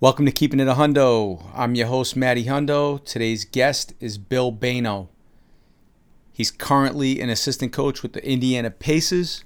Welcome 0.00 0.26
to 0.26 0.30
Keeping 0.30 0.60
It 0.60 0.68
a 0.68 0.74
Hundo. 0.74 1.44
I'm 1.56 1.74
your 1.74 1.88
host, 1.88 2.14
Matty 2.14 2.44
Hundo. 2.44 3.04
Today's 3.04 3.44
guest 3.44 3.94
is 3.98 4.16
Bill 4.16 4.52
Bayno. 4.52 5.08
He's 6.32 6.52
currently 6.52 7.20
an 7.20 7.30
assistant 7.30 7.72
coach 7.72 8.04
with 8.04 8.12
the 8.12 8.24
Indiana 8.24 8.70
Pacers. 8.70 9.42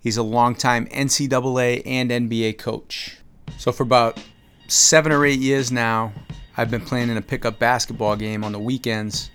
He's 0.00 0.16
a 0.16 0.22
longtime 0.22 0.86
NCAA 0.86 1.82
and 1.84 2.10
NBA 2.10 2.56
coach. 2.56 3.18
So, 3.58 3.72
for 3.72 3.82
about 3.82 4.18
seven 4.68 5.12
or 5.12 5.26
eight 5.26 5.40
years 5.40 5.70
now, 5.70 6.14
I've 6.56 6.70
been 6.70 6.80
playing 6.80 7.10
in 7.10 7.18
a 7.18 7.22
pickup 7.22 7.58
basketball 7.58 8.16
game 8.16 8.42
on 8.42 8.52
the 8.52 8.58
weekends. 8.58 9.30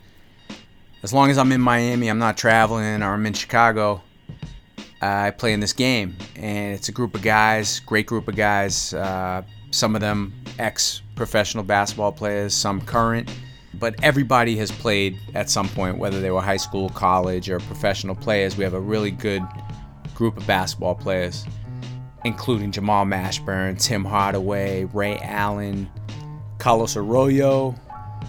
As 1.03 1.13
long 1.13 1.29
as 1.29 1.37
I'm 1.37 1.51
in 1.51 1.61
Miami, 1.61 2.07
I'm 2.07 2.17
not 2.17 2.37
traveling, 2.37 3.03
or 3.03 3.13
I'm 3.13 3.25
in 3.27 3.33
Chicago, 3.33 4.01
I 4.99 5.29
play 5.29 5.53
in 5.53 5.59
this 5.59 5.73
game. 5.73 6.17
And 6.35 6.73
it's 6.73 6.89
a 6.89 6.91
group 6.91 7.13
of 7.13 7.21
guys, 7.21 7.81
great 7.81 8.07
group 8.07 8.27
of 8.27 8.35
guys. 8.35 8.95
Uh, 8.95 9.43
some 9.71 9.95
of 9.95 10.01
them 10.01 10.33
ex 10.57 11.01
professional 11.15 11.63
basketball 11.63 12.11
players, 12.11 12.53
some 12.53 12.81
current, 12.81 13.33
but 13.75 13.95
everybody 14.03 14.55
has 14.57 14.71
played 14.71 15.17
at 15.35 15.49
some 15.49 15.67
point, 15.69 15.97
whether 15.97 16.21
they 16.21 16.31
were 16.31 16.41
high 16.41 16.57
school, 16.57 16.89
college, 16.89 17.49
or 17.49 17.59
professional 17.59 18.15
players. 18.15 18.57
We 18.57 18.63
have 18.63 18.73
a 18.73 18.79
really 18.79 19.11
good 19.11 19.43
group 20.15 20.37
of 20.37 20.45
basketball 20.47 20.95
players, 20.95 21.45
including 22.25 22.71
Jamal 22.71 23.05
Mashburn, 23.05 23.79
Tim 23.79 24.03
Hardaway, 24.03 24.85
Ray 24.85 25.17
Allen, 25.19 25.89
Carlos 26.57 26.97
Arroyo, 26.97 27.75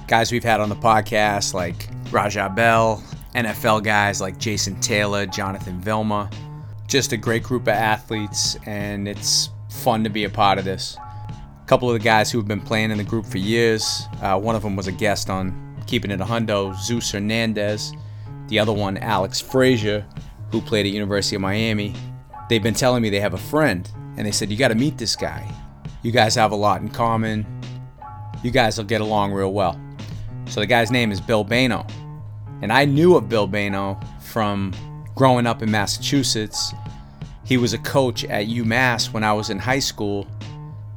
guys 0.06 0.30
we've 0.30 0.44
had 0.44 0.60
on 0.60 0.68
the 0.68 0.76
podcast 0.76 1.54
like 1.54 1.88
Raja 2.10 2.52
Bell, 2.54 3.02
NFL 3.34 3.82
guys 3.84 4.20
like 4.20 4.38
Jason 4.38 4.80
Taylor, 4.80 5.26
Jonathan 5.26 5.80
Vilma. 5.80 6.30
Just 6.86 7.12
a 7.12 7.16
great 7.16 7.44
group 7.44 7.62
of 7.62 7.68
athletes, 7.68 8.56
and 8.66 9.06
it's 9.06 9.50
fun 9.68 10.02
to 10.02 10.10
be 10.10 10.24
a 10.24 10.30
part 10.30 10.58
of 10.58 10.64
this 10.64 10.96
couple 11.70 11.88
of 11.88 11.92
the 11.92 12.04
guys 12.04 12.32
who 12.32 12.38
have 12.38 12.48
been 12.48 12.60
playing 12.60 12.90
in 12.90 12.98
the 12.98 13.04
group 13.04 13.24
for 13.24 13.38
years. 13.38 14.08
Uh, 14.22 14.36
one 14.36 14.56
of 14.56 14.62
them 14.62 14.74
was 14.74 14.88
a 14.88 14.92
guest 14.92 15.30
on 15.30 15.54
Keeping 15.86 16.10
It 16.10 16.20
a 16.20 16.24
Hundo, 16.24 16.74
Zeus 16.74 17.12
Hernandez. 17.12 17.92
The 18.48 18.58
other 18.58 18.72
one, 18.72 18.96
Alex 18.96 19.40
Frazier, 19.40 20.04
who 20.50 20.60
played 20.60 20.84
at 20.84 20.90
University 20.90 21.36
of 21.36 21.42
Miami. 21.42 21.94
They've 22.48 22.60
been 22.60 22.74
telling 22.74 23.02
me 23.02 23.08
they 23.08 23.20
have 23.20 23.34
a 23.34 23.38
friend, 23.38 23.88
and 24.16 24.26
they 24.26 24.32
said, 24.32 24.50
You 24.50 24.56
got 24.56 24.68
to 24.68 24.74
meet 24.74 24.98
this 24.98 25.14
guy. 25.14 25.48
You 26.02 26.10
guys 26.10 26.34
have 26.34 26.50
a 26.50 26.56
lot 26.56 26.82
in 26.82 26.88
common. 26.88 27.46
You 28.42 28.50
guys 28.50 28.76
will 28.76 28.84
get 28.84 29.00
along 29.00 29.30
real 29.30 29.52
well. 29.52 29.80
So 30.46 30.58
the 30.58 30.66
guy's 30.66 30.90
name 30.90 31.12
is 31.12 31.20
Bill 31.20 31.44
Bayno. 31.44 31.88
And 32.62 32.72
I 32.72 32.84
knew 32.84 33.14
of 33.14 33.28
Bill 33.28 33.46
Bayno 33.46 34.04
from 34.20 34.74
growing 35.14 35.46
up 35.46 35.62
in 35.62 35.70
Massachusetts. 35.70 36.74
He 37.44 37.58
was 37.58 37.74
a 37.74 37.78
coach 37.78 38.24
at 38.24 38.48
UMass 38.48 39.12
when 39.12 39.22
I 39.22 39.32
was 39.32 39.50
in 39.50 39.60
high 39.60 39.78
school 39.78 40.26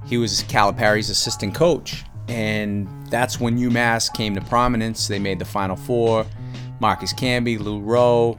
he 0.06 0.18
was 0.18 0.44
Calipari's 0.44 1.10
assistant 1.10 1.56
coach. 1.56 2.04
And 2.28 2.88
that's 3.10 3.40
when 3.40 3.58
UMass 3.58 4.14
came 4.14 4.36
to 4.36 4.42
prominence. 4.42 5.08
They 5.08 5.20
made 5.20 5.40
the 5.40 5.46
Final 5.46 5.76
Four. 5.76 6.26
Marcus 6.80 7.14
Camby, 7.14 7.60
Lou 7.60 7.80
Roe, 7.80 8.38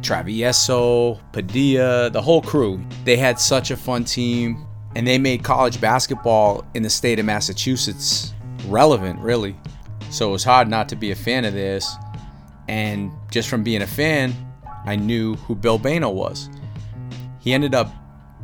Travieso, 0.00 1.20
Padilla, 1.32 2.08
the 2.10 2.22
whole 2.22 2.40
crew. 2.40 2.82
They 3.04 3.16
had 3.16 3.38
such 3.38 3.70
a 3.70 3.76
fun 3.76 4.04
team. 4.04 4.66
And 4.94 5.06
they 5.06 5.18
made 5.18 5.42
college 5.42 5.80
basketball 5.80 6.64
in 6.74 6.82
the 6.82 6.90
state 6.90 7.18
of 7.18 7.24
Massachusetts 7.24 8.34
relevant, 8.66 9.18
really. 9.20 9.56
So 10.10 10.28
it 10.28 10.32
was 10.32 10.44
hard 10.44 10.68
not 10.68 10.88
to 10.90 10.96
be 10.96 11.10
a 11.10 11.16
fan 11.16 11.44
of 11.44 11.54
this. 11.54 11.94
And 12.68 13.10
just 13.30 13.48
from 13.48 13.62
being 13.62 13.82
a 13.82 13.86
fan, 13.86 14.34
I 14.84 14.96
knew 14.96 15.34
who 15.36 15.54
Bill 15.54 15.78
Bayno 15.78 16.12
was. 16.12 16.50
He 17.40 17.52
ended 17.52 17.74
up 17.74 17.92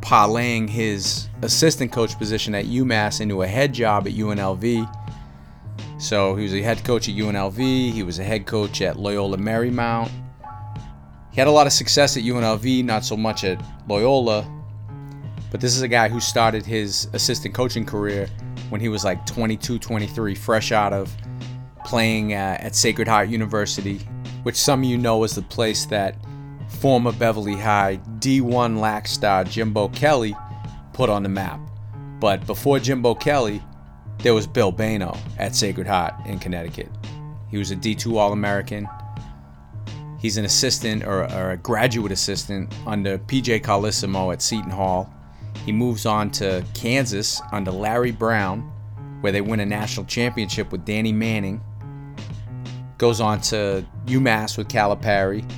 parlaying 0.01 0.69
his 0.69 1.27
assistant 1.41 1.91
coach 1.91 2.17
position 2.17 2.55
at 2.55 2.65
UMass 2.65 3.21
into 3.21 3.41
a 3.41 3.47
head 3.47 3.73
job 3.73 4.07
at 4.07 4.13
UNLV. 4.13 4.95
So 5.99 6.35
he 6.35 6.43
was 6.43 6.53
a 6.53 6.61
head 6.61 6.83
coach 6.83 7.09
at 7.09 7.15
UNLV, 7.15 7.57
he 7.91 8.03
was 8.03 8.19
a 8.19 8.23
head 8.23 8.45
coach 8.45 8.81
at 8.81 8.97
Loyola 8.97 9.37
Marymount. 9.37 10.09
He 11.31 11.35
had 11.35 11.47
a 11.47 11.51
lot 11.51 11.67
of 11.67 11.73
success 11.73 12.17
at 12.17 12.23
UNLV, 12.23 12.83
not 12.85 13.03
so 13.03 13.15
much 13.15 13.43
at 13.43 13.61
Loyola. 13.87 14.47
But 15.51 15.61
this 15.61 15.75
is 15.75 15.81
a 15.81 15.87
guy 15.87 16.09
who 16.09 16.19
started 16.19 16.65
his 16.65 17.07
assistant 17.13 17.53
coaching 17.53 17.85
career 17.85 18.29
when 18.69 18.81
he 18.81 18.89
was 18.89 19.03
like 19.03 19.25
22, 19.25 19.79
23, 19.79 20.35
fresh 20.35 20.71
out 20.71 20.93
of 20.93 21.13
playing 21.85 22.33
uh, 22.33 22.57
at 22.59 22.75
Sacred 22.75 23.07
Heart 23.07 23.29
University, 23.29 23.99
which 24.43 24.55
some 24.55 24.81
of 24.81 24.85
you 24.85 24.97
know 24.97 25.23
is 25.23 25.33
the 25.33 25.41
place 25.41 25.85
that 25.85 26.15
former 26.69 27.11
Beverly 27.11 27.55
High 27.55 27.99
D1 28.19 28.79
lac 28.79 29.07
star 29.07 29.43
Jimbo 29.43 29.89
Kelly 29.89 30.35
put 30.93 31.09
on 31.09 31.23
the 31.23 31.29
map. 31.29 31.59
But 32.19 32.45
before 32.45 32.79
Jimbo 32.79 33.15
Kelly, 33.15 33.61
there 34.19 34.33
was 34.33 34.47
Bill 34.47 34.71
Bayno 34.71 35.17
at 35.37 35.55
Sacred 35.55 35.87
Heart 35.87 36.13
in 36.25 36.39
Connecticut. 36.39 36.89
He 37.49 37.57
was 37.57 37.71
a 37.71 37.75
D2 37.75 38.17
All 38.17 38.33
American. 38.33 38.87
He's 40.19 40.37
an 40.37 40.43
assistant 40.43 41.05
or, 41.05 41.23
or, 41.33 41.51
a 41.51 41.57
graduate 41.57 42.11
assistant 42.11 42.73
under 42.85 43.17
PJ 43.17 43.61
Carlesimo 43.61 44.33
at 44.33 44.41
Seton 44.41 44.69
Hall. 44.69 45.11
He 45.65 45.71
moves 45.71 46.05
on 46.05 46.29
to 46.31 46.65
Kansas 46.73 47.41
under 47.53 47.71
Larry 47.71 48.11
Brown, 48.11 48.61
where 49.21 49.31
they 49.31 49.39
win 49.39 49.61
a 49.61 49.65
national 49.65 50.05
championship 50.05 50.73
with 50.73 50.83
Danny 50.83 51.13
Manning. 51.13 51.61
Goes 52.97 53.21
on 53.21 53.39
to 53.41 53.85
UMass 54.07 54.57
with 54.57 54.67
Calipari 54.67 55.49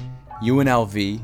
UNLV, 0.44 1.22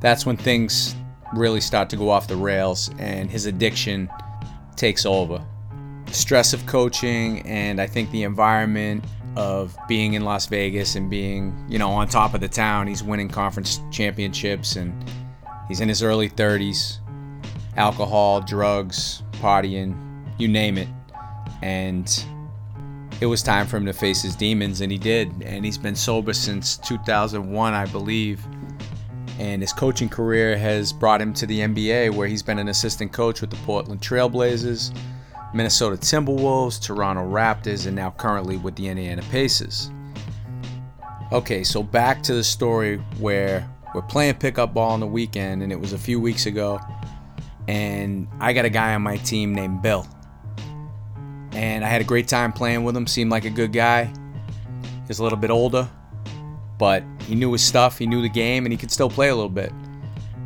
that's 0.00 0.26
when 0.26 0.36
things 0.36 0.94
really 1.34 1.60
start 1.60 1.88
to 1.90 1.96
go 1.96 2.10
off 2.10 2.28
the 2.28 2.36
rails 2.36 2.90
and 2.98 3.30
his 3.30 3.46
addiction 3.46 4.10
takes 4.76 5.06
over. 5.06 5.44
Stress 6.10 6.52
of 6.52 6.64
coaching 6.66 7.40
and 7.46 7.80
I 7.80 7.86
think 7.86 8.10
the 8.10 8.24
environment 8.24 9.04
of 9.36 9.76
being 9.88 10.14
in 10.14 10.24
Las 10.24 10.46
Vegas 10.46 10.94
and 10.96 11.08
being, 11.08 11.56
you 11.68 11.78
know, 11.78 11.90
on 11.90 12.08
top 12.08 12.34
of 12.34 12.40
the 12.40 12.48
town. 12.48 12.86
He's 12.86 13.02
winning 13.02 13.28
conference 13.28 13.80
championships 13.90 14.76
and 14.76 14.92
he's 15.68 15.80
in 15.80 15.88
his 15.88 16.02
early 16.02 16.28
30s. 16.28 16.98
Alcohol, 17.76 18.42
drugs, 18.42 19.22
partying, 19.32 19.96
you 20.38 20.48
name 20.48 20.76
it. 20.76 20.88
And 21.62 22.24
it 23.22 23.26
was 23.26 23.40
time 23.40 23.68
for 23.68 23.76
him 23.76 23.86
to 23.86 23.92
face 23.92 24.20
his 24.20 24.34
demons, 24.34 24.80
and 24.80 24.90
he 24.90 24.98
did. 24.98 25.32
And 25.44 25.64
he's 25.64 25.78
been 25.78 25.94
sober 25.94 26.32
since 26.32 26.76
2001, 26.78 27.72
I 27.72 27.86
believe. 27.86 28.44
And 29.38 29.62
his 29.62 29.72
coaching 29.72 30.08
career 30.08 30.58
has 30.58 30.92
brought 30.92 31.22
him 31.22 31.32
to 31.34 31.46
the 31.46 31.60
NBA, 31.60 32.12
where 32.16 32.26
he's 32.26 32.42
been 32.42 32.58
an 32.58 32.66
assistant 32.66 33.12
coach 33.12 33.40
with 33.40 33.50
the 33.50 33.56
Portland 33.58 34.00
Trailblazers, 34.00 34.92
Minnesota 35.54 35.96
Timberwolves, 35.96 36.82
Toronto 36.82 37.22
Raptors, 37.22 37.86
and 37.86 37.94
now 37.94 38.10
currently 38.10 38.56
with 38.56 38.74
the 38.74 38.88
Indiana 38.88 39.22
Pacers. 39.30 39.92
Okay, 41.30 41.62
so 41.62 41.80
back 41.80 42.24
to 42.24 42.34
the 42.34 42.42
story 42.42 42.96
where 43.20 43.70
we're 43.94 44.02
playing 44.02 44.34
pickup 44.34 44.74
ball 44.74 44.90
on 44.90 44.98
the 44.98 45.06
weekend, 45.06 45.62
and 45.62 45.70
it 45.70 45.78
was 45.78 45.92
a 45.92 45.98
few 45.98 46.18
weeks 46.18 46.46
ago. 46.46 46.80
And 47.68 48.26
I 48.40 48.52
got 48.52 48.64
a 48.64 48.70
guy 48.70 48.96
on 48.96 49.02
my 49.02 49.18
team 49.18 49.54
named 49.54 49.80
Bill 49.80 50.08
and 51.52 51.84
I 51.84 51.88
had 51.88 52.00
a 52.00 52.04
great 52.04 52.28
time 52.28 52.52
playing 52.52 52.84
with 52.84 52.96
him. 52.96 53.06
Seemed 53.06 53.30
like 53.30 53.44
a 53.44 53.50
good 53.50 53.72
guy. 53.72 54.12
He's 55.06 55.18
a 55.18 55.22
little 55.22 55.38
bit 55.38 55.50
older, 55.50 55.88
but 56.78 57.02
he 57.26 57.34
knew 57.34 57.52
his 57.52 57.62
stuff. 57.62 57.98
He 57.98 58.06
knew 58.06 58.22
the 58.22 58.28
game, 58.28 58.64
and 58.64 58.72
he 58.72 58.78
could 58.78 58.90
still 58.90 59.10
play 59.10 59.28
a 59.28 59.34
little 59.34 59.50
bit. 59.50 59.72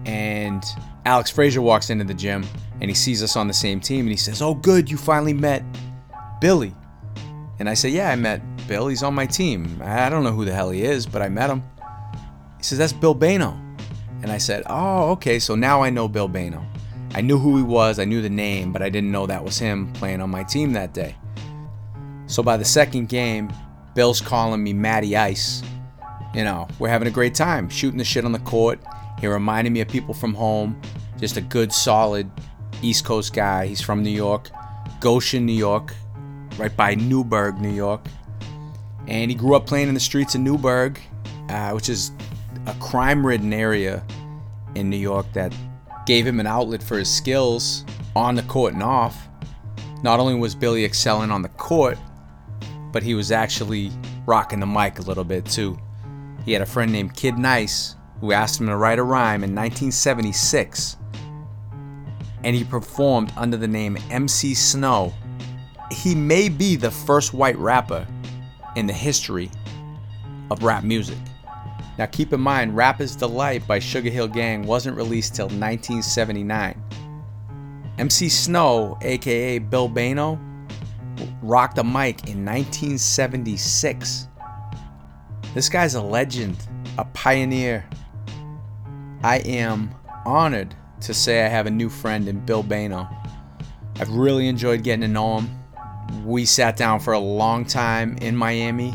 And 0.04 0.64
Alex 1.04 1.30
Frazier 1.30 1.62
walks 1.62 1.90
into 1.90 2.04
the 2.04 2.14
gym, 2.14 2.44
and 2.80 2.90
he 2.90 2.94
sees 2.94 3.22
us 3.22 3.36
on 3.36 3.46
the 3.48 3.54
same 3.54 3.80
team, 3.80 4.00
and 4.00 4.10
he 4.10 4.16
says, 4.16 4.42
"Oh, 4.42 4.54
good, 4.54 4.90
you 4.90 4.96
finally 4.96 5.34
met 5.34 5.62
Billy." 6.40 6.74
And 7.58 7.68
I 7.68 7.74
say, 7.74 7.88
"Yeah, 7.88 8.10
I 8.10 8.16
met 8.16 8.42
Bill. 8.66 8.88
He's 8.88 9.02
on 9.02 9.14
my 9.14 9.26
team. 9.26 9.80
I 9.84 10.08
don't 10.08 10.24
know 10.24 10.32
who 10.32 10.44
the 10.44 10.52
hell 10.52 10.70
he 10.70 10.82
is, 10.82 11.06
but 11.06 11.22
I 11.22 11.28
met 11.28 11.50
him." 11.50 11.62
He 12.58 12.64
says, 12.64 12.78
"That's 12.78 12.92
Bill 12.92 13.14
Bayno." 13.14 13.56
And 14.22 14.32
I 14.32 14.38
said, 14.38 14.64
"Oh, 14.66 15.10
okay. 15.12 15.38
So 15.38 15.54
now 15.54 15.82
I 15.82 15.90
know 15.90 16.08
Bill 16.08 16.28
Bayno." 16.28 16.64
I 17.16 17.22
knew 17.22 17.38
who 17.38 17.56
he 17.56 17.62
was, 17.62 17.98
I 17.98 18.04
knew 18.04 18.20
the 18.20 18.28
name, 18.28 18.72
but 18.72 18.82
I 18.82 18.90
didn't 18.90 19.10
know 19.10 19.26
that 19.26 19.42
was 19.42 19.58
him 19.58 19.90
playing 19.94 20.20
on 20.20 20.28
my 20.28 20.44
team 20.44 20.74
that 20.74 20.92
day. 20.92 21.16
So 22.26 22.42
by 22.42 22.58
the 22.58 22.64
second 22.64 23.08
game, 23.08 23.50
Bill's 23.94 24.20
calling 24.20 24.62
me 24.62 24.74
Matty 24.74 25.16
Ice. 25.16 25.62
You 26.34 26.44
know, 26.44 26.68
we're 26.78 26.90
having 26.90 27.08
a 27.08 27.10
great 27.10 27.34
time 27.34 27.70
shooting 27.70 27.96
the 27.96 28.04
shit 28.04 28.26
on 28.26 28.32
the 28.32 28.38
court. 28.40 28.80
He 29.18 29.26
reminded 29.28 29.72
me 29.72 29.80
of 29.80 29.88
people 29.88 30.12
from 30.12 30.34
home, 30.34 30.78
just 31.18 31.38
a 31.38 31.40
good, 31.40 31.72
solid 31.72 32.30
East 32.82 33.06
Coast 33.06 33.32
guy. 33.32 33.66
He's 33.66 33.80
from 33.80 34.02
New 34.02 34.10
York, 34.10 34.50
Goshen, 35.00 35.46
New 35.46 35.54
York, 35.54 35.94
right 36.58 36.76
by 36.76 36.96
Newburgh, 36.96 37.58
New 37.58 37.72
York. 37.72 38.04
And 39.06 39.30
he 39.30 39.34
grew 39.34 39.56
up 39.56 39.66
playing 39.66 39.88
in 39.88 39.94
the 39.94 40.00
streets 40.00 40.34
of 40.34 40.42
Newburgh, 40.42 41.00
uh, 41.48 41.70
which 41.70 41.88
is 41.88 42.12
a 42.66 42.74
crime 42.74 43.26
ridden 43.26 43.54
area 43.54 44.04
in 44.74 44.90
New 44.90 44.98
York 44.98 45.32
that 45.32 45.54
gave 46.06 46.26
him 46.26 46.40
an 46.40 46.46
outlet 46.46 46.82
for 46.82 46.98
his 46.98 47.12
skills 47.12 47.84
on 48.14 48.34
the 48.34 48.42
court 48.44 48.72
and 48.72 48.82
off. 48.82 49.28
Not 50.02 50.20
only 50.20 50.34
was 50.34 50.54
Billy 50.54 50.84
excelling 50.84 51.30
on 51.30 51.42
the 51.42 51.48
court, 51.50 51.98
but 52.92 53.02
he 53.02 53.14
was 53.14 53.32
actually 53.32 53.90
rocking 54.24 54.60
the 54.60 54.66
mic 54.66 54.98
a 54.98 55.02
little 55.02 55.24
bit 55.24 55.44
too. 55.44 55.78
He 56.44 56.52
had 56.52 56.62
a 56.62 56.66
friend 56.66 56.90
named 56.90 57.14
Kid 57.14 57.38
Nice 57.38 57.96
who 58.20 58.32
asked 58.32 58.60
him 58.60 58.66
to 58.68 58.76
write 58.76 58.98
a 58.98 59.02
rhyme 59.02 59.44
in 59.44 59.54
1976, 59.54 60.96
and 62.44 62.56
he 62.56 62.64
performed 62.64 63.32
under 63.36 63.56
the 63.56 63.68
name 63.68 63.98
MC 64.10 64.54
Snow 64.54 65.12
he 65.90 66.14
may 66.14 66.48
be 66.48 66.76
the 66.76 66.90
first 66.90 67.32
white 67.32 67.56
rapper 67.58 68.06
in 68.74 68.86
the 68.86 68.92
history 68.92 69.50
of 70.50 70.62
rap 70.62 70.84
music. 70.84 71.18
Now 71.98 72.06
keep 72.06 72.32
in 72.32 72.40
mind, 72.40 72.76
Rapper's 72.76 73.16
Delight 73.16 73.66
by 73.66 73.78
Sugar 73.78 74.10
Hill 74.10 74.28
Gang 74.28 74.66
wasn't 74.66 74.96
released 74.96 75.34
till 75.34 75.46
1979. 75.46 76.82
MC 77.98 78.28
Snow, 78.28 78.98
aka 79.00 79.58
Bill 79.58 79.88
Bayno, 79.88 80.38
rocked 81.42 81.78
a 81.78 81.84
mic 81.84 82.28
in 82.28 82.44
1976. 82.44 84.28
This 85.54 85.70
guy's 85.70 85.94
a 85.94 86.02
legend, 86.02 86.56
a 86.98 87.04
pioneer. 87.06 87.88
I 89.22 89.38
am 89.38 89.94
honored 90.26 90.74
to 91.00 91.14
say 91.14 91.44
I 91.44 91.48
have 91.48 91.66
a 91.66 91.70
new 91.70 91.88
friend 91.88 92.28
in 92.28 92.44
Bill 92.44 92.62
Bayno. 92.62 93.08
I've 93.98 94.10
really 94.10 94.48
enjoyed 94.48 94.82
getting 94.82 95.00
to 95.00 95.08
know 95.08 95.38
him. 95.38 95.50
We 96.26 96.44
sat 96.44 96.76
down 96.76 97.00
for 97.00 97.14
a 97.14 97.18
long 97.18 97.64
time 97.64 98.18
in 98.18 98.36
Miami. 98.36 98.94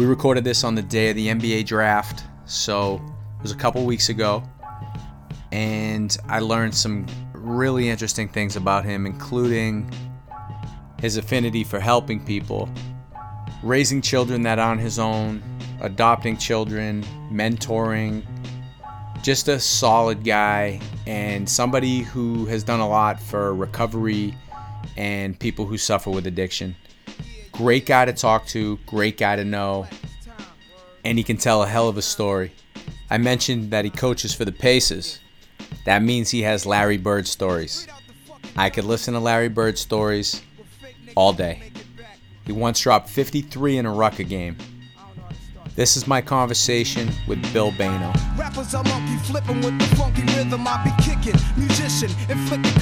We 0.00 0.06
recorded 0.06 0.44
this 0.44 0.64
on 0.64 0.74
the 0.74 0.82
day 0.82 1.10
of 1.10 1.16
the 1.16 1.26
NBA 1.26 1.66
draft, 1.66 2.24
so 2.46 3.02
it 3.36 3.42
was 3.42 3.52
a 3.52 3.54
couple 3.54 3.84
weeks 3.84 4.08
ago. 4.08 4.42
And 5.52 6.16
I 6.26 6.38
learned 6.38 6.74
some 6.74 7.04
really 7.34 7.90
interesting 7.90 8.26
things 8.26 8.56
about 8.56 8.86
him, 8.86 9.04
including 9.04 9.92
his 11.00 11.18
affinity 11.18 11.64
for 11.64 11.78
helping 11.80 12.24
people, 12.24 12.66
raising 13.62 14.00
children 14.00 14.40
that 14.44 14.58
aren't 14.58 14.80
his 14.80 14.98
own, 14.98 15.42
adopting 15.82 16.38
children, 16.38 17.02
mentoring, 17.30 18.22
just 19.22 19.48
a 19.48 19.60
solid 19.60 20.24
guy 20.24 20.80
and 21.06 21.46
somebody 21.46 21.98
who 21.98 22.46
has 22.46 22.64
done 22.64 22.80
a 22.80 22.88
lot 22.88 23.20
for 23.20 23.54
recovery 23.54 24.34
and 24.96 25.38
people 25.38 25.66
who 25.66 25.76
suffer 25.76 26.08
with 26.08 26.26
addiction. 26.26 26.74
Great 27.60 27.84
guy 27.84 28.06
to 28.06 28.14
talk 28.14 28.46
to, 28.46 28.78
great 28.86 29.18
guy 29.18 29.36
to 29.36 29.44
know, 29.44 29.86
and 31.04 31.18
he 31.18 31.22
can 31.22 31.36
tell 31.36 31.62
a 31.62 31.66
hell 31.66 31.90
of 31.90 31.98
a 31.98 32.02
story. 32.02 32.52
I 33.10 33.18
mentioned 33.18 33.70
that 33.72 33.84
he 33.84 33.90
coaches 33.90 34.34
for 34.34 34.46
the 34.46 34.52
Pacers. 34.52 35.20
That 35.84 36.02
means 36.02 36.30
he 36.30 36.40
has 36.40 36.64
Larry 36.64 36.96
Bird 36.96 37.26
stories. 37.26 37.86
I 38.56 38.70
could 38.70 38.84
listen 38.84 39.12
to 39.12 39.20
Larry 39.20 39.50
Bird 39.50 39.76
stories 39.76 40.40
all 41.14 41.34
day. 41.34 41.70
He 42.46 42.52
once 42.52 42.80
dropped 42.80 43.10
53 43.10 43.76
in 43.76 43.84
a 43.84 43.92
Rucker 43.92 44.22
game. 44.22 44.56
This 45.80 45.96
is 45.96 46.06
my 46.06 46.20
conversation 46.20 47.08
with 47.26 47.40
Bill 47.54 47.72
Bayno. 47.72 48.12
Rappers 48.36 48.74
are 48.74 48.84
monkey 48.84 49.16
flipping 49.24 49.62
with 49.62 49.78
the 49.78 49.96
funky 49.96 50.20
rhythm 50.36 50.68
I 50.68 50.76
be 50.84 50.92
kicking. 51.02 51.40
Musician, 51.56 52.10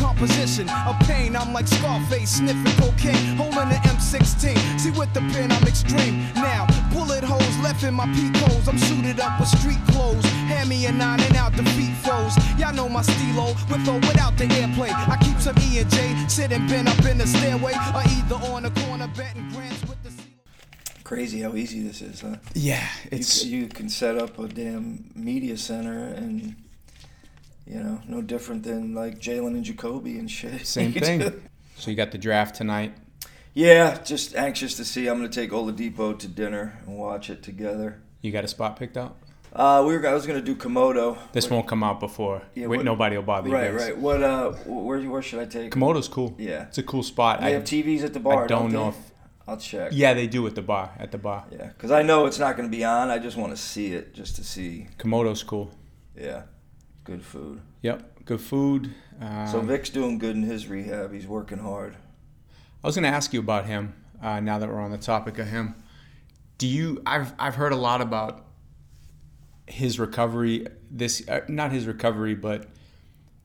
composition 0.00 0.68
pain. 1.06 1.36
I'm 1.36 1.52
like 1.52 1.68
Scarface 1.68 2.38
sniffing 2.38 2.74
cocaine, 2.82 3.36
holding 3.36 3.70
an 3.70 3.80
M16. 3.94 4.80
See 4.80 4.90
with 4.90 5.14
the 5.14 5.20
pen 5.30 5.52
I'm 5.52 5.62
extreme. 5.62 6.26
Now 6.34 6.66
bullet 6.92 7.22
holes 7.22 7.56
left 7.62 7.84
in 7.84 7.94
my 7.94 8.06
peak 8.14 8.34
holes. 8.34 8.66
I'm 8.66 8.78
suited 8.78 9.20
up 9.20 9.38
with 9.38 9.48
street 9.48 9.78
clothes. 9.92 10.24
Hand 10.50 10.68
me 10.68 10.86
a 10.86 10.90
nine 10.90 11.20
and 11.20 11.36
out 11.36 11.54
foes. 12.02 12.34
Y'all 12.58 12.74
know 12.74 12.88
my 12.88 13.02
with 13.70 13.86
or 13.86 14.00
without 14.10 14.36
the 14.36 14.46
airplay. 14.58 14.90
I 14.90 15.16
keep 15.22 15.38
some 15.38 15.54
E 15.70 15.78
and 15.78 15.88
J 15.88 16.16
sitting 16.26 16.66
bent 16.66 16.88
up 16.88 17.04
in 17.04 17.18
the 17.18 17.28
stairway 17.28 17.74
or 17.94 18.02
either 18.16 18.38
on 18.50 18.64
the 18.64 18.70
corner 18.82 19.06
betting 19.14 19.48
grants 19.50 19.82
with 19.82 20.02
the 20.02 20.27
crazy 21.08 21.40
how 21.40 21.54
easy 21.54 21.82
this 21.82 22.02
is, 22.02 22.20
huh? 22.20 22.36
Yeah, 22.52 22.86
it's 23.10 23.42
you, 23.42 23.60
you 23.60 23.66
can 23.68 23.88
set 23.88 24.18
up 24.18 24.38
a 24.38 24.46
damn 24.46 25.10
media 25.14 25.56
center 25.56 26.04
and 26.04 26.54
you 27.66 27.82
know, 27.82 28.02
no 28.06 28.20
different 28.20 28.62
than 28.62 28.94
like 28.94 29.18
Jalen 29.18 29.48
and 29.48 29.64
Jacoby 29.64 30.18
and 30.18 30.30
shit. 30.30 30.66
Same 30.66 30.92
thing. 30.92 31.48
so 31.76 31.90
you 31.90 31.96
got 31.96 32.12
the 32.12 32.18
draft 32.18 32.56
tonight. 32.56 32.94
Yeah, 33.54 33.96
just 34.02 34.36
anxious 34.36 34.74
to 34.74 34.84
see. 34.84 35.06
I'm 35.08 35.16
gonna 35.16 35.30
take 35.30 35.50
Oladipo 35.50 36.18
to 36.18 36.28
dinner 36.28 36.78
and 36.86 36.98
watch 36.98 37.30
it 37.30 37.42
together. 37.42 38.02
You 38.20 38.30
got 38.30 38.44
a 38.44 38.48
spot 38.48 38.78
picked 38.78 38.98
out? 38.98 39.16
Uh, 39.54 39.82
we 39.86 39.96
were. 39.96 40.06
I 40.06 40.12
was 40.12 40.26
gonna 40.26 40.42
do 40.42 40.54
Komodo. 40.54 41.16
This 41.32 41.46
what, 41.46 41.56
won't 41.56 41.68
come 41.68 41.82
out 41.82 42.00
before. 42.00 42.42
Yeah, 42.54 42.66
what, 42.66 42.84
nobody 42.84 43.16
will 43.16 43.22
bother 43.22 43.48
right, 43.48 43.70
you. 43.70 43.78
Right, 43.78 43.86
right. 43.86 43.98
What? 43.98 44.22
Uh, 44.22 44.50
where? 44.66 45.00
Where 45.00 45.22
should 45.22 45.40
I 45.40 45.46
take? 45.46 45.72
Komodo's 45.72 46.06
cool. 46.06 46.34
Yeah, 46.38 46.64
it's 46.64 46.76
a 46.76 46.82
cool 46.82 47.02
spot. 47.02 47.40
They 47.40 47.46
I 47.46 47.50
have 47.52 47.64
TVs 47.64 48.04
at 48.04 48.12
the 48.12 48.20
bar. 48.20 48.44
I 48.44 48.46
don't, 48.46 48.70
don't 48.70 48.72
know 48.72 48.88
if 48.90 48.96
I'll 49.48 49.56
check. 49.56 49.92
Yeah, 49.94 50.12
they 50.12 50.26
do 50.26 50.46
at 50.46 50.54
the 50.54 50.60
bar. 50.60 50.92
At 50.98 51.10
the 51.10 51.16
bar. 51.16 51.46
Yeah, 51.50 51.68
because 51.68 51.90
I 51.90 52.02
know 52.02 52.26
it's 52.26 52.38
not 52.38 52.54
going 52.58 52.70
to 52.70 52.76
be 52.76 52.84
on. 52.84 53.08
I 53.08 53.18
just 53.18 53.38
want 53.38 53.50
to 53.50 53.56
see 53.56 53.94
it, 53.94 54.12
just 54.12 54.36
to 54.36 54.44
see. 54.44 54.88
Komodo's 54.98 55.42
cool. 55.42 55.70
Yeah, 56.14 56.42
good 57.04 57.24
food. 57.24 57.62
Yep, 57.80 58.26
good 58.26 58.42
food. 58.42 58.94
Um, 59.18 59.46
so 59.46 59.60
Vic's 59.62 59.88
doing 59.88 60.18
good 60.18 60.36
in 60.36 60.42
his 60.42 60.66
rehab. 60.66 61.14
He's 61.14 61.26
working 61.26 61.58
hard. 61.58 61.96
I 62.84 62.86
was 62.86 62.94
going 62.94 63.10
to 63.10 63.16
ask 63.16 63.32
you 63.32 63.40
about 63.40 63.64
him. 63.64 63.94
Uh, 64.22 64.40
now 64.40 64.58
that 64.58 64.68
we're 64.68 64.80
on 64.80 64.90
the 64.90 64.98
topic 64.98 65.38
of 65.38 65.46
him, 65.46 65.74
do 66.58 66.66
you? 66.66 67.00
I've 67.06 67.32
I've 67.38 67.54
heard 67.54 67.72
a 67.72 67.76
lot 67.76 68.02
about 68.02 68.44
his 69.66 69.98
recovery. 69.98 70.66
This 70.90 71.26
uh, 71.26 71.40
not 71.48 71.72
his 71.72 71.86
recovery, 71.86 72.34
but 72.34 72.66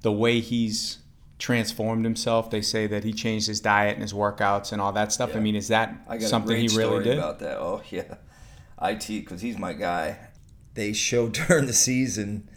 the 0.02 0.12
way 0.12 0.42
he's 0.42 0.98
transformed 1.44 2.06
himself. 2.06 2.50
They 2.50 2.62
say 2.62 2.88
that 2.88 3.04
he 3.04 3.12
changed 3.12 3.48
his 3.48 3.60
diet 3.60 3.95
and 3.95 4.01
his 4.01 4.13
workouts 4.13 4.72
and 4.72 4.81
all 4.81 4.94
that 4.94 5.12
stuff. 5.12 5.31
Yeah. 5.31 5.38
I 5.38 5.40
mean, 5.42 5.57
is 5.57 5.68
that 5.68 5.94
something 6.22 6.56
he 6.56 6.69
really 6.69 7.04
did? 7.04 7.18
About 7.18 7.40
that, 7.40 7.57
oh 7.57 7.81
yeah, 7.90 8.16
it 8.81 9.07
because 9.07 9.42
he's 9.42 9.57
my 9.57 9.74
guy. 9.74 10.18
They 10.74 10.94
showed 10.94 11.34
during 11.48 11.66
the 11.66 11.74
season. 11.74 12.50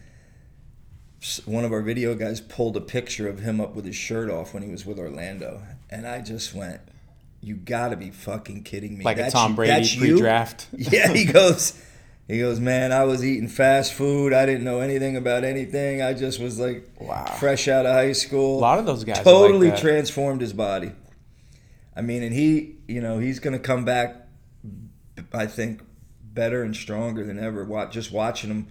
One 1.44 1.64
of 1.64 1.72
our 1.72 1.82
video 1.82 2.14
guys 2.14 2.40
pulled 2.40 2.76
a 2.76 2.80
picture 2.80 3.28
of 3.28 3.40
him 3.40 3.60
up 3.60 3.74
with 3.74 3.84
his 3.84 3.96
shirt 3.96 4.30
off 4.30 4.54
when 4.54 4.62
he 4.62 4.70
was 4.70 4.86
with 4.86 5.00
Orlando, 5.00 5.62
and 5.90 6.06
I 6.06 6.20
just 6.20 6.54
went, 6.54 6.80
"You 7.40 7.56
got 7.56 7.88
to 7.88 7.96
be 7.96 8.10
fucking 8.10 8.62
kidding 8.62 8.98
me!" 8.98 9.04
Like 9.04 9.16
that's 9.16 9.34
a 9.34 9.36
Tom 9.36 9.56
Brady 9.56 9.96
pre-draft. 9.98 10.68
Yeah, 10.72 11.12
he 11.12 11.24
goes. 11.24 11.82
He 12.28 12.40
goes, 12.40 12.58
man, 12.58 12.90
I 12.90 13.04
was 13.04 13.24
eating 13.24 13.46
fast 13.46 13.92
food. 13.92 14.32
I 14.32 14.46
didn't 14.46 14.64
know 14.64 14.80
anything 14.80 15.16
about 15.16 15.44
anything. 15.44 16.02
I 16.02 16.12
just 16.12 16.40
was 16.40 16.58
like 16.58 16.88
wow. 17.00 17.24
fresh 17.38 17.68
out 17.68 17.86
of 17.86 17.92
high 17.92 18.12
school. 18.12 18.58
A 18.58 18.60
lot 18.60 18.78
of 18.80 18.86
those 18.86 19.04
guys 19.04 19.20
totally 19.20 19.70
like 19.70 19.80
transformed 19.80 20.40
his 20.40 20.52
body. 20.52 20.90
I 21.94 22.02
mean, 22.02 22.24
and 22.24 22.34
he, 22.34 22.76
you 22.88 23.00
know, 23.00 23.18
he's 23.18 23.38
going 23.38 23.52
to 23.52 23.60
come 23.60 23.84
back. 23.84 24.26
I 25.32 25.46
think 25.46 25.82
better 26.20 26.62
and 26.62 26.74
stronger 26.74 27.24
than 27.24 27.38
ever. 27.38 27.64
Just 27.90 28.10
watching 28.10 28.50
him, 28.50 28.66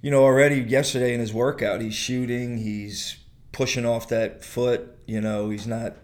you 0.00 0.10
know, 0.10 0.22
already 0.22 0.56
yesterday 0.56 1.12
in 1.12 1.20
his 1.20 1.32
workout, 1.32 1.82
he's 1.82 1.94
shooting. 1.94 2.56
He's 2.56 3.18
pushing 3.52 3.84
off 3.84 4.08
that 4.08 4.42
foot. 4.42 4.98
You 5.06 5.20
know, 5.20 5.50
he's 5.50 5.66
not 5.66 5.94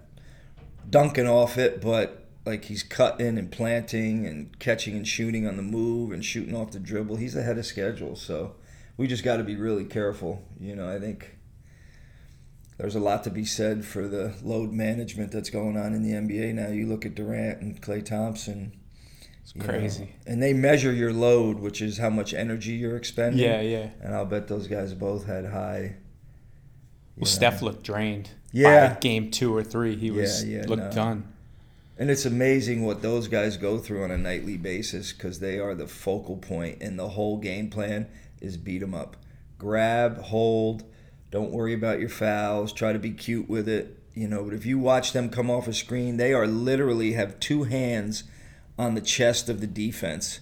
dunking 0.88 1.26
off 1.26 1.56
it, 1.56 1.80
but 1.80 2.27
like 2.48 2.64
he's 2.64 2.82
cutting 2.82 3.38
and 3.38 3.52
planting 3.52 4.26
and 4.26 4.58
catching 4.58 4.96
and 4.96 5.06
shooting 5.06 5.46
on 5.46 5.56
the 5.56 5.62
move 5.62 6.10
and 6.10 6.24
shooting 6.24 6.56
off 6.56 6.72
the 6.72 6.80
dribble. 6.80 7.16
He's 7.16 7.36
ahead 7.36 7.58
of 7.58 7.66
schedule, 7.66 8.16
so 8.16 8.54
we 8.96 9.06
just 9.06 9.22
got 9.22 9.36
to 9.36 9.44
be 9.44 9.54
really 9.54 9.84
careful. 9.84 10.42
You 10.58 10.74
know, 10.74 10.90
I 10.90 10.98
think 10.98 11.36
there's 12.78 12.94
a 12.94 13.00
lot 13.00 13.22
to 13.24 13.30
be 13.30 13.44
said 13.44 13.84
for 13.84 14.08
the 14.08 14.34
load 14.42 14.72
management 14.72 15.30
that's 15.30 15.50
going 15.50 15.76
on 15.76 15.92
in 15.92 16.02
the 16.02 16.12
NBA 16.12 16.54
now. 16.54 16.68
You 16.68 16.86
look 16.86 17.04
at 17.04 17.14
Durant 17.14 17.60
and 17.60 17.80
Klay 17.82 18.04
Thompson. 18.04 18.72
It's 19.42 19.52
crazy. 19.52 20.04
Know, 20.04 20.32
and 20.32 20.42
they 20.42 20.54
measure 20.54 20.92
your 20.92 21.12
load, 21.12 21.58
which 21.58 21.82
is 21.82 21.98
how 21.98 22.10
much 22.10 22.32
energy 22.32 22.72
you're 22.72 22.96
expending. 22.96 23.44
Yeah, 23.44 23.60
yeah. 23.60 23.90
And 24.00 24.14
I'll 24.14 24.26
bet 24.26 24.48
those 24.48 24.66
guys 24.66 24.94
both 24.94 25.26
had 25.26 25.44
high. 25.44 25.96
Well, 27.16 27.24
know. 27.24 27.26
Steph 27.26 27.60
looked 27.60 27.82
drained. 27.82 28.30
Yeah. 28.52 28.96
game 29.00 29.30
two 29.30 29.54
or 29.54 29.62
three, 29.62 29.96
he 29.96 30.10
was 30.10 30.44
yeah, 30.44 30.60
yeah, 30.60 30.66
looked 30.66 30.82
no. 30.82 30.92
done. 30.92 31.32
And 31.98 32.10
it's 32.10 32.24
amazing 32.24 32.84
what 32.84 33.02
those 33.02 33.26
guys 33.26 33.56
go 33.56 33.78
through 33.78 34.04
on 34.04 34.12
a 34.12 34.18
nightly 34.18 34.56
basis 34.56 35.12
because 35.12 35.40
they 35.40 35.58
are 35.58 35.74
the 35.74 35.88
focal 35.88 36.36
point, 36.36 36.80
and 36.80 36.96
the 36.96 37.08
whole 37.08 37.38
game 37.38 37.70
plan 37.70 38.08
is 38.40 38.56
beat 38.56 38.78
them 38.78 38.94
up. 38.94 39.16
Grab, 39.58 40.22
hold, 40.22 40.84
don't 41.32 41.50
worry 41.50 41.74
about 41.74 41.98
your 41.98 42.08
fouls, 42.08 42.72
try 42.72 42.92
to 42.92 43.00
be 43.00 43.10
cute 43.10 43.48
with 43.48 43.68
it. 43.68 43.96
You 44.14 44.28
know, 44.28 44.44
but 44.44 44.54
if 44.54 44.64
you 44.64 44.78
watch 44.78 45.12
them 45.12 45.28
come 45.28 45.50
off 45.50 45.66
a 45.66 45.72
screen, 45.72 46.16
they 46.16 46.32
are 46.32 46.46
literally 46.46 47.12
have 47.12 47.40
two 47.40 47.64
hands 47.64 48.24
on 48.78 48.94
the 48.94 49.00
chest 49.00 49.48
of 49.48 49.60
the 49.60 49.66
defense, 49.66 50.40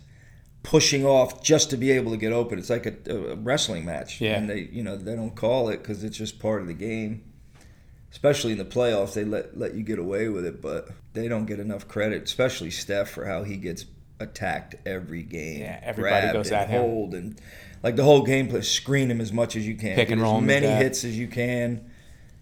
pushing 0.63 1.07
off 1.07 1.43
just 1.43 1.71
to 1.71 1.77
be 1.79 1.91
able 1.91 2.11
to 2.11 2.17
get 2.19 2.33
open. 2.33 2.59
It's 2.59 2.71
like 2.71 2.87
a, 2.87 2.97
a 3.11 3.37
wrestling 3.37 3.87
match. 3.87 4.21
Yeah. 4.21 4.37
And 4.37 4.49
they, 4.49 4.69
you 4.73 4.83
know, 4.83 4.97
they 4.97 5.15
don't 5.15 5.35
call 5.35 5.71
it 5.71 5.79
because 5.79 6.05
it's 6.05 6.19
just 6.19 6.39
part 6.39 6.61
of 6.61 6.69
the 6.69 6.75
game 6.75 7.25
especially 8.17 8.53
in 8.53 8.59
the 8.59 8.65
playoffs, 8.65 9.13
they 9.13 9.27
let 9.27 9.59
let 9.59 9.75
you 9.75 9.83
get 9.83 9.99
away 9.99 10.31
with 10.31 10.47
it, 10.47 10.63
but 10.63 10.89
they 11.13 11.29
don't 11.29 11.45
get 11.45 11.61
enough 11.61 11.87
credit, 11.87 12.23
especially 12.23 12.71
Steph 12.71 13.11
for 13.11 13.27
how 13.27 13.43
he 13.43 13.59
gets 13.59 13.85
attacked 14.19 14.75
every 14.87 15.23
game. 15.23 15.61
Yeah, 15.61 15.79
everybody 15.83 16.33
goes 16.33 16.51
at 16.51 16.71
him. 16.71 16.81
Hold 16.81 17.15
and 17.15 17.39
like 17.83 17.95
the 17.95 18.05
whole 18.05 18.27
gameplay, 18.27 18.65
screen 18.65 19.11
him 19.11 19.21
as 19.21 19.35
much 19.35 19.55
as 19.55 19.69
you 19.69 19.77
can. 19.77 19.97
Pick 19.97 20.11
and 20.11 20.23
roll. 20.23 20.39
As 20.39 20.45
many 20.45 20.67
hits 20.67 21.05
as 21.05 21.19
you 21.19 21.29
can. 21.29 21.91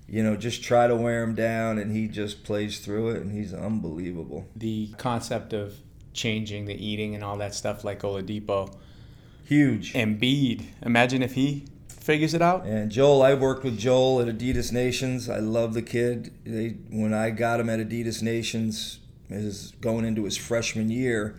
You 0.07 0.23
know, 0.23 0.37
just 0.37 0.63
try 0.63 0.87
to 0.87 0.95
wear 0.95 1.25
him 1.25 1.35
down, 1.35 1.79
and 1.79 1.91
he 1.91 2.07
just 2.07 2.45
plays 2.45 2.79
through 2.79 3.09
it, 3.09 3.23
and 3.23 3.33
he's 3.33 3.53
unbelievable. 3.53 4.47
The 4.55 4.93
concept 4.97 5.53
of 5.53 5.75
changing 6.13 6.67
the 6.67 6.75
eating 6.75 7.17
and 7.17 7.25
all 7.25 7.39
that 7.39 7.53
stuff, 7.53 7.83
like 7.83 8.03
Oladipo, 8.03 8.73
huge. 9.45 9.93
Embiid, 9.95 10.67
imagine 10.83 11.23
if 11.23 11.33
he 11.35 11.67
figures 12.05 12.35
it 12.35 12.43
out. 12.43 12.67
And 12.67 12.91
Joel, 12.91 13.23
I 13.23 13.35
worked 13.35 13.65
with 13.65 13.79
Joel 13.79 14.21
at 14.21 14.29
Adidas 14.29 14.71
Nations. 14.73 15.29
I 15.29 15.39
love 15.39 15.73
the 15.75 15.83
kid. 15.83 16.33
They, 16.45 16.77
when 16.91 17.15
I 17.15 17.31
got 17.31 17.61
him 17.61 17.71
at 17.71 17.81
Adidas 17.81 18.23
Nations, 18.23 19.01
his 19.29 19.73
going 19.81 20.05
into 20.05 20.25
his 20.25 20.37
freshman 20.37 20.91
year, 20.91 21.37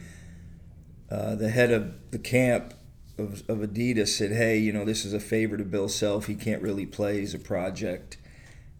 uh, 1.11 1.35
the 1.35 1.49
head 1.49 1.71
of 1.71 1.93
the 2.11 2.17
camp 2.17 2.73
of, 3.17 3.47
of 3.47 3.59
Adidas 3.59 4.09
said, 4.09 4.31
"Hey, 4.31 4.57
you 4.57 4.73
know, 4.73 4.83
this 4.83 5.05
is 5.05 5.13
a 5.13 5.19
favor 5.19 5.55
to 5.55 5.63
Bill 5.63 5.87
Self. 5.87 6.25
He 6.25 6.35
can't 6.35 6.61
really 6.61 6.85
play. 6.85 7.19
He's 7.19 7.35
a 7.35 7.39
project." 7.39 8.17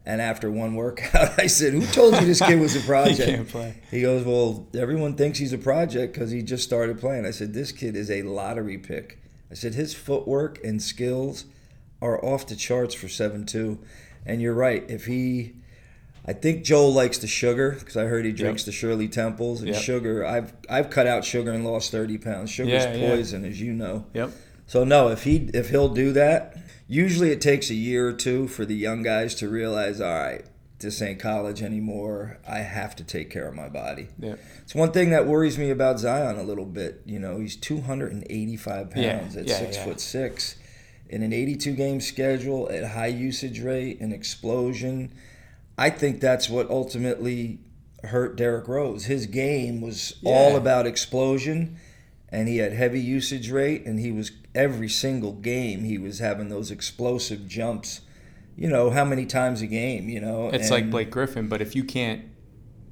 And 0.07 0.21
after 0.21 0.51
one 0.51 0.75
workout, 0.75 1.39
I 1.39 1.47
said, 1.47 1.73
"Who 1.73 1.85
told 1.85 2.15
you 2.15 2.25
this 2.25 2.41
kid 2.41 2.59
was 2.59 2.75
a 2.75 2.79
project?" 2.85 3.19
he 3.29 3.35
can't 3.35 3.47
play. 3.47 3.75
He 3.91 4.01
goes, 4.01 4.25
"Well, 4.25 4.67
everyone 4.73 5.15
thinks 5.15 5.37
he's 5.37 5.53
a 5.53 5.57
project 5.59 6.13
because 6.13 6.31
he 6.31 6.41
just 6.41 6.63
started 6.63 6.99
playing." 6.99 7.27
I 7.27 7.31
said, 7.31 7.53
"This 7.53 7.71
kid 7.71 7.95
is 7.95 8.09
a 8.09 8.23
lottery 8.23 8.79
pick." 8.79 9.19
I 9.51 9.53
said, 9.53 9.75
"His 9.75 9.93
footwork 9.93 10.59
and 10.63 10.81
skills 10.81 11.45
are 12.01 12.23
off 12.23 12.47
the 12.47 12.55
charts 12.55 12.93
for 12.95 13.07
seven 13.07 13.45
two, 13.45 13.79
and 14.25 14.41
you're 14.41 14.53
right. 14.53 14.83
If 14.89 15.05
he, 15.05 15.53
I 16.25 16.33
think 16.33 16.63
Joel 16.63 16.93
likes 16.93 17.17
the 17.17 17.27
sugar 17.27 17.75
because 17.79 17.95
I 17.97 18.05
heard 18.05 18.25
he 18.25 18.31
drinks 18.31 18.63
Yep. 18.63 18.65
the 18.65 18.71
Shirley 18.71 19.07
Temples 19.07 19.61
and 19.61 19.69
Yep. 19.69 19.81
sugar. 19.81 20.25
I've 20.25 20.53
I've 20.69 20.89
cut 20.89 21.07
out 21.07 21.23
sugar 21.25 21.51
and 21.51 21.63
lost 21.65 21.91
thirty 21.91 22.17
pounds. 22.17 22.49
Sugar's 22.49 22.83
Yeah, 22.83 22.93
yeah. 22.95 23.09
poison, 23.09 23.45
as 23.45 23.59
you 23.61 23.73
know. 23.73 24.05
Yep. 24.13 24.31
So 24.67 24.83
no, 24.83 25.09
if 25.09 25.23
he 25.23 25.49
if 25.53 25.69
he'll 25.69 25.89
do 25.89 26.11
that, 26.13 26.57
usually 26.87 27.31
it 27.31 27.41
takes 27.41 27.69
a 27.69 27.75
year 27.75 28.07
or 28.09 28.13
two 28.13 28.47
for 28.47 28.65
the 28.65 28.75
young 28.75 29.03
guys 29.03 29.35
to 29.35 29.47
realize, 29.47 30.01
all 30.01 30.11
right, 30.13 30.43
this 30.79 31.01
ain't 31.01 31.19
college 31.19 31.61
anymore. 31.61 32.39
I 32.47 32.59
have 32.59 32.95
to 32.97 33.03
take 33.03 33.29
care 33.29 33.47
of 33.47 33.53
my 33.55 33.69
body. 33.69 34.07
Yep. 34.19 34.39
It's 34.63 34.75
one 34.75 34.91
thing 34.91 35.11
that 35.11 35.25
worries 35.27 35.57
me 35.59 35.69
about 35.69 35.99
Zion 35.99 36.37
a 36.37 36.43
little 36.43 36.65
bit. 36.65 37.01
You 37.05 37.19
know, 37.19 37.39
he's 37.39 37.55
285 37.55 38.93
Yeah, 38.95 39.19
pounds 39.19 39.37
at 39.37 39.47
yeah, 39.47 39.59
six 39.59 39.77
yeah. 39.77 39.85
foot 39.85 39.99
six, 39.99 40.55
in 41.09 41.21
an 41.23 41.33
82 41.33 41.73
game 41.73 42.01
schedule 42.01 42.69
at 42.71 42.91
high 42.91 43.07
usage 43.07 43.61
rate 43.61 43.99
and 44.01 44.11
explosion. 44.13 45.11
I 45.77 45.89
think 45.89 46.19
that's 46.21 46.49
what 46.49 46.69
ultimately 46.69 47.59
hurt 48.03 48.35
Derrick 48.35 48.67
Rose. 48.67 49.05
His 49.05 49.25
game 49.25 49.81
was 49.81 50.15
all 50.23 50.55
about 50.55 50.85
explosion, 50.87 51.77
and 52.29 52.47
he 52.47 52.57
had 52.57 52.73
heavy 52.73 52.99
usage 53.01 53.49
rate, 53.51 53.85
and 53.85 53.99
he 53.99 54.11
was 54.11 54.31
every 54.53 54.89
single 54.89 55.33
game 55.33 55.83
he 55.83 55.97
was 55.97 56.19
having 56.19 56.49
those 56.49 56.71
explosive 56.71 57.47
jumps. 57.47 58.01
You 58.55 58.69
know 58.69 58.89
how 58.89 59.03
many 59.03 59.25
times 59.25 59.61
a 59.61 59.67
game? 59.67 60.07
You 60.07 60.21
know, 60.21 60.49
It's 60.49 60.71
like 60.71 60.89
Blake 60.89 61.11
Griffin, 61.11 61.49
but 61.49 61.61
if 61.61 61.75
you 61.75 61.83
can't 61.83 62.21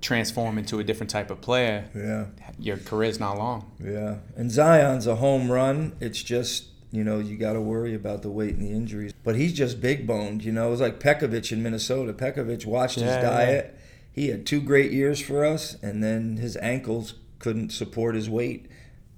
transform 0.01 0.57
into 0.57 0.79
a 0.79 0.83
different 0.83 1.09
type 1.09 1.31
of 1.31 1.39
player, 1.39 1.85
Yeah. 1.95 2.25
your 2.59 2.75
career's 2.75 3.19
not 3.19 3.37
long. 3.37 3.71
Yeah, 3.81 4.17
and 4.35 4.51
Zion's 4.51 5.07
a 5.07 5.15
home 5.15 5.49
run. 5.49 5.93
It's 6.01 6.21
just 6.21 6.65
you 6.93 7.03
know 7.03 7.17
you 7.19 7.35
got 7.37 7.53
to 7.53 7.59
worry 7.61 7.95
about 7.95 8.21
the 8.21 8.29
weight 8.29 8.53
and 8.55 8.61
the 8.61 8.71
injuries. 8.71 9.13
But 9.23 9.35
he's 9.35 9.51
just 9.51 9.81
big 9.81 10.05
boned. 10.07 10.43
You 10.45 10.51
know, 10.53 10.67
it 10.67 10.71
was 10.71 10.79
like 10.79 10.99
Pekovic 10.99 11.51
in 11.51 11.61
Minnesota. 11.63 12.13
Pekovic 12.13 12.65
watched 12.65 12.99
Yeah, 12.99 13.05
his 13.05 13.15
yeah. 13.15 13.21
diet. 13.29 13.79
He 14.11 14.27
had 14.27 14.45
two 14.45 14.61
great 14.61 14.91
years 14.91 15.19
for 15.19 15.43
us, 15.43 15.75
and 15.81 16.03
then 16.03 16.37
his 16.37 16.55
ankles 16.57 17.15
couldn't 17.39 17.71
support 17.71 18.13
his 18.15 18.29
weight, 18.29 18.67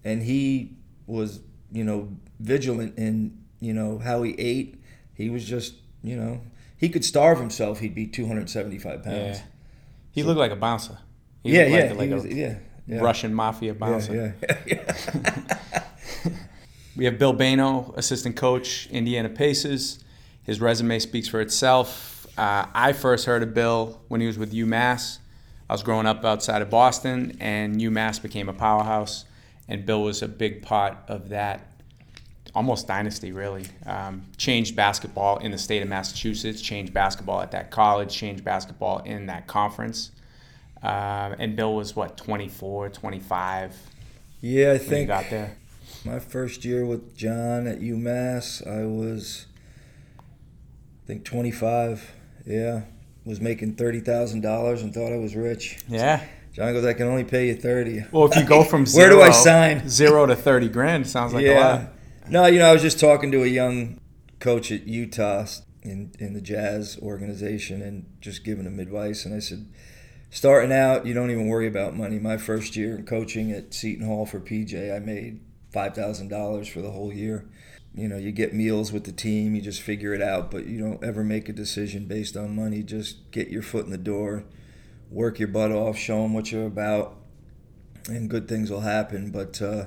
and 0.06 0.24
he 0.24 0.72
was 1.06 1.42
you 1.72 1.84
know 1.84 2.10
vigilant 2.40 2.98
in 2.98 3.38
you 3.60 3.74
know 3.74 3.98
how 4.00 4.24
he 4.24 4.32
ate. 4.40 4.82
He 5.14 5.30
was 5.30 5.44
just 5.46 5.74
you 6.02 6.16
know 6.16 6.40
he 6.78 6.88
could 6.90 7.04
starve 7.04 7.40
himself. 7.40 7.80
He'd 7.80 7.94
be 7.94 8.08
275 8.08 9.04
pounds. 9.04 9.16
Yeah. 9.38 9.42
He 10.12 10.24
looked 10.24 10.40
like 10.40 10.52
a 10.52 10.56
bouncer. 10.56 10.98
He 11.44 11.52
Yeah, 11.58 11.66
yeah, 11.66 11.90
like, 11.90 11.98
like 11.98 12.10
a 12.12 12.16
was- 12.16 12.26
yeah, 12.26 12.56
yeah. 12.88 13.00
Russian 13.00 13.34
mafia 13.34 13.74
bouncer. 13.74 14.34
Yeah, 14.48 14.56
yeah. 14.66 15.58
We 16.96 17.06
have 17.06 17.20
Bill 17.20 17.34
Bayno, 17.34 17.96
assistant 17.98 18.38
coach, 18.38 18.88
Indiana 18.88 19.28
Pacers. 19.28 20.00
His 20.44 20.62
resume 20.62 21.00
speaks 21.00 21.28
for 21.28 21.42
itself. 21.42 22.26
Uh, 22.38 22.68
I 22.74 22.94
first 22.94 23.26
heard 23.26 23.44
of 23.44 23.54
Bill 23.54 24.00
when 24.08 24.22
he 24.22 24.28
was 24.28 24.38
with 24.38 24.54
UMass. 24.54 25.20
I 25.70 25.74
was 25.74 25.84
growing 25.84 26.06
up 26.06 26.24
outside 26.24 26.62
of 26.62 26.70
Boston, 26.70 27.36
and 27.42 27.82
UMass 27.82 28.22
became 28.22 28.48
a 28.48 28.54
powerhouse, 28.54 29.26
and 29.68 29.86
Bill 29.86 30.04
was 30.04 30.22
a 30.22 30.28
big 30.28 30.62
part 30.62 30.98
of 31.10 31.30
that 31.30 31.68
almost 32.54 32.88
dynasty, 32.88 33.34
really. 33.34 33.66
Um, 33.86 34.22
changed 34.38 34.76
basketball 34.76 35.40
in 35.40 35.52
the 35.52 35.58
state 35.58 35.82
of 35.82 35.90
Massachusetts, 35.90 36.62
changed 36.62 36.94
basketball 36.94 37.42
at 37.42 37.52
that 37.52 37.72
college, 37.72 38.16
changed 38.16 38.46
basketball 38.46 39.00
in 39.00 39.26
that 39.26 39.48
conference. 39.48 40.12
Uh, 40.82 41.36
and 41.40 41.58
Bill 41.58 41.76
was, 41.76 41.96
what, 41.96 42.16
24, 42.16 42.90
25 42.90 43.76
yeah, 44.42 44.68
I 44.68 44.72
when 44.72 44.80
he 44.80 44.86
think 44.86 45.08
got 45.08 45.30
there? 45.30 45.58
My 46.06 46.20
first 46.20 46.64
year 46.64 46.86
with 46.86 47.18
John 47.18 47.66
at 47.66 47.80
UMass, 47.80 48.66
I 48.68 48.86
was, 48.86 49.48
I 50.20 51.08
think, 51.08 51.26
25. 51.26 52.12
Yeah, 52.46 52.82
was 53.26 53.42
making 53.42 53.74
thirty 53.74 54.00
thousand 54.00 54.42
dollars 54.42 54.84
and 54.84 54.94
thought 54.94 55.12
I 55.12 55.18
was 55.18 55.36
rich. 55.36 55.80
Yeah. 55.88 56.24
John 56.54 56.72
goes, 56.74 56.86
"I 56.86 56.94
can 56.94 57.08
only 57.08 57.24
pay 57.24 57.48
you 57.48 57.56
30. 57.56 58.06
Well, 58.12 58.26
if 58.26 58.36
you 58.38 58.46
go 58.46 58.64
from 58.64 58.86
Where 58.94 59.10
do 59.10 59.22
I 59.22 59.32
sign? 59.32 59.90
Zero 59.90 60.28
to 60.28 60.36
thirty 60.36 60.70
grand 60.70 61.08
sounds 61.08 61.34
like 61.34 61.46
a 61.46 61.56
lot. 61.56 61.82
No, 62.30 62.46
you 62.46 62.60
know, 62.60 62.70
I 62.70 62.74
was 62.74 62.84
just 62.84 63.00
talking 63.00 63.32
to 63.32 63.44
a 63.44 63.48
young 63.48 64.00
coach 64.40 64.72
at 64.72 64.88
Utah 64.88 65.48
in 65.82 66.12
in 66.20 66.34
the 66.34 66.42
Jazz 66.42 67.00
organization 67.02 67.82
and 67.82 68.06
just 68.22 68.44
giving 68.44 68.66
him 68.66 68.80
advice. 68.80 69.26
And 69.26 69.34
I 69.34 69.40
said, 69.40 69.66
starting 70.30 70.72
out, 70.72 71.08
you 71.08 71.16
don't 71.16 71.32
even 71.32 71.48
worry 71.48 71.68
about 71.68 71.96
money. 71.96 72.20
My 72.20 72.38
first 72.38 72.76
year 72.76 72.96
in 72.96 73.06
coaching 73.06 73.52
at 73.52 73.74
Seton 73.74 74.06
Hall 74.06 74.28
for 74.28 74.40
PJ, 74.40 74.96
I 74.96 75.00
made 75.00 75.40
five 75.76 75.94
thousand 75.94 76.30
dollars 76.30 76.70
for 76.70 76.82
the 76.82 76.92
whole 76.92 77.12
year. 77.12 77.46
You 77.94 78.08
know, 78.08 78.18
you 78.18 78.32
get 78.32 78.54
meals 78.54 78.94
with 78.94 79.04
the 79.04 79.12
team, 79.12 79.56
you 79.56 79.62
just 79.62 79.82
figure 79.82 80.14
it 80.14 80.22
out, 80.22 80.50
but 80.52 80.66
you 80.68 80.80
don't 80.80 81.04
ever 81.04 81.22
make 81.24 81.50
a 81.50 81.54
decision 81.54 82.06
based 82.06 82.38
on 82.38 82.56
money. 82.56 82.82
Just 82.82 83.30
get 83.32 83.50
your 83.50 83.62
foot 83.62 83.84
in 83.86 83.92
the 83.92 83.98
door, 83.98 84.46
work 85.12 85.38
your 85.38 85.50
butt 85.50 85.72
off, 85.72 85.98
show 85.98 86.22
them 86.22 86.34
what 86.34 86.50
you're 86.52 86.66
about, 86.66 87.18
and 88.08 88.30
good 88.30 88.48
things 88.48 88.72
will 88.72 88.82
happen. 88.82 89.32
But 89.32 89.62
uh, 89.62 89.86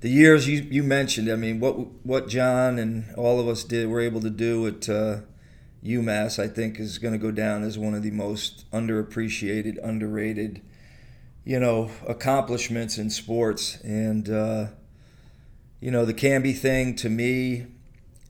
the 0.00 0.08
years 0.08 0.48
you, 0.48 0.62
you 0.62 0.82
mentioned, 0.82 1.30
I 1.30 1.36
mean, 1.36 1.60
what 1.60 1.74
what 2.04 2.28
John 2.28 2.78
and 2.78 3.14
all 3.16 3.38
of 3.38 3.46
us 3.46 3.62
did 3.62 3.88
were 3.88 4.00
able 4.00 4.20
to 4.22 4.30
do 4.30 4.66
at 4.66 4.88
uh, 4.88 5.20
UMass, 5.84 6.42
I 6.42 6.48
think, 6.48 6.80
is 6.80 6.98
going 6.98 7.14
to 7.14 7.18
go 7.18 7.30
down 7.30 7.62
as 7.62 7.78
one 7.78 7.94
of 7.94 8.02
the 8.02 8.10
most 8.10 8.68
underappreciated, 8.72 9.76
underrated, 9.82 10.60
you 11.44 11.60
know, 11.60 11.90
accomplishments 12.06 12.98
in 12.98 13.10
sports. 13.10 13.80
And 13.82 14.28
uh, 14.28 14.66
you 15.80 15.90
know, 15.90 16.04
the 16.04 16.14
Camby 16.14 16.56
thing 16.56 16.94
to 16.96 17.08
me, 17.08 17.66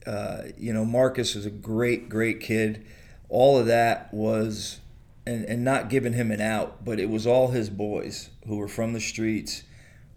uh, 0.05 0.43
you 0.57 0.73
know, 0.73 0.85
Marcus 0.85 1.35
is 1.35 1.45
a 1.45 1.51
great, 1.51 2.09
great 2.09 2.39
kid. 2.39 2.85
All 3.29 3.57
of 3.57 3.65
that 3.67 4.13
was, 4.13 4.79
and, 5.25 5.45
and 5.45 5.63
not 5.63 5.89
giving 5.89 6.13
him 6.13 6.31
an 6.31 6.41
out, 6.41 6.83
but 6.83 6.99
it 6.99 7.09
was 7.09 7.27
all 7.27 7.49
his 7.49 7.69
boys 7.69 8.29
who 8.47 8.57
were 8.57 8.67
from 8.67 8.93
the 8.93 9.01
streets 9.01 9.63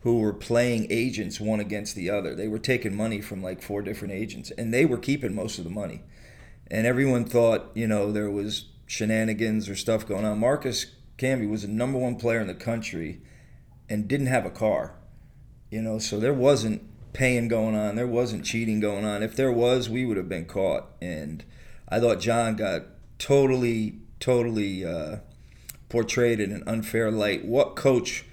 who 0.05 0.19
were 0.19 0.35
playing 0.35 0.87
agents 0.91 1.41
one 1.41 1.61
against 1.61 1.97
the 1.97 2.11
other. 2.11 2.35
They 2.35 2.47
were 2.47 2.59
taking 2.59 2.95
money 2.95 3.23
from 3.23 3.43
like 3.43 3.63
four 3.63 3.81
different 3.81 4.13
agents, 4.13 4.51
and 4.51 4.73
they 4.73 4.85
were 4.85 4.99
keeping 4.99 5.35
most 5.35 5.57
of 5.57 5.65
the 5.65 5.71
money. 5.71 6.03
And 6.71 6.87
everyone 6.87 7.25
thought, 7.25 7.71
you 7.75 7.87
know, 7.87 8.13
there 8.13 8.31
was 8.31 8.67
shenanigans 8.87 9.67
or 9.67 9.75
stuff 9.75 10.07
going 10.07 10.27
on. 10.27 10.39
Marcus 10.39 10.87
Camby 11.17 11.49
was 11.49 11.63
the 11.63 11.69
number 11.69 11.99
one 11.99 12.17
player 12.17 12.41
in 12.41 12.49
the 12.49 12.55
country 12.55 13.23
and 13.89 14.07
didn't 14.07 14.27
have 14.27 14.45
a 14.45 14.51
car. 14.51 14.95
You 15.71 15.81
know, 15.81 15.99
so 15.99 16.21
there 16.21 16.35
wasn't 16.35 16.83
paying 17.15 17.49
going 17.49 17.75
on. 17.75 17.95
There 17.97 18.07
wasn't 18.07 18.45
cheating 18.45 18.81
going 18.81 19.05
on. 19.05 19.23
If 19.23 19.35
there 19.35 19.51
was, 19.51 19.89
we 19.89 20.05
would 20.05 20.19
have 20.19 20.29
been 20.29 20.45
caught. 20.45 20.89
And 21.01 21.43
I 21.89 21.99
thought 21.99 22.21
John 22.21 22.57
got 22.57 22.83
totally, 23.19 24.01
totally 24.21 24.85
uh, 24.85 25.19
portrayed 25.89 26.41
in 26.41 26.53
an 26.53 26.63
unfair 26.67 27.11
light. 27.11 27.47
What 27.47 27.75
coach 27.75 28.27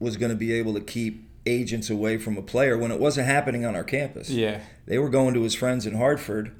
was 0.00 0.16
going 0.16 0.30
to 0.30 0.36
be 0.36 0.52
able 0.52 0.74
to 0.74 0.80
keep 0.80 1.30
agents 1.46 1.90
away 1.90 2.18
from 2.18 2.36
a 2.36 2.42
player 2.42 2.76
when 2.76 2.90
it 2.90 2.98
wasn't 2.98 3.28
happening 3.28 3.64
on 3.64 3.76
our 3.76 3.84
campus? 3.84 4.30
Yeah. 4.30 4.60
They 4.86 4.98
were 4.98 5.10
going 5.10 5.34
to 5.34 5.42
his 5.42 5.54
friends 5.54 5.86
in 5.86 5.94
Hartford, 5.94 6.52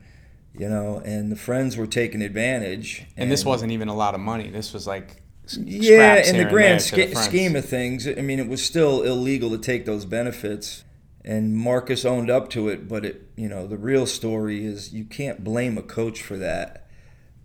you 0.57 0.69
know, 0.69 1.03
and 1.05 1.33
the 1.33 1.37
friends 1.37 1.77
were 1.77 1.87
taking 1.87 2.23
advantage. 2.23 3.07
And 3.17 3.33
this 3.33 3.45
wasn't 3.45 3.73
even 3.73 3.89
a 3.89 3.95
lot 3.95 4.15
of 4.15 4.21
money. 4.21 4.51
This 4.51 4.73
was 4.73 4.87
like 4.87 5.23
yeah, 5.53 6.27
in 6.27 6.39
the 6.39 6.45
grand 6.45 6.81
the 6.81 7.15
scheme 7.15 7.57
of 7.57 7.65
things, 7.65 8.07
I 8.09 8.23
mean, 8.23 8.39
it 8.39 8.49
was 8.49 8.65
still 8.65 9.03
illegal 9.03 9.51
to 9.51 9.59
take 9.59 9.85
those 9.85 10.05
benefits, 10.05 10.85
and 11.25 11.57
Marcus 11.57 12.05
owned 12.05 12.31
up 12.31 12.51
to 12.51 12.69
it. 12.69 12.89
But 12.89 13.05
it, 13.05 13.23
you 13.37 13.49
know, 13.49 13.67
the 13.67 13.79
real 13.79 14.07
story 14.07 14.65
is 14.65 14.93
you 14.93 15.05
can't 15.05 15.43
blame 15.43 15.79
a 15.79 15.83
coach 15.83 16.23
for 16.23 16.37
that, 16.37 16.89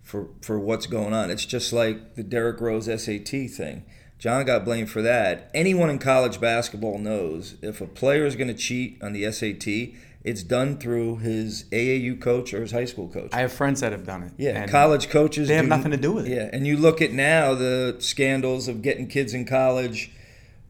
for 0.02 0.28
for 0.42 0.58
what's 0.58 0.86
going 0.86 1.14
on. 1.14 1.30
It's 1.30 1.46
just 1.46 1.72
like 1.72 2.14
the 2.14 2.22
Derrick 2.22 2.60
Rose 2.60 2.86
SAT 2.86 3.28
thing. 3.28 3.84
John 4.18 4.44
got 4.44 4.66
blamed 4.66 4.90
for 4.90 5.00
that. 5.00 5.50
Anyone 5.54 5.88
in 5.88 5.98
college 5.98 6.40
basketball 6.40 6.98
knows 6.98 7.56
if 7.62 7.80
a 7.80 7.86
player 7.86 8.26
is 8.26 8.36
going 8.36 8.48
to 8.48 8.54
cheat 8.54 9.02
on 9.02 9.14
the 9.14 9.32
SAT, 9.32 9.96
it's 10.22 10.42
done 10.42 10.76
through 10.76 11.16
his 11.16 11.64
AAU 11.72 12.20
coach 12.20 12.52
or 12.52 12.60
his 12.60 12.72
high 12.72 12.84
school 12.84 13.08
coach. 13.08 13.30
I 13.32 13.40
have 13.40 13.52
friends 13.52 13.80
that 13.80 13.92
have 13.92 14.04
done 14.04 14.24
it. 14.24 14.32
Yeah, 14.36 14.66
college 14.66 15.08
coaches. 15.08 15.48
They 15.48 15.54
have 15.54 15.64
do- 15.64 15.70
nothing 15.70 15.92
to 15.92 15.96
do 15.96 16.12
with 16.12 16.26
it. 16.26 16.32
Yeah, 16.34 16.50
and 16.52 16.66
you 16.66 16.76
look 16.76 17.00
at 17.00 17.12
now 17.12 17.54
the 17.54 17.96
scandals 18.00 18.68
of 18.68 18.82
getting 18.82 19.06
kids 19.06 19.32
in 19.32 19.46
college 19.46 20.12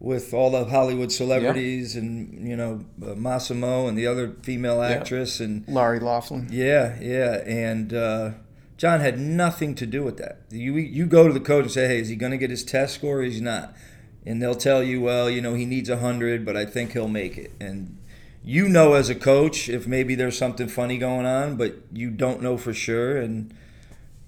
with 0.01 0.33
all 0.33 0.51
the 0.51 0.65
Hollywood 0.65 1.13
celebrities 1.13 1.95
and 1.95 2.49
you 2.49 2.57
know 2.57 2.85
uh, 3.07 3.15
Massimo 3.15 3.87
and 3.87 3.97
the 3.97 4.07
other 4.07 4.33
female 4.43 4.81
actress 4.81 5.41
and 5.41 5.65
Lori 5.69 6.01
Laughlin. 6.01 6.49
yeah, 6.51 6.99
yeah, 7.01 7.43
and 7.47 7.93
uh, 7.93 8.31
John 8.79 9.01
had 9.01 9.19
nothing 9.19 9.75
to 9.77 9.87
do 9.87 10.03
with 10.03 10.17
that. 10.17 10.41
You 10.51 10.75
you 10.77 11.07
go 11.07 11.27
to 11.29 11.33
the 11.35 11.41
coach 11.41 11.65
and 11.65 11.73
say, 11.73 11.87
hey, 11.87 12.01
is 12.01 12.09
he 12.09 12.17
going 12.17 12.33
to 12.33 12.39
get 12.39 12.51
his 12.51 12.65
test 12.65 12.95
score? 12.95 13.19
or 13.19 13.23
He's 13.23 13.43
not, 13.43 13.75
and 14.25 14.41
they'll 14.43 14.55
tell 14.55 14.83
you, 14.83 15.03
well, 15.03 15.29
you 15.29 15.43
know, 15.43 15.55
he 15.55 15.67
needs 15.67 15.91
a 15.91 15.99
hundred, 15.99 16.45
but 16.47 16.57
I 16.57 16.65
think 16.65 16.93
he'll 16.93 17.07
make 17.07 17.37
it. 17.37 17.53
And 17.61 17.99
you 18.43 18.71
know, 18.71 18.95
as 18.95 19.11
a 19.11 19.15
coach, 19.15 19.69
if 19.69 19.87
maybe 19.87 20.15
there's 20.15 20.39
something 20.39 20.67
funny 20.67 20.97
going 20.97 21.27
on, 21.27 21.57
but 21.57 21.77
you 21.93 22.11
don't 22.11 22.41
know 22.41 22.57
for 22.57 22.73
sure, 22.73 23.19
and 23.19 23.55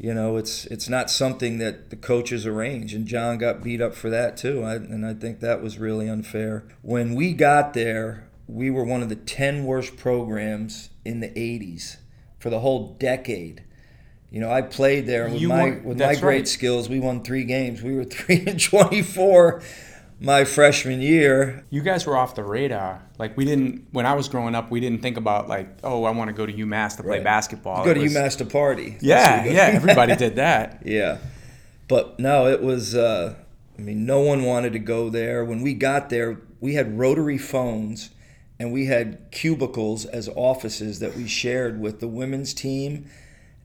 you 0.03 0.13
know, 0.13 0.37
it's 0.37 0.65
it's 0.67 0.89
not 0.89 1.13
something 1.13 1.59
that 1.59 1.91
the 1.91 1.97
coaches 1.97 2.45
arrange. 2.45 2.93
And 2.93 3.07
John 3.07 3.39
got 3.39 3.63
beat 3.63 3.81
up 3.81 3.95
for 3.95 4.11
that 4.11 4.37
too, 4.37 4.65
I, 4.65 4.75
and 4.75 5.07
I 5.07 5.15
think 5.15 5.39
that 5.39 5.63
was 5.63 5.79
really 5.79 6.09
unfair. 6.09 6.65
When 6.83 7.15
we 7.15 7.33
got 7.35 7.73
there, 7.73 8.29
we 8.49 8.69
were 8.69 8.83
one 8.83 9.01
of 9.05 9.09
the 9.09 9.15
ten 9.15 9.65
worst 9.65 9.97
programs 9.97 10.91
in 11.05 11.21
the 11.21 11.29
'80s 11.29 11.99
for 12.41 12.51
the 12.51 12.59
whole 12.59 12.97
decade. 12.99 13.63
You 14.29 14.41
know, 14.41 14.51
I 14.51 14.63
played 14.63 15.07
there 15.07 15.29
with 15.29 15.41
You 15.41 15.49
my 15.51 15.63
won- 15.63 15.85
with 15.85 16.01
my 16.01 16.17
great 16.17 16.23
right. 16.39 16.49
skills. 16.49 16.89
We 16.89 16.99
won 16.99 17.23
three 17.23 17.45
games. 17.45 17.81
We 17.81 17.95
were 17.95 18.05
three 18.19 18.43
and 18.45 18.61
twenty-four 18.61 19.63
my 20.23 20.45
freshman 20.45 21.01
year. 21.01 21.65
You 21.71 21.81
guys 21.83 22.07
were 22.07 22.17
off 22.17 22.35
the 22.35 22.45
radar. 22.45 23.03
Like 23.19 23.37
we 23.37 23.45
didn't 23.45 23.89
when 23.93 24.07
I 24.07 24.15
was 24.15 24.29
growing 24.29 24.55
up, 24.55 24.71
we 24.71 24.81
didn't 24.81 25.03
think 25.03 25.17
about 25.17 25.49
like, 25.49 25.69
oh, 25.85 26.05
I 26.05 26.11
want 26.11 26.29
to 26.29 26.33
go 26.35 26.47
to 26.47 26.53
UMass 26.53 26.97
to 26.97 27.03
play 27.03 27.17
Right. 27.19 27.25
basketball. 27.25 27.79
You 27.79 27.85
go 27.87 27.91
It 27.93 27.95
to 27.95 28.01
was- 28.03 28.15
UMass 28.15 28.39
to 28.39 28.45
party. 28.45 28.97
Yeah, 29.01 29.45
yeah. 29.45 29.71
Everybody 29.75 30.17
did 30.17 30.37
that. 30.37 30.83
Yeah. 30.85 31.19
But 31.89 32.19
no, 32.19 32.47
it 32.47 32.63
was, 32.63 32.95
uh, 32.95 33.35
I 33.79 33.83
mean, 33.83 34.07
no 34.07 34.21
one 34.21 34.45
wanted 34.45 34.73
to 34.73 34.79
go 34.79 35.11
there. 35.11 35.45
When 35.45 35.61
we 35.63 35.75
got 35.75 36.09
there, 36.11 36.41
we 36.61 36.75
had 36.75 36.99
rotary 36.99 37.39
phones 37.39 38.11
and 38.59 38.73
we 38.73 38.87
had 38.87 39.31
cubicles 39.33 40.07
as 40.07 40.29
offices 40.37 41.01
that 41.01 41.17
we 41.17 41.27
shared 41.27 41.81
with 41.81 42.01
the 42.01 42.07
women's 42.09 42.55
team 42.55 43.07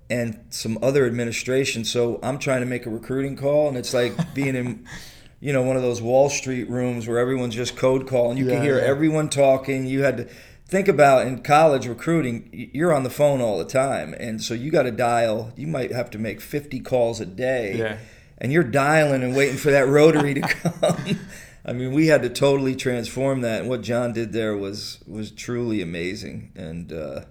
and 0.09 0.39
some 0.49 0.77
other 0.81 1.05
administration. 1.05 1.85
So 1.85 2.19
I'm 2.23 2.39
trying 2.39 2.61
to 2.61 2.65
make 2.65 2.85
a 2.85 2.89
recruiting 2.89 3.35
call, 3.35 3.67
and 3.67 3.77
it's 3.77 3.93
like 3.93 4.13
being 4.33 4.55
in, 4.55 4.85
you 5.39 5.53
know, 5.53 5.61
one 5.61 5.75
of 5.75 5.81
those 5.81 6.01
Wall 6.01 6.29
Street 6.29 6.69
rooms 6.69 7.07
where 7.07 7.19
everyone's 7.19 7.55
just 7.55 7.75
code 7.75 8.07
calling. 8.07 8.37
You 8.37 8.45
Yeah, 8.47 8.55
can 8.55 8.63
hear 8.63 8.77
yeah. 8.79 8.85
everyone 8.85 9.29
talking. 9.29 9.85
You 9.85 10.03
had 10.03 10.17
to 10.17 10.27
think 10.65 10.87
about 10.87 11.25
in 11.27 11.41
college 11.43 11.87
recruiting, 11.87 12.49
you're 12.73 12.93
on 12.93 13.03
the 13.03 13.09
phone 13.09 13.39
all 13.41 13.57
the 13.57 13.65
time, 13.65 14.13
and 14.19 14.41
so 14.43 14.53
you 14.53 14.69
got 14.71 14.83
to 14.83 14.91
dial. 14.91 15.51
You 15.55 15.67
might 15.67 15.91
have 15.91 16.09
to 16.11 16.17
make 16.19 16.41
50 16.41 16.79
calls 16.81 17.21
a 17.21 17.25
day, 17.25 17.77
Yeah. 17.77 17.97
and 18.39 18.51
you're 18.51 18.63
dialing 18.63 19.23
and 19.23 19.35
waiting 19.35 19.57
for 19.57 19.71
that 19.71 19.87
rotary 19.87 20.33
to 20.33 20.41
come. 20.41 21.19
I 21.65 21.73
mean, 21.73 21.93
we 21.93 22.07
had 22.07 22.21
to 22.23 22.29
totally 22.29 22.75
transform 22.75 23.41
that, 23.41 23.61
and 23.61 23.69
what 23.69 23.81
John 23.81 24.13
did 24.13 24.31
there 24.33 24.55
was 24.57 24.99
was 25.07 25.31
truly 25.31 25.81
amazing, 25.81 26.51
and. 26.55 26.91
Uh, 26.91 27.21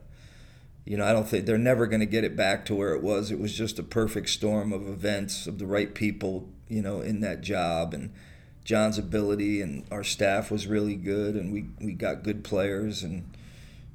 you 0.89 0.97
know, 0.97 1.05
I 1.05 1.13
don't 1.13 1.27
think 1.27 1.47
they're 1.47 1.59
never 1.59 1.89
going 1.89 1.99
to 1.99 2.07
get 2.07 2.23
it 2.23 2.37
back 2.37 2.65
to 2.67 2.75
where 2.77 2.95
it 2.95 3.03
was. 3.03 3.33
It 3.33 3.41
was 3.41 3.53
just 3.53 3.77
a 3.81 3.83
perfect 3.83 4.29
storm 4.29 4.73
of 4.73 4.87
events, 4.87 5.49
of 5.49 5.59
the 5.59 5.67
right 5.67 5.93
people, 5.93 6.49
you 6.69 6.83
know, 6.83 7.01
in 7.01 7.21
that 7.21 7.41
job. 7.41 7.95
And 7.95 8.13
John's 8.65 8.99
ability 8.99 9.61
and 9.61 9.85
our 9.91 10.05
staff 10.05 10.51
was 10.51 10.67
really 10.67 10.97
good, 10.97 11.35
and 11.35 11.53
we, 11.53 11.67
we 11.81 11.93
got 11.93 12.23
good 12.23 12.43
players, 12.43 13.03
and, 13.03 13.31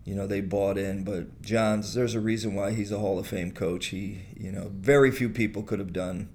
you 0.05 0.15
know, 0.15 0.27
they 0.27 0.41
bought 0.41 0.77
in. 0.77 1.03
But 1.03 1.41
John's, 1.41 1.93
there's 1.93 2.15
a 2.15 2.19
reason 2.21 2.55
why 2.55 2.71
he's 2.71 2.91
a 2.91 2.99
Hall 2.99 3.19
of 3.19 3.27
Fame 3.27 3.51
coach. 3.51 3.87
He, 3.87 4.21
you 4.37 4.51
know, 4.51 4.71
very 4.73 5.11
few 5.11 5.29
people 5.29 5.63
could 5.63 5.79
have 5.79 5.93
done 5.93 6.29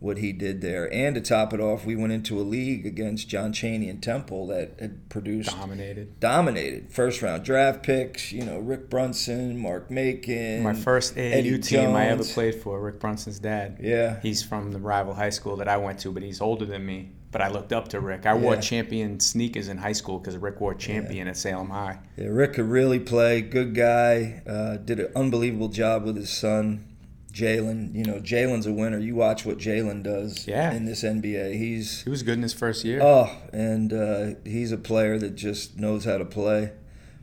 what 0.00 0.16
he 0.18 0.32
did 0.32 0.60
there. 0.62 0.92
And 0.92 1.14
to 1.14 1.20
top 1.20 1.52
it 1.52 1.60
off, 1.60 1.84
we 1.84 1.94
went 1.94 2.12
into 2.12 2.40
a 2.40 2.42
league 2.42 2.86
against 2.86 3.28
John 3.28 3.52
Cheney 3.52 3.88
and 3.88 4.02
Temple 4.02 4.46
that 4.48 4.72
had 4.80 5.08
produced 5.10 5.50
Dominated. 5.50 6.18
dominated 6.20 6.90
first 6.90 7.20
round 7.22 7.44
draft 7.44 7.82
picks. 7.82 8.32
You 8.32 8.44
know, 8.44 8.58
Rick 8.58 8.88
Brunson, 8.90 9.58
Mark 9.58 9.90
Macon. 9.90 10.62
My 10.62 10.72
first 10.74 11.14
AAU 11.16 11.32
Eddie 11.32 11.58
team 11.58 11.90
I 11.94 12.08
ever 12.08 12.24
played 12.24 12.54
for, 12.56 12.80
Rick 12.80 12.98
Brunson's 12.98 13.38
dad. 13.38 13.78
Yeah, 13.80 14.18
He's 14.20 14.42
from 14.42 14.72
the 14.72 14.78
rival 14.78 15.14
high 15.14 15.30
school 15.30 15.56
that 15.56 15.68
I 15.68 15.76
went 15.76 15.98
to, 16.00 16.10
but 16.12 16.22
he's 16.22 16.40
older 16.40 16.64
than 16.64 16.84
me. 16.86 17.10
But 17.32 17.42
I 17.42 17.48
looked 17.48 17.72
up 17.72 17.86
to 17.88 18.00
Rick. 18.00 18.26
I 18.26 18.34
wore 18.34 18.56
champion 18.56 19.20
sneakers 19.20 19.68
in 19.68 19.76
high 19.78 19.92
school 19.92 20.18
because 20.18 20.36
Rick 20.36 20.60
wore 20.60 20.74
champion 20.74 21.28
at 21.28 21.36
Salem 21.36 21.70
High. 21.70 22.00
yeah, 22.16 22.26
Rick 22.26 22.54
could 22.54 22.64
really 22.64 22.98
play. 22.98 23.40
Good 23.40 23.72
guy. 23.74 24.42
Uh, 24.44 24.78
did 24.78 24.98
an 24.98 25.12
unbelievable 25.14 25.68
job 25.68 26.04
with 26.04 26.16
his 26.16 26.30
son, 26.30 26.86
Jalen. 27.32 27.94
You 27.94 28.04
know, 28.04 28.20
Jalen's 28.20 28.66
a 28.66 28.72
winner. 28.72 28.98
You 28.98 29.14
watch 29.14 29.44
what 29.46 29.58
Jalen 29.58 30.02
does 30.02 30.46
Yeah. 30.46 30.72
in 30.72 30.84
this 30.84 31.02
NBA. 31.02 31.54
He's 31.56 32.02
He 32.02 32.10
was 32.10 32.22
good 32.22 32.34
in 32.34 32.42
his 32.42 32.52
first 32.52 32.84
year. 32.84 33.00
oh, 33.02 33.30
and 33.52 33.92
uh, 33.92 34.26
he's 34.44 34.72
a 34.72 34.78
player 34.78 35.18
that 35.18 35.34
just 35.36 35.78
knows 35.78 36.04
how 36.04 36.18
to 36.18 36.24
play. 36.24 36.72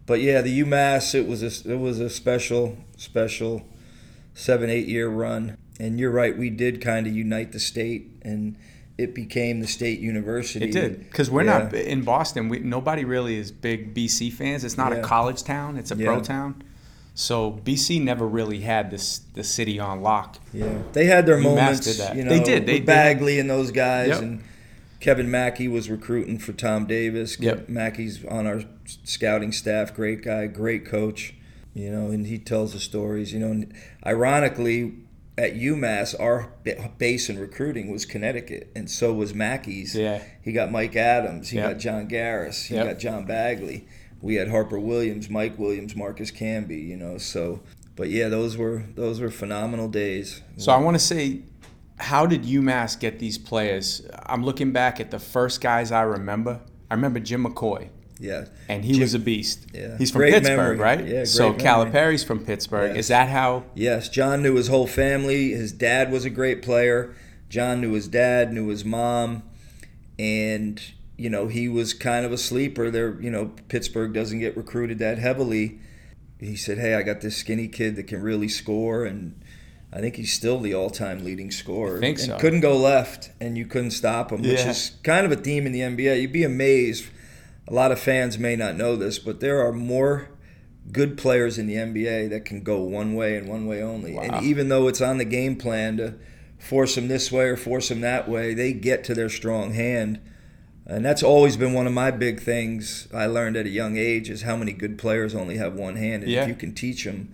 But 0.05 0.21
yeah, 0.21 0.41
the 0.41 0.61
UMass 0.63 1.13
it 1.13 1.27
was 1.27 1.43
a, 1.43 1.71
it 1.71 1.77
was 1.79 1.99
a 1.99 2.09
special 2.09 2.77
special 2.97 3.63
seven 4.33 4.69
eight 4.69 4.87
year 4.87 5.07
run. 5.09 5.57
And 5.79 5.99
you're 5.99 6.11
right, 6.11 6.35
we 6.35 6.49
did 6.49 6.81
kind 6.81 7.05
of 7.05 7.13
unite 7.13 7.51
the 7.51 7.59
state, 7.59 8.09
and 8.23 8.55
it 8.97 9.13
became 9.13 9.59
the 9.59 9.67
state 9.67 9.99
university. 9.99 10.65
It 10.65 10.71
did 10.71 10.99
because 11.01 11.29
we're 11.29 11.43
Yeah. 11.43 11.59
not 11.65 11.73
in 11.75 12.01
Boston. 12.01 12.49
We, 12.49 12.59
nobody 12.59 13.05
really 13.05 13.35
is 13.37 13.51
big 13.51 13.93
BC 13.93 14.31
fans. 14.33 14.63
It's 14.63 14.75
not 14.77 14.91
Yeah. 14.91 14.99
a 14.99 15.03
college 15.03 15.43
town; 15.43 15.77
it's 15.77 15.91
a 15.91 15.95
pro 15.95 16.19
town. 16.21 16.63
So 17.19 17.59
BC 17.65 17.99
never 18.03 18.27
really 18.27 18.59
had 18.59 18.91
this 18.91 19.21
the 19.33 19.43
city 19.43 19.79
on 19.79 20.01
lock. 20.03 20.37
Yeah, 20.53 20.77
they 20.93 21.05
had 21.05 21.25
their 21.25 21.37
UMass 21.37 21.43
moments. 21.43 21.97
that. 21.97 22.15
You 22.15 22.23
know, 22.23 22.29
They 22.29 22.43
did. 22.43 22.67
They- 22.67 22.79
Bagley 22.79 23.39
and 23.39 23.49
those 23.49 23.71
guys, 23.71 24.09
Yep. 24.09 24.21
and 24.21 24.43
Kevin 24.99 25.29
Mackey 25.31 25.67
was 25.67 25.89
recruiting 25.89 26.37
for 26.37 26.53
Tom 26.53 26.85
Davis. 26.85 27.39
Yep. 27.39 27.69
Mackey's 27.69 28.23
on 28.25 28.45
our 28.45 28.61
scouting 29.03 29.51
staff. 29.51 29.95
Great 29.95 30.21
guy, 30.23 30.45
great 30.45 30.85
coach. 30.85 31.33
You 31.73 31.89
know, 31.89 32.11
and 32.11 32.27
he 32.27 32.37
tells 32.37 32.73
the 32.73 32.79
stories. 32.79 33.33
You 33.33 33.39
know, 33.39 33.47
and 33.51 33.73
ironically, 34.05 34.93
at 35.39 35.55
UMass, 35.55 36.13
our 36.19 36.49
base 36.99 37.29
in 37.31 37.39
recruiting 37.39 37.89
was 37.91 38.05
Connecticut, 38.05 38.69
and 38.75 38.87
so 38.89 39.11
was 39.11 39.33
Mackey's. 39.33 39.95
Yeah. 39.95 40.21
He 40.43 40.51
got 40.51 40.71
Mike 40.71 40.95
Adams. 40.95 41.49
He 41.49 41.57
Yep. 41.57 41.71
got 41.71 41.79
John 41.79 42.07
Garris. 42.07 42.67
He 42.67 42.75
Yep. 42.75 42.85
got 42.85 42.99
John 42.99 43.25
Bagley. 43.25 43.87
We 44.21 44.35
had 44.35 44.49
Harper 44.49 44.79
Williams, 44.79 45.29
Mike 45.29 45.57
Williams, 45.59 45.95
Marcus 45.95 46.31
Camby. 46.31 46.85
You 46.87 46.97
know, 46.97 47.17
so. 47.17 47.61
But 47.95 48.09
yeah, 48.09 48.29
those 48.29 48.57
were 48.57 48.83
those 48.95 49.19
were 49.19 49.31
phenomenal 49.31 49.87
days. 49.87 50.41
So 50.57 50.71
I 50.71 50.77
want 50.77 50.95
to 50.95 50.99
say, 50.99 51.41
how 51.97 52.27
did 52.27 52.43
UMass 52.43 52.99
get 52.99 53.17
these 53.17 53.39
players? 53.39 54.07
I'm 54.27 54.43
looking 54.43 54.71
back 54.71 54.99
at 54.99 55.09
the 55.09 55.17
first 55.17 55.61
guys 55.61 55.91
I 55.91 56.03
remember. 56.03 56.59
I 56.91 56.93
remember 56.93 57.19
Jim 57.19 57.43
McCoy, 57.43 57.89
Yeah. 58.19 58.45
and 58.69 58.85
he 58.85 58.99
was 59.01 59.15
a 59.15 59.19
beast. 59.19 59.65
Yeah. 59.73 59.97
He's 59.97 60.11
from 60.11 60.19
Great 60.19 60.33
Pittsburgh, 60.35 60.57
memory. 60.57 60.77
right? 60.77 61.07
Yeah, 61.07 61.23
so 61.23 61.49
great 61.49 61.57
memory. 61.57 61.63
Calipari's 61.63 62.23
from 62.23 62.45
Pittsburgh. 62.45 62.89
Yes. 62.91 63.05
Is 63.05 63.07
that 63.07 63.29
how? 63.29 63.63
Yes, 63.73 64.09
John 64.09 64.43
knew 64.43 64.53
his 64.55 64.67
whole 64.67 64.85
family. 64.87 65.49
His 65.53 65.71
dad 65.71 66.11
was 66.11 66.23
a 66.23 66.29
great 66.29 66.61
player. 66.61 67.15
John 67.49 67.81
knew 67.81 67.93
his 67.93 68.07
dad, 68.07 68.53
knew 68.53 68.67
his 68.67 68.85
mom, 68.85 69.41
and 70.19 70.79
you 71.17 71.29
know 71.29 71.47
he 71.47 71.67
was 71.67 71.93
kind 71.93 72.25
of 72.25 72.31
a 72.31 72.37
sleeper. 72.37 72.89
There, 72.91 73.19
you 73.21 73.29
know, 73.29 73.51
Pittsburgh 73.67 74.13
doesn't 74.13 74.39
get 74.39 74.55
recruited 74.55 74.99
that 74.99 75.17
heavily. 75.17 75.79
He 76.39 76.55
said, 76.55 76.77
"Hey, 76.77 76.93
I 76.93 77.01
got 77.01 77.21
this 77.21 77.35
skinny 77.35 77.67
kid 77.67 77.95
that 77.95 78.03
can 78.07 78.21
really 78.21 78.47
score," 78.47 79.05
and 79.05 79.39
I 79.91 79.99
think 79.99 80.15
he's 80.15 80.33
still 80.33 80.59
the 80.59 80.73
all-time 80.73 81.23
leading 81.25 81.49
scorer. 81.49 81.97
I 81.97 82.01
think 82.01 82.19
and 82.19 82.27
so. 82.27 82.37
couldn't 82.37 82.59
go 82.61 82.77
left, 82.77 83.31
and 83.39 83.57
you 83.57 83.65
couldn't 83.65 83.91
stop 83.91 84.31
him, 84.31 84.41
which 84.41 84.59
Yeah. 84.59 84.69
is 84.69 84.91
kind 85.03 85.25
of 85.25 85.31
a 85.31 85.35
theme 85.35 85.65
in 85.65 85.71
the 85.71 85.81
NBA. 85.81 86.21
You'd 86.21 86.33
be 86.33 86.43
amazed. 86.43 87.05
A 87.67 87.73
lot 87.73 87.91
of 87.91 87.99
fans 87.99 88.37
may 88.37 88.55
not 88.55 88.77
know 88.77 88.95
this, 88.95 89.17
but 89.17 89.39
there 89.39 89.59
are 89.65 89.73
more 89.73 90.29
good 90.91 91.17
players 91.17 91.57
in 91.57 91.67
the 91.67 91.75
NBA 91.75 92.27
that 92.27 92.45
can 92.45 92.61
go 92.61 92.81
one 92.81 93.13
way 93.13 93.35
and 93.35 93.47
one 93.47 93.65
way 93.65 93.81
only. 93.81 94.13
Wow. 94.13 94.21
And 94.23 94.45
even 94.45 94.69
though 94.69 94.87
it's 94.87 95.01
on 95.01 95.17
the 95.17 95.25
game 95.25 95.55
plan 95.55 95.97
to 95.97 96.13
force 96.57 96.95
them 96.95 97.07
this 97.07 97.31
way 97.31 97.45
or 97.45 97.57
force 97.57 97.89
them 97.89 98.01
that 98.01 98.29
way, 98.29 98.53
they 98.53 98.71
get 98.73 99.03
to 99.05 99.13
their 99.13 99.29
strong 99.29 99.73
hand. 99.73 100.19
And 100.89 101.03
that's 101.05 101.21
always 101.21 101.57
been 101.57 101.73
one 101.73 101.85
of 101.85 101.91
my 101.93 102.11
big 102.11 102.39
things 102.39 103.07
I 103.13 103.25
learned 103.25 103.57
at 103.57 103.65
a 103.65 103.69
young 103.69 103.97
age 103.97 104.29
is 104.29 104.43
how 104.43 104.55
many 104.55 104.71
good 104.71 104.97
players 104.97 105.35
only 105.35 105.57
have 105.57 105.73
one 105.75 105.97
hand. 105.97 106.23
And 106.23 106.31
Yeah. 106.31 106.43
if 106.43 106.47
you 106.47 106.55
can 106.55 106.73
teach 106.73 107.03
them 107.03 107.29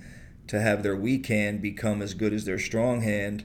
to 0.48 0.60
have 0.60 0.82
their 0.82 0.96
weak 0.96 1.28
hand 1.28 1.62
become 1.62 2.02
as 2.02 2.16
good 2.16 2.34
as 2.34 2.46
their 2.46 2.58
strong 2.58 3.02
hand, 3.02 3.44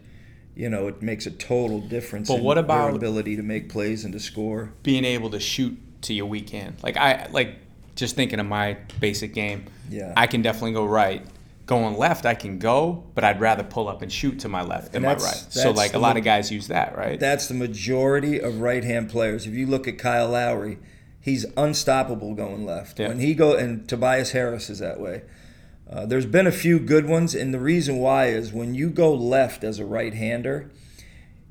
you 0.57 0.69
know, 0.71 0.89
it 0.89 1.03
makes 1.03 1.27
a 1.27 1.31
total 1.31 1.81
difference 1.81 2.29
But 2.29 2.39
in 2.39 2.43
what 2.45 2.57
about- 2.59 2.97
ability 2.97 3.37
to 3.37 3.43
make 3.43 3.69
plays 3.69 4.03
and 4.05 4.13
to 4.15 4.19
score. 4.21 4.73
being 4.83 5.05
able 5.05 5.29
to 5.31 5.39
shoot 5.41 5.77
to 6.03 6.15
your 6.15 6.27
weak 6.27 6.51
hand. 6.51 6.77
Like 6.83 6.97
I 6.97 7.27
like 7.31 7.57
just 7.95 8.17
thinking 8.17 8.41
of 8.41 8.47
my 8.47 8.79
basic 9.01 9.35
game. 9.35 9.65
Yeah. 9.91 10.13
I 10.17 10.27
can 10.27 10.41
definitely 10.41 10.73
go 10.73 10.87
right. 10.87 11.23
Going 11.69 11.99
left, 11.99 12.25
I 12.25 12.35
can 12.35 12.59
go, 12.59 13.05
but 13.15 13.25
I'd 13.25 13.41
rather 13.41 13.63
pull 13.63 13.89
up 13.89 14.01
and 14.01 14.11
shoot 14.11 14.41
to 14.41 14.49
my 14.49 14.63
left 14.63 14.93
than 14.93 15.05
And 15.05 15.19
my 15.19 15.23
right. 15.23 15.47
So 15.51 15.71
like 15.71 15.93
a 15.93 15.99
lot 15.99 16.15
mo- 16.15 16.19
of 16.19 16.25
guys 16.25 16.51
use 16.51 16.69
that, 16.69 16.97
right? 16.97 17.21
That's 17.21 17.47
the 17.47 17.53
majority 17.53 18.41
of 18.41 18.63
right-hand 18.63 19.11
players. 19.11 19.47
If 19.47 19.53
you 19.53 19.67
look 19.67 19.87
at 19.87 19.99
Kyle 19.99 20.31
Lowry, 20.31 20.79
he's 21.21 21.45
unstoppable 21.59 22.35
going 22.35 22.65
left. 22.65 22.99
Yeah. 22.99 23.09
When 23.09 23.19
he 23.19 23.35
go 23.35 23.55
and 23.55 23.87
Tobias 23.87 24.31
Harris 24.31 24.71
is 24.71 24.79
that 24.79 24.99
way. 24.99 25.25
Uh, 25.91 26.07
there's 26.07 26.25
been 26.25 26.47
a 26.47 26.53
few 26.53 26.79
good 26.79 27.05
ones, 27.05 27.35
and 27.35 27.53
the 27.53 27.61
reason 27.61 27.99
why 27.99 28.29
is 28.29 28.51
when 28.51 28.73
you 28.73 28.89
go 28.89 29.13
left 29.13 29.63
as 29.63 29.79
a 29.79 29.85
right-hander, 29.85 30.71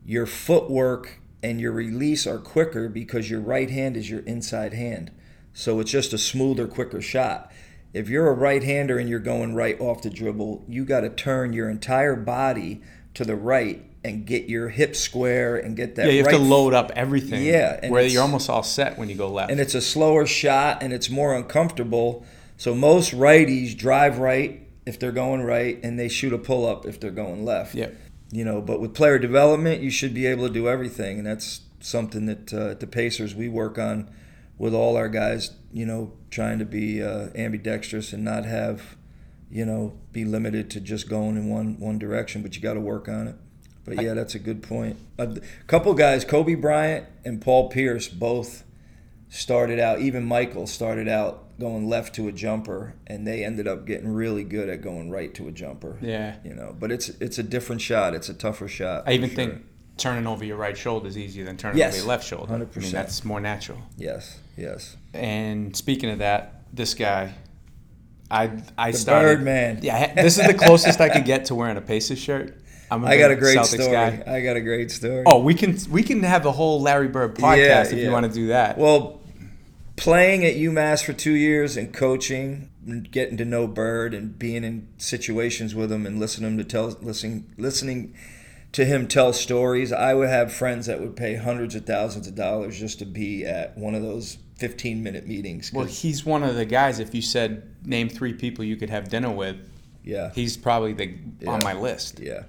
your 0.04 0.26
footwork 0.26 1.20
and 1.44 1.62
your 1.62 1.72
release 1.72 2.26
are 2.26 2.40
quicker 2.40 2.90
because 2.90 3.30
your 3.30 3.42
right 3.42 3.70
hand 3.70 3.96
is 3.96 4.10
your 4.10 4.22
inside 4.22 4.74
hand. 4.74 5.12
So 5.54 5.80
it's 5.80 5.92
just 5.92 6.12
a 6.12 6.18
smoother, 6.18 6.68
quicker 6.68 7.02
shot. 7.02 7.52
If 7.94 8.10
you're 8.10 8.30
a 8.30 8.34
right 8.34 8.64
hander 8.64 8.98
and 9.00 9.10
you're 9.10 9.20
going 9.20 9.56
right 9.56 9.80
off 9.80 10.02
the 10.02 10.10
dribble, 10.10 10.66
you 10.68 10.86
got 10.86 11.02
to 11.02 11.10
turn 11.10 11.54
your 11.54 11.70
entire 11.70 12.16
body 12.16 12.82
to 13.14 13.26
the 13.26 13.36
right 13.36 13.84
and 14.04 14.26
get 14.26 14.48
your 14.48 14.70
hips 14.70 15.00
square 15.00 15.58
and 15.58 15.76
get 15.76 15.96
that. 15.96 16.06
Yeah, 16.06 16.12
you 16.14 16.24
have 16.24 16.32
to 16.32 16.38
load 16.38 16.74
up 16.74 16.92
everything. 16.96 17.44
Yeah, 17.44 17.80
and 17.82 17.92
where 17.92 18.04
you're 18.04 18.22
almost 18.22 18.50
all 18.50 18.64
set 18.64 18.98
when 18.98 19.10
you 19.10 19.16
go 19.16 19.30
left. 19.30 19.52
and 19.52 19.60
it's 19.60 19.76
a 19.76 19.82
slower 19.82 20.26
shot 20.26 20.84
and 20.84 20.94
it's 20.94 21.10
more 21.10 21.36
uncomfortable. 21.36 22.26
So 22.58 22.74
most 22.74 23.12
righties 23.12 23.78
drive 23.78 24.20
right 24.20 24.68
if 24.88 24.98
they're 25.00 25.12
going 25.12 25.44
right, 25.44 25.80
and 25.84 26.00
they 26.00 26.08
shoot 26.08 26.32
a 26.32 26.38
pull 26.38 26.66
up 26.66 26.86
if 26.86 26.98
they're 26.98 27.12
going 27.12 27.44
left. 27.44 27.76
Yeah. 27.76 27.90
You 28.32 28.46
know, 28.46 28.62
but 28.62 28.80
with 28.80 28.94
player 28.94 29.20
development, 29.20 29.82
you 29.82 29.90
should 29.90 30.14
be 30.14 30.26
able 30.26 30.48
to 30.48 30.54
do 30.54 30.70
everything, 30.70 31.18
and 31.18 31.28
that's 31.28 31.62
something 31.82 32.26
that 32.26 32.54
uh, 32.54 32.74
the 32.74 32.88
Pacers 32.88 33.36
we 33.36 33.50
work 33.50 33.78
on 33.78 34.10
with 34.58 34.74
all 34.74 34.98
our 34.98 35.10
guys. 35.10 35.52
You 35.72 35.86
know, 35.86 36.14
trying 36.30 36.60
to 36.60 36.66
be 36.66 37.04
uh, 37.04 37.30
ambidextrous 37.36 38.14
and 38.14 38.24
not 38.24 38.46
have, 38.46 38.98
you 39.50 39.66
know, 39.66 39.98
be 40.12 40.26
limited 40.26 40.70
to 40.72 40.80
just 40.80 41.10
going 41.10 41.38
in 41.38 41.50
one 41.50 41.80
one 41.80 42.00
direction. 42.00 42.42
But 42.42 42.56
you 42.56 42.62
got 42.62 42.74
to 42.74 42.80
work 42.80 43.08
on 43.08 43.28
it. 43.28 43.36
But 43.86 44.02
yeah, 44.02 44.14
that's 44.14 44.36
a 44.36 44.40
good 44.40 44.62
point. 44.64 44.98
A 45.18 45.40
couple 45.68 45.94
guys, 45.94 46.26
Kobe 46.26 46.56
Bryant 46.56 47.06
and 47.24 47.42
Paul 47.42 47.70
Pierce, 47.70 48.10
both 48.10 48.66
started 49.30 49.80
out. 49.80 50.02
Even 50.02 50.26
Michael 50.26 50.68
started 50.68 51.08
out 51.08 51.58
going 51.58 51.88
left 51.88 52.14
to 52.16 52.28
a 52.28 52.32
jumper, 52.32 52.96
and 53.08 53.26
they 53.26 53.44
ended 53.44 53.68
up 53.68 53.86
getting 53.86 54.10
really 54.10 54.44
good 54.44 54.70
at 54.70 54.82
going 54.82 55.10
right 55.10 55.34
to 55.36 55.48
a 55.48 55.52
jumper. 55.52 55.98
yeah. 56.02 56.36
You 56.44 56.54
know, 56.54 56.76
but 56.78 56.92
it's 56.92 57.10
it's 57.22 57.38
a 57.38 57.44
different 57.44 57.82
shot. 57.82 58.14
It's 58.14 58.30
a 58.30 58.34
tougher 58.34 58.68
shot. 58.68 59.04
I 59.08 59.14
even 59.14 59.30
for 59.30 59.36
think 59.36 59.52
sure. 59.54 59.62
Turning 59.98 60.28
over 60.28 60.46
your 60.46 60.58
right 60.58 60.78
shoulder 60.78 61.08
is 61.08 61.18
easier 61.18 61.44
than 61.46 61.58
turning 61.58 61.78
Yes, 61.80 61.94
over 61.94 61.98
your 62.02 62.08
left 62.08 62.26
shoulder. 62.28 62.54
I 62.54 62.58
mean, 62.60 62.68
100%. 62.68 62.92
that's 62.92 63.26
more 63.26 63.40
natural. 63.40 63.80
yes, 63.98 64.40
yes. 64.56 64.96
And 65.14 65.76
speaking 65.76 66.10
of 66.10 66.20
that, 66.20 66.62
this 66.74 66.94
guy, 66.94 67.34
I 68.30 68.52
I 68.78 68.92
The 68.92 68.98
started. 68.98 69.38
Birdman. 69.38 69.80
Yeah, 69.82 70.14
this 70.14 70.38
is 70.38 70.46
the 70.48 70.54
closest 70.54 71.00
I 71.02 71.10
could 71.10 71.26
get 71.26 71.46
to 71.46 71.56
wearing 71.56 71.78
a 71.78 71.82
Pacers 71.82 72.20
shirt. 72.20 72.56
I'm 72.90 73.04
I 73.04 73.18
got 73.18 73.32
a 73.32 73.36
great 73.36 73.58
Celtics 73.58 73.82
story. 73.82 73.92
guy. 73.92 74.24
I 74.28 74.42
got 74.42 74.56
a 74.56 74.62
great 74.62 74.92
story. 74.92 75.24
Oh, 75.26 75.40
we 75.42 75.54
can 75.54 75.78
we 75.90 76.04
can 76.04 76.24
have 76.24 76.46
a 76.46 76.52
whole 76.52 76.82
Larry 76.82 77.08
Bird 77.10 77.36
podcast 77.36 77.58
Yeah, 77.58 77.82
if 77.84 77.94
yeah. 77.94 78.04
you 78.06 78.12
want 78.12 78.26
to 78.26 78.32
do 78.32 78.48
that. 78.48 78.78
Well, 78.78 79.20
playing 79.96 80.46
at 80.46 80.56
UMass 80.56 81.04
for 81.04 81.14
two 81.14 81.34
years 81.34 81.76
and 81.76 81.94
coaching, 81.94 82.70
and 82.86 83.10
getting 83.12 83.36
to 83.38 83.46
know 83.46 83.68
Bird 83.68 84.14
and 84.14 84.38
being 84.40 84.64
in 84.64 84.88
situations 84.98 85.74
with 85.76 85.92
him 85.92 86.06
and 86.06 86.20
listening 86.20 86.58
to 86.58 86.64
tell 86.64 86.96
listening 87.02 87.52
listening 87.58 88.14
to 88.74 88.86
him 88.86 89.08
tell 89.08 89.34
stories. 89.34 89.92
I 89.92 90.14
would 90.14 90.30
have 90.30 90.54
friends 90.54 90.86
that 90.88 91.00
would 91.00 91.16
pay 91.16 91.36
hundreds 91.36 91.76
of 91.76 91.86
thousands 91.86 92.28
of 92.28 92.36
dollars 92.36 92.80
just 92.80 93.00
to 93.00 93.06
be 93.06 93.46
at 93.46 93.78
one 93.78 93.96
of 93.96 94.02
those 94.02 94.38
15 94.58 95.04
minute 95.04 95.28
meetings. 95.28 95.72
well, 95.72 95.86
he's 95.86 96.26
one 96.26 96.44
of 96.44 96.56
the 96.56 96.66
guys. 96.66 97.00
If 97.00 97.14
you 97.14 97.22
said 97.22 97.76
name 97.86 98.10
three 98.10 98.34
people 98.34 98.64
you 98.66 98.76
could 98.76 98.90
have 98.90 99.10
dinner 99.10 99.32
with, 99.32 99.58
yeah, 100.04 100.32
he's 100.34 100.58
probably 100.58 100.94
the 100.94 101.48
on 101.48 101.62
my 101.64 101.74
list. 101.74 102.20
yeah. 102.20 102.44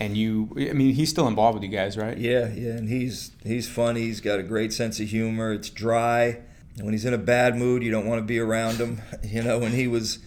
And 0.00 0.16
you, 0.16 0.50
I 0.56 0.72
mean, 0.72 0.92
he's 0.92 1.08
still 1.10 1.28
involved 1.28 1.54
with 1.54 1.62
you 1.62 1.68
guys, 1.68 1.96
right? 1.96 2.18
Yeah, 2.18 2.52
yeah, 2.52 2.72
and 2.72 2.88
he's 2.88 3.30
he's 3.44 3.68
funny. 3.68 4.00
He's 4.02 4.20
got 4.20 4.40
a 4.40 4.42
great 4.42 4.72
sense 4.72 4.98
of 4.98 5.08
humor. 5.08 5.52
It's 5.52 5.70
dry. 5.70 6.40
And 6.76 6.84
when 6.84 6.92
he's 6.92 7.04
in 7.04 7.14
a 7.14 7.18
bad 7.18 7.56
mood, 7.56 7.84
you 7.84 7.92
don't 7.92 8.04
want 8.06 8.18
to 8.20 8.24
be 8.24 8.38
around 8.40 8.76
him. 8.78 9.00
You 9.22 9.42
know, 9.42 9.58
when 9.60 9.72
he 9.72 9.86
was 9.86 10.18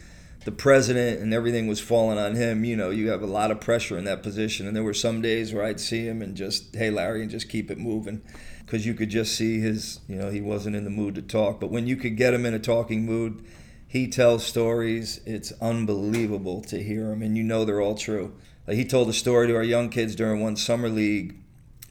the 0.47 0.51
president 0.53 1.19
and 1.19 1.33
everything 1.33 1.67
was 1.67 1.81
falling 1.81 2.17
on 2.17 2.33
him, 2.33 2.63
you 2.63 2.73
know, 2.73 2.89
you 2.89 3.09
have 3.09 3.21
a 3.21 3.27
lot 3.27 3.51
of 3.51 3.59
pressure 3.59 3.97
in 3.97 4.05
that 4.05 4.23
position. 4.23 4.65
And 4.65 4.73
there 4.73 4.81
were 4.81 4.93
some 4.93 5.21
days 5.21 5.53
where 5.53 5.65
I'd 5.65 5.81
see 5.81 6.05
him 6.07 6.21
and 6.21 6.37
just, 6.37 6.73
hey, 6.73 6.89
Larry, 6.89 7.21
and 7.21 7.29
just 7.29 7.49
keep 7.49 7.69
it 7.69 7.77
moving. 7.77 8.21
Because 8.59 8.85
you 8.85 8.93
could 8.93 9.09
just 9.09 9.35
see 9.35 9.59
his, 9.59 9.99
you 10.07 10.15
know, 10.15 10.29
he 10.29 10.39
wasn't 10.39 10.77
in 10.77 10.85
the 10.85 10.89
mood 10.89 11.15
to 11.15 11.21
talk. 11.21 11.59
But 11.59 11.69
when 11.69 11.85
you 11.85 11.97
could 11.97 12.15
get 12.15 12.33
him 12.33 12.45
in 12.45 12.53
a 12.53 12.59
talking 12.59 13.05
mood, 13.05 13.43
he 13.89 14.07
tells 14.07 14.45
stories. 14.45 15.19
It's 15.25 15.51
unbelievable 15.59 16.61
to 16.61 16.81
hear 16.81 17.11
him, 17.11 17.21
and 17.21 17.35
you 17.35 17.43
know 17.43 17.65
they're 17.65 17.81
all 17.81 17.95
true. 17.95 18.33
Like 18.65 18.77
he 18.77 18.85
told 18.85 19.09
a 19.09 19.13
story 19.13 19.47
to 19.47 19.55
our 19.57 19.63
young 19.63 19.89
kids 19.89 20.15
during 20.15 20.39
one 20.41 20.55
summer 20.55 20.87
league 20.87 21.35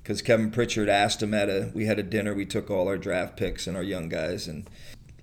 because 0.02 0.22
Kevin 0.22 0.50
Pritchard 0.50 0.88
asked 0.88 1.22
him 1.22 1.34
at 1.34 1.50
a 1.50 1.70
we 1.74 1.84
had 1.84 1.98
a 1.98 2.02
dinner. 2.02 2.32
We 2.32 2.46
took 2.46 2.70
all 2.70 2.88
our 2.88 2.96
draft 2.96 3.36
picks 3.36 3.66
and 3.66 3.76
our 3.76 3.82
young 3.82 4.08
guys 4.08 4.48
and 4.48 4.66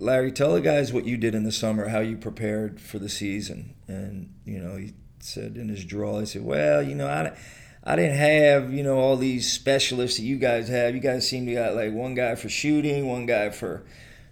Larry, 0.04 0.32
tell 0.32 0.54
the 0.54 0.62
guys 0.62 0.92
what 0.92 1.06
you 1.06 1.18
did 1.18 1.34
in 1.34 1.44
the 1.44 1.52
summer, 1.52 1.88
how 1.88 2.00
you 2.00 2.18
prepared 2.18 2.80
for 2.80 3.00
the 3.00 3.10
season. 3.10 3.76
And 3.88 4.34
you 4.46 4.60
know, 4.60 4.76
he 4.76 4.94
said 5.20 5.56
in 5.56 5.70
his 5.70 5.86
drawl, 5.86 6.20
he 6.20 6.26
said, 6.26 6.44
"Well, 6.44 6.84
you 6.84 6.96
know, 6.96 7.08
I." 7.08 7.36
I 7.86 7.98
didn't 7.98 8.16
have, 8.16 8.74
you 8.74 8.82
know, 8.82 8.98
all 8.98 9.18
these 9.18 9.52
specialists 9.52 10.18
that 10.18 10.24
you 10.24 10.38
guys 10.38 10.70
have. 10.70 10.96
You 10.96 11.02
guys 11.02 11.28
seem 11.28 11.46
to 11.48 11.54
got 11.54 11.76
like 11.76 11.92
one 11.92 12.16
guy 12.16 12.36
for 12.36 12.48
shooting, 12.48 13.10
one 13.10 13.26
guy 13.26 13.50
for, 13.50 13.84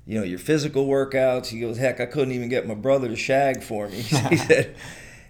you 0.05 0.17
know, 0.17 0.23
your 0.23 0.39
physical 0.39 0.87
workouts. 0.87 1.47
He 1.47 1.59
goes, 1.59 1.77
heck, 1.77 1.99
I 1.99 2.05
couldn't 2.05 2.33
even 2.33 2.47
get 2.47 2.65
my 2.65 2.75
brother 2.75 3.09
to 3.09 3.15
shag 3.17 3.61
for 3.61 3.89
me. 3.89 3.97
he 4.29 4.37
said, 4.37 4.75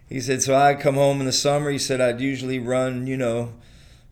he 0.08 0.22
said, 0.22 0.44
so 0.44 0.56
I'd 0.56 0.80
come 0.80 0.96
home 0.96 1.20
in 1.20 1.26
the 1.26 1.32
summer. 1.32 1.72
He 1.72 1.80
said 1.80 2.00
I'd 2.00 2.22
usually 2.22 2.60
run, 2.60 3.08
you 3.08 3.18
know, 3.18 3.54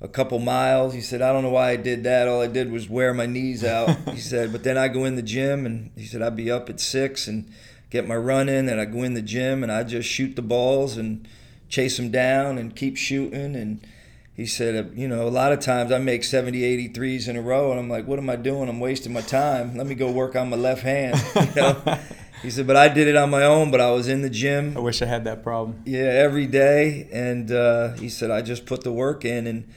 a 0.02 0.08
couple 0.08 0.40
miles. 0.40 0.94
He 0.94 1.02
said, 1.02 1.22
I 1.22 1.32
don't 1.32 1.44
know 1.44 1.50
why 1.50 1.72
I 1.72 1.76
did 1.76 2.04
that. 2.04 2.28
All 2.28 2.42
I 2.42 2.48
did 2.48 2.72
was 2.72 2.90
wear 2.90 3.14
my 3.14 3.26
knees 3.26 3.64
out. 3.64 3.96
he 4.10 4.20
said, 4.20 4.52
but 4.52 4.64
then 4.64 4.78
I 4.78 4.88
go 4.88 5.06
in 5.06 5.16
the 5.16 5.22
gym 5.22 5.66
and 5.66 5.92
he 5.96 6.06
said 6.06 6.22
I'd 6.22 6.36
be 6.36 6.52
up 6.52 6.70
at 6.70 6.80
six 6.80 7.28
and 7.28 7.52
get 7.90 8.08
my 8.08 8.16
run 8.16 8.50
in 8.50 8.70
and 8.70 8.80
I 8.80 8.86
go 8.86 9.04
in 9.04 9.14
the 9.14 9.22
gym 9.22 9.64
and 9.64 9.72
I 9.72 9.84
just 9.84 10.08
shoot 10.08 10.36
the 10.36 10.42
balls 10.42 10.98
and 10.98 11.28
chase 11.68 11.98
them 11.98 12.12
down 12.12 12.58
and 12.58 12.76
keep 12.76 12.98
shooting 12.98 13.56
and 13.56 13.86
he 14.40 14.46
said, 14.46 14.94
you 14.96 15.10
know, 15.10 15.28
a 15.28 15.30
lot 15.30 15.52
of 15.52 15.60
times 15.60 15.92
I 15.92 15.98
make 15.98 16.24
70, 16.24 16.64
80 16.64 16.88
threes 16.94 17.28
in 17.28 17.36
a 17.36 17.42
row, 17.42 17.72
and 17.72 17.80
I'm 17.80 17.90
like, 17.90 18.08
what 18.08 18.20
am 18.20 18.30
I 18.30 18.38
doing? 18.38 18.70
I'm 18.70 18.80
wasting 18.80 19.12
my 19.12 19.20
time. 19.20 19.76
Let 19.76 19.86
me 19.86 19.96
go 19.96 20.10
work 20.10 20.34
on 20.38 20.50
my 20.50 20.56
left 20.56 20.82
hand. 20.82 21.22
You 21.36 21.62
know? 21.62 22.00
he 22.42 22.50
said, 22.50 22.66
but 22.66 22.78
I 22.78 22.88
did 22.88 23.10
it 23.10 23.18
on 23.18 23.30
my 23.30 23.44
own, 23.44 23.70
but 23.70 23.82
I 23.82 23.92
was 23.92 24.08
in 24.08 24.22
the 24.22 24.30
gym. 24.30 24.78
I 24.78 24.80
wish 24.80 25.02
I 25.02 25.08
had 25.08 25.26
that 25.26 25.44
problem. 25.44 25.82
Yeah, 25.86 26.04
every 26.04 26.48
day. 26.48 27.10
And 27.12 27.52
uh, 27.52 27.92
he 27.96 28.08
said, 28.08 28.32
I 28.32 28.42
just 28.42 28.66
put 28.66 28.86
the 28.86 28.94
work 28.94 29.26
in. 29.26 29.46
And 29.46 29.68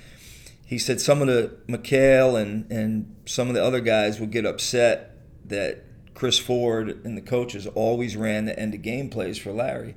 he 0.72 0.78
said, 0.78 1.02
some 1.02 1.20
of 1.20 1.28
the, 1.28 1.54
McHale 1.68 2.40
and, 2.40 2.64
and 2.72 3.14
some 3.26 3.48
of 3.48 3.54
the 3.54 3.62
other 3.62 3.80
guys 3.80 4.18
would 4.18 4.30
get 4.30 4.46
upset 4.46 5.18
that 5.44 5.84
Chris 6.14 6.38
Ford 6.38 7.04
and 7.04 7.14
the 7.14 7.20
coaches 7.20 7.66
always 7.66 8.16
ran 8.16 8.46
the 8.46 8.58
end 8.58 8.72
of 8.72 8.80
game 8.80 9.10
plays 9.10 9.36
for 9.36 9.52
Larry. 9.52 9.96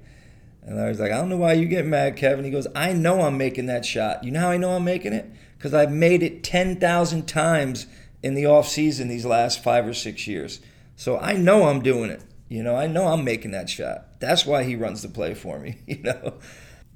And 0.64 0.76
was 0.76 1.00
like, 1.00 1.14
I 1.14 1.16
don't 1.16 1.30
know 1.30 1.38
why 1.38 1.54
you 1.54 1.70
get 1.70 1.86
mad, 1.86 2.18
Kevin. 2.18 2.44
He 2.44 2.52
goes, 2.52 2.68
I 2.76 2.92
know 2.92 3.22
I'm 3.22 3.38
making 3.38 3.68
that 3.68 3.86
shot. 3.86 4.26
You 4.26 4.32
know 4.32 4.42
how 4.42 4.50
I 4.50 4.58
know 4.58 4.72
I'm 4.72 4.84
making 4.84 5.14
it? 5.14 5.32
Because 5.58 5.74
I've 5.74 5.94
made 5.94 6.22
it 6.22 6.44
10,000 6.44 7.26
times 7.26 7.88
in 8.22 8.34
the 8.34 8.46
off 8.46 8.68
season 8.68 9.08
these 9.08 9.26
last 9.26 9.64
five 9.64 9.88
or 9.88 9.94
six 9.94 10.28
years. 10.28 10.60
So 10.98 11.18
I 11.18 11.38
know 11.38 11.70
I'm 11.70 11.84
doing 11.84 12.10
it. 12.10 12.22
You 12.50 12.64
know, 12.64 12.76
I 12.76 12.88
know 12.88 13.08
I'm 13.08 13.24
making 13.24 13.52
that 13.52 13.70
shot. 13.70 14.20
That's 14.20 14.46
why 14.46 14.64
he 14.64 14.76
runs 14.76 15.04
the 15.04 15.08
play 15.08 15.36
for 15.36 15.58
me. 15.58 15.78
You 15.88 16.04
know, 16.04 16.34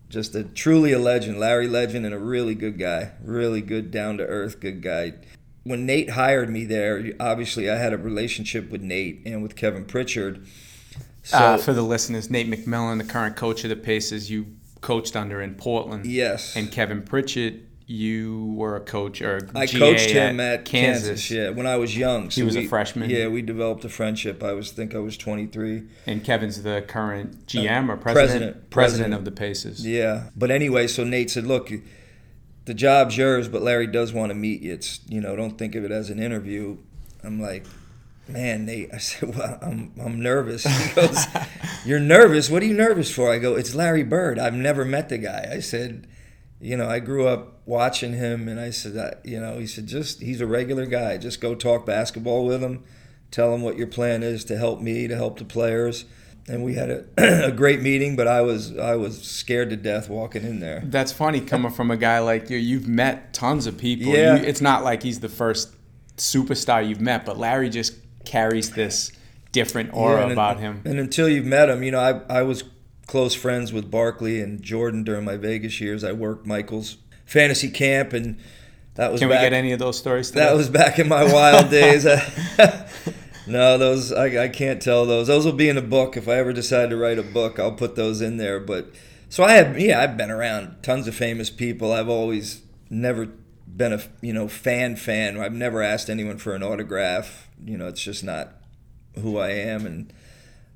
just 0.10 0.36
a 0.36 0.44
truly 0.44 0.92
a 0.92 1.00
legend, 1.00 1.40
Larry 1.40 1.68
Legend, 1.68 2.06
and 2.06 2.14
a 2.14 2.20
really 2.20 2.56
good 2.56 2.78
guy. 2.78 3.12
Really 3.24 3.62
good, 3.62 3.92
down 3.92 4.18
to 4.18 4.26
earth, 4.26 4.60
good 4.60 4.82
guy. 4.82 5.14
When 5.64 5.86
Nate 5.86 6.12
hired 6.12 6.50
me 6.50 6.66
there, 6.66 7.14
obviously 7.20 7.70
I 7.70 7.78
had 7.78 7.94
a 7.94 7.98
relationship 7.98 8.72
with 8.72 8.82
Nate 8.82 9.22
and 9.26 9.44
with 9.44 9.56
Kevin 9.56 9.86
Pritchard. 9.86 10.46
So 11.24 11.38
uh, 11.38 11.58
for 11.58 11.74
the 11.74 11.84
listeners, 11.84 12.30
Nate 12.30 12.50
McMillan, 12.50 12.98
the 12.98 13.04
current 13.04 13.36
coach 13.36 13.64
of 13.64 13.70
the 13.70 13.76
Pacers, 13.76 14.32
you 14.32 14.48
coached 14.82 15.16
under 15.16 15.42
in 15.42 15.56
Portland. 15.56 16.06
yes, 16.06 16.56
And 16.56 16.72
Kevin 16.72 17.04
Pritchard, 17.04 17.62
you 17.90 18.54
were 18.56 18.76
a 18.76 18.80
coach 18.80 19.20
or 19.20 19.38
a 19.38 19.42
GM 19.42 19.58
I 19.58 19.66
GA 19.66 19.80
coached 19.80 20.12
him 20.12 20.40
at 20.40 20.64
Kansas. 20.64 21.08
Kansas. 21.08 21.32
yeah, 21.32 21.50
when 21.50 21.66
I 21.66 21.78
was 21.78 21.98
young. 21.98 22.30
So 22.30 22.46
was 22.46 22.56
a 22.56 22.68
freshman? 22.68 23.10
Yeah, 23.10 23.30
we 23.30 23.42
developed 23.42 23.84
a 23.84 23.90
friendship. 23.90 24.44
I 24.44 24.54
was 24.54 24.72
think 24.72 24.94
I 24.94 25.00
was 25.00 25.18
23. 25.18 25.86
And 26.06 26.24
Kevin's 26.24 26.62
the 26.62 26.86
current 26.88 27.48
GM 27.48 27.90
or 27.90 27.98
president? 27.98 28.44
Uh, 28.44 28.60
president. 28.60 28.70
President. 28.70 29.14
of 29.16 29.26
the 29.26 29.32
Pacers. 29.32 29.84
Yeah, 29.88 30.30
but 30.36 30.52
anyway, 30.52 30.86
so 30.86 31.04
Nate 31.04 31.32
said, 31.32 31.48
"Look, 31.48 31.72
the 32.66 32.76
job's 32.76 33.18
yours, 33.18 33.48
but 33.48 33.64
Larry 33.64 33.88
does 33.88 34.14
want 34.14 34.30
to 34.30 34.36
meet 34.36 34.62
you. 34.62 34.74
It's 34.74 35.00
you 35.10 35.20
know, 35.20 35.36
don't 35.36 35.58
think 35.58 35.74
of 35.74 35.84
it 35.84 35.90
as 35.92 36.12
an 36.12 36.20
interview." 36.20 36.78
I'm 37.24 37.42
like, 37.42 37.66
"Man, 38.28 38.68
Nate," 38.68 38.94
I 38.94 38.98
said, 39.00 39.36
"Well, 39.36 39.58
I'm 39.64 39.94
I'm 40.00 40.22
nervous." 40.22 40.64
He 40.64 40.94
goes, 40.94 41.26
"You're 41.86 42.00
nervous? 42.00 42.52
What 42.52 42.62
are 42.62 42.68
you 42.68 42.76
nervous 42.76 43.10
for?" 43.10 43.34
I 43.34 43.40
go, 43.40 43.56
"It's 43.56 43.74
Larry 43.74 44.04
Bird. 44.04 44.38
I've 44.38 44.54
never 44.54 44.86
met 44.86 45.10
the 45.10 45.18
guy." 45.18 45.50
I 45.52 45.60
said, 45.60 46.06
"You 46.60 46.78
know, 46.78 46.88
I 46.90 47.00
grew 47.00 47.28
up 47.28 47.62
watching 47.66 48.14
him, 48.14 48.48
and 48.48 48.60
I 48.60 48.70
said, 48.70 48.98
I, 48.98 49.28
you 49.28 49.40
know, 49.40 49.60
he 49.60 49.68
said, 49.68 49.88
just 49.88 50.22
he's 50.22 50.42
a 50.42 50.48
regular 50.48 50.86
guy. 50.86 51.18
Just 51.18 51.42
go 51.42 51.56
talk 51.56 51.86
basketball 51.86 52.46
with 52.46 52.62
him." 52.62 52.84
Tell 53.32 53.54
him 53.54 53.62
what 53.62 53.78
your 53.78 53.86
plan 53.86 54.24
is 54.24 54.44
to 54.46 54.58
help 54.58 54.82
me, 54.82 55.08
to 55.08 55.16
help 55.16 55.38
the 55.38 55.46
players 55.46 56.06
and 56.50 56.64
we 56.64 56.74
had 56.74 56.90
a, 56.90 57.06
a 57.48 57.52
great 57.52 57.82
meeting. 57.82 58.16
But 58.16 58.28
I 58.28 58.42
was 58.42 58.78
I 58.78 58.96
was 58.96 59.22
scared 59.22 59.70
to 59.70 59.78
death 59.78 60.10
walking 60.10 60.44
in 60.44 60.60
there. 60.60 60.82
That's 60.84 61.12
funny 61.12 61.40
coming 61.40 61.72
from 61.72 61.92
a 61.92 61.98
guy 61.98 62.20
like 62.20 62.50
you. 62.50 62.58
You've 62.58 62.88
met 62.88 63.34
tons 63.34 63.68
of 63.68 63.78
people. 63.78 64.12
Yeah. 64.14 64.38
You, 64.38 64.44
it's 64.44 64.62
not 64.62 64.84
like 64.84 65.04
he's 65.04 65.20
the 65.20 65.30
first 65.30 65.74
superstar 66.18 66.88
you've 66.88 67.02
met, 67.02 67.26
but 67.26 67.38
Larry 67.38 67.70
just 67.70 67.94
carries 68.26 68.72
this 68.72 69.12
different 69.52 69.94
aura 69.94 70.18
Yeah, 70.18 70.24
and- 70.24 70.32
about 70.34 70.60
him. 70.60 70.82
And 70.86 71.00
until 71.00 71.30
you've 71.30 71.46
met 71.46 71.70
him, 71.70 71.84
you 71.84 71.92
know, 71.92 72.00
I 72.00 72.40
I 72.40 72.42
was 72.42 72.64
close 73.10 73.34
friends 73.34 73.74
with 73.74 73.90
Barkley 73.90 74.40
and 74.40 74.62
Jordan 74.62 75.04
during 75.04 75.26
my 75.26 75.36
Vegas 75.36 75.82
years. 75.82 76.04
I 76.04 76.12
worked 76.12 76.46
Michael's 76.46 76.98
fantasy 77.26 77.70
camp 77.70 78.14
and. 78.14 78.40
That 78.96 79.12
was 79.12 79.22
Can 79.22 79.30
back, 79.30 79.40
we 79.40 79.46
get 79.46 79.54
any 79.54 79.72
of 79.72 79.80
those 79.80 79.98
stories? 79.98 80.30
Today? 80.30 80.42
That 80.42 80.56
was 80.56 80.70
back 80.70 81.00
in 81.00 81.08
my 81.08 81.24
wild 81.24 81.70
days. 81.72 82.06
no, 83.48 83.78
those 83.78 84.12
I, 84.12 84.44
I 84.44 84.48
can't 84.50 84.82
tell 84.82 85.06
those. 85.06 85.28
Those 85.28 85.46
will 85.46 85.54
be 85.54 85.70
in 85.70 85.78
a 85.78 85.82
book. 85.82 86.18
If 86.18 86.28
I 86.28 86.34
ever 86.36 86.54
decide 86.54 86.90
to 86.90 86.98
write 86.98 87.18
a 87.18 87.24
book, 87.24 87.60
I'll 87.60 87.72
put 87.72 87.96
those 87.96 88.22
in 88.22 88.38
there. 88.38 88.60
But 88.60 88.92
so 89.30 89.44
I 89.44 89.54
have, 89.54 89.80
yeah, 89.80 90.02
I've 90.02 90.18
been 90.18 90.30
around 90.30 90.84
tons 90.84 91.08
of 91.08 91.16
famous 91.16 91.50
people. 91.50 91.94
I've 91.94 92.10
always 92.10 92.62
never 92.90 93.30
been 93.66 93.94
a 93.94 94.02
you 94.22 94.34
know 94.34 94.48
fan 94.48 94.98
fan. 94.98 95.40
I've 95.40 95.54
never 95.54 95.82
asked 95.82 96.10
anyone 96.10 96.38
for 96.38 96.54
an 96.54 96.62
autograph. 96.62 97.48
You 97.64 97.78
know, 97.78 97.88
it's 97.88 98.02
just 98.02 98.24
not 98.24 98.50
who 99.16 99.38
I 99.38 99.52
am. 99.52 99.86
And 99.86 100.14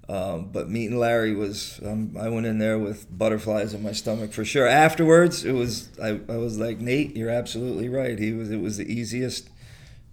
um, 0.10 0.50
but 0.52 0.70
meeting 0.70 0.98
Larry 0.98 1.34
was 1.34 1.80
um, 1.86 2.18
I 2.20 2.28
went 2.28 2.46
in 2.46 2.58
there 2.58 2.78
with 2.78 3.08
butterflies 3.16 3.74
in 3.74 3.84
my 3.84 3.94
stomach 3.94 4.34
for 4.34 4.44
sure. 4.44 4.68
Afterwards, 4.68 5.46
it 5.46 5.54
was 5.54 5.90
I, 6.02 6.20
I 6.28 6.38
was 6.38 6.60
like 6.60 6.80
Nate, 6.80 7.16
you're 7.16 7.30
absolutely 7.30 7.88
right. 7.88 8.20
He 8.20 8.34
was 8.34 8.52
it 8.52 8.62
was 8.62 8.78
the 8.78 8.92
easiest. 8.92 9.50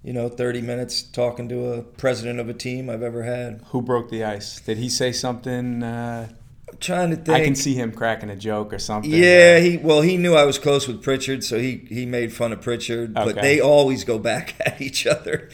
You 0.02 0.14
know, 0.14 0.30
30 0.30 0.62
minutes 0.62 1.02
talking 1.02 1.46
to 1.50 1.74
a 1.74 1.82
president 1.82 2.40
of 2.40 2.48
a 2.48 2.54
team 2.54 2.88
I've 2.88 3.02
ever 3.02 3.24
had. 3.24 3.60
Who 3.66 3.82
broke 3.82 4.08
the 4.08 4.24
ice? 4.24 4.58
Did 4.58 4.78
he 4.78 4.88
say 4.88 5.12
something? 5.12 5.82
Uh, 5.82 6.30
I'm 6.70 6.78
trying 6.78 7.10
to 7.10 7.16
think. 7.16 7.28
I 7.28 7.44
can 7.44 7.54
see 7.54 7.74
him 7.74 7.92
cracking 7.92 8.30
a 8.30 8.36
joke 8.36 8.72
or 8.72 8.78
something. 8.78 9.12
Yeah, 9.12 9.58
he 9.58 9.76
well 9.76 10.00
he 10.00 10.16
knew 10.16 10.34
I 10.34 10.44
was 10.44 10.58
close 10.58 10.88
with 10.88 11.02
Pritchard, 11.02 11.44
so 11.44 11.58
he 11.58 11.84
he 11.88 12.06
made 12.06 12.32
fun 12.32 12.52
of 12.52 12.62
Pritchard. 12.62 13.12
But 13.12 13.34
they 13.34 13.60
always 13.60 14.04
go 14.04 14.18
back 14.18 14.54
at 14.64 14.80
each 14.80 15.06
other. 15.06 15.50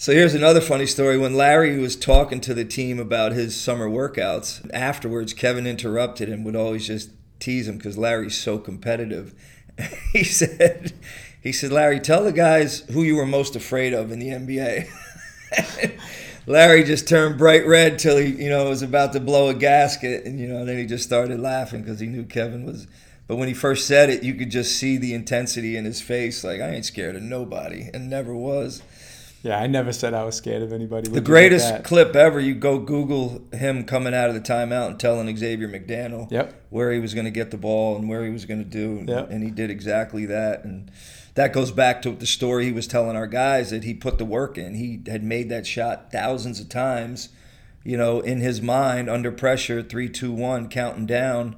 So 0.00 0.12
here's 0.12 0.36
another 0.36 0.60
funny 0.60 0.86
story. 0.86 1.18
When 1.18 1.34
Larry 1.34 1.76
was 1.76 1.96
talking 1.96 2.40
to 2.42 2.54
the 2.54 2.64
team 2.64 3.00
about 3.00 3.32
his 3.32 3.60
summer 3.60 3.88
workouts, 3.88 4.70
afterwards 4.72 5.34
Kevin 5.34 5.66
interrupted 5.66 6.28
and 6.28 6.44
would 6.44 6.54
always 6.54 6.86
just 6.86 7.10
tease 7.40 7.66
him 7.66 7.78
because 7.78 7.98
Larry's 7.98 8.38
so 8.38 8.58
competitive. 8.58 9.34
he 10.12 10.22
said, 10.22 10.92
he 11.42 11.50
said, 11.50 11.72
Larry, 11.72 11.98
tell 11.98 12.22
the 12.22 12.30
guys 12.30 12.82
who 12.92 13.02
you 13.02 13.16
were 13.16 13.26
most 13.26 13.56
afraid 13.56 13.92
of 13.92 14.12
in 14.12 14.20
the 14.20 14.28
NBA. 14.28 14.88
Larry 16.46 16.84
just 16.84 17.08
turned 17.08 17.36
bright 17.36 17.66
red 17.66 17.98
till 17.98 18.18
he, 18.18 18.28
you 18.40 18.50
know, 18.50 18.68
was 18.68 18.82
about 18.82 19.12
to 19.14 19.20
blow 19.20 19.48
a 19.48 19.54
gasket, 19.54 20.24
and 20.24 20.38
you 20.38 20.46
know, 20.46 20.64
then 20.64 20.78
he 20.78 20.86
just 20.86 21.02
started 21.02 21.40
laughing 21.40 21.82
because 21.82 21.98
he 21.98 22.06
knew 22.06 22.22
Kevin 22.22 22.64
was. 22.64 22.86
But 23.26 23.36
when 23.36 23.48
he 23.48 23.54
first 23.54 23.88
said 23.88 24.10
it, 24.10 24.22
you 24.22 24.34
could 24.34 24.50
just 24.50 24.76
see 24.76 24.96
the 24.96 25.12
intensity 25.12 25.76
in 25.76 25.84
his 25.84 26.00
face. 26.00 26.44
Like 26.44 26.60
I 26.60 26.70
ain't 26.70 26.86
scared 26.86 27.16
of 27.16 27.22
nobody, 27.22 27.90
and 27.92 28.08
never 28.08 28.32
was. 28.32 28.80
Yeah, 29.48 29.58
I 29.60 29.66
never 29.66 29.94
said 29.94 30.12
I 30.12 30.24
was 30.24 30.36
scared 30.36 30.60
of 30.60 30.74
anybody. 30.74 31.08
The 31.08 31.22
greatest 31.22 31.82
clip 31.82 32.14
ever. 32.14 32.38
You 32.38 32.54
go 32.54 32.78
Google 32.78 33.40
him 33.50 33.84
coming 33.84 34.12
out 34.12 34.28
of 34.28 34.34
the 34.34 34.42
timeout 34.42 34.88
and 34.88 35.00
telling 35.00 35.34
Xavier 35.34 35.66
McDaniel 35.66 36.30
Yep. 36.30 36.66
where 36.68 36.92
he 36.92 37.00
was 37.00 37.14
going 37.14 37.24
to 37.24 37.30
get 37.30 37.50
the 37.50 37.56
ball 37.56 37.96
and 37.96 38.10
where 38.10 38.26
he 38.26 38.30
was 38.30 38.44
going 38.44 38.62
to 38.62 38.68
do, 38.68 39.06
Yep. 39.10 39.30
and 39.30 39.42
he 39.42 39.50
did 39.50 39.70
exactly 39.70 40.26
that. 40.26 40.64
And 40.64 40.90
that 41.34 41.54
goes 41.54 41.70
back 41.70 42.02
to 42.02 42.10
the 42.10 42.26
story 42.26 42.66
he 42.66 42.72
was 42.72 42.86
telling 42.86 43.16
our 43.16 43.26
guys 43.26 43.70
that 43.70 43.84
he 43.84 43.94
put 43.94 44.18
the 44.18 44.26
work 44.26 44.58
in. 44.58 44.74
He 44.74 45.00
had 45.10 45.24
made 45.24 45.48
that 45.48 45.66
shot 45.66 46.12
thousands 46.12 46.60
of 46.60 46.68
times, 46.68 47.30
you 47.84 47.96
know, 47.96 48.20
in 48.20 48.40
his 48.40 48.60
mind 48.60 49.08
under 49.08 49.32
pressure, 49.32 49.82
three, 49.82 50.10
two, 50.10 50.30
one, 50.30 50.68
counting 50.68 51.06
down, 51.06 51.56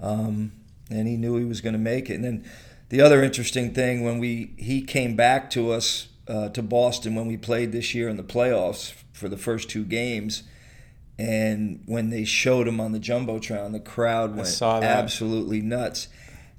um, 0.00 0.52
and 0.88 1.06
he 1.06 1.18
knew 1.18 1.36
he 1.36 1.44
was 1.44 1.60
going 1.60 1.74
to 1.74 1.78
make 1.78 2.08
it. 2.08 2.14
And 2.14 2.24
then 2.24 2.44
the 2.88 3.02
other 3.02 3.22
interesting 3.22 3.74
thing 3.74 4.02
when 4.02 4.18
we 4.18 4.54
he 4.56 4.80
came 4.80 5.14
back 5.14 5.50
to 5.50 5.72
us 5.72 6.08
uh, 6.28 6.48
to 6.50 6.62
Boston 6.62 7.14
when 7.14 7.26
we 7.26 7.36
played 7.36 7.72
this 7.72 7.94
year 7.94 8.08
in 8.08 8.16
the 8.16 8.22
playoffs 8.22 8.92
for 9.12 9.28
the 9.28 9.36
first 9.36 9.68
two 9.70 9.84
games. 9.84 10.42
And 11.18 11.82
when 11.86 12.10
they 12.10 12.24
showed 12.24 12.68
him 12.68 12.80
on 12.80 12.92
the 12.92 13.00
jumbotron, 13.00 13.72
the 13.72 13.80
crowd 13.80 14.36
went 14.36 14.48
absolutely 14.84 15.60
nuts. 15.60 16.08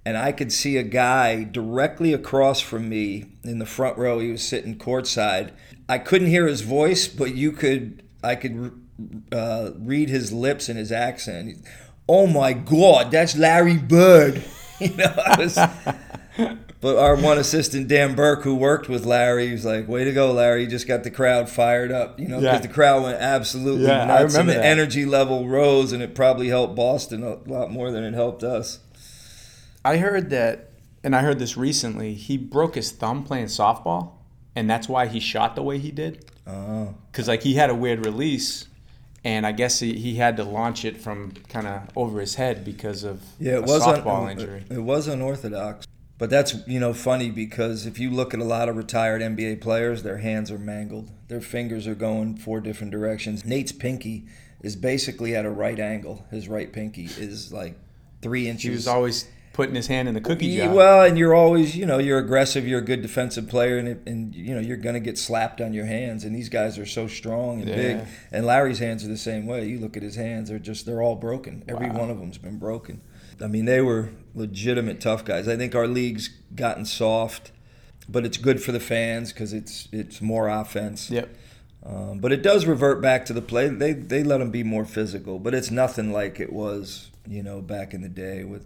And 0.05 0.17
I 0.17 0.31
could 0.31 0.51
see 0.51 0.75
a 0.77 0.83
guy 0.83 1.43
directly 1.43 2.13
across 2.13 2.59
from 2.59 2.89
me 2.89 3.25
in 3.43 3.59
the 3.59 3.65
front 3.65 3.97
row. 3.97 4.19
He 4.19 4.31
was 4.31 4.41
sitting 4.41 4.77
courtside. 4.77 5.51
I 5.87 5.97
couldn't 5.97 6.27
hear 6.27 6.47
his 6.47 6.61
voice, 6.61 7.07
but 7.07 7.35
you 7.35 7.51
could. 7.51 8.03
I 8.21 8.35
could 8.35 8.73
uh, 9.31 9.71
read 9.77 10.09
his 10.09 10.33
lips 10.33 10.67
and 10.67 10.77
his 10.77 10.91
accent. 10.91 11.65
Oh 12.07 12.27
my 12.27 12.53
God, 12.53 13.11
that's 13.11 13.37
Larry 13.37 13.77
Bird. 13.77 14.43
You 14.79 14.95
know, 14.95 15.13
I 15.25 15.35
was. 15.37 15.57
But 16.81 16.97
our 16.97 17.17
one 17.17 17.37
assistant, 17.37 17.89
Dan 17.89 18.15
Burke, 18.15 18.43
who 18.43 18.55
worked 18.55 18.87
with 18.87 19.05
Larry, 19.05 19.47
he 19.47 19.51
was 19.53 19.65
like, 19.65 19.87
"Way 19.89 20.05
to 20.05 20.13
go, 20.13 20.31
Larry! 20.31 20.63
You 20.63 20.69
just 20.69 20.87
got 20.87 21.03
the 21.03 21.11
crowd 21.11 21.49
fired 21.49 21.91
up." 21.91 22.17
You 22.19 22.27
know, 22.29 22.39
because 22.39 22.61
Yeah. 22.61 22.67
the 22.67 22.73
crowd 22.73 23.03
went 23.03 23.17
absolutely 23.19 23.87
Yeah, 23.87 24.03
I 24.03 24.05
nuts, 24.05 24.35
and 24.35 24.47
the 24.47 24.53
that. 24.53 24.63
energy 24.65 25.05
level 25.05 25.47
rose, 25.49 25.91
and 25.91 26.01
it 26.01 26.15
probably 26.15 26.47
helped 26.47 26.75
Boston 26.75 27.21
a 27.23 27.35
lot 27.49 27.69
more 27.71 27.91
than 27.91 28.05
it 28.05 28.13
helped 28.13 28.43
us. 28.43 28.79
I 29.83 29.97
heard 29.97 30.29
that, 30.29 30.69
and 31.03 31.15
I 31.15 31.21
heard 31.21 31.37
this 31.39 31.57
recently. 31.57 32.13
He 32.13 32.37
broke 32.37 32.75
his 32.75 32.91
thumb 32.91 33.23
playing 33.23 33.47
softball, 33.47 34.11
and 34.55 34.69
that's 34.69 34.87
why 34.87 35.07
he 35.07 35.19
shot 35.19 35.55
the 35.55 35.63
way 35.63 35.79
he 35.79 35.91
did. 35.91 36.23
Oh, 36.47 36.95
Because 37.11 37.27
like 37.27 37.43
he 37.43 37.55
had 37.55 37.69
a 37.69 37.75
weird 37.75 38.05
release, 38.05 38.67
and 39.25 39.45
I 39.45 39.51
guess 39.51 39.79
he, 39.81 39.93
he 39.99 40.15
had 40.15 40.37
to 40.37 40.43
launch 40.45 40.85
it 40.85 40.97
from 41.01 41.33
kind 41.49 41.67
of 41.67 41.81
over 41.95 42.21
his 42.21 42.35
head 42.35 42.63
because 42.63 43.03
of 43.03 43.21
yeah, 43.37 43.53
it 43.53 43.57
a 43.57 43.61
was 43.63 43.83
un- 43.83 44.01
softball 44.01 44.31
injury. 44.31 44.63
It 44.69 44.79
was 44.83 45.07
unorthodox, 45.07 45.85
but 46.19 46.29
that's 46.29 46.55
you 46.67 46.79
know 46.79 46.93
funny 46.93 47.31
because 47.31 47.87
if 47.87 47.97
you 47.97 48.11
look 48.11 48.33
at 48.35 48.39
a 48.39 48.43
lot 48.43 48.69
of 48.69 48.77
retired 48.77 49.21
NBA 49.21 49.61
players, 49.61 50.03
their 50.03 50.17
hands 50.17 50.51
are 50.51 50.59
mangled, 50.59 51.09
their 51.29 51.41
fingers 51.41 51.87
are 51.87 51.95
going 51.95 52.35
four 52.37 52.59
different 52.61 52.91
directions. 52.91 53.43
Nate's 53.43 53.71
pinky 53.71 54.27
is 54.61 54.75
basically 54.75 55.35
at 55.35 55.45
a 55.45 55.49
right 55.49 55.79
angle. 55.79 56.25
His 56.29 56.47
right 56.47 56.71
pinky 56.71 57.05
is 57.05 57.51
like 57.51 57.79
three 58.21 58.47
inches. 58.47 58.63
He 58.63 58.69
was 58.69 58.87
always 58.87 59.27
putting 59.53 59.75
his 59.75 59.87
hand 59.87 60.07
in 60.07 60.13
the 60.13 60.21
cookie 60.21 60.55
jar. 60.57 60.73
Well, 60.73 61.03
and 61.03 61.17
you're 61.17 61.33
always, 61.33 61.75
you 61.75 61.85
know, 61.85 61.97
you're 61.97 62.19
aggressive. 62.19 62.67
You're 62.67 62.79
a 62.79 62.85
good 62.85 63.01
defensive 63.01 63.47
player, 63.47 63.77
and 63.77 63.87
it, 63.87 64.01
and 64.05 64.35
you 64.35 64.53
know 64.53 64.61
you're 64.61 64.77
gonna 64.77 64.99
get 64.99 65.17
slapped 65.17 65.61
on 65.61 65.73
your 65.73 65.85
hands. 65.85 66.25
And 66.25 66.35
these 66.35 66.49
guys 66.49 66.77
are 66.77 66.85
so 66.85 67.07
strong 67.07 67.61
and 67.61 67.65
big. 67.65 68.01
And 68.31 68.45
Larry's 68.45 68.79
hands 68.79 69.03
are 69.05 69.07
the 69.09 69.17
same 69.17 69.45
way. 69.47 69.65
You 69.67 69.79
look 69.79 69.95
at 69.95 70.03
his 70.03 70.15
hands; 70.15 70.49
they're 70.49 70.59
just 70.59 70.85
they're 70.85 71.01
all 71.01 71.15
broken. 71.15 71.63
Every 71.67 71.89
Wow. 71.89 71.99
one 71.99 72.09
of 72.09 72.19
them's 72.19 72.37
been 72.37 72.57
broken. 72.57 73.01
I 73.41 73.47
mean, 73.47 73.65
they 73.65 73.79
were 73.81 74.09
legitimate 74.35 75.01
tough 75.01 75.25
guys. 75.25 75.47
I 75.47 75.55
think 75.55 75.75
our 75.75 75.87
league's 75.87 76.29
gotten 76.55 76.85
soft, 76.85 77.51
but 78.07 78.25
it's 78.25 78.37
good 78.37 78.61
for 78.61 78.71
the 78.71 78.79
fans 78.79 79.31
because 79.33 79.53
it's 79.53 79.87
it's 79.91 80.21
more 80.21 80.47
offense. 80.47 81.09
Yep. 81.09 81.35
Um, 81.85 82.19
but 82.19 82.31
it 82.31 82.41
does 82.43 82.65
revert 82.65 83.01
back 83.01 83.25
to 83.25 83.33
the 83.33 83.41
play. 83.41 83.67
They 83.69 83.93
they 83.93 84.23
let 84.23 84.39
them 84.39 84.51
be 84.51 84.63
more 84.63 84.85
physical, 84.85 85.39
but 85.39 85.53
it's 85.53 85.71
nothing 85.71 86.11
like 86.11 86.39
it 86.39 86.51
was, 86.51 87.09
you 87.27 87.41
know, 87.41 87.61
back 87.61 87.93
in 87.93 88.01
the 88.01 88.09
day 88.09 88.43
with 88.43 88.65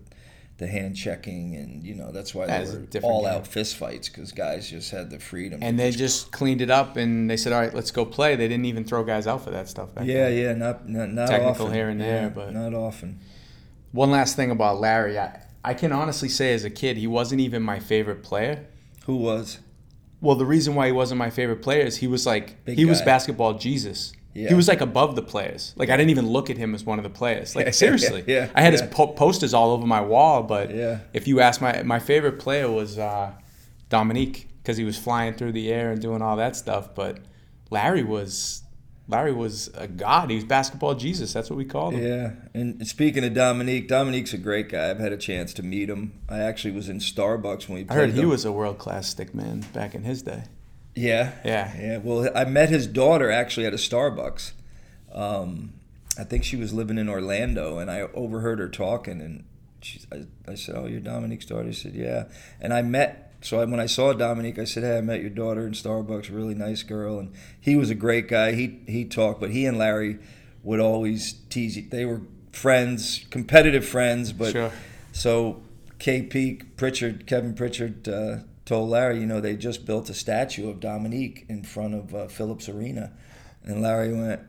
the 0.58 0.68
hand 0.68 0.96
checking 0.96 1.56
and 1.56 1.84
you 1.84 1.96
know 1.96 2.12
that's 2.12 2.34
why 2.36 2.46
That's 2.46 2.72
they 2.74 3.00
were 3.00 3.06
all 3.06 3.24
game. 3.24 3.32
out 3.34 3.48
fist 3.48 3.76
fights 3.76 4.08
because 4.08 4.32
guys 4.32 4.70
just 4.70 4.92
had 4.92 5.10
the 5.10 5.20
freedom. 5.20 5.60
And 5.64 5.80
they 5.80 5.90
just 5.92 6.32
cleaned 6.32 6.62
it 6.62 6.70
up, 6.70 6.96
and 6.96 7.30
they 7.30 7.38
said, 7.38 7.54
"All 7.54 7.60
right, 7.60 7.74
let's 7.74 7.90
go 7.92 8.06
play." 8.06 8.36
They 8.36 8.48
didn't 8.48 8.66
even 8.66 8.84
throw 8.84 9.04
guys 9.04 9.26
out 9.28 9.44
for 9.44 9.50
that 9.52 9.68
stuff. 9.68 9.94
Back 9.96 10.06
yeah, 10.06 10.30
then. 10.30 10.38
yeah, 10.38 10.54
not 10.54 10.88
not, 10.88 11.10
not 11.12 11.28
Technical 11.28 11.66
often. 11.66 11.74
here 11.74 11.90
and 11.90 12.00
there, 12.02 12.24
Yeah, 12.24 12.30
but- 12.30 12.54
not 12.54 12.74
often. 12.74 13.20
One 13.92 14.10
last 14.12 14.36
thing 14.36 14.50
about 14.52 14.80
Larry, 14.80 15.20
I, 15.20 15.40
I 15.66 15.74
can 15.74 15.92
honestly 15.92 16.30
say, 16.30 16.54
as 16.54 16.64
a 16.64 16.70
kid, 16.70 16.98
he 16.98 17.08
wasn't 17.08 17.42
even 17.42 17.64
my 17.64 17.80
favorite 17.80 18.22
player. 18.24 18.66
Who 19.06 19.16
was? 19.18 19.60
Well, 20.22 20.36
the 20.36 20.46
reason 20.46 20.76
why 20.76 20.86
he 20.88 20.92
wasn't 20.92 21.20
my 21.20 21.30
favorite 21.30 21.62
player 21.62 21.82
is 21.86 21.98
he 21.98 22.08
was 22.08 22.26
like 22.26 22.64
Big 22.66 22.78
he 22.78 22.86
was 22.86 23.02
basketball 23.02 23.56
Jesus. 23.56 24.14
Yeah. 24.34 24.50
He 24.50 24.56
was 24.56 24.68
like 24.68 24.82
above 24.82 25.16
the 25.16 25.22
players. 25.22 25.74
Like 25.76 25.90
I 25.90 25.98
didn't 25.98 26.10
even 26.10 26.28
look 26.28 26.50
at 26.50 26.58
him 26.58 26.74
as 26.74 26.84
one 26.84 26.98
of 26.98 27.04
the 27.04 27.10
players. 27.10 27.56
Like 27.56 27.74
seriously, 27.86 28.24
Yeah, 28.26 28.50
I 28.56 28.62
had 28.62 28.74
yeah. 28.74 28.82
his 28.82 28.90
po- 28.90 29.08
posters 29.14 29.54
all 29.54 29.72
over 29.72 29.86
my 29.86 30.02
wall. 30.02 30.42
But 30.44 30.74
Yeah. 30.74 31.00
if 31.14 31.28
you 31.28 31.40
ask 31.40 31.62
my 31.62 31.84
my 31.84 32.00
favorite 32.00 32.40
player 32.40 32.70
was 32.72 32.98
uh, 32.98 33.32
Dominique 33.90 34.48
because 34.62 34.78
he 34.78 34.84
was 34.84 34.98
flying 34.98 35.34
through 35.34 35.52
the 35.52 35.72
air 35.72 35.92
and 35.92 36.02
doing 36.02 36.22
all 36.22 36.38
that 36.38 36.56
stuff. 36.56 36.96
But 36.96 37.20
Larry 37.70 38.04
was 38.04 38.63
Larry 39.08 39.34
was 39.34 39.70
a 39.76 39.88
god. 39.88 40.30
He 40.30 40.36
was 40.36 40.46
basketball 40.46 40.96
Jesus. 40.96 41.34
That's 41.34 41.50
what 41.50 41.58
we 41.58 41.66
called 41.66 41.94
him. 41.94 42.04
Yeah, 42.04 42.32
and 42.54 42.88
speaking 42.88 43.24
of 43.26 43.34
Dominique, 43.34 43.88
Dominique's 43.88 44.34
a 44.34 44.38
great 44.38 44.70
guy. 44.70 44.90
I've 44.90 45.00
had 45.00 45.12
a 45.12 45.18
chance 45.18 45.54
to 45.56 45.64
meet 45.64 45.90
him. 45.90 46.20
I 46.30 46.40
actually 46.40 46.74
was 46.74 46.88
in 46.88 47.00
Starbucks 47.00 47.68
when 47.68 47.80
we 47.80 47.90
I 47.90 47.94
heard 47.94 48.12
he 48.12 48.26
was 48.26 48.46
a 48.46 48.52
world 48.52 48.78
class 48.78 49.10
stick 49.10 49.36
man 49.36 49.66
back 49.74 49.94
in 49.94 50.04
his 50.04 50.22
day. 50.22 50.44
Yeah. 50.96 51.34
Yeah. 51.44 51.76
Yeah. 51.78 51.98
Well, 51.98 52.30
I 52.36 52.46
met 52.46 52.70
his 52.70 52.88
daughter 52.88 53.32
actually 53.32 53.66
at 53.66 53.74
a 53.74 53.78
Starbucks. 53.78 54.54
Um, 55.12 55.74
I 56.18 56.24
think 56.24 56.44
she 56.44 56.56
was 56.56 56.74
living 56.74 56.98
in 56.98 57.10
Orlando, 57.10 57.80
and 57.80 57.90
I 57.90 58.02
overheard 58.14 58.60
her 58.60 58.70
talking, 58.70 59.20
and 59.20 59.44
she, 59.82 60.00
I, 60.12 60.26
I 60.48 60.56
said, 60.56 60.76
"Oh, 60.78 60.86
you're 60.86 61.00
Dominique's 61.00 61.46
daughter." 61.46 61.72
She 61.74 61.82
said, 61.84 61.96
"Yeah." 61.96 62.26
And 62.62 62.74
I 62.74 62.82
met. 62.84 63.23
So 63.44 63.60
I, 63.60 63.66
when 63.66 63.80
I 63.80 63.86
saw 63.88 64.14
Dominique, 64.14 64.58
I 64.58 64.64
said, 64.64 64.84
"Hey, 64.84 64.98
I 64.98 65.02
met 65.02 65.22
your 65.22 65.30
daughter 65.30 65.68
in 65.68 65.74
Starbucks. 65.74 66.34
Really 66.34 66.56
nice 66.56 66.82
girl." 66.84 67.20
And 67.20 67.32
he 67.60 67.76
was 67.76 67.90
a 67.90 67.96
great 67.96 68.28
guy. 68.28 68.54
He 68.54 68.80
he 68.88 69.06
talked, 69.06 69.40
but 69.42 69.52
he 69.52 69.66
and 69.66 69.78
Larry 69.78 70.20
would 70.64 70.80
always 70.80 71.34
tease. 71.50 71.78
e- 71.78 71.82
They 71.90 72.06
were 72.06 72.22
friends, 72.52 73.26
competitive 73.30 73.84
friends, 73.86 74.32
but 74.32 74.52
Sure. 74.54 74.72
so 75.12 75.62
KP 76.00 76.62
Pritchard, 76.78 77.26
Kevin 77.28 77.54
Pritchard, 77.54 78.08
uh, 78.08 78.38
told 78.66 78.90
Larry, 78.90 79.20
you 79.20 79.26
know, 79.26 79.42
they 79.42 79.56
just 79.58 79.86
built 79.86 80.10
a 80.10 80.14
statue 80.14 80.70
of 80.70 80.80
Dominique 80.80 81.46
in 81.50 81.64
front 81.64 81.94
of 81.96 82.16
uh, 82.16 82.28
Phillips 82.28 82.70
Arena, 82.70 83.12
and 83.66 83.82
Larry 83.82 84.14
went, 84.14 84.42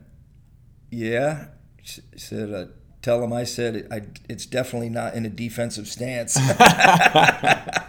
"Yeah," 0.89 1.47
S- 1.83 1.99
said, 2.15 2.53
uh, 2.53 2.65
"Tell 3.01 3.21
him 3.23 3.33
I 3.33 3.43
said 3.43 3.75
it, 3.75 3.87
I, 3.91 4.03
it's 4.29 4.45
definitely 4.45 4.89
not 4.89 5.15
in 5.15 5.25
a 5.25 5.29
defensive 5.29 5.87
stance." 5.87 6.37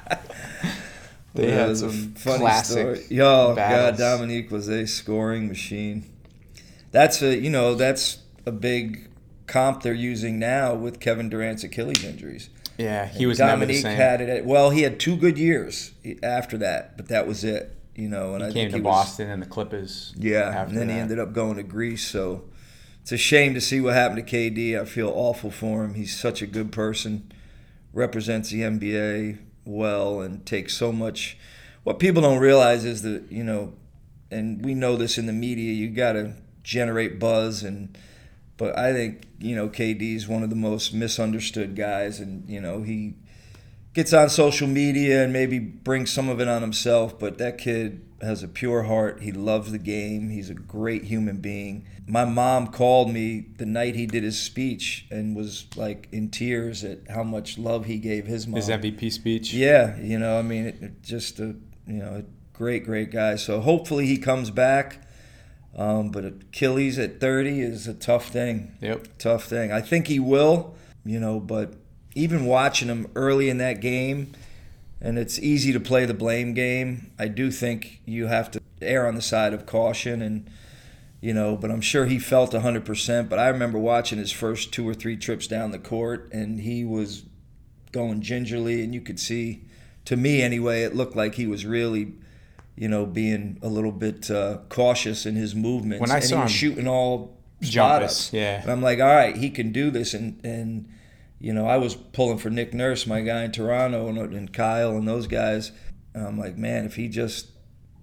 They 1.37 1.49
Yeah, 1.49 1.67
had 1.69 1.77
some 1.77 2.15
funny 2.15 2.39
classic 2.39 2.97
story. 2.97 3.07
Yo, 3.11 3.55
God, 3.55 3.57
battles. 3.57 3.99
Dominique 3.99 4.51
was 4.51 4.69
a 4.69 4.87
scoring 4.87 5.49
machine. 5.49 6.05
That's 6.91 7.23
a 7.23 7.37
you 7.37 7.51
know 7.51 7.75
that's 7.75 8.19
a 8.47 8.53
big 8.53 9.09
comp 9.47 9.83
they're 9.83 9.93
using 9.95 10.39
now 10.39 10.75
with 10.75 11.01
Kevin 11.01 11.29
Durant's 11.29 11.65
Achilles 11.65 12.05
injuries. 12.05 12.51
Yeah, 12.79 13.07
he 13.07 13.27
was 13.27 13.39
Dominique 13.39 13.59
never 13.59 13.73
the 13.73 13.81
same. 13.83 13.97
had 13.97 14.21
it. 14.21 14.29
At, 14.29 14.45
well, 14.45 14.71
he 14.71 14.83
had 14.83 15.01
two 15.01 15.17
good 15.17 15.39
years 15.39 15.93
after 16.23 16.59
that, 16.59 16.97
but 16.97 17.09
that 17.09 17.27
was 17.27 17.45
it. 17.45 17.73
You 17.95 18.09
know, 18.11 18.35
and 18.35 18.45
I 18.45 18.49
he 18.49 18.53
think 18.53 18.65
came 18.65 18.71
to 18.73 18.77
he 18.79 18.83
was, 18.83 18.93
Boston 18.93 19.31
and 19.31 19.43
the 19.43 19.47
Clippers. 19.47 20.15
Yeah, 20.19 20.65
and 20.65 20.77
then 20.77 20.89
he 20.91 20.97
ended 20.97 21.19
up 21.19 21.33
going 21.33 21.57
to 21.57 21.63
Greece. 21.63 22.07
So 22.07 22.45
it's 23.01 23.13
a 23.13 23.17
shame 23.17 23.55
to 23.55 23.61
see 23.61 23.81
what 23.81 23.95
happened 23.95 24.27
to 24.27 24.37
KD. 24.37 24.79
I 24.79 24.85
feel 24.85 25.09
awful 25.15 25.51
for 25.51 25.85
him. 25.85 25.95
He's 25.95 26.15
such 26.19 26.43
a 26.43 26.47
good 26.47 26.73
person, 26.73 27.33
represents 27.95 28.51
the 28.51 28.61
NBA 28.61 29.39
well, 29.67 30.21
and 30.21 30.45
take 30.47 30.71
so 30.71 30.93
much. 30.93 31.37
What 31.83 31.99
people 31.99 32.23
don't 32.23 32.39
realize 32.39 32.85
is 32.85 33.03
that 33.03 33.31
you 33.31 33.45
know, 33.45 33.75
and 34.31 34.65
we 34.65 34.75
know 34.75 34.97
this 34.97 35.19
in 35.19 35.27
the 35.27 35.33
media. 35.33 35.73
You 35.73 35.91
got 35.91 36.13
to 36.13 36.35
generate 36.63 37.19
buzz, 37.19 37.63
and 37.63 37.97
but 38.57 38.79
I 38.79 38.93
think 38.93 39.27
you 39.39 39.57
know 39.57 39.69
KD 39.69 40.15
is 40.15 40.29
one 40.29 40.43
of 40.43 40.51
the 40.51 40.57
most 40.57 40.95
misunderstood 40.95 41.75
guys, 41.77 42.21
and 42.21 42.49
you 42.49 42.61
know 42.61 42.83
he 42.83 43.15
gets 43.93 44.13
on 44.13 44.29
social 44.29 44.69
media 44.69 45.25
and 45.25 45.33
maybe 45.33 45.59
brings 45.59 46.13
some 46.13 46.29
of 46.29 46.41
it 46.41 46.49
on 46.49 46.63
himself, 46.63 47.19
but 47.19 47.39
that 47.39 47.59
kid 47.59 48.06
has 48.23 48.43
a 48.43 48.49
pure 48.49 48.85
heart. 48.85 49.21
He 49.23 49.33
loves 49.33 49.73
the 49.73 49.79
game. 49.79 50.31
He's 50.31 50.49
a 50.51 50.55
great 50.55 51.05
human 51.05 51.39
being. 51.39 51.87
My 52.07 52.25
mom 52.25 52.69
called 52.69 53.13
me 53.13 53.47
the 53.59 53.67
night 53.67 53.95
he 53.95 54.07
did 54.07 54.23
his 54.23 54.39
speech 54.41 55.07
and 55.11 55.37
was 55.37 55.67
like 55.77 56.09
in 56.13 56.31
tears 56.31 56.83
at 56.85 57.01
how 57.11 57.23
much 57.23 57.59
love 57.59 57.85
he 57.87 57.99
gave 57.99 58.27
his 58.27 58.47
mom. 58.47 58.57
his 58.57 58.69
MVP 58.69 59.13
speech. 59.13 59.53
Yeah, 59.53 59.99
you 60.01 60.19
know, 60.19 60.39
I 60.39 60.43
mean, 60.43 60.67
it, 60.67 60.83
it 60.83 61.03
just 61.03 61.39
a 61.41 61.57
you 61.87 61.99
know 61.99 62.23
a 62.23 62.25
great, 62.53 62.85
great 62.85 63.11
guy. 63.11 63.37
So 63.37 63.61
hopefully 63.61 64.07
he 64.07 64.19
comes 64.19 64.51
back. 64.51 65.03
Um, 65.77 66.11
but 66.11 66.25
Achilles 66.25 66.99
at 66.99 67.21
30 67.21 67.61
is 67.61 67.87
a 67.87 67.93
tough 67.93 68.29
thing 68.31 68.73
Yep. 68.81 69.19
tough 69.19 69.45
thing. 69.45 69.71
I 69.73 69.83
think 69.83 70.07
he 70.07 70.19
will, 70.19 70.75
you 71.05 71.21
know, 71.21 71.39
but 71.39 71.75
even 72.15 72.47
watching 72.47 72.89
him 72.89 73.09
early 73.15 73.51
in 73.51 73.59
that 73.59 73.83
game, 73.83 74.33
and 75.01 75.19
it's 75.19 75.39
easy 75.39 75.73
to 75.73 75.81
play 75.81 76.05
the 76.05 76.15
blame 76.15 76.55
game, 76.55 77.13
I 77.19 77.29
do 77.29 77.51
think 77.51 78.01
you 78.05 78.27
have 78.27 78.51
to 78.53 78.61
err 78.81 79.07
on 79.07 79.15
the 79.15 79.23
side 79.23 79.53
of 79.53 79.67
caution 79.67 80.23
and 80.23 80.51
you 81.21 81.33
know, 81.33 81.57
but 81.57 81.71
I'm 81.71 81.81
sure 81.81 82.07
he 82.07 82.19
felt 82.19 82.53
100%, 82.53 83.29
but 83.29 83.39
I 83.39 83.49
remember 83.49 83.79
watching 83.79 84.19
his 84.19 84.31
first 84.31 84.73
two 84.73 84.87
or 84.87 84.95
three 84.95 85.17
trips 85.17 85.47
down 85.47 85.71
the 85.71 85.79
court 85.79 86.29
and 86.31 86.61
he 86.61 86.85
was 86.85 87.25
going 87.91 88.21
gingerly 88.21 88.85
and 88.85 88.95
you 88.95 89.01
could 89.01 89.19
see 89.19 89.65
to 90.05 90.17
me 90.17 90.43
anyway, 90.43 90.83
it 90.83 90.95
looked 90.95 91.17
like 91.17 91.35
he 91.35 91.47
was 91.47 91.67
really 91.67 92.13
you 92.77 92.89
know, 92.89 93.07
being 93.07 93.59
a 93.63 93.69
little 93.69 93.91
bit 93.91 94.31
uh, 94.31 94.59
cautious 94.69 95.25
in 95.27 95.35
his 95.35 95.55
movements. 95.55 96.01
When 96.01 96.11
I 96.11 96.17
and 96.17 96.25
saw 96.25 96.37
he 96.37 96.43
was 96.43 96.53
him 96.53 96.57
shooting 96.57 96.87
all 96.87 97.37
spot 97.63 98.03
ups. 98.03 98.33
yeah. 98.33 98.61
And 98.61 98.71
I'm 98.71 98.83
like, 98.83 99.01
all 99.01 99.07
right, 99.07 99.35
he 99.35 99.51
can 99.51 99.73
do 99.73 99.91
this. 99.91 100.13
And, 100.13 100.39
and 100.45 100.89
you 101.39 101.53
know, 101.53 101.67
I 101.67 101.77
was 101.77 101.95
pulling 101.95 102.39
for 102.39 102.51
Nick 102.51 102.73
Nurse, 102.73 103.07
my 103.07 103.21
guy 103.21 103.45
in 103.45 103.53
Toronto, 103.53 104.09
and, 104.09 104.19
and 104.19 104.53
Kyle 104.53 104.97
and 104.97 105.07
those 105.07 105.27
guys. 105.27 105.73
And 106.15 106.27
I'm 106.27 106.39
like, 106.39 106.57
man, 106.57 106.87
if 106.87 106.97
he 106.97 107.09
just 107.09 107.51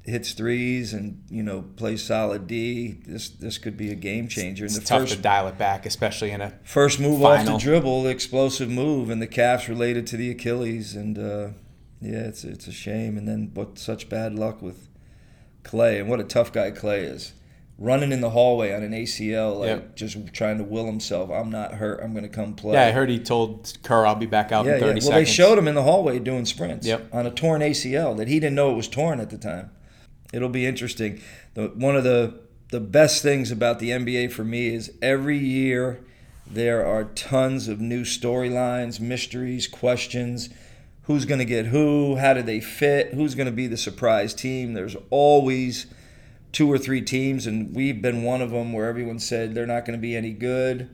hits 0.05 0.33
threes 0.33 0.91
and 0.93 1.23
you 1.29 1.41
know 1.41 1.61
plays 1.77 2.03
solid 2.03 2.45
D, 2.47 2.99
this 3.05 3.29
this 3.29 3.57
could 3.57 3.77
be 3.77 3.91
a 3.91 3.95
game 3.95 4.27
changer. 4.27 4.65
And 4.65 4.71
It's 4.75 4.79
the 4.79 4.85
tough 4.85 5.01
first 5.01 5.15
to 5.15 5.21
dial 5.21 5.47
it 5.47 5.57
back, 5.57 5.85
especially 5.85 6.31
in 6.31 6.41
a 6.41 6.53
first 6.63 6.99
move 6.99 7.23
off 7.23 7.45
the 7.45 7.57
dribble, 7.57 8.03
the 8.03 8.09
explosive 8.09 8.69
move, 8.69 9.09
and 9.09 9.21
the 9.21 9.27
calf's 9.27 9.67
related 9.69 10.05
to 10.07 10.17
the 10.17 10.29
Achilles, 10.29 10.95
and 10.95 11.17
uh, 11.17 11.47
yeah, 12.01 12.27
it's 12.27 12.43
it's 12.43 12.67
a 12.67 12.71
shame. 12.71 13.17
And 13.17 13.27
then 13.27 13.47
but 13.47 13.79
such 13.79 14.09
bad 14.09 14.35
luck 14.35 14.61
with 14.61 14.89
Klay, 15.63 15.99
and 15.99 16.09
what 16.09 16.19
a 16.19 16.25
tough 16.25 16.51
guy 16.51 16.71
Klay 16.71 17.03
is. 17.03 17.33
Running 17.79 18.11
in 18.11 18.21
the 18.21 18.29
hallway 18.29 18.71
on 18.73 18.83
an 18.83 18.91
ACL, 18.93 19.59
like 19.59 19.67
Yep. 19.67 19.95
just 19.95 20.17
trying 20.33 20.59
to 20.59 20.63
will 20.63 20.85
himself. 20.85 21.31
I'm 21.31 21.49
not 21.49 21.73
hurt. 21.73 22.01
I'm 22.03 22.11
going 22.11 22.23
to 22.23 22.29
come 22.29 22.53
play. 22.53 22.73
yeah. 22.73 22.85
I 22.85 22.91
heard 22.91 23.09
he 23.09 23.17
told 23.19 23.75
Kerr, 23.81 24.05
"I'll 24.05 24.15
be 24.15 24.27
back 24.27 24.51
out 24.51 24.65
Yeah, 24.65 24.73
in 24.75 24.77
yeah. 24.79 24.85
30 24.85 24.93
Well, 24.93 25.01
seconds." 25.01 25.27
they 25.27 25.33
showed 25.33 25.57
him 25.57 25.67
in 25.67 25.73
the 25.75 25.81
hallway 25.83 26.19
doing 26.19 26.45
sprints 26.45 26.85
Yep. 26.85 27.07
on 27.11 27.25
a 27.25 27.31
torn 27.31 27.61
ACL 27.63 28.13
that 28.15 28.27
he 28.27 28.39
didn't 28.39 28.55
know 28.55 28.71
it 28.71 28.75
was 28.75 28.87
torn 28.87 29.19
at 29.19 29.31
the 29.31 29.37
time. 29.39 29.71
It'll 30.31 30.49
be 30.49 30.65
interesting. 30.67 31.19
The, 31.55 31.69
one 31.75 31.95
of 31.95 32.03
the 32.03 32.35
the 32.69 32.79
best 32.79 33.21
things 33.21 33.51
about 33.51 33.79
the 33.79 33.89
NBA 33.91 34.31
for 34.31 34.43
me 34.43 34.67
is 34.73 34.91
every 35.01 35.37
year 35.37 35.99
there 36.49 36.85
are 36.85 37.03
tons 37.03 37.67
of 37.67 37.79
new 37.81 38.01
storylines, 38.03 38.99
mysteries, 38.99 39.67
questions. 39.67 40.49
Who's 41.03 41.25
going 41.25 41.39
to 41.39 41.45
get 41.45 41.67
who? 41.67 42.15
How 42.17 42.33
do 42.33 42.41
they 42.43 42.59
fit? 42.59 43.13
Who's 43.13 43.35
going 43.35 43.45
to 43.47 43.51
be 43.51 43.67
the 43.67 43.77
surprise 43.77 44.33
team? 44.33 44.73
There's 44.73 44.95
always 45.09 45.87
two 46.53 46.71
or 46.71 46.77
three 46.77 47.01
teams, 47.01 47.45
and 47.45 47.75
we've 47.75 48.01
been 48.01 48.23
one 48.23 48.41
of 48.41 48.51
them 48.51 48.71
where 48.71 48.87
everyone 48.87 49.19
said 49.19 49.53
they're 49.53 49.67
not 49.67 49.85
going 49.85 49.97
to 49.97 50.01
be 50.01 50.15
any 50.15 50.31
good 50.31 50.89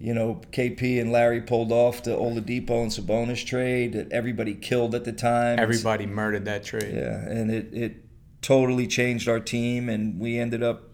you 0.00 0.14
know, 0.14 0.40
KP 0.52 1.00
and 1.00 1.10
Larry 1.10 1.40
pulled 1.40 1.72
off 1.72 2.04
the 2.04 2.12
Oladipo 2.12 2.82
and 2.82 2.90
Sabonis 2.90 3.44
trade 3.44 3.94
that 3.94 4.12
everybody 4.12 4.54
killed 4.54 4.94
at 4.94 5.04
the 5.04 5.12
time. 5.12 5.58
Everybody 5.58 6.06
murdered 6.06 6.44
that 6.44 6.64
trade. 6.64 6.94
Yeah, 6.94 7.18
and 7.18 7.50
it, 7.50 7.74
it 7.74 8.04
totally 8.40 8.86
changed 8.86 9.28
our 9.28 9.40
team, 9.40 9.88
and 9.88 10.20
we 10.20 10.38
ended 10.38 10.62
up 10.62 10.84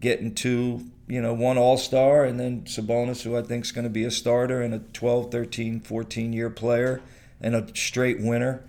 getting 0.00 0.34
two, 0.34 0.86
you 1.06 1.20
know, 1.20 1.34
one 1.34 1.58
All 1.58 1.76
Star, 1.76 2.24
and 2.24 2.40
then 2.40 2.62
Sabonis, 2.62 3.22
who 3.22 3.36
I 3.36 3.42
think 3.42 3.66
is 3.66 3.72
going 3.72 3.84
to 3.84 3.90
be 3.90 4.04
a 4.04 4.10
starter 4.10 4.62
and 4.62 4.72
a 4.72 4.78
12, 4.78 5.30
13, 5.30 5.80
14 5.80 6.32
year 6.32 6.48
player, 6.48 7.02
and 7.42 7.54
a 7.54 7.68
straight 7.74 8.20
winner. 8.20 8.64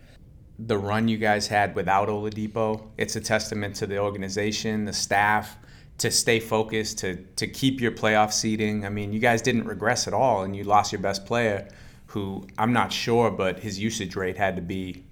The 0.59 0.77
run 0.77 1.07
you 1.07 1.17
guys 1.17 1.47
had 1.47 1.75
without 1.75 2.09
Oladipo, 2.09 2.81
it's 2.97 3.15
a 3.15 3.21
testament 3.21 3.75
to 3.77 3.87
the 3.87 3.97
organization, 3.97 4.85
the 4.85 4.93
staff, 4.93 5.57
to 5.99 6.11
stay 6.11 6.39
focused, 6.39 6.99
to 6.99 7.15
to 7.35 7.47
keep 7.47 7.81
your 7.81 7.91
playoff 7.91 8.31
seeding. 8.31 8.85
I 8.85 8.89
mean, 8.89 9.13
you 9.13 9.19
guys 9.19 9.41
didn't 9.41 9.65
regress 9.65 10.07
at 10.07 10.13
all, 10.13 10.43
and 10.43 10.55
you 10.55 10.63
lost 10.63 10.91
your 10.91 11.01
best 11.01 11.25
player, 11.25 11.67
who 12.07 12.47
I'm 12.57 12.73
not 12.73 12.91
sure, 12.91 13.31
but 13.31 13.59
his 13.59 13.79
usage 13.79 14.15
rate 14.15 14.37
had 14.37 14.55
to 14.55 14.61
be 14.61 15.03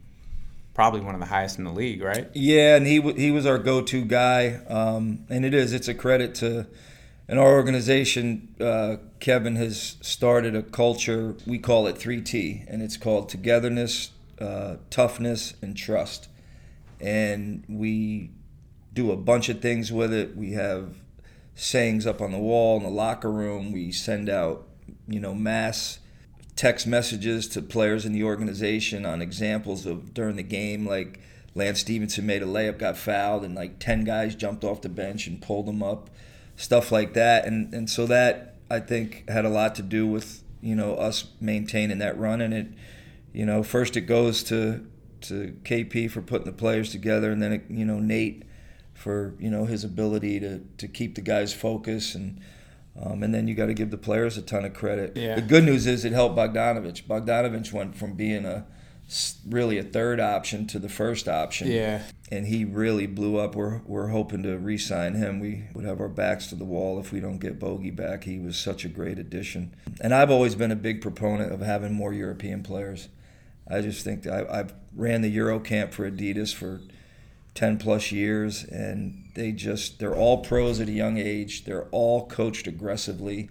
probably 0.73 1.01
one 1.01 1.15
of 1.15 1.19
the 1.19 1.27
highest 1.27 1.57
in 1.57 1.63
the 1.63 1.71
league, 1.71 2.01
right? 2.01 2.29
Yeah, 2.33 2.75
and 2.75 2.85
he 2.85 3.01
he 3.13 3.31
was 3.31 3.45
our 3.45 3.57
go-to 3.57 4.05
guy, 4.05 4.61
um, 4.67 5.25
and 5.29 5.43
it 5.43 5.53
is 5.53 5.73
it's 5.73 5.87
a 5.87 5.93
credit 5.93 6.35
to, 6.35 6.67
in 7.27 7.37
our 7.37 7.51
organization, 7.51 8.55
uh, 8.61 8.97
Kevin 9.19 9.55
has 9.55 9.97
started 10.01 10.55
a 10.55 10.61
culture 10.61 11.35
we 11.45 11.57
call 11.57 11.87
it 11.87 11.95
3T, 11.95 12.65
and 12.67 12.81
it's 12.81 12.95
called 12.95 13.27
togetherness, 13.27 14.11
uh, 14.39 14.77
toughness, 14.89 15.53
and 15.61 15.75
trust, 15.75 16.29
and 16.99 17.63
we 17.67 18.31
do 18.93 19.11
a 19.11 19.17
bunch 19.17 19.49
of 19.49 19.61
things 19.61 19.91
with 19.91 20.13
it. 20.13 20.35
We 20.35 20.53
have 20.53 20.95
sayings 21.55 22.05
up 22.05 22.21
on 22.21 22.31
the 22.31 22.39
wall 22.39 22.77
in 22.77 22.83
the 22.83 22.89
locker 22.89 23.31
room. 23.31 23.71
We 23.71 23.91
send 23.91 24.29
out, 24.29 24.67
you 25.07 25.19
know, 25.19 25.33
mass 25.33 25.99
text 26.55 26.87
messages 26.87 27.47
to 27.47 27.61
players 27.61 28.05
in 28.05 28.11
the 28.11 28.23
organization 28.23 29.05
on 29.05 29.21
examples 29.21 29.85
of 29.85 30.13
during 30.13 30.35
the 30.35 30.43
game, 30.43 30.85
like 30.85 31.19
Lance 31.55 31.79
Stephenson 31.79 32.25
made 32.25 32.43
a 32.43 32.45
layup, 32.45 32.79
got 32.79 32.97
fouled, 32.97 33.45
and 33.45 33.55
like 33.55 33.79
ten 33.79 34.03
guys 34.03 34.35
jumped 34.35 34.63
off 34.63 34.81
the 34.81 34.89
bench 34.89 35.27
and 35.27 35.41
pulled 35.41 35.69
him 35.69 35.81
up, 35.81 36.09
stuff 36.55 36.91
like 36.91 37.13
that, 37.13 37.45
and 37.45 37.73
and 37.73 37.89
so 37.89 38.05
that 38.07 38.55
I 38.69 38.79
think 38.79 39.29
had 39.29 39.45
a 39.45 39.49
lot 39.49 39.75
to 39.75 39.81
do 39.81 40.05
with 40.07 40.43
you 40.61 40.75
know 40.75 40.95
us 40.95 41.25
maintaining 41.39 41.99
that 41.99 42.17
run, 42.17 42.41
and 42.41 42.53
it, 42.53 42.67
you 43.37 43.45
know, 43.45 43.61
first 43.61 43.95
it 43.95 44.01
goes 44.01 44.41
to 44.45 44.83
to 45.21 45.55
KP 45.63 46.09
for 46.09 46.23
putting 46.23 46.47
the 46.47 46.51
players 46.51 46.91
together, 46.91 47.31
and 47.31 47.39
then 47.39 47.53
it, 47.53 47.65
you 47.69 47.85
know 47.85 47.99
Nate 47.99 48.43
for 48.95 49.35
you 49.39 49.51
know 49.51 49.65
his 49.65 49.83
ability 49.83 50.39
to 50.39 50.61
to 50.77 50.87
keep 50.87 51.15
the 51.15 51.21
guys 51.21 51.53
focused 51.53 52.15
and. 52.15 52.41
Um, 52.99 53.21
and 53.21 53.31
then 53.31 53.47
you 53.47 53.53
got 53.53 53.67
to 53.67 53.75
give 53.75 53.91
the 53.91 53.97
players 53.97 54.39
a 54.39 54.41
ton 54.41 54.65
of 54.65 54.73
credit. 54.73 55.15
Yeah. 55.15 55.35
The 55.35 55.43
good 55.43 55.63
news 55.63 55.85
is 55.85 56.03
it 56.03 56.13
helped 56.13 56.35
Bogdanovich. 56.35 57.03
Bogdanovich 57.03 57.71
went 57.71 57.95
from 57.95 58.15
being 58.15 58.43
a 58.43 58.65
really 59.47 59.77
a 59.77 59.83
third 59.83 60.19
option 60.19 60.65
to 60.65 60.79
the 60.79 60.89
first 60.89 61.27
option. 61.27 61.67
Yeah. 61.69 62.01
And 62.31 62.47
he 62.47 62.65
really 62.65 63.05
blew 63.05 63.37
up. 63.37 63.53
We're, 63.53 63.81
we're 63.85 64.07
hoping 64.07 64.41
to 64.41 64.57
re 64.57 64.79
sign 64.79 65.13
him. 65.13 65.39
We 65.39 65.65
would 65.75 65.85
have 65.85 66.01
our 66.01 66.09
backs 66.09 66.47
to 66.47 66.55
the 66.55 66.65
wall 66.65 66.99
if 66.99 67.11
we 67.11 67.19
don't 67.19 67.37
get 67.37 67.59
Bogey 67.59 67.91
back. 67.91 68.23
He 68.23 68.39
was 68.39 68.57
such 68.57 68.83
a 68.83 68.89
great 68.89 69.19
addition. 69.19 69.75
And 70.01 70.11
I've 70.11 70.31
always 70.31 70.55
been 70.55 70.71
a 70.71 70.75
big 70.75 70.99
proponent 70.99 71.53
of 71.53 71.61
having 71.61 71.93
more 71.93 72.13
European 72.13 72.63
players. 72.63 73.09
I 73.69 73.81
just 73.81 74.03
think 74.03 74.27
I, 74.27 74.45
I've 74.49 74.73
ran 74.95 75.21
the 75.21 75.29
Euro 75.29 75.59
camp 75.59 75.93
for 75.93 76.09
Adidas 76.09 76.53
for 76.53 76.81
10 77.53 77.77
plus 77.77 78.11
years 78.11 78.63
and 78.63 79.29
they 79.35 79.51
just 79.51 79.99
they're 79.99 80.15
all 80.15 80.37
pros 80.43 80.79
at 80.79 80.87
a 80.87 80.91
young 80.91 81.17
age. 81.17 81.65
They're 81.65 81.87
all 81.91 82.27
coached 82.27 82.67
aggressively. 82.67 83.49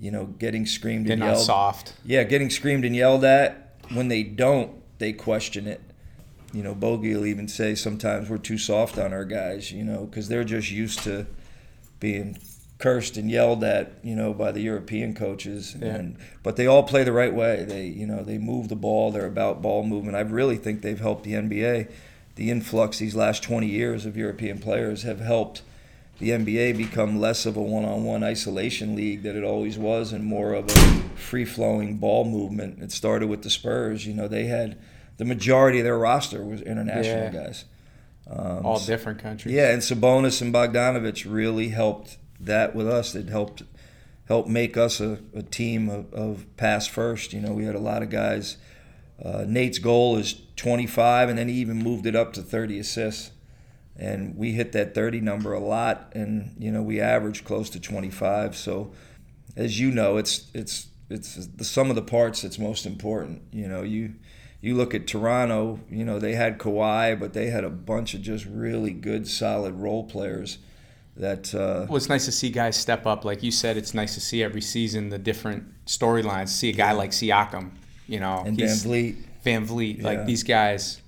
You 0.00 0.10
know 0.10 0.26
getting 0.26 0.66
screamed 0.66 1.06
They're 1.06 1.12
and 1.14 1.20
not 1.20 1.32
yelled 1.34 1.46
soft. 1.46 1.94
yeah 2.04 2.24
getting 2.24 2.50
screamed 2.50 2.84
and 2.84 2.96
yelled 2.96 3.24
at 3.24 3.76
when 3.92 4.08
they 4.08 4.22
don't 4.22 4.72
they 4.98 5.12
question 5.12 5.66
it. 5.66 5.80
You 6.52 6.62
know 6.62 6.74
bogey 6.74 7.14
will 7.14 7.26
even 7.26 7.48
say 7.48 7.74
sometimes 7.74 8.28
we're 8.30 8.38
too 8.38 8.58
soft 8.58 8.98
on 8.98 9.12
our 9.12 9.24
guys 9.24 9.70
you 9.72 9.84
know 9.84 10.04
because 10.06 10.28
they're 10.28 10.44
just 10.44 10.70
used 10.70 11.00
to 11.04 11.26
being 12.00 12.38
cursed 12.84 13.16
and 13.16 13.30
yelled 13.30 13.64
at, 13.64 13.92
you 14.02 14.14
know, 14.14 14.34
by 14.34 14.52
the 14.52 14.60
European 14.60 15.14
coaches. 15.14 15.74
Yeah. 15.80 15.94
And 15.94 16.16
but 16.42 16.56
they 16.56 16.66
all 16.66 16.82
play 16.82 17.02
the 17.02 17.12
right 17.12 17.34
way. 17.34 17.64
They, 17.64 17.86
you 17.86 18.06
know, 18.06 18.22
they 18.22 18.36
move 18.36 18.68
the 18.68 18.76
ball. 18.76 19.10
They're 19.10 19.26
about 19.26 19.62
ball 19.62 19.84
movement. 19.84 20.16
I 20.16 20.20
really 20.20 20.58
think 20.58 20.82
they've 20.82 21.00
helped 21.00 21.24
the 21.24 21.32
NBA. 21.32 21.90
The 22.34 22.50
influx 22.50 22.98
these 22.98 23.14
last 23.14 23.42
20 23.42 23.66
years 23.66 24.04
of 24.04 24.16
European 24.18 24.58
players 24.58 25.02
have 25.04 25.20
helped 25.20 25.62
the 26.18 26.30
NBA 26.30 26.76
become 26.76 27.18
less 27.18 27.46
of 27.46 27.56
a 27.56 27.62
one-on-one 27.62 28.22
isolation 28.22 28.94
league 28.94 29.22
that 29.22 29.34
it 29.34 29.44
always 29.44 29.78
was, 29.78 30.12
and 30.12 30.22
more 30.24 30.52
of 30.52 30.66
a 30.68 30.78
free-flowing 31.16 31.96
ball 31.96 32.24
movement. 32.24 32.82
It 32.82 32.92
started 32.92 33.28
with 33.28 33.42
the 33.42 33.50
Spurs. 33.50 34.06
You 34.06 34.14
know, 34.14 34.28
they 34.28 34.44
had 34.44 34.76
the 35.16 35.24
majority 35.24 35.78
of 35.78 35.84
their 35.84 35.98
roster 35.98 36.44
was 36.44 36.60
international 36.60 37.32
Yeah. 37.32 37.44
guys. 37.46 37.64
Um, 38.30 38.64
all 38.66 38.78
different 38.78 39.18
countries. 39.20 39.54
Yeah, 39.54 39.70
and 39.72 39.82
Sabonis 39.82 40.40
and 40.42 40.52
Bogdanovich 40.52 41.24
really 41.30 41.68
helped 41.68 42.16
that 42.40 42.74
with 42.74 42.88
us. 42.88 43.14
It 43.14 43.28
helped 43.28 43.62
helped 44.26 44.48
make 44.48 44.76
us 44.76 45.00
a, 45.00 45.18
a 45.34 45.42
team 45.42 45.88
of, 45.88 46.12
of 46.12 46.46
pass 46.56 46.86
first. 46.86 47.32
You 47.32 47.40
know, 47.40 47.52
we 47.52 47.64
had 47.64 47.74
a 47.74 47.80
lot 47.80 48.02
of 48.02 48.10
guys. 48.10 48.56
Uh, 49.22 49.44
Nate's 49.46 49.78
goal 49.78 50.16
is 50.16 50.40
25, 50.56 51.28
and 51.28 51.38
then 51.38 51.48
he 51.48 51.54
even 51.56 51.76
moved 51.76 52.06
it 52.06 52.16
up 52.16 52.32
to 52.32 52.42
30 52.42 52.78
assists. 52.78 53.30
And 53.96 54.36
we 54.36 54.52
hit 54.52 54.72
that 54.72 54.94
30 54.94 55.20
number 55.20 55.52
a 55.52 55.60
lot, 55.60 56.10
and 56.16 56.56
you 56.58 56.72
know 56.72 56.82
we 56.82 57.00
averaged 57.00 57.44
close 57.44 57.70
to 57.70 57.80
25. 57.80 58.56
So, 58.56 58.92
as 59.54 59.78
you 59.78 59.92
know, 59.92 60.16
it's 60.16 60.50
it's 60.52 60.88
it's 61.08 61.46
the 61.46 61.64
sum 61.64 61.90
of 61.90 61.96
the 61.96 62.02
parts 62.02 62.42
that's 62.42 62.58
most 62.58 62.86
important. 62.86 63.42
You 63.52 63.68
know, 63.68 63.82
you 63.82 64.14
you 64.60 64.74
look 64.74 64.94
at 64.94 65.06
Toronto, 65.06 65.78
you 65.88 66.04
know, 66.04 66.18
they 66.18 66.34
had 66.34 66.58
Kawhi, 66.58 67.20
but 67.20 67.34
they 67.34 67.50
had 67.50 67.62
a 67.62 67.70
bunch 67.70 68.14
of 68.14 68.22
just 68.22 68.46
really 68.46 68.92
good, 68.92 69.28
solid 69.28 69.74
role 69.74 70.02
players 70.02 70.58
that 71.16 71.54
uh, 71.54 71.86
Well, 71.88 71.96
it's 71.96 72.08
nice 72.08 72.24
to 72.24 72.32
see 72.32 72.50
guys 72.50 72.76
step 72.76 73.06
up. 73.06 73.24
Like 73.24 73.42
you 73.42 73.50
said, 73.50 73.76
it's 73.76 73.94
nice 73.94 74.14
to 74.14 74.20
see 74.20 74.42
every 74.42 74.60
season 74.60 75.10
the 75.10 75.18
different 75.18 75.64
storylines. 75.86 76.48
See 76.48 76.70
a 76.70 76.72
guy 76.72 76.92
like 76.92 77.10
Siakam, 77.10 77.70
you 78.08 78.20
know, 78.20 78.42
and 78.46 78.58
VanVleet. 78.58 79.16
Van 79.42 79.64
Vliet, 79.66 79.98
Yeah. 79.98 80.04
like 80.04 80.26
these 80.26 80.42
guys. 80.42 81.00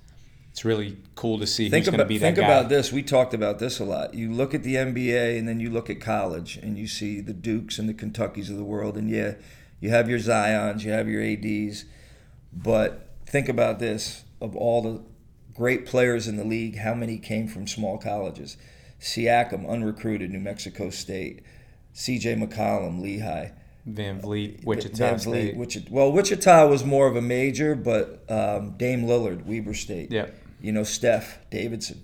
It's 0.51 0.65
really 0.65 0.97
cool 1.13 1.37
to 1.37 1.45
see 1.45 1.69
Think 1.69 1.85
who's 1.85 1.91
going 1.91 1.99
to 1.99 2.05
be 2.05 2.17
think 2.17 2.35
that 2.35 2.41
guy. 2.41 2.47
about 2.47 2.69
this. 2.69 2.91
We 2.91 3.03
talked 3.03 3.35
about 3.35 3.59
this 3.59 3.79
a 3.79 3.83
lot. 3.85 4.15
You 4.15 4.31
look 4.33 4.55
at 4.55 4.63
the 4.63 4.75
NBA 4.75 5.37
and 5.37 5.47
then 5.47 5.59
you 5.59 5.69
look 5.69 5.87
at 5.89 6.01
college 6.01 6.57
and 6.57 6.77
you 6.79 6.87
see 6.87 7.21
the 7.21 7.33
Dukes 7.33 7.77
and 7.77 7.87
the 7.87 7.93
Kentuckys 7.93 8.49
of 8.49 8.57
the 8.57 8.63
world. 8.63 8.97
And 8.97 9.07
yeah, 9.07 9.33
you 9.79 9.89
have 9.91 10.09
your 10.09 10.17
Zions, 10.17 10.81
you 10.83 10.91
have 10.91 11.07
your 11.07 11.21
ADs, 11.21 11.85
but 12.51 13.07
think 13.27 13.49
about 13.49 13.77
this: 13.79 14.23
of 14.41 14.55
all 14.55 14.81
the 14.81 15.01
great 15.53 15.85
players 15.85 16.27
in 16.27 16.37
the 16.37 16.43
league, 16.43 16.77
how 16.79 16.93
many 16.95 17.17
came 17.17 17.47
from 17.47 17.67
small 17.67 17.97
colleges? 17.99 18.57
Siakam, 18.99 19.67
unrecruited, 19.67 20.31
New 20.31 20.39
Mexico 20.39 20.89
State. 20.89 21.41
C.J. 21.93 22.35
McCollum, 22.35 23.01
Lehigh. 23.01 23.49
VanVleet, 23.89 24.65
Wichita 24.65 24.95
Van 24.97 25.19
State. 25.19 25.31
Vliet, 25.53 25.57
Wichita. 25.57 25.87
Well, 25.91 26.11
Wichita 26.11 26.67
was 26.67 26.83
more 26.83 27.07
of 27.07 27.15
a 27.15 27.21
major, 27.21 27.73
but 27.73 28.23
um, 28.29 28.71
Dame 28.77 29.03
Lillard, 29.03 29.45
Weber 29.45 29.73
State. 29.73 30.11
Yep. 30.11 30.35
You 30.61 30.71
know, 30.73 30.83
Steph 30.83 31.39
Davidson, 31.49 32.03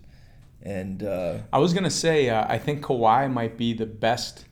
and 0.61 1.03
uh, 1.03 1.39
I 1.51 1.57
was 1.57 1.73
gonna 1.73 1.89
say, 1.89 2.29
uh, 2.29 2.45
I 2.47 2.57
think 2.59 2.83
Kawhi 2.83 3.29
might 3.31 3.57
be 3.57 3.73
the 3.73 3.85
best 3.87 4.45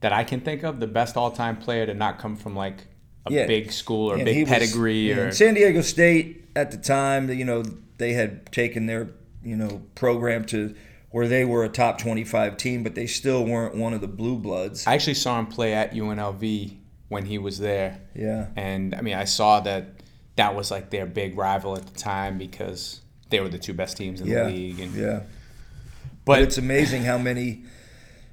that 0.00 0.12
I 0.12 0.22
can 0.22 0.40
think 0.40 0.62
of, 0.62 0.78
the 0.80 0.86
best 0.86 1.16
all-time 1.16 1.56
player 1.56 1.84
to 1.86 1.94
not 1.94 2.18
come 2.18 2.36
from 2.36 2.54
like 2.54 2.86
a 3.26 3.32
Yeah. 3.32 3.46
big 3.46 3.72
school 3.72 4.10
or 4.12 4.16
and 4.16 4.24
big 4.24 4.36
he 4.36 4.42
was- 4.44 4.50
pedigree 4.50 5.08
yeah, 5.08 5.16
or 5.16 5.32
San 5.32 5.54
Diego 5.54 5.80
State 5.80 6.44
at 6.54 6.70
the 6.70 6.76
time. 6.76 7.28
You 7.30 7.44
know, 7.44 7.64
they 7.98 8.12
had 8.12 8.52
taken 8.52 8.86
their 8.86 9.08
you 9.42 9.56
know 9.56 9.82
program 9.94 10.44
to 10.46 10.74
where 11.10 11.28
they 11.28 11.44
were 11.44 11.64
a 11.64 11.68
top 11.68 11.98
twenty-five 11.98 12.56
team, 12.56 12.82
but 12.82 12.94
they 12.94 13.06
still 13.06 13.44
weren't 13.44 13.74
one 13.74 13.92
of 13.92 14.00
the 14.00 14.08
blue 14.08 14.36
bloods. 14.36 14.86
I 14.86 14.94
actually 14.94 15.14
saw 15.14 15.38
him 15.38 15.46
play 15.46 15.74
at 15.74 15.92
UNLV 15.92 16.76
when 17.08 17.26
he 17.26 17.38
was 17.38 17.58
there, 17.58 18.00
yeah. 18.14 18.46
and 18.56 18.94
I 18.94 19.00
mean, 19.00 19.14
I 19.14 19.24
saw 19.24 19.60
that 19.60 20.00
that 20.36 20.54
was 20.54 20.70
like 20.70 20.90
their 20.90 21.06
big 21.06 21.36
rival 21.36 21.76
at 21.76 21.86
the 21.86 21.98
time 21.98 22.38
because 22.38 23.00
they 23.28 23.40
were 23.40 23.48
the 23.48 23.58
two 23.58 23.74
best 23.74 23.96
teams 23.96 24.20
in 24.20 24.26
Yeah, 24.28 24.44
the 24.44 24.50
league. 24.50 24.80
And 24.80 24.94
yeah. 24.94 25.20
but 26.24 26.34
But 26.36 26.42
it's 26.42 26.58
amazing 26.58 27.04
how 27.04 27.18
many, 27.18 27.64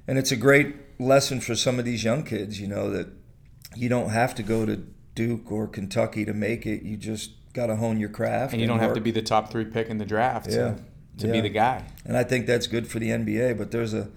and 0.06 0.18
it's 0.18 0.30
a 0.32 0.36
great 0.36 0.76
lesson 1.00 1.40
for 1.40 1.54
some 1.54 1.78
of 1.78 1.84
these 1.84 2.04
young 2.04 2.22
kids. 2.22 2.60
You 2.60 2.68
know 2.68 2.90
that 2.90 3.08
you 3.76 3.88
don't 3.88 4.10
have 4.10 4.34
to 4.36 4.42
go 4.42 4.64
to 4.64 4.76
Duke 5.14 5.50
or 5.50 5.66
Kentucky 5.66 6.24
to 6.24 6.32
make 6.32 6.64
it. 6.64 6.82
You 6.82 6.96
just 6.96 7.32
got 7.52 7.66
to 7.66 7.76
hone 7.76 7.98
your 7.98 8.08
craft. 8.08 8.52
and 8.52 8.62
you 8.62 8.68
don't 8.68 8.78
have 8.78 8.94
to 8.94 9.00
be 9.00 9.10
the 9.10 9.22
top 9.22 9.50
three 9.50 9.64
pick 9.64 9.88
in 9.88 9.98
the 9.98 10.06
draft 10.06 10.46
Yeah. 10.48 10.76
To, 11.18 11.26
to 11.26 11.32
be 11.32 11.40
the 11.40 11.48
guy. 11.48 11.84
And 12.04 12.16
I 12.16 12.24
think 12.24 12.46
that's 12.46 12.66
good 12.66 12.86
for 12.88 12.98
the 12.98 13.10
NBA. 13.10 13.56
But 13.58 13.70
there's 13.70 13.94
a, 13.94 14.08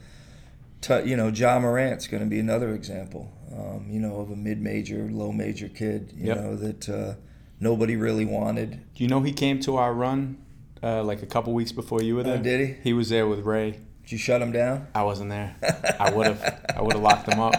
t- 0.82 1.04
you 1.06 1.16
know, 1.18 1.28
Ja 1.28 1.60
Morant's 1.60 2.08
going 2.08 2.24
to 2.24 2.30
be 2.30 2.39
another 2.39 2.74
example. 2.74 3.32
Um, 3.56 3.88
you 3.89 3.99
know, 3.99 4.18
of 4.22 4.32
a 4.32 4.36
mid-major, 4.36 5.10
low-major 5.12 5.68
kid. 5.70 6.14
You 6.16 6.28
Yep. 6.28 6.38
know 6.38 6.56
that 6.56 6.89
uh, 6.89 7.14
nobody 7.60 7.95
really 7.97 8.26
wanted. 8.26 8.72
Do 8.95 9.04
you 9.04 9.08
know 9.10 9.22
he 9.22 9.34
came 9.34 9.60
to 9.62 9.76
our 9.78 9.93
run 9.93 10.38
uh, 10.82 11.04
like 11.04 11.22
a 11.22 11.26
couple 11.26 11.54
weeks 11.54 11.72
before 11.72 12.02
you 12.02 12.16
were 12.16 12.24
there? 12.24 12.38
Oh, 12.38 12.41
did 12.41 12.60
he? 12.68 12.76
He 12.84 12.93
was 12.93 13.10
there 13.10 13.28
with 13.28 13.39
Ray. 13.41 13.72
Did 14.04 14.12
you 14.14 14.18
shut 14.18 14.41
him 14.41 14.52
down? 14.52 14.88
I 14.95 15.04
wasn't 15.04 15.30
there. 15.32 15.56
I 15.99 16.12
would 16.12 16.28
have. 16.28 16.66
I 16.76 16.82
would 16.82 16.93
have 16.93 17.02
locked 17.02 17.32
him 17.32 17.39
up. 17.39 17.54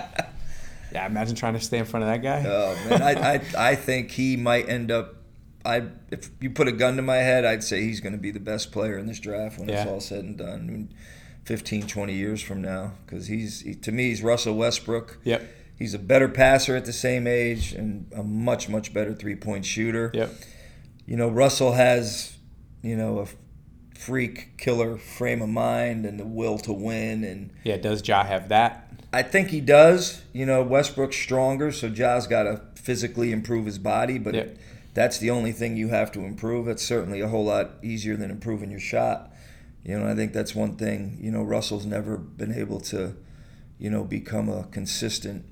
Yeah, 0.92 1.06
imagine 1.06 1.34
trying 1.36 1.54
to 1.54 1.60
stay 1.60 1.78
in 1.78 1.84
front 1.84 2.04
of 2.04 2.08
that 2.10 2.22
guy. 2.22 2.44
Oh 2.46 2.88
man, 2.88 3.00
I, 3.02 3.34
I 3.34 3.70
I 3.70 3.74
think 3.76 4.10
he 4.10 4.36
might 4.36 4.68
end 4.68 4.90
up. 4.90 5.14
I 5.64 5.84
if 6.10 6.30
you 6.40 6.50
put 6.50 6.68
a 6.68 6.72
gun 6.72 6.96
to 6.96 7.02
my 7.02 7.18
head, 7.18 7.44
I'd 7.44 7.62
say 7.62 7.82
he's 7.82 8.00
going 8.00 8.12
to 8.12 8.18
be 8.18 8.30
the 8.30 8.40
best 8.40 8.72
player 8.72 8.98
in 8.98 9.06
this 9.06 9.20
draft 9.20 9.58
when 9.58 9.70
it's 9.70 9.88
all 9.88 10.00
said 10.00 10.24
and 10.24 10.36
done, 10.38 10.68
in 10.68 10.94
15, 11.44 11.86
20 11.86 12.12
years 12.12 12.42
from 12.42 12.62
now. 12.62 12.92
Because 13.04 13.26
he's 13.26 13.60
he, 13.60 13.74
to 13.76 13.92
me, 13.92 14.08
he's 14.08 14.22
Russell 14.22 14.54
Westbrook. 14.56 15.18
Yep. 15.24 15.48
He's 15.78 15.94
a 15.94 15.98
better 15.98 16.28
passer 16.28 16.76
at 16.76 16.84
the 16.84 16.92
same 16.92 17.26
age 17.26 17.72
and 17.72 18.10
a 18.14 18.22
much 18.22 18.68
much 18.68 18.92
better 18.92 19.14
three 19.14 19.36
point 19.36 19.64
shooter. 19.64 20.10
Yep. 20.14 20.32
You 21.06 21.16
know, 21.16 21.28
Russell 21.28 21.72
has 21.72 22.36
you 22.82 22.96
know 22.96 23.20
a 23.20 23.26
freak 23.96 24.58
killer 24.58 24.98
frame 24.98 25.40
of 25.42 25.48
mind 25.48 26.04
and 26.04 26.18
the 26.18 26.26
will 26.26 26.58
to 26.58 26.72
win 26.72 27.22
and 27.24 27.52
Yeah. 27.64 27.76
Does 27.76 28.06
Ja 28.06 28.24
have 28.24 28.48
that? 28.48 28.88
I 29.12 29.22
think 29.22 29.48
he 29.50 29.60
does. 29.60 30.22
You 30.32 30.46
know, 30.46 30.62
Westbrook's 30.62 31.16
stronger, 31.16 31.70
so 31.70 31.88
Ja's 31.88 32.26
got 32.26 32.44
to 32.44 32.62
physically 32.74 33.30
improve 33.30 33.66
his 33.66 33.78
body, 33.78 34.18
but 34.18 34.34
Yep. 34.34 34.58
That's 34.94 35.18
the 35.18 35.30
only 35.30 35.52
thing 35.52 35.76
you 35.76 35.88
have 35.88 36.12
to 36.12 36.20
improve. 36.20 36.68
It's 36.68 36.82
certainly 36.84 37.20
a 37.20 37.28
whole 37.28 37.44
lot 37.44 37.72
easier 37.82 38.16
than 38.16 38.30
improving 38.30 38.70
your 38.70 38.80
shot. 38.80 39.32
You 39.84 39.98
know, 39.98 40.06
I 40.08 40.14
think 40.14 40.32
that's 40.32 40.54
one 40.54 40.76
thing. 40.76 41.18
You 41.20 41.30
know, 41.30 41.42
Russell's 41.42 41.86
never 41.86 42.16
been 42.16 42.52
able 42.52 42.80
to, 42.82 43.16
you 43.78 43.90
know, 43.90 44.04
become 44.04 44.48
a 44.48 44.64
consistent, 44.70 45.44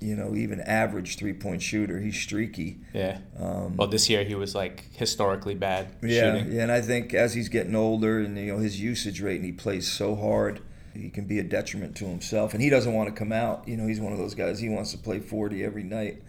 you 0.00 0.14
know, 0.16 0.34
even 0.34 0.60
average 0.60 1.16
three 1.16 1.32
point 1.32 1.62
shooter. 1.62 1.98
He's 2.00 2.16
streaky. 2.20 2.80
Yeah. 2.92 3.20
Um, 3.38 3.76
Well, 3.76 3.88
this 3.88 4.10
year 4.10 4.24
he 4.24 4.34
was 4.34 4.54
like 4.54 4.84
historically 4.92 5.54
bad 5.54 5.88
yeah, 6.02 6.34
shooting. 6.36 6.52
yeah, 6.52 6.62
and 6.64 6.72
I 6.72 6.80
think 6.82 7.14
as 7.14 7.34
he's 7.34 7.48
getting 7.48 7.74
older 7.74 8.18
and 8.20 8.36
you 8.36 8.52
know 8.52 8.58
his 8.58 8.80
usage 8.80 9.20
rate 9.22 9.36
and 9.36 9.44
he 9.46 9.52
plays 9.52 9.90
so 9.90 10.14
hard, 10.14 10.60
he 10.92 11.08
can 11.08 11.24
be 11.26 11.38
a 11.38 11.44
detriment 11.44 11.96
to 11.98 12.04
himself. 12.06 12.52
And 12.52 12.62
he 12.62 12.68
doesn't 12.68 12.92
want 12.92 13.08
to 13.08 13.14
come 13.14 13.30
out. 13.32 13.66
You 13.68 13.76
know, 13.76 13.86
he's 13.86 14.00
one 14.00 14.12
of 14.12 14.18
those 14.18 14.34
guys. 14.34 14.58
He 14.58 14.68
wants 14.68 14.90
to 14.92 14.98
play 14.98 15.20
forty 15.20 15.64
every 15.64 15.84
night. 15.84 16.22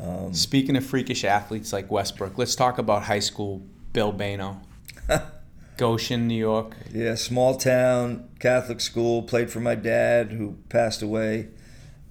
Um, 0.00 0.32
Speaking 0.34 0.76
of 0.76 0.84
freakish 0.86 1.24
athletes 1.24 1.72
like 1.72 1.90
Westbrook, 1.90 2.38
let's 2.38 2.54
talk 2.54 2.78
about 2.78 3.02
high 3.04 3.18
school 3.20 3.62
Bill 3.92 4.12
Bayno. 4.12 4.58
Goshen, 5.76 6.26
New 6.28 6.34
York. 6.38 6.76
yeah, 6.92 7.14
small 7.14 7.56
town 7.56 8.28
Catholic 8.38 8.80
school. 8.80 9.22
Played 9.22 9.50
for 9.50 9.60
my 9.60 9.74
dad 9.74 10.30
who 10.32 10.56
passed 10.68 11.00
away 11.02 11.48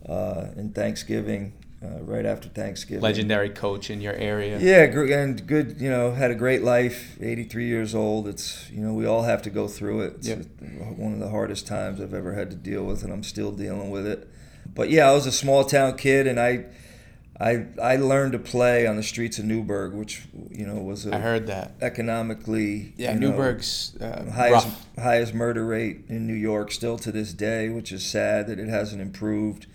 uh, 0.08 0.48
in 0.56 0.72
Thanksgiving, 0.72 1.54
uh, 1.84 2.02
right 2.02 2.26
after 2.26 2.50
Thanksgiving. 2.50 3.02
Legendary 3.04 3.50
coach 3.50 3.92
in 3.92 4.02
your 4.02 4.14
area. 4.14 4.60
Yeah, 4.60 4.84
and 5.22 5.46
good. 5.46 5.80
You 5.80 5.90
know, 5.92 6.12
had 6.14 6.32
a 6.32 6.36
great 6.36 6.64
life. 6.64 7.16
Eighty-three 7.22 7.68
years 7.68 7.94
old. 7.94 8.28
It's 8.28 8.70
you 8.72 8.82
know 8.82 8.94
we 8.94 9.06
all 9.06 9.22
have 9.24 9.44
to 9.44 9.50
go 9.52 9.68
through 9.68 10.02
it. 10.02 10.14
It's 10.18 10.28
Yep. 10.30 10.40
one 10.98 11.14
of 11.14 11.20
the 11.20 11.30
hardest 11.30 11.68
times 11.68 12.02
I've 12.02 12.14
ever 12.16 12.34
had 12.34 12.50
to 12.50 12.56
deal 12.58 12.84
with, 12.84 13.04
and 13.04 13.14
I'm 13.14 13.24
still 13.24 13.52
dealing 13.52 13.92
with 13.92 14.08
it. 14.08 14.28
But 14.74 14.90
yeah, 14.90 15.10
I 15.10 15.14
was 15.14 15.28
a 15.28 15.32
small 15.32 15.64
town 15.64 15.96
kid, 15.96 16.26
and 16.26 16.40
I, 16.40 16.66
I, 17.42 17.68
I 17.82 17.96
learned 17.96 18.34
to 18.34 18.40
play 18.40 18.86
on 18.86 18.98
the 18.98 19.04
streets 19.04 19.40
of 19.40 19.46
Newburgh, 19.46 19.94
which 19.94 20.28
you 20.52 20.68
know 20.68 20.76
was 20.76 21.06
a 21.06 21.16
I 21.16 21.20
heard 21.20 21.48
that. 21.48 21.76
economically 21.82 22.94
Yeah, 22.98 23.14
you 23.14 23.20
know, 23.20 23.30
Newburgh's 23.30 23.96
uh, 24.02 24.30
highest 24.32 24.66
rough. 24.66 24.88
highest 24.98 25.34
murder 25.34 25.66
rate 25.66 26.02
in 26.10 26.28
New 26.28 26.34
York 26.34 26.72
still 26.72 26.98
to 26.98 27.12
this 27.12 27.34
day, 27.34 27.70
which 27.70 27.94
is 27.94 28.06
sad 28.06 28.48
that 28.48 28.60
it 28.60 28.68
hasn't 28.68 29.02
improved. 29.02 29.68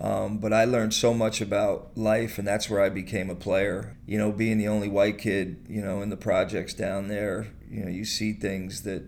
Um, 0.00 0.38
but 0.38 0.52
I 0.52 0.64
learned 0.64 0.92
so 0.94 1.14
much 1.14 1.40
about 1.40 1.96
life, 1.96 2.38
and 2.38 2.46
that's 2.46 2.68
where 2.68 2.82
I 2.82 2.88
became 2.88 3.30
a 3.30 3.34
player. 3.36 3.96
You 4.04 4.18
know, 4.18 4.32
being 4.32 4.58
the 4.58 4.68
only 4.68 4.88
white 4.88 5.16
kid, 5.18 5.64
you 5.68 5.82
know, 5.82 6.02
in 6.02 6.10
the 6.10 6.16
projects 6.16 6.74
down 6.74 7.08
there, 7.08 7.46
you 7.70 7.84
know, 7.84 7.90
you 7.90 8.04
see 8.04 8.32
things 8.32 8.82
that 8.82 9.04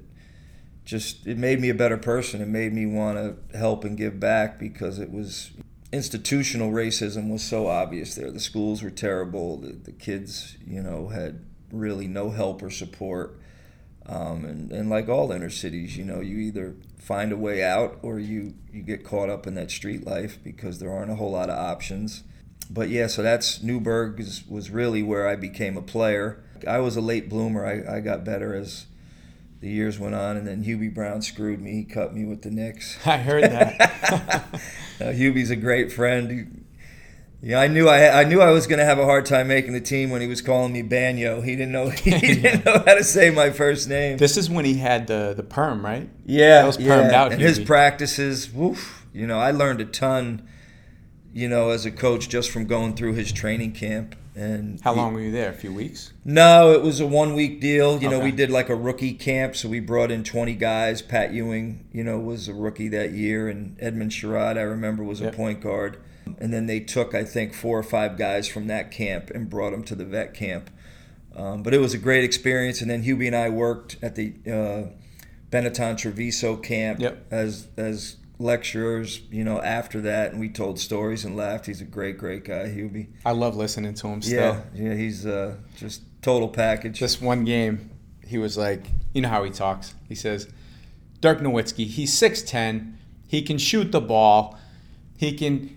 just 0.84 1.26
it 1.26 1.36
made 1.36 1.61
me 1.61 1.68
a 1.68 1.74
better 1.74 1.99
person. 1.99 2.40
It 2.40 2.49
made 2.49 2.72
me 2.72 2.86
want 2.86 3.18
to 3.18 3.59
help 3.59 3.84
and 3.84 3.99
give 3.99 4.20
back 4.20 4.59
because 4.61 5.01
it 5.01 5.11
was 5.11 5.51
institutional 5.93 6.70
racism 6.70 7.30
was 7.30 7.43
so 7.43 7.66
obvious 7.66 8.14
there. 8.14 8.30
The 8.30 8.41
schools 8.41 8.82
were 8.82 8.91
terrible. 8.91 9.59
The, 9.59 9.72
the 9.72 9.93
kids, 9.93 10.57
you 10.66 10.82
know, 10.82 11.09
had 11.09 11.45
really 11.72 12.07
no 12.07 12.30
help 12.30 12.62
or 12.62 12.70
support. 12.70 13.41
Um, 14.07 14.45
and, 14.45 14.72
and 14.72 14.89
like 14.89 15.09
all 15.09 15.32
inner 15.32 15.51
cities, 15.51 15.97
you 15.97 16.05
know, 16.05 16.20
you 16.20 16.39
either 16.39 16.76
find 16.99 17.30
a 17.32 17.36
way 17.36 17.62
out 17.62 17.99
or 18.03 18.18
you 18.18 18.55
you 18.72 18.82
get 18.82 19.05
caught 19.05 19.28
up 19.28 19.47
in 19.47 19.55
that 19.55 19.70
street 19.70 20.07
life 20.07 20.39
because 20.43 20.78
there 20.78 20.91
aren't 20.91 21.11
a 21.11 21.14
whole 21.14 21.32
lot 21.32 21.51
of 21.51 21.59
options. 21.59 22.22
But 22.70 22.89
yeah, 22.89 23.07
so 23.07 23.22
that's 23.22 23.62
Newburgh 23.62 24.18
was 24.49 24.70
really 24.70 25.03
where 25.03 25.26
I 25.26 25.36
became 25.36 25.76
a 25.76 25.82
player. 25.82 26.43
I 26.66 26.78
was 26.78 26.97
a 26.97 27.01
late 27.01 27.28
bloomer. 27.28 27.64
I, 27.64 27.97
I 27.97 28.01
got 28.01 28.24
better 28.24 28.55
as 28.55 28.86
the 29.61 29.68
years 29.68 29.98
went 29.98 30.14
on, 30.14 30.36
and 30.36 30.46
then 30.46 30.64
Hubie 30.64 30.92
Brown 30.92 31.22
screwed 31.22 31.61
me. 31.61 31.72
He 31.72 31.84
cut 31.84 32.14
me 32.14 32.24
with 32.24 32.42
the 32.42 32.50
Knicks. 32.50 32.98
I 33.06 33.18
heard 33.18 33.44
that. 33.44 33.78
now, 35.00 35.12
Hubie's 35.12 35.50
a 35.50 35.56
great 35.56 35.92
friend. 35.92 36.64
Yeah, 37.40 37.61
I 37.61 37.68
knew 37.68 37.88
I 37.88 38.22
I 38.22 38.24
knew 38.24 38.40
I 38.40 38.50
was 38.50 38.66
going 38.66 38.80
to 38.80 38.84
have 38.84 38.98
a 38.98 39.04
hard 39.04 39.24
time 39.24 39.46
making 39.46 39.72
the 39.72 39.80
team 39.80 40.11
when 40.11 40.20
he 40.20 40.26
was 40.26 40.42
calling 40.42 40.72
me 40.72 40.82
Banyo. 40.82 41.42
He 41.42 41.52
didn't 41.52 41.70
know 41.70 41.88
he 42.04 42.11
didn't 42.11 42.64
know 42.64 42.82
how 42.84 42.94
to 42.94 43.04
say 43.04 43.30
my 43.30 43.50
first 43.50 43.88
name. 43.88 44.16
This 44.18 44.36
is 44.36 44.50
when 44.50 44.64
he 44.64 44.74
had 44.74 45.06
the 45.06 45.34
the 45.36 45.44
perm, 45.44 45.84
right? 45.84 46.09
Yeah, 46.26 46.62
that 46.62 46.66
was 46.66 46.78
permed 46.78 47.11
yeah. 47.11 47.22
out. 47.22 47.32
And 47.32 47.40
his 47.40 47.61
practices, 47.61 48.50
woof. 48.50 49.06
You 49.12 49.26
know, 49.26 49.38
I 49.38 49.52
learned 49.52 49.80
a 49.80 49.84
ton. 49.84 50.48
You 51.33 51.49
know, 51.49 51.70
as 51.70 51.85
a 51.87 51.91
coach, 51.91 52.29
just 52.29 52.51
from 52.51 52.66
going 52.66 52.95
through 52.95 53.14
his 53.14 53.33
training 53.33 53.72
camp. 53.72 54.16
And 54.35 54.81
how 54.81 54.95
he, 54.95 55.01
long 55.01 55.14
were 55.14 55.20
you 55.20 55.33
there? 55.33 55.51
A 55.51 55.55
few 55.55 55.72
weeks? 55.72 56.12
No, 56.24 56.72
it 56.72 56.83
was 56.83 57.01
a 57.01 57.07
one 57.07 57.35
week 57.35 57.61
deal. 57.61 58.01
You 58.01 58.09
know, 58.09 58.20
we 58.20 58.31
did 58.31 58.51
like 58.51 58.68
a 58.68 58.76
rookie 58.76 59.14
camp, 59.14 59.57
so 59.57 59.68
we 59.68 59.81
brought 59.81 60.11
in 60.12 60.22
20 60.22 60.55
guys. 60.55 61.03
Pat 61.03 61.33
Ewing, 61.33 61.87
you 61.93 62.05
know, 62.05 62.18
was 62.18 62.49
a 62.49 62.55
rookie 62.55 62.89
that 62.89 63.12
year, 63.12 63.49
and 63.49 63.76
Edmund 63.81 64.12
Sherrod, 64.12 64.57
I 64.57 64.62
remember, 64.62 65.03
was 65.03 65.20
a 65.20 65.33
point 65.33 65.61
guard. 65.61 65.99
And 66.39 66.53
then 66.53 66.66
they 66.66 66.79
took, 66.81 67.14
I 67.14 67.24
think, 67.24 67.55
four 67.55 67.79
or 67.79 67.83
five 67.83 68.16
guys 68.16 68.47
from 68.49 68.66
that 68.68 68.91
camp 68.91 69.31
and 69.31 69.49
brought 69.51 69.70
them 69.70 69.83
to 69.85 69.95
the 69.95 70.05
vet 70.05 70.35
camp. 70.35 70.70
Um, 71.35 71.62
but 71.62 71.72
it 71.74 71.79
was 71.79 71.95
a 71.95 71.99
great 71.99 72.22
experience. 72.24 72.81
And 72.81 72.91
then 72.91 73.03
Hubie 73.05 73.26
and 73.26 73.37
I 73.37 73.49
worked 73.49 73.97
at 74.03 74.14
the 74.14 74.35
uh, 74.47 74.93
Benetton 75.51 75.97
Treviso 75.97 76.57
camp 76.57 77.01
Yep. 77.01 77.26
as 77.31 77.68
as 77.76 78.16
lecturers. 78.39 79.20
You 79.30 79.45
know, 79.45 79.61
after 79.61 80.01
that, 80.03 80.32
and 80.32 80.41
we 80.41 80.49
told 80.49 80.78
stories 80.78 81.24
and 81.24 81.36
laughed. 81.36 81.66
He's 81.66 81.80
a 81.80 81.84
great, 81.84 82.18
great 82.18 82.45
guy, 82.45 82.66
Hubie. 82.66 83.09
I 83.24 83.32
love 83.32 83.57
listening 83.57 83.95
to 83.95 84.09
him 84.09 84.22
still. 84.22 84.36
Yeah, 84.36 84.62
yeah, 84.74 84.95
he's 84.95 85.26
uh, 85.26 85.57
just 85.76 86.03
total 86.22 86.49
package. 86.49 87.01
This 87.01 87.20
one 87.20 87.45
game, 87.45 87.91
he 88.26 88.39
was 88.39 88.57
like, 88.57 88.86
you 89.12 89.22
know 89.22 89.28
how 89.28 89.45
he 89.45 89.51
talks. 89.51 89.95
He 90.09 90.14
says, 90.14 90.49
Dirk 91.20 91.41
Nowitzki, 91.41 91.86
he's 91.86 92.14
6'10. 92.14 92.95
He 93.26 93.43
can 93.43 93.59
shoot 93.59 93.93
the 93.93 94.01
ball. 94.01 94.59
He 95.16 95.32
can. 95.32 95.76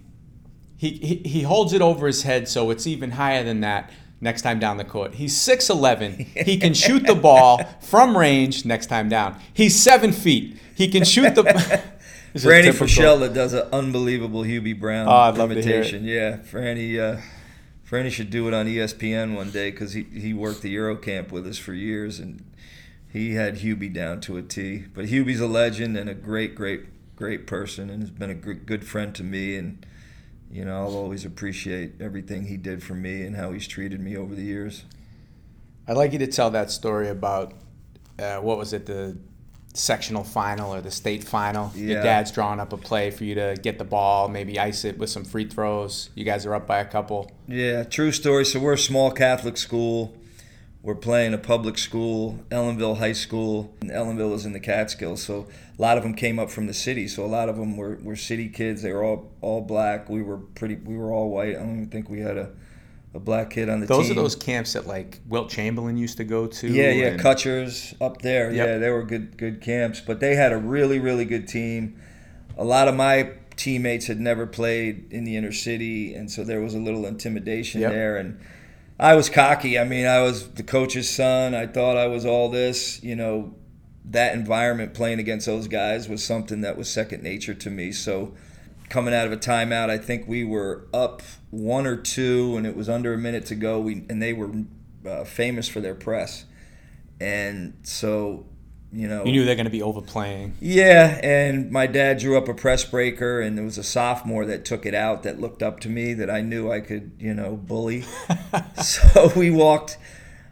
He, 0.77 0.89
he, 0.91 1.15
he 1.29 1.41
holds 1.43 1.73
it 1.73 1.81
over 1.83 2.07
his 2.07 2.23
head 2.23 2.47
so 2.47 2.71
it's 2.71 2.87
even 2.87 3.11
higher 3.11 3.43
than 3.43 3.61
that 3.61 3.91
next 4.19 4.41
time 4.41 4.57
down 4.57 4.77
the 4.77 4.83
court. 4.83 5.13
He's 5.13 5.35
6'11. 5.35 6.45
He 6.45 6.57
can 6.57 6.73
shoot 6.73 7.05
the 7.05 7.13
ball 7.13 7.63
from 7.81 8.17
range 8.17 8.65
next 8.65 8.87
time 8.87 9.07
down. 9.07 9.39
He's 9.53 9.79
7 9.79 10.11
feet. 10.11 10.57
He 10.73 10.87
can 10.87 11.03
shoot 11.03 11.35
the. 11.35 11.83
Is 12.33 12.45
Franny 12.45 12.63
typical. 12.63 12.87
Fraschilla 12.87 13.33
does 13.33 13.53
an 13.53 13.67
unbelievable 13.73 14.43
Hubie 14.43 14.79
Brown 14.79 15.07
Oh, 15.07 15.11
I'd 15.11 15.37
love 15.37 15.49
to 15.49 15.61
hear 15.61 15.81
it. 15.81 15.93
imitation. 15.93 16.05
Yeah, 16.05 16.37
Franny. 16.37 16.97
Uh, 16.99 17.21
Franny 17.89 18.09
should 18.09 18.29
do 18.29 18.47
it 18.47 18.53
on 18.53 18.67
ESPN 18.67 19.35
one 19.35 19.51
day 19.51 19.69
because 19.71 19.93
he, 19.93 20.03
he 20.03 20.33
worked 20.33 20.61
the 20.61 20.73
Eurocamp 20.73 21.31
with 21.31 21.45
us 21.45 21.57
for 21.57 21.73
years 21.73 22.19
and 22.19 22.45
he 23.11 23.33
had 23.33 23.55
Hubie 23.57 23.91
down 23.93 24.21
to 24.21 24.37
a 24.37 24.41
T. 24.41 24.85
But 24.93 25.05
Hubie's 25.07 25.41
a 25.41 25.47
legend 25.47 25.97
and 25.97 26.09
a 26.09 26.13
great, 26.13 26.55
great, 26.55 26.85
great 27.17 27.45
person 27.47 27.89
and 27.89 28.01
has 28.01 28.09
been 28.09 28.29
a 28.29 28.33
good 28.33 28.87
friend 28.87 29.13
to 29.15 29.23
me. 29.25 29.57
And, 29.57 29.85
you 30.49 30.63
know, 30.63 30.77
I'll 30.85 30.95
always 30.95 31.25
appreciate 31.25 31.99
everything 31.99 32.45
he 32.45 32.55
did 32.55 32.81
for 32.81 32.93
me 32.93 33.23
and 33.23 33.35
how 33.35 33.51
he's 33.51 33.67
treated 33.67 33.99
me 33.99 34.15
over 34.15 34.33
the 34.35 34.43
years. 34.45 34.85
I'd 35.85 35.97
like 35.97 36.13
you 36.13 36.19
to 36.19 36.27
tell 36.27 36.49
that 36.51 36.71
story 36.71 37.09
about 37.09 37.53
uh, 38.17 38.37
what 38.37 38.57
was 38.57 38.71
it, 38.71 38.85
the 38.85 39.17
sectional 39.73 40.23
final 40.23 40.73
or 40.73 40.81
the 40.81 40.91
state 40.91 41.23
final. 41.23 41.71
Your 41.75 42.01
dad's 42.01 42.31
drawing 42.31 42.59
up 42.59 42.73
a 42.73 42.77
play 42.77 43.11
for 43.11 43.23
you 43.23 43.35
to 43.35 43.57
get 43.61 43.77
the 43.77 43.85
ball, 43.85 44.27
maybe 44.27 44.59
ice 44.59 44.85
it 44.85 44.97
with 44.97 45.09
some 45.09 45.23
free 45.23 45.45
throws. 45.45 46.09
You 46.15 46.25
guys 46.25 46.45
are 46.45 46.53
up 46.55 46.67
by 46.67 46.79
a 46.79 46.85
couple. 46.85 47.31
Yeah, 47.47 47.83
true 47.83 48.11
story. 48.11 48.45
So 48.45 48.59
we're 48.59 48.73
a 48.73 48.77
small 48.77 49.11
Catholic 49.11 49.57
school. 49.57 50.17
We're 50.83 50.95
playing 50.95 51.35
a 51.35 51.37
public 51.37 51.77
school, 51.77 52.39
Ellenville 52.49 52.97
High 52.97 53.13
School. 53.13 53.71
And 53.81 53.91
Ellenville 53.91 54.33
is 54.33 54.47
in 54.47 54.53
the 54.53 54.59
Catskills, 54.59 55.21
so 55.21 55.47
a 55.77 55.81
lot 55.81 55.95
of 55.95 56.01
them 56.01 56.15
came 56.15 56.39
up 56.39 56.49
from 56.49 56.65
the 56.65 56.73
city. 56.73 57.07
So 57.07 57.23
a 57.23 57.27
lot 57.27 57.49
of 57.49 57.57
them 57.57 57.77
were, 57.77 57.99
were 58.01 58.15
city 58.15 58.49
kids. 58.49 58.81
They 58.81 58.91
were 58.91 59.03
all 59.03 59.31
all 59.41 59.61
black. 59.61 60.09
We 60.09 60.23
were 60.23 60.37
pretty. 60.37 60.75
We 60.75 60.97
were 60.97 61.11
all 61.11 61.29
white. 61.29 61.55
I 61.55 61.59
don't 61.59 61.75
even 61.75 61.89
think 61.89 62.09
we 62.09 62.21
had 62.21 62.35
a, 62.35 62.49
a 63.13 63.19
black 63.19 63.49
kid 63.49 63.69
on 63.69 63.79
the 63.81 63.85
Those 63.85 64.07
team. 64.07 64.15
Those 64.15 64.17
are 64.17 64.21
those 64.23 64.35
camps 64.35 64.73
that 64.73 64.87
like 64.87 65.19
Wilt 65.27 65.49
Chamberlain 65.49 65.97
used 65.97 66.17
to 66.17 66.23
go 66.23 66.47
to. 66.47 66.67
Yeah, 66.67 66.91
yeah, 66.91 67.05
and- 67.07 67.19
Kutsher's 67.19 67.93
up 67.99 68.21
there. 68.21 68.51
Yep. 68.51 68.67
Yeah, 68.67 68.77
they 68.77 68.89
were 68.89 69.03
good 69.03 69.37
good 69.37 69.61
camps, 69.61 69.99
but 70.01 70.19
they 70.19 70.35
had 70.35 70.51
a 70.53 70.57
really 70.57 70.99
really 70.99 71.25
good 71.25 71.47
team. 71.47 71.99
A 72.57 72.63
lot 72.63 72.87
of 72.87 72.95
my 72.95 73.31
teammates 73.57 74.07
had 74.07 74.19
never 74.19 74.47
played 74.47 75.11
in 75.11 75.23
the 75.23 75.35
inner 75.35 75.51
city, 75.51 76.13
and 76.13 76.31
so 76.31 76.43
there 76.43 76.61
was 76.61 76.73
a 76.73 76.79
little 76.79 77.05
intimidation 77.05 77.81
Yep. 77.81 77.91
there. 77.91 78.17
And 78.17 78.39
I 78.99 79.15
was 79.15 79.29
cocky. 79.29 79.77
I 79.77 79.83
mean, 79.83 80.05
I 80.05 80.21
was 80.21 80.47
the 80.49 80.63
coach's 80.63 81.09
son. 81.09 81.53
I 81.53 81.67
thought 81.67 81.97
I 81.97 82.07
was 82.07 82.25
all 82.25 82.49
this. 82.49 83.03
You 83.03 83.15
know, 83.15 83.53
that 84.05 84.33
environment 84.35 84.93
playing 84.93 85.19
against 85.19 85.45
those 85.45 85.67
guys 85.67 86.07
was 86.09 86.23
something 86.23 86.61
that 86.61 86.77
was 86.77 86.87
second 86.89 87.23
nature 87.23 87.53
to 87.53 87.69
me. 87.69 87.91
So 87.91 88.33
coming 88.91 89.13
out 89.13 89.25
of 89.25 89.31
a 89.31 89.37
timeout, 89.37 89.89
I 89.89 89.97
think 89.97 90.27
we 90.27 90.43
were 90.43 90.85
up 90.93 91.21
one 91.49 91.87
or 91.87 91.95
two, 91.95 92.55
and 92.57 92.67
it 92.67 92.75
was 92.75 92.89
under 92.89 93.13
a 93.13 93.17
minute 93.17 93.45
to 93.47 93.55
go. 93.55 93.79
We 93.79 94.03
and 94.09 94.21
they 94.21 94.33
were 94.33 94.51
uh, 95.07 95.23
famous 95.23 95.67
for 95.67 95.79
their 95.79 95.95
press, 95.95 96.45
and 97.19 97.73
so 97.83 98.45
you 98.91 99.07
know. 99.07 99.23
You 99.25 99.31
knew 99.31 99.45
they're 99.45 99.55
going 99.55 99.65
to 99.65 99.71
be 99.71 99.81
overplaying. 99.81 100.55
Yeah, 100.59 101.19
and 101.23 101.71
my 101.71 101.87
dad 101.87 102.19
drew 102.19 102.37
up 102.37 102.49
a 102.49 102.53
press 102.53 102.83
breaker, 102.83 103.39
and 103.39 103.57
there 103.57 103.65
was 103.65 103.77
a 103.77 103.83
sophomore 103.83 104.45
that 104.45 104.65
took 104.65 104.85
it 104.85 104.93
out 104.93 105.23
that 105.23 105.39
looked 105.39 105.63
up 105.63 105.79
to 105.81 105.89
me 105.89 106.13
that 106.13 106.29
I 106.29 106.41
knew 106.41 106.69
I 106.69 106.81
could, 106.81 107.13
you 107.17 107.33
know, 107.33 107.55
bully. 107.55 108.03
so 108.83 109.31
we 109.35 109.49
walked 109.49 109.97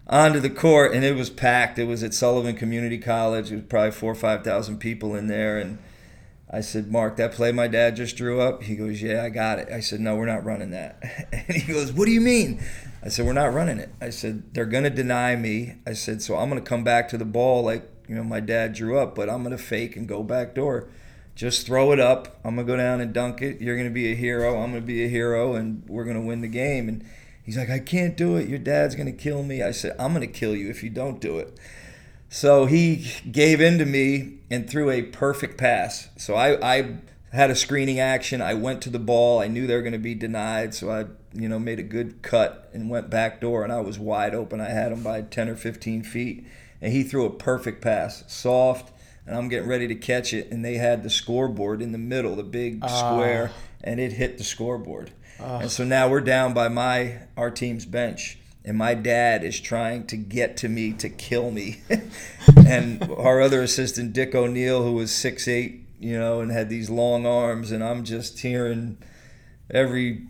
onto 0.07 0.39
the 0.39 0.49
court, 0.49 0.93
and 0.93 1.03
it 1.03 1.15
was 1.15 1.29
packed. 1.29 1.77
It 1.77 1.85
was 1.85 2.03
at 2.03 2.13
Sullivan 2.13 2.55
Community 2.55 2.97
College. 2.97 3.51
It 3.51 3.55
was 3.55 3.65
probably 3.65 3.91
four 3.91 4.13
or 4.13 4.15
five 4.15 4.45
thousand 4.45 4.79
people 4.79 5.13
in 5.13 5.27
there, 5.27 5.57
and 5.57 5.77
I 6.51 6.61
said, 6.61 6.91
"Mark, 6.91 7.17
that 7.17 7.31
play 7.31 7.51
my 7.51 7.67
dad 7.67 7.95
just 7.95 8.15
drew 8.17 8.41
up." 8.41 8.63
He 8.63 8.75
goes, 8.75 9.01
"Yeah, 9.01 9.23
I 9.23 9.29
got 9.29 9.59
it." 9.59 9.69
I 9.71 9.79
said, 9.81 9.99
"No, 9.99 10.15
we're 10.15 10.25
not 10.25 10.43
running 10.43 10.71
that." 10.71 11.01
And 11.31 11.57
he 11.57 11.71
goes, 11.71 11.91
"What 11.91 12.05
do 12.05 12.11
you 12.11 12.21
mean?" 12.21 12.61
I 13.03 13.09
said, 13.09 13.25
"We're 13.25 13.33
not 13.33 13.53
running 13.53 13.77
it." 13.77 13.89
I 14.01 14.09
said, 14.09 14.53
"They're 14.53 14.65
gonna 14.65 14.89
deny 14.89 15.35
me." 15.35 15.75
I 15.85 15.93
said, 15.93 16.21
"So 16.21 16.37
I'm 16.37 16.49
gonna 16.49 16.61
come 16.61 16.83
back 16.83 17.07
to 17.09 17.17
the 17.17 17.25
ball 17.25 17.63
like 17.63 17.87
you 18.07 18.15
know 18.15 18.23
my 18.23 18.39
dad 18.39 18.73
drew 18.73 18.97
up, 18.97 19.15
but 19.15 19.29
I'm 19.29 19.43
gonna 19.43 19.57
fake 19.57 19.95
and 19.95 20.07
go 20.07 20.23
back 20.23 20.55
door." 20.55 20.87
Just 21.35 21.65
throw 21.65 21.93
it 21.93 22.01
up. 22.01 22.37
I'm 22.43 22.55
gonna 22.55 22.67
go 22.67 22.75
down 22.75 22.99
and 22.99 23.13
dunk 23.13 23.41
it. 23.41 23.61
You're 23.61 23.77
gonna 23.77 23.89
be 23.89 24.11
a 24.11 24.15
hero. 24.15 24.61
I'm 24.61 24.71
gonna 24.71 24.81
be 24.81 25.05
a 25.05 25.07
hero, 25.07 25.55
and 25.55 25.83
we're 25.87 26.03
gonna 26.03 26.19
win 26.19 26.41
the 26.41 26.49
game. 26.49 26.89
And 26.89 27.05
he's 27.43 27.57
like, 27.57 27.69
I 27.69 27.79
can't 27.79 28.17
do 28.17 28.35
it. 28.35 28.49
Your 28.49 28.59
dad's 28.59 28.93
gonna 28.93 29.13
kill 29.13 29.43
me. 29.43 29.63
I 29.63 29.71
said, 29.71 29.95
I'm 29.97 30.11
gonna 30.11 30.27
kill 30.27 30.53
you 30.53 30.69
if 30.69 30.83
you 30.83 30.89
don't 30.89 31.21
do 31.21 31.39
it. 31.39 31.57
So 32.29 32.65
he 32.65 33.07
gave 33.29 33.59
in 33.59 33.79
to 33.79 33.85
me 33.85 34.35
and 34.49 34.69
threw 34.69 34.89
a 34.89 35.01
perfect 35.01 35.57
pass. 35.57 36.09
So 36.17 36.35
I, 36.35 36.77
I 36.77 36.97
had 37.31 37.49
a 37.49 37.55
screening 37.55 37.99
action. 37.99 38.41
I 38.41 38.53
went 38.53 38.81
to 38.83 38.89
the 38.89 38.99
ball. 38.99 39.39
I 39.39 39.47
knew 39.47 39.67
they 39.67 39.75
were 39.75 39.81
going 39.81 39.93
to 39.93 39.99
be 39.99 40.15
denied. 40.15 40.73
So 40.73 40.91
I, 40.91 41.05
you 41.33 41.49
know, 41.49 41.59
made 41.59 41.79
a 41.79 41.83
good 41.83 42.21
cut 42.21 42.69
and 42.73 42.89
went 42.89 43.09
back 43.09 43.41
door, 43.41 43.63
and 43.63 43.73
I 43.73 43.81
was 43.81 43.99
wide 43.99 44.33
open. 44.33 44.61
I 44.61 44.69
had 44.69 44.91
him 44.91 45.03
by 45.03 45.21
10 45.21 45.49
or 45.49 45.55
15 45.55 46.03
feet, 46.03 46.45
and 46.81 46.93
he 46.93 47.03
threw 47.03 47.25
a 47.25 47.29
perfect 47.29 47.81
pass, 47.81 48.23
soft. 48.27 48.93
And 49.25 49.37
I'm 49.37 49.47
getting 49.47 49.69
ready 49.69 49.87
to 49.87 49.95
catch 49.95 50.33
it, 50.33 50.51
and 50.51 50.65
they 50.65 50.75
had 50.75 51.03
the 51.03 51.09
scoreboard 51.09 51.83
in 51.83 51.91
the 51.91 51.99
middle, 51.99 52.35
the 52.35 52.43
big 52.43 52.79
ah. 52.81 52.87
square, 52.87 53.51
and 53.83 53.99
it 53.99 54.13
hit 54.13 54.39
the 54.39 54.43
scoreboard. 54.43 55.11
Ah. 55.39 55.59
And 55.59 55.71
so 55.71 55.83
now 55.83 56.09
we're 56.09 56.21
down 56.21 56.55
by 56.55 56.67
my 56.67 57.19
our 57.37 57.51
team's 57.51 57.85
bench, 57.85 58.38
and 58.65 58.77
my 58.77 58.93
dad 58.93 59.43
is 59.43 59.59
trying 59.59 60.05
to 60.07 60.17
get 60.17 60.57
to 60.57 60.69
me 60.69 60.93
to 60.93 61.09
kill 61.09 61.51
me. 61.51 61.81
and 62.67 63.03
our 63.17 63.41
other 63.41 63.61
assistant, 63.61 64.13
Dick 64.13 64.35
O'Neill, 64.35 64.83
who 64.83 64.93
was 64.93 65.11
six 65.11 65.47
eight, 65.47 65.85
you 65.99 66.17
know, 66.17 66.41
and 66.41 66.51
had 66.51 66.69
these 66.69 66.89
long 66.89 67.25
arms, 67.25 67.71
and 67.71 67.83
I'm 67.83 68.03
just 68.03 68.39
hearing 68.39 68.97
every 69.69 70.27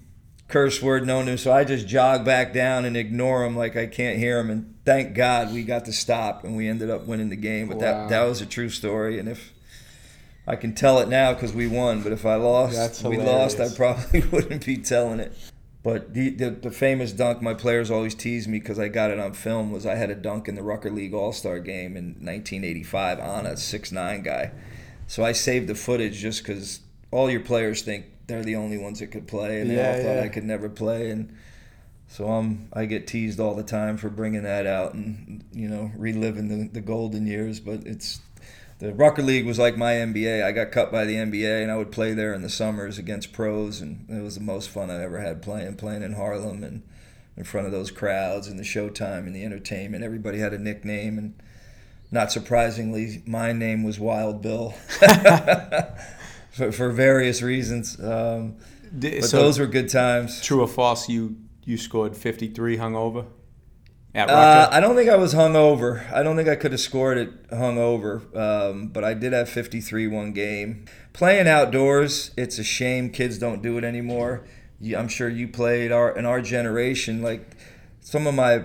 curse 0.48 0.82
word 0.82 1.06
known 1.06 1.26
to 1.26 1.32
him. 1.32 1.38
So 1.38 1.52
I 1.52 1.64
just 1.64 1.88
jog 1.88 2.26
back 2.26 2.54
down 2.54 2.86
and 2.86 2.98
ignore 2.98 3.46
him 3.46 3.56
like 3.56 3.76
I 3.78 3.86
can't 3.86 4.18
hear 4.18 4.40
him. 4.40 4.50
And 4.50 4.76
thank 4.86 5.16
God 5.16 5.54
we 5.54 5.64
got 5.64 5.86
to 5.86 5.94
stop, 5.94 6.44
and 6.44 6.56
we 6.56 6.68
ended 6.68 6.90
up 6.90 7.06
winning 7.06 7.30
the 7.30 7.36
game. 7.36 7.68
But 7.68 7.78
Wow. 7.78 7.82
that 7.82 8.10
that 8.10 8.24
was 8.24 8.42
a 8.42 8.46
true 8.46 8.70
story, 8.70 9.20
and 9.20 9.28
if 9.30 9.54
I 10.48 10.56
can 10.56 10.74
tell 10.74 11.00
it 11.00 11.08
now 11.10 11.34
because 11.34 11.54
we 11.54 11.68
won, 11.68 12.02
but 12.02 12.12
if 12.12 12.26
I 12.26 12.36
lost, 12.36 13.04
we 13.04 13.18
lost, 13.18 13.60
I 13.60 13.70
probably 13.70 14.22
wouldn't 14.32 14.66
be 14.66 14.78
telling 14.78 15.20
it. 15.20 15.34
But 15.82 16.14
the, 16.14 16.30
the, 16.32 16.50
the 16.50 16.72
famous 16.72 17.14
dunk 17.14 17.42
my 17.42 17.54
players 17.54 17.90
always 17.90 18.14
tease 18.14 18.48
me 18.48 18.60
because 18.60 18.78
I 18.80 18.90
got 18.90 19.12
it 19.12 19.20
on 19.20 19.32
film 19.34 19.72
was 19.72 19.86
I 19.86 19.96
had 19.96 20.10
a 20.10 20.16
dunk 20.16 20.50
in 20.50 20.56
the 20.56 20.62
Rucker 20.64 20.92
League 20.92 21.14
All 21.14 21.32
Star 21.32 21.60
game 21.60 21.96
in 21.96 22.16
1985 22.16 23.20
on 23.20 23.46
a 23.46 23.56
six 23.56 23.92
nine 23.92 24.22
guy. 24.22 24.52
So 25.08 25.24
I 25.24 25.32
saved 25.32 25.68
the 25.68 25.76
footage 25.76 26.18
just 26.20 26.44
because 26.44 26.82
all 27.12 27.30
your 27.30 27.40
players 27.40 27.82
think 27.82 28.06
they're 28.28 28.44
the 28.44 28.58
only 28.58 28.78
ones 28.78 29.00
that 29.00 29.08
could 29.08 29.28
play, 29.28 29.62
and 29.62 29.70
they 29.70 29.76
Yeah, 29.76 29.88
all 29.88 29.96
thought 29.96 30.18
yeah. 30.18 30.24
I 30.24 30.28
could 30.28 30.44
never 30.44 30.70
play. 30.70 31.10
And 31.12 31.36
so 32.08 32.28
I'm 32.30 32.68
I 32.74 32.86
get 32.86 33.08
teased 33.08 33.40
all 33.40 33.56
the 33.56 33.64
time 33.64 33.98
for 33.98 34.10
bringing 34.10 34.44
that 34.44 34.68
out 34.68 34.94
and 34.96 35.44
you 35.54 35.70
know 35.70 35.92
reliving 35.96 36.50
the, 36.50 36.68
the 36.68 36.82
golden 36.82 37.26
years. 37.26 37.60
But 37.60 37.88
it's 37.88 38.20
the 38.80 38.94
Rucker 38.94 39.22
League 39.22 39.46
was 39.46 39.60
like 39.60 39.78
my 39.78 39.94
NBA. 39.94 40.44
I 40.44 40.54
got 40.54 40.72
cut 40.72 40.92
by 40.92 41.04
the 41.04 41.16
NBA, 41.16 41.62
and 41.62 41.70
I 41.70 41.76
would 41.76 41.92
play 41.92 42.14
there 42.14 42.34
in 42.34 42.42
the 42.42 42.50
summers 42.50 42.98
against 42.98 43.34
pros, 43.34 43.82
and 43.82 44.10
it 44.10 44.24
was 44.24 44.36
the 44.36 44.42
most 44.42 44.70
fun 44.70 44.90
I 44.90 45.04
ever 45.04 45.20
had 45.20 45.42
playing. 45.42 45.76
Playing 45.76 46.02
in 46.02 46.14
Harlem 46.14 46.64
and 46.64 46.84
in 47.36 47.44
front 47.44 47.68
of 47.68 47.74
those 47.74 47.92
crowds 47.92 48.48
and 48.48 48.58
the 48.58 48.64
showtime 48.64 49.20
and 49.20 49.36
the 49.36 49.44
entertainment. 49.44 50.04
Everybody 50.04 50.40
had 50.40 50.54
a 50.54 50.58
nickname, 50.58 51.18
and 51.18 51.34
not 52.10 52.32
surprisingly, 52.32 53.22
my 53.26 53.52
name 53.52 53.84
was 53.84 54.00
Wild 54.00 54.42
Bill 54.42 54.72
for, 56.52 56.72
for, 56.72 56.90
various 56.90 57.42
reasons. 57.42 58.00
Um, 58.00 58.56
but 58.92 59.26
so 59.26 59.42
those 59.42 59.60
were 59.60 59.68
good 59.68 59.90
times. 59.90 60.42
True 60.42 60.62
or 60.62 60.68
false? 60.68 61.10
You 61.10 61.36
you 61.66 61.78
scored 61.78 62.16
53 62.16 62.78
hungover. 62.78 63.26
Uh, 64.16 64.70
I 64.72 64.80
don't 64.80 64.96
think 64.96 65.10
I 65.10 65.16
was 65.16 65.34
hungover. 65.34 66.12
I 66.12 66.24
don't 66.24 66.36
think 66.36 66.50
I 66.50 66.56
could 66.56 66.72
have 66.72 66.82
scored 66.82 67.18
it 67.18 67.50
hungover, 67.50 68.36
um, 68.36 68.88
but 68.88 69.04
I 69.04 69.14
did 69.14 69.34
have 69.34 69.50
53 69.50 70.08
one 70.08 70.34
game. 70.34 70.86
Playing 71.14 71.48
outdoors, 71.48 72.32
it's 72.36 72.58
a 72.58 72.64
shame 72.64 73.12
kids 73.12 73.38
don't 73.38 73.62
do 73.62 73.78
it 73.78 73.84
anymore. 73.84 74.46
I'm 74.98 75.10
sure 75.10 75.30
you 75.30 75.48
played 75.48 75.92
our 75.92 76.18
in 76.18 76.26
our 76.26 76.42
generation. 76.42 77.22
Like 77.22 77.56
some 78.02 78.26
of 78.26 78.34
my 78.34 78.64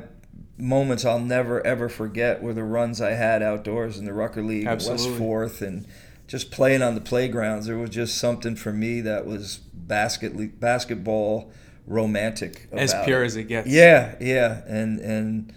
moments 0.56 1.04
I'll 1.04 1.20
never 1.20 1.64
ever 1.66 1.88
forget 1.88 2.42
were 2.42 2.54
the 2.54 2.62
runs 2.62 3.00
I 3.00 3.10
had 3.10 3.42
outdoors 3.42 3.98
in 3.98 4.04
the 4.04 4.12
Rucker 4.12 4.42
League, 4.42 4.66
Absolutely. 4.66 5.08
West 5.08 5.18
Fourth, 5.18 5.62
and 5.62 5.86
just 6.26 6.50
playing 6.50 6.82
on 6.82 6.94
the 6.94 7.00
playgrounds. 7.00 7.66
There 7.66 7.76
was 7.76 7.90
just 7.90 8.16
something 8.16 8.56
for 8.56 8.72
me 8.72 9.00
that 9.02 9.26
was 9.26 9.58
basket 9.74 10.58
basketball 10.58 11.52
romantic. 11.86 12.68
as 12.72 12.94
pure 13.04 13.22
it. 13.22 13.26
as 13.26 13.36
it 13.36 13.44
gets. 13.44 13.68
Yeah, 13.68 14.14
yeah, 14.20 14.62
and 14.66 15.00
and 15.00 15.52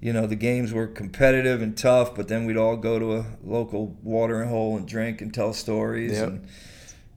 you 0.00 0.12
know 0.12 0.26
the 0.26 0.36
games 0.36 0.72
were 0.72 0.86
competitive 0.86 1.62
and 1.62 1.76
tough, 1.76 2.14
but 2.14 2.28
then 2.28 2.44
we'd 2.44 2.56
all 2.56 2.76
go 2.76 2.98
to 2.98 3.16
a 3.16 3.26
local 3.44 3.96
watering 4.02 4.48
hole 4.48 4.76
and 4.76 4.86
drink 4.86 5.20
and 5.20 5.32
tell 5.32 5.52
stories. 5.52 6.12
Yep. 6.12 6.28
And, 6.28 6.46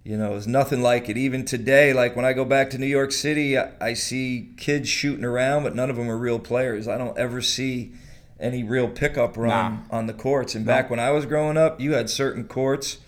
you 0.03 0.17
know, 0.17 0.35
it's 0.35 0.45
nothing 0.45 0.83
like 0.83 1.09
it. 1.09 1.17
Even 1.17 1.45
today, 1.45 1.91
like 1.91 2.15
when 2.15 2.25
I 2.25 2.33
go 2.33 2.45
back 2.45 2.69
to 2.69 2.77
New 2.77 2.85
York 2.85 3.11
City, 3.11 3.57
I, 3.57 3.71
I 3.81 3.93
see 3.95 4.51
kids 4.55 4.87
shooting 4.87 5.25
around, 5.25 5.63
but 5.63 5.75
none 5.75 5.89
of 5.89 5.95
them 5.95 6.07
are 6.11 6.17
real 6.17 6.37
players. 6.37 6.87
I 6.87 6.99
don't 6.99 7.17
ever 7.17 7.41
see 7.41 7.93
any 8.39 8.63
real 8.63 8.87
pickup 8.87 9.35
run 9.35 9.87
nah. 9.89 9.97
on 9.97 10.05
the 10.05 10.13
courts. 10.13 10.53
And 10.53 10.63
no. 10.63 10.71
back 10.71 10.91
when 10.91 10.99
I 10.99 11.09
was 11.09 11.25
growing 11.25 11.57
up, 11.57 11.81
you 11.81 11.93
had 11.93 12.11
certain 12.11 12.47
courts, 12.47 12.99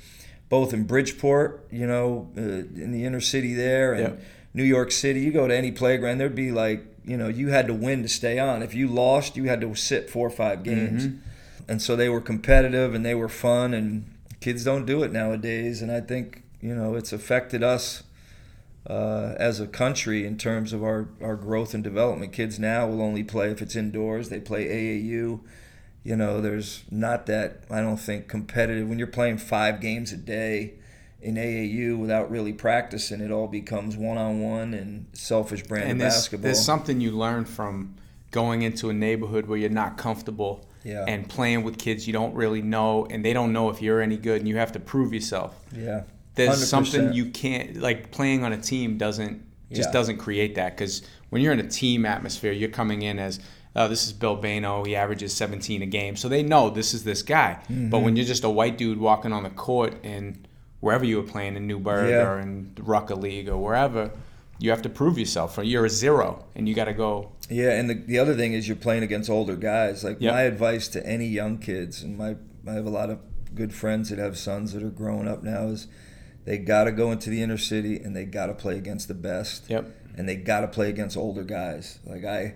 both 0.49 0.73
in 0.73 0.85
Bridgeport, 0.85 1.67
you 1.71 1.85
know, 1.85 2.31
uh, 2.35 2.41
in 2.41 2.91
the 2.91 3.05
inner 3.05 3.21
city 3.21 3.53
there, 3.53 3.93
and 3.93 4.03
yep. 4.15 4.21
New 4.57 4.63
York 4.63 4.91
City. 4.91 5.21
You 5.21 5.31
go 5.31 5.47
to 5.47 5.55
any 5.55 5.71
playground, 5.71 6.17
there'd 6.17 6.35
be 6.35 6.51
like, 6.51 6.83
you 7.05 7.15
know, 7.15 7.27
you 7.27 7.49
had 7.49 7.67
to 7.67 7.73
win 7.73 8.01
to 8.01 8.09
stay 8.09 8.39
on. 8.39 8.63
If 8.63 8.73
you 8.73 8.87
lost, 8.87 9.37
you 9.37 9.45
had 9.45 9.61
to 9.61 9.75
sit 9.75 10.09
four 10.09 10.27
or 10.27 10.31
five 10.31 10.63
games. 10.63 11.07
Mm-hmm. 11.07 11.69
And 11.69 11.81
so 11.81 11.95
they 11.95 12.09
were 12.09 12.21
competitive 12.21 12.93
and 12.95 13.05
they 13.05 13.15
were 13.15 13.29
fun, 13.29 13.73
and 13.73 14.11
kids 14.41 14.63
don't 14.63 14.85
do 14.85 15.03
it 15.03 15.11
nowadays. 15.11 15.81
And 15.81 15.91
I 15.91 16.01
think 16.01 16.43
you 16.61 16.73
know, 16.73 16.95
it's 16.95 17.13
affected 17.13 17.63
us 17.63 18.03
uh, 18.89 19.35
as 19.37 19.59
a 19.59 19.67
country 19.67 20.25
in 20.25 20.37
terms 20.37 20.73
of 20.73 20.83
our, 20.83 21.07
our 21.21 21.35
growth 21.35 21.73
and 21.73 21.83
development. 21.83 22.33
Kids 22.33 22.59
now 22.59 22.87
will 22.87 23.01
only 23.01 23.23
play 23.23 23.51
if 23.51 23.61
it's 23.61 23.75
indoors. 23.75 24.29
They 24.29 24.39
play 24.39 24.65
AAU. 24.65 25.39
You 26.03 26.15
know, 26.15 26.41
there's 26.41 26.83
not 26.89 27.25
that, 27.27 27.63
I 27.69 27.81
don't 27.81 27.97
think, 27.97 28.27
competitive. 28.27 28.87
When 28.87 28.97
you're 28.97 29.07
playing 29.07 29.37
five 29.37 29.81
games 29.81 30.11
a 30.11 30.17
day 30.17 30.73
in 31.21 31.35
AAU 31.35 31.97
without 31.97 32.29
really 32.29 32.53
practicing, 32.53 33.21
it 33.21 33.31
all 33.31 33.47
becomes 33.47 33.97
one 33.97 34.17
on 34.17 34.41
one 34.41 34.73
and 34.73 35.07
selfish 35.13 35.63
brand 35.63 35.85
and 35.85 35.91
of 35.93 35.97
there's, 35.99 36.13
basketball. 36.13 36.43
There's 36.43 36.63
something 36.63 37.01
you 37.01 37.11
learn 37.11 37.45
from 37.45 37.95
going 38.31 38.61
into 38.61 38.89
a 38.89 38.93
neighborhood 38.93 39.47
where 39.47 39.57
you're 39.57 39.69
not 39.69 39.97
comfortable 39.97 40.67
yeah. 40.83 41.05
and 41.07 41.27
playing 41.27 41.63
with 41.63 41.77
kids 41.77 42.05
you 42.05 42.13
don't 42.13 42.35
really 42.35 42.61
know 42.61 43.05
and 43.09 43.23
they 43.23 43.33
don't 43.33 43.53
know 43.53 43.69
if 43.69 43.81
you're 43.81 44.01
any 44.01 44.17
good 44.17 44.39
and 44.39 44.47
you 44.47 44.57
have 44.57 44.71
to 44.73 44.79
prove 44.79 45.13
yourself. 45.13 45.55
Yeah 45.75 46.03
there's 46.37 46.63
100%. 46.63 46.65
something 46.65 47.13
you 47.13 47.25
can't 47.31 47.77
like 47.77 48.11
playing 48.11 48.45
on 48.45 48.53
a 48.53 48.57
team 48.57 48.97
doesn't 48.97 49.43
just 49.71 49.89
yeah. 49.89 49.93
doesn't 49.93 50.17
create 50.17 50.55
that 50.55 50.77
because 50.77 51.01
when 51.29 51.41
you're 51.41 51.51
in 51.51 51.59
a 51.59 51.67
team 51.67 52.05
atmosphere, 52.05 52.53
you're 52.53 52.69
coming 52.69 53.01
in 53.01 53.19
as 53.19 53.41
oh, 53.75 53.87
this 53.87 54.05
is 54.05 54.13
Bill 54.13 54.37
Bayno. 54.37 54.85
He 54.87 54.95
averages 54.95 55.33
17 55.33 55.81
a 55.81 55.85
game, 55.85 56.15
so 56.15 56.29
they 56.29 56.41
know 56.41 56.69
this 56.69 56.93
is 56.93 57.03
this 57.03 57.21
guy. 57.21 57.59
Mm-hmm. 57.63 57.89
But 57.89 57.99
when 57.99 58.15
you're 58.15 58.25
just 58.25 58.43
a 58.43 58.49
white 58.49 58.77
dude 58.77 58.97
walking 58.97 59.33
on 59.33 59.43
the 59.43 59.49
court 59.49 59.95
and 60.03 60.46
wherever 60.79 61.05
you 61.05 61.17
were 61.17 61.27
playing 61.27 61.55
in 61.55 61.67
Newburgh 61.67 62.09
yeah. 62.09 62.27
or 62.27 62.39
in 62.39 62.73
Rucker 62.79 63.15
League 63.15 63.49
or 63.49 63.57
wherever, 63.57 64.11
you 64.59 64.69
have 64.69 64.81
to 64.83 64.89
prove 64.89 65.17
yourself. 65.17 65.57
Or 65.57 65.63
you're 65.63 65.85
a 65.85 65.89
zero, 65.89 66.45
and 66.55 66.67
you 66.67 66.73
got 66.73 66.85
to 66.85 66.93
go. 66.93 67.31
Yeah, 67.49 67.71
and 67.71 67.89
the, 67.89 67.95
the 67.95 68.19
other 68.19 68.35
thing 68.35 68.53
is 68.53 68.67
you're 68.67 68.77
playing 68.77 69.03
against 69.03 69.29
older 69.29 69.55
guys. 69.55 70.03
Like 70.03 70.17
yep. 70.19 70.33
my 70.33 70.41
advice 70.41 70.87
to 70.89 71.05
any 71.05 71.27
young 71.27 71.57
kids, 71.57 72.01
and 72.03 72.17
my 72.17 72.35
I 72.67 72.73
have 72.73 72.85
a 72.85 72.91
lot 72.91 73.09
of 73.09 73.19
good 73.55 73.73
friends 73.73 74.09
that 74.09 74.19
have 74.19 74.37
sons 74.37 74.73
that 74.73 74.83
are 74.83 74.89
growing 74.89 75.27
up 75.27 75.41
now 75.41 75.67
is 75.67 75.87
they 76.45 76.57
got 76.57 76.83
to 76.83 76.91
go 76.91 77.11
into 77.11 77.29
the 77.29 77.41
inner 77.41 77.57
city 77.57 77.97
and 77.97 78.15
they 78.15 78.25
got 78.25 78.47
to 78.47 78.53
play 78.53 78.77
against 78.77 79.07
the 79.07 79.13
best. 79.13 79.69
Yep. 79.69 79.89
And 80.17 80.27
they 80.27 80.35
got 80.35 80.61
to 80.61 80.67
play 80.67 80.89
against 80.89 81.15
older 81.15 81.43
guys. 81.43 81.99
Like 82.05 82.25
I, 82.25 82.55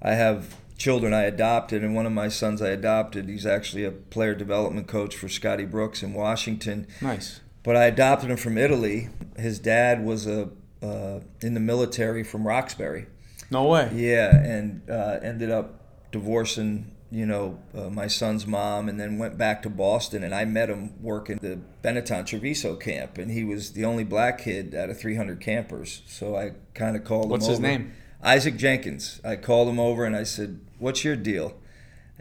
I 0.00 0.12
have 0.12 0.56
children 0.78 1.12
I 1.12 1.22
adopted, 1.22 1.82
and 1.84 1.94
one 1.94 2.06
of 2.06 2.12
my 2.12 2.28
sons 2.28 2.62
I 2.62 2.68
adopted, 2.68 3.28
he's 3.28 3.46
actually 3.46 3.84
a 3.84 3.90
player 3.90 4.34
development 4.34 4.86
coach 4.86 5.14
for 5.14 5.28
Scotty 5.28 5.64
Brooks 5.64 6.02
in 6.02 6.12
Washington. 6.14 6.86
Nice. 7.00 7.40
But 7.62 7.76
I 7.76 7.84
adopted 7.84 8.30
him 8.30 8.36
from 8.36 8.58
Italy. 8.58 9.08
His 9.36 9.58
dad 9.58 10.04
was 10.04 10.26
a 10.26 10.50
uh, 10.82 11.20
in 11.40 11.54
the 11.54 11.60
military 11.60 12.24
from 12.24 12.46
Roxbury. 12.46 13.06
No 13.50 13.66
way. 13.66 13.90
Yeah, 13.94 14.34
and 14.34 14.82
uh, 14.90 15.18
ended 15.22 15.50
up 15.50 16.10
divorcing 16.10 16.92
you 17.12 17.26
know, 17.26 17.58
uh, 17.76 17.90
my 17.90 18.06
son's 18.06 18.46
mom, 18.46 18.88
and 18.88 18.98
then 18.98 19.18
went 19.18 19.36
back 19.36 19.62
to 19.62 19.68
Boston. 19.68 20.24
And 20.24 20.34
I 20.34 20.46
met 20.46 20.70
him 20.70 20.94
working 21.02 21.36
the 21.42 21.60
Benetton 21.84 22.24
Treviso 22.24 22.74
camp, 22.74 23.18
and 23.18 23.30
he 23.30 23.44
was 23.44 23.72
the 23.72 23.84
only 23.84 24.02
black 24.02 24.38
kid 24.38 24.74
out 24.74 24.88
of 24.88 24.98
300 24.98 25.38
campers. 25.38 26.02
So 26.06 26.34
I 26.34 26.52
kind 26.72 26.96
of 26.96 27.04
called 27.04 27.28
What's 27.28 27.44
him. 27.44 27.50
What's 27.50 27.58
his 27.58 27.60
name? 27.60 27.92
Isaac 28.22 28.56
Jenkins. 28.56 29.20
I 29.22 29.36
called 29.36 29.68
him 29.68 29.78
over 29.78 30.06
and 30.06 30.16
I 30.16 30.22
said, 30.22 30.60
"What's 30.78 31.04
your 31.04 31.16
deal?" 31.16 31.54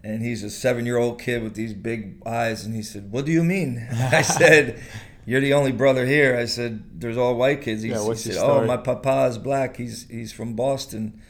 And 0.04 0.24
he's 0.24 0.44
a 0.44 0.50
seven-year-old 0.50 1.22
kid 1.22 1.42
with 1.42 1.54
these 1.54 1.74
big 1.74 2.22
eyes, 2.26 2.66
and 2.66 2.76
he 2.76 2.82
said, 2.82 3.12
"What 3.12 3.26
do 3.26 3.32
you 3.32 3.44
mean?" 3.44 3.88
I 3.94 4.24
said. 4.24 4.82
You're 5.26 5.42
the 5.42 5.54
only 5.54 5.72
brother 5.72 6.06
here. 6.06 6.36
I 6.36 6.46
said, 6.46 7.00
"There's 7.00 7.18
all 7.18 7.36
white 7.36 7.62
kids." 7.62 7.84
He's, 7.84 7.92
yeah, 7.94 8.04
what's 8.04 8.24
he 8.24 8.32
said, 8.32 8.44
"Oh, 8.44 8.66
my 8.66 8.78
papa 8.78 9.28
is 9.30 9.38
black. 9.38 9.78
He's 9.78 10.08
he's 10.10 10.32
from 10.32 10.56
Boston." 10.56 11.22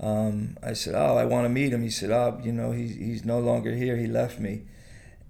Um, 0.00 0.56
I 0.62 0.72
said, 0.72 0.94
"Oh, 0.94 1.16
I 1.16 1.24
want 1.24 1.44
to 1.44 1.48
meet 1.48 1.72
him." 1.72 1.82
He 1.82 1.90
said, 1.90 2.10
"Oh, 2.10 2.40
you 2.42 2.52
know, 2.52 2.72
he's 2.72 2.94
he's 2.96 3.24
no 3.24 3.38
longer 3.38 3.74
here. 3.74 3.96
He 3.96 4.06
left 4.06 4.38
me," 4.40 4.62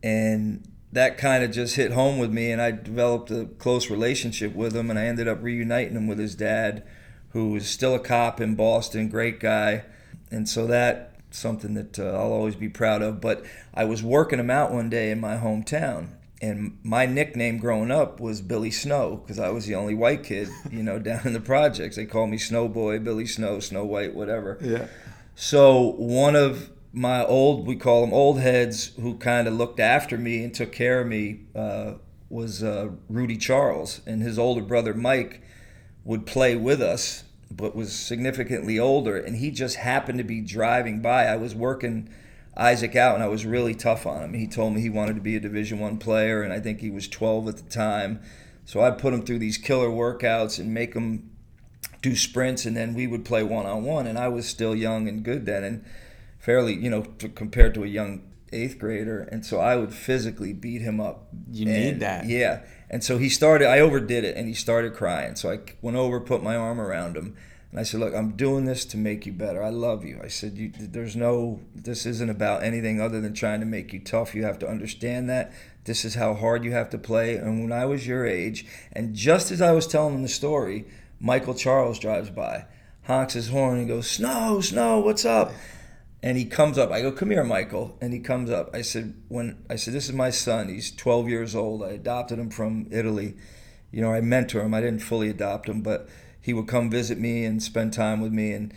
and 0.02 0.66
that 0.92 1.18
kind 1.18 1.44
of 1.44 1.50
just 1.50 1.76
hit 1.76 1.92
home 1.92 2.18
with 2.18 2.30
me, 2.30 2.50
and 2.50 2.62
I 2.62 2.70
developed 2.70 3.30
a 3.30 3.46
close 3.58 3.90
relationship 3.90 4.54
with 4.54 4.74
him, 4.74 4.90
and 4.90 4.98
I 4.98 5.04
ended 5.04 5.28
up 5.28 5.42
reuniting 5.42 5.96
him 5.96 6.06
with 6.06 6.18
his 6.18 6.34
dad, 6.34 6.82
who 7.30 7.54
is 7.56 7.68
still 7.68 7.94
a 7.94 8.00
cop 8.00 8.40
in 8.40 8.54
Boston, 8.54 9.08
great 9.08 9.38
guy, 9.38 9.84
and 10.30 10.48
so 10.48 10.66
that 10.66 11.14
something 11.30 11.74
that 11.74 11.98
uh, 11.98 12.04
I'll 12.04 12.32
always 12.32 12.56
be 12.56 12.70
proud 12.70 13.02
of. 13.02 13.20
But 13.20 13.44
I 13.74 13.84
was 13.84 14.02
working 14.02 14.38
him 14.38 14.50
out 14.50 14.72
one 14.72 14.88
day 14.88 15.10
in 15.10 15.20
my 15.20 15.36
hometown, 15.36 16.08
and 16.40 16.78
my 16.82 17.06
nickname 17.06 17.58
growing 17.58 17.90
up 17.90 18.20
was 18.20 18.40
Billy 18.40 18.70
Snow 18.70 19.16
because 19.16 19.38
I 19.38 19.48
was 19.50 19.66
the 19.66 19.74
only 19.74 19.94
white 19.94 20.22
kid, 20.22 20.48
you 20.70 20.82
know, 20.82 20.98
down 20.98 21.26
in 21.26 21.32
the 21.32 21.40
projects. 21.40 21.96
They 21.96 22.06
called 22.06 22.30
me 22.30 22.38
Snow 22.38 22.68
Boy, 22.68 22.98
Billy 22.98 23.26
Snow, 23.26 23.60
Snow 23.60 23.84
White, 23.84 24.14
whatever. 24.14 24.58
Yeah. 24.60 24.86
So 25.34 25.92
one 25.98 26.36
of 26.36 26.70
my 26.92 27.24
old, 27.24 27.66
we 27.66 27.76
call 27.76 28.02
them 28.02 28.14
old 28.14 28.40
heads, 28.40 28.92
who 29.00 29.16
kind 29.18 29.46
of 29.46 29.54
looked 29.54 29.80
after 29.80 30.16
me 30.16 30.42
and 30.44 30.54
took 30.54 30.72
care 30.72 31.00
of 31.00 31.06
me, 31.06 31.40
uh, 31.54 31.94
was 32.30 32.62
uh, 32.62 32.90
Rudy 33.08 33.36
Charles, 33.36 34.00
and 34.06 34.22
his 34.22 34.38
older 34.38 34.62
brother 34.62 34.94
Mike 34.94 35.42
would 36.04 36.26
play 36.26 36.56
with 36.56 36.80
us, 36.82 37.24
but 37.50 37.74
was 37.74 37.92
significantly 37.92 38.78
older, 38.78 39.16
and 39.16 39.36
he 39.36 39.50
just 39.50 39.76
happened 39.76 40.18
to 40.18 40.24
be 40.24 40.40
driving 40.40 41.00
by. 41.00 41.24
I 41.24 41.36
was 41.36 41.54
working 41.54 42.10
Isaac 42.58 42.96
out, 42.96 43.14
and 43.14 43.22
I 43.22 43.28
was 43.28 43.46
really 43.46 43.74
tough 43.74 44.04
on 44.04 44.22
him. 44.22 44.34
He 44.34 44.46
told 44.46 44.74
me 44.74 44.80
he 44.80 44.90
wanted 44.90 45.14
to 45.14 45.20
be 45.20 45.36
a 45.36 45.40
Division 45.40 45.78
One 45.78 45.96
player, 45.98 46.42
and 46.42 46.52
I 46.52 46.58
think 46.58 46.80
he 46.80 46.90
was 46.90 47.06
12 47.06 47.48
at 47.48 47.56
the 47.56 47.70
time. 47.70 48.20
So 48.64 48.80
I'd 48.80 48.98
put 48.98 49.14
him 49.14 49.22
through 49.22 49.38
these 49.38 49.56
killer 49.56 49.88
workouts 49.88 50.58
and 50.58 50.74
make 50.74 50.94
him 50.94 51.30
do 52.02 52.16
sprints, 52.16 52.66
and 52.66 52.76
then 52.76 52.94
we 52.94 53.06
would 53.06 53.24
play 53.24 53.42
one 53.42 53.66
on 53.66 53.84
one. 53.84 54.06
And 54.06 54.18
I 54.18 54.28
was 54.28 54.46
still 54.48 54.74
young 54.74 55.08
and 55.08 55.22
good 55.22 55.46
then, 55.46 55.62
and 55.62 55.84
fairly, 56.38 56.74
you 56.74 56.90
know, 56.90 57.02
compared 57.34 57.74
to 57.74 57.84
a 57.84 57.86
young 57.86 58.22
eighth 58.52 58.78
grader. 58.78 59.20
And 59.20 59.46
so 59.46 59.60
I 59.60 59.76
would 59.76 59.94
physically 59.94 60.52
beat 60.52 60.82
him 60.82 61.00
up. 61.00 61.28
You 61.50 61.68
and, 61.68 61.84
need 61.84 62.00
that. 62.00 62.26
Yeah. 62.26 62.62
And 62.90 63.04
so 63.04 63.18
he 63.18 63.28
started, 63.28 63.68
I 63.68 63.80
overdid 63.80 64.24
it, 64.24 64.36
and 64.36 64.48
he 64.48 64.54
started 64.54 64.94
crying. 64.94 65.36
So 65.36 65.50
I 65.50 65.60
went 65.80 65.96
over, 65.96 66.20
put 66.20 66.42
my 66.42 66.56
arm 66.56 66.80
around 66.80 67.16
him, 67.16 67.36
and 67.70 67.78
I 67.78 67.82
said, 67.82 68.00
look, 68.00 68.14
I'm 68.14 68.30
doing 68.30 68.64
this 68.64 68.86
to 68.86 68.96
make 68.96 69.26
you 69.26 69.32
better. 69.32 69.62
I 69.62 69.68
love 69.68 70.04
you. 70.04 70.20
I 70.22 70.28
said, 70.28 70.56
you, 70.56 70.72
there's 70.74 71.14
no, 71.14 71.60
this 71.74 72.06
isn't 72.06 72.30
about 72.30 72.62
anything 72.62 72.98
other 73.00 73.20
than 73.20 73.34
trying 73.34 73.60
to 73.60 73.66
make 73.66 73.92
you 73.92 74.00
tough. 74.00 74.34
You 74.34 74.44
have 74.44 74.58
to 74.60 74.68
understand 74.68 75.28
that. 75.28 75.52
This 75.84 76.04
is 76.04 76.14
how 76.14 76.32
hard 76.32 76.64
you 76.64 76.72
have 76.72 76.88
to 76.90 76.98
play. 76.98 77.36
And 77.36 77.62
when 77.62 77.72
I 77.72 77.84
was 77.84 78.06
your 78.06 78.26
age, 78.26 78.66
and 78.92 79.14
just 79.14 79.50
as 79.50 79.60
I 79.60 79.72
was 79.72 79.86
telling 79.86 80.14
him 80.14 80.22
the 80.22 80.28
story, 80.28 80.86
Michael 81.20 81.54
Charles 81.54 81.98
drives 81.98 82.30
by, 82.30 82.64
honks 83.04 83.34
his 83.34 83.48
horn, 83.50 83.78
and 83.78 83.88
goes, 83.88 84.10
Snow, 84.10 84.60
Snow, 84.62 85.00
what's 85.00 85.26
up? 85.26 85.52
And 86.22 86.36
he 86.36 86.46
comes 86.46 86.78
up. 86.78 86.90
I 86.90 87.00
go, 87.00 87.12
"Come 87.12 87.30
here, 87.30 87.44
Michael." 87.44 87.96
And 88.00 88.12
he 88.12 88.18
comes 88.18 88.50
up. 88.50 88.74
I 88.74 88.82
said, 88.82 89.14
"When 89.28 89.64
I 89.70 89.76
said 89.76 89.94
this 89.94 90.08
is 90.08 90.14
my 90.16 90.30
son. 90.30 90.68
He's 90.68 90.90
12 90.90 91.28
years 91.28 91.54
old. 91.54 91.80
I 91.84 91.90
adopted 91.90 92.40
him 92.40 92.50
from 92.50 92.88
Italy. 92.90 93.36
You 93.92 94.00
know, 94.00 94.12
I 94.12 94.20
mentor 94.20 94.62
him. 94.62 94.74
I 94.74 94.80
didn't 94.80 94.98
fully 95.02 95.28
adopt 95.28 95.68
him, 95.68 95.80
but 95.80 96.08
he 96.48 96.54
would 96.54 96.66
come 96.66 96.88
visit 96.88 97.18
me 97.18 97.44
and 97.44 97.62
spend 97.62 97.92
time 97.92 98.22
with 98.22 98.32
me. 98.32 98.52
And 98.52 98.72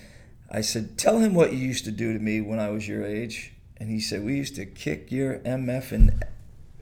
I 0.52 0.60
said, 0.60 0.98
"Tell 0.98 1.20
him 1.20 1.34
what 1.34 1.54
you 1.54 1.60
used 1.60 1.86
to 1.86 1.92
do 1.92 2.12
to 2.12 2.20
me 2.20 2.42
when 2.42 2.60
I 2.60 2.70
was 2.70 2.86
your 2.86 3.06
age." 3.06 3.54
And 3.78 3.90
he 3.90 4.02
said, 4.02 4.26
"We 4.26 4.36
used 4.36 4.56
to 4.58 4.66
kick 4.66 5.10
your 5.10 5.36
MF 5.46 5.94
and 5.94 6.26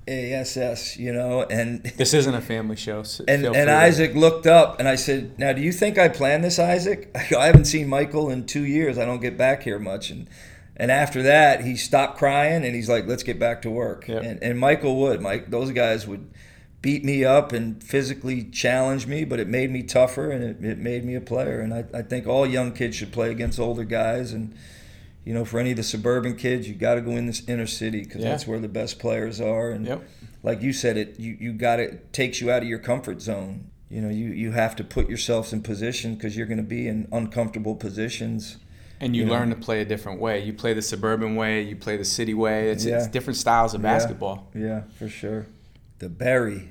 ASS, 0.08 0.98
you 0.98 1.14
know." 1.14 1.44
And 1.44 1.84
This 1.98 2.16
isn't 2.16 2.34
a 2.34 2.42
family 2.42 2.76
show. 2.76 3.04
So 3.04 3.24
and, 3.28 3.46
and 3.46 3.54
to- 3.54 3.72
Isaac 3.72 4.16
looked 4.16 4.48
up 4.48 4.80
and 4.80 4.88
I 4.88 4.96
said, 4.96 5.38
Now, 5.38 5.54
do 5.54 5.62
you 5.62 5.72
think 5.72 6.00
I 6.00 6.10
planned 6.10 6.44
this, 6.44 6.58
Isaac? 6.58 7.12
I 7.38 7.46
haven't 7.46 7.66
seen 7.66 7.88
Michael 7.88 8.32
in 8.32 8.48
two 8.48 8.66
years. 8.66 8.98
I 8.98 9.06
don't 9.06 9.22
get 9.22 9.38
back 9.38 9.62
here 9.62 9.78
much. 9.78 10.10
And 10.10 10.28
and 10.76 10.90
after 10.90 11.22
that, 11.22 11.64
he 11.64 11.76
stopped 11.76 12.18
crying 12.18 12.66
and 12.66 12.74
he's 12.74 12.90
like, 12.90 13.06
Let's 13.06 13.22
get 13.22 13.38
back 13.38 13.62
to 13.62 13.70
work. 13.70 14.08
Yep. 14.08 14.24
And, 14.24 14.42
and 14.42 14.58
Michael 14.58 14.96
would. 15.02 15.22
Mike, 15.22 15.52
those 15.52 15.70
guys 15.70 16.08
would 16.08 16.34
beat 16.82 17.04
me 17.04 17.26
up 17.26 17.52
and 17.52 17.84
physically 17.84 18.44
challenge 18.44 19.06
me, 19.06 19.26
but 19.26 19.40
it 19.40 19.48
made 19.48 19.70
me 19.72 19.84
tougher 19.84 20.32
and 20.32 20.44
it, 20.44 20.64
it 20.64 20.78
made 20.78 21.04
me 21.04 21.16
a 21.16 21.22
player. 21.22 21.60
And 21.60 21.74
I, 21.74 21.84
I 21.94 22.02
think 22.02 22.26
all 22.28 22.46
young 22.46 22.72
kids 22.72 22.96
should 22.96 23.12
play 23.12 23.32
against 23.32 23.60
older 23.60 23.84
guys. 23.84 24.32
And, 24.32 24.56
you 25.26 25.34
know, 25.34 25.44
for 25.44 25.60
any 25.60 25.72
of 25.72 25.78
the 25.78 25.84
suburban 25.84 26.38
kids, 26.38 26.70
you 26.70 26.76
got 26.76 26.96
to 26.96 27.02
go 27.02 27.12
in 27.12 27.26
this 27.26 27.48
inner 27.50 27.68
city 27.68 28.04
because 28.04 28.22
Yeah. 28.24 28.30
that's 28.30 28.48
where 28.48 28.60
the 28.60 28.70
best 28.70 28.98
players 29.00 29.42
are. 29.42 29.72
And 29.72 29.86
Yep. 29.86 30.04
like 30.42 30.62
you 30.62 30.72
said, 30.72 30.96
it 30.96 31.20
you, 31.20 31.36
you 31.40 31.52
got 31.54 31.80
it 31.82 32.14
takes 32.14 32.40
you 32.40 32.50
out 32.50 32.62
of 32.62 32.70
your 32.70 32.80
comfort 32.80 33.22
zone. 33.22 33.70
You 33.90 34.02
know, 34.02 34.10
you, 34.10 34.30
you 34.30 34.52
have 34.52 34.76
to 34.78 34.84
put 34.84 35.10
yourselves 35.10 35.52
in 35.52 35.62
position 35.64 36.14
because 36.16 36.38
you're 36.38 36.46
going 36.48 36.58
to 36.60 36.64
be 36.64 36.88
in 36.88 37.08
uncomfortable 37.12 37.76
positions. 37.76 38.58
And 39.02 39.16
you 39.16 39.24
you 39.24 39.28
know. 39.28 39.34
learn 39.34 39.50
to 39.50 39.56
play 39.56 39.82
a 39.82 39.86
different 39.86 40.20
way. 40.22 40.44
You 40.44 40.54
play 40.54 40.74
the 40.74 40.82
suburban 40.82 41.36
way. 41.36 41.62
You 41.62 41.76
play 41.76 41.98
the 41.98 42.06
city 42.06 42.34
way. 42.34 42.70
It's, 42.70 42.86
it's 42.86 43.08
different 43.08 43.38
styles 43.38 43.74
of 43.74 43.82
Yeah. 43.82 43.94
basketball. 43.94 44.50
Yeah, 44.54 44.82
for 44.98 45.10
sure. 45.10 45.48
The 46.00 46.10
Berry. 46.10 46.70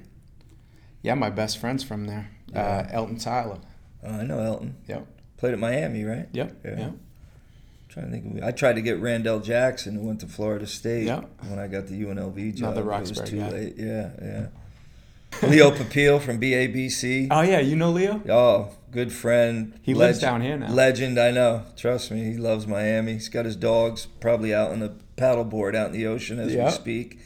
Yeah, 1.02 1.14
my 1.14 1.30
best 1.30 1.58
friend's 1.58 1.84
from 1.84 2.06
there. 2.06 2.30
Uh, 2.54 2.84
Elton 2.90 3.18
Tyler. 3.18 3.58
Oh, 4.02 4.10
I 4.10 4.22
know 4.24 4.40
Elton. 4.40 4.76
Yep. 4.88 5.06
Played 5.36 5.52
at 5.54 5.58
Miami, 5.58 6.04
right? 6.04 6.28
Yep. 6.32 6.56
Yeah. 6.64 6.78
Yep. 6.78 6.92
trying 7.88 8.06
to 8.06 8.12
think. 8.12 8.38
Of, 8.38 8.44
I 8.44 8.50
tried 8.52 8.74
to 8.74 8.82
get 8.82 8.98
Randall 9.00 9.40
Jackson, 9.40 9.94
who 9.94 10.00
went 10.06 10.20
to 10.20 10.26
Florida 10.26 10.66
State, 10.66 11.04
Yeah. 11.06 11.22
when 11.46 11.58
I 11.58 11.68
got 11.68 11.86
the 11.86 11.94
UNLV 12.02 12.54
job. 12.54 12.72
Another 12.72 12.84
but 12.84 13.02
It 13.02 13.08
was 13.18 13.20
too 13.30 13.38
guy. 13.38 13.48
late. 13.50 13.74
Yeah, 13.76 14.10
yeah. 14.20 14.46
Leo 15.48 15.70
Papile 15.70 16.20
from 16.20 16.40
BABC. 16.40 17.28
Oh 17.30 17.42
yeah, 17.42 17.60
you 17.60 17.76
know 17.76 17.90
Leo. 17.90 18.22
Oh, 18.28 18.70
good 18.90 19.12
friend. 19.12 19.78
He 19.82 19.92
lives 19.94 20.18
down 20.20 20.40
here 20.40 20.56
now. 20.56 20.70
Legend, 20.72 21.18
I 21.18 21.30
know. 21.30 21.64
Trust 21.76 22.10
me, 22.10 22.24
he 22.24 22.36
loves 22.38 22.66
Miami. 22.66 23.12
He's 23.12 23.28
got 23.28 23.44
his 23.44 23.54
dogs 23.56 24.06
probably 24.20 24.54
out 24.54 24.70
on 24.70 24.80
the 24.80 24.94
paddleboard 25.16 25.74
out 25.76 25.88
in 25.88 25.92
the 25.92 26.06
ocean 26.06 26.38
as 26.40 26.54
Yeah. 26.54 26.64
we 26.66 26.70
speak. 26.72 27.18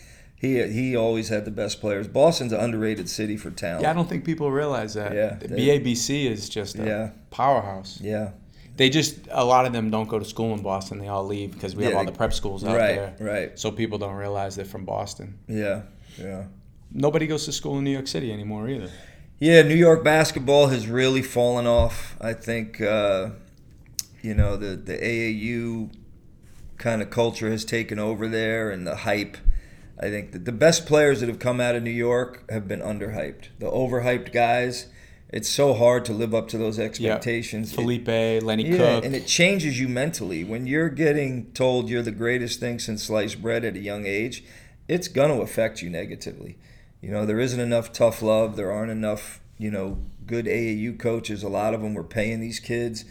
He 0.43 0.61
he 0.73 0.97
always 0.97 1.29
had 1.29 1.45
the 1.45 1.53
best 1.53 1.81
players. 1.81 2.09
Boston's 2.09 2.53
an 2.53 2.59
underrated 2.61 3.09
city 3.09 3.37
for 3.37 3.51
talent. 3.53 3.83
Yeah, 3.85 3.91
I 3.93 3.95
don't 3.95 4.09
think 4.09 4.25
people 4.25 4.51
realize 4.51 4.93
that. 4.95 5.15
Yeah, 5.15 5.37
they- 5.41 5.79
BABC 5.79 6.27
is 6.27 6.49
just 6.49 6.77
a 6.81 6.85
Yeah. 6.85 7.11
powerhouse. 7.31 8.01
Yeah, 8.03 8.31
They 8.77 8.91
just 8.91 9.17
a 9.31 9.45
lot 9.45 9.67
of 9.67 9.73
them 9.73 9.91
don't 9.91 10.09
go 10.09 10.19
to 10.19 10.25
school 10.25 10.53
in 10.55 10.61
Boston. 10.63 10.99
They 10.99 11.07
all 11.07 11.25
leave 11.25 11.53
because 11.53 11.77
we 11.77 11.85
have 11.85 11.95
all 11.95 12.05
the 12.05 12.11
prep 12.21 12.33
schools 12.33 12.65
out 12.65 12.77
right, 12.77 12.97
there. 12.97 13.15
right. 13.21 13.59
So 13.59 13.71
people 13.71 13.99
don't 13.99 14.17
realize 14.17 14.57
they're 14.57 14.65
from 14.65 14.85
Boston. 14.85 15.39
Yeah, 15.47 15.83
yeah. 16.19 16.45
Nobody 16.93 17.27
goes 17.29 17.45
to 17.45 17.53
school 17.53 17.79
in 17.79 17.85
New 17.85 17.91
York 17.93 18.09
City 18.09 18.33
anymore 18.33 18.69
either. 18.69 18.91
Yeah, 19.39 19.63
New 19.63 19.77
York 19.77 20.03
basketball 20.03 20.67
has 20.69 20.87
really 20.89 21.23
fallen 21.23 21.67
off. 21.69 22.17
I 22.21 22.33
think 22.33 22.81
uh, 22.81 23.31
you 24.23 24.35
know 24.35 24.57
the 24.57 24.75
the 24.75 24.97
AAU 24.99 25.91
kind 26.79 27.01
of 27.01 27.11
culture 27.11 27.49
has 27.51 27.65
taken 27.65 27.99
over 28.01 28.27
there, 28.27 28.71
and 28.73 28.85
the 28.87 28.97
hype. 28.97 29.37
I 29.99 30.09
think 30.11 30.33
that 30.33 30.45
the 30.45 30.53
best 30.53 30.87
players 30.87 31.21
that 31.21 31.29
have 31.29 31.39
come 31.39 31.61
out 31.61 31.75
of 31.75 31.83
New 31.83 31.91
York 31.91 32.51
have 32.51 32.67
been 32.67 32.81
underhyped. 32.81 33.49
The 33.59 33.71
overhyped 33.71 34.33
guys, 34.33 34.87
it's 35.29 35.49
so 35.49 35.75
hard 35.75 36.05
to 36.07 36.13
live 36.13 36.35
up 36.35 36.49
to 36.49 36.59
those 36.59 36.79
expectations. 36.79 37.73
It- 37.73 37.77
Felipe, 37.77 38.09
Lenny 38.43 38.69
yeah, 38.69 38.77
Cooke. 38.77 39.05
and 39.05 39.15
it 39.15 39.27
changes 39.27 39.79
you 39.81 39.89
mentally 39.89 40.45
when 40.45 40.67
you're 40.67 40.89
getting 40.89 41.53
told 41.53 41.89
you're 41.89 42.03
the 42.03 42.11
greatest 42.11 42.61
thing 42.61 42.79
since 42.79 43.05
sliced 43.05 43.41
bread 43.41 43.65
at 43.65 43.77
a 43.77 43.81
young 43.81 44.07
age. 44.07 44.45
It's 44.89 45.09
gonna 45.09 45.41
affect 45.41 45.83
you 45.83 45.89
negatively. 45.89 46.59
You 47.01 47.11
know, 47.11 47.25
there 47.27 47.41
isn't 47.41 47.61
enough 47.61 47.93
tough 47.93 48.23
love. 48.23 48.57
There 48.57 48.71
aren't 48.71 48.91
enough, 48.91 49.41
you 49.59 49.71
know, 49.71 49.99
good 50.27 50.47
AAU 50.47 50.99
coaches. 50.99 51.43
A 51.43 51.49
lot 51.49 51.75
of 51.75 51.83
them 51.83 51.95
were 51.95 52.05
paying 52.05 52.41
these 52.41 52.61
kids, 52.61 53.05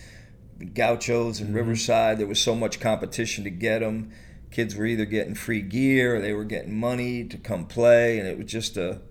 Gauchos 0.73 1.39
and 1.39 1.49
mm-hmm. 1.49 1.57
Riverside. 1.57 2.17
There 2.17 2.27
was 2.27 2.41
so 2.41 2.55
much 2.55 2.79
competition 2.79 3.43
to 3.43 3.49
get 3.49 3.79
them. 3.79 4.11
Kids 4.51 4.75
were 4.75 4.85
either 4.85 5.05
getting 5.05 5.33
free 5.33 5.61
gear 5.61 6.15
or 6.15 6.19
they 6.19 6.33
were 6.33 6.43
getting 6.43 6.77
money 6.77 7.23
to 7.23 7.37
come 7.37 7.65
play, 7.65 8.19
and 8.19 8.27
it 8.27 8.37
was 8.37 8.51
just 8.51 8.77
a 8.77 9.01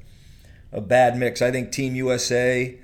a 0.72 0.80
bad 0.80 1.16
mix. 1.16 1.43
I 1.43 1.51
think 1.51 1.72
Team 1.72 1.95
USA 1.97 2.78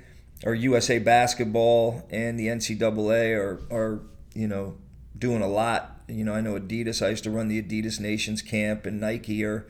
or 0.45 0.53
USA 0.53 0.99
Basketball 0.99 2.05
and 2.09 2.39
the 2.39 2.47
NCAA 2.47 3.37
are 3.37 3.61
are 3.71 4.01
you 4.33 4.47
know 4.47 4.77
doing 5.17 5.41
a 5.41 5.47
lot. 5.47 6.01
You 6.07 6.23
know, 6.23 6.33
I 6.33 6.41
know 6.41 6.59
Adidas. 6.59 7.05
I 7.05 7.09
used 7.09 7.23
to 7.25 7.31
run 7.31 7.47
the 7.47 7.61
Adidas 7.61 7.99
Nations 7.99 8.41
Camp, 8.41 8.85
and 8.85 8.99
Nike 8.99 9.43
are 9.43 9.67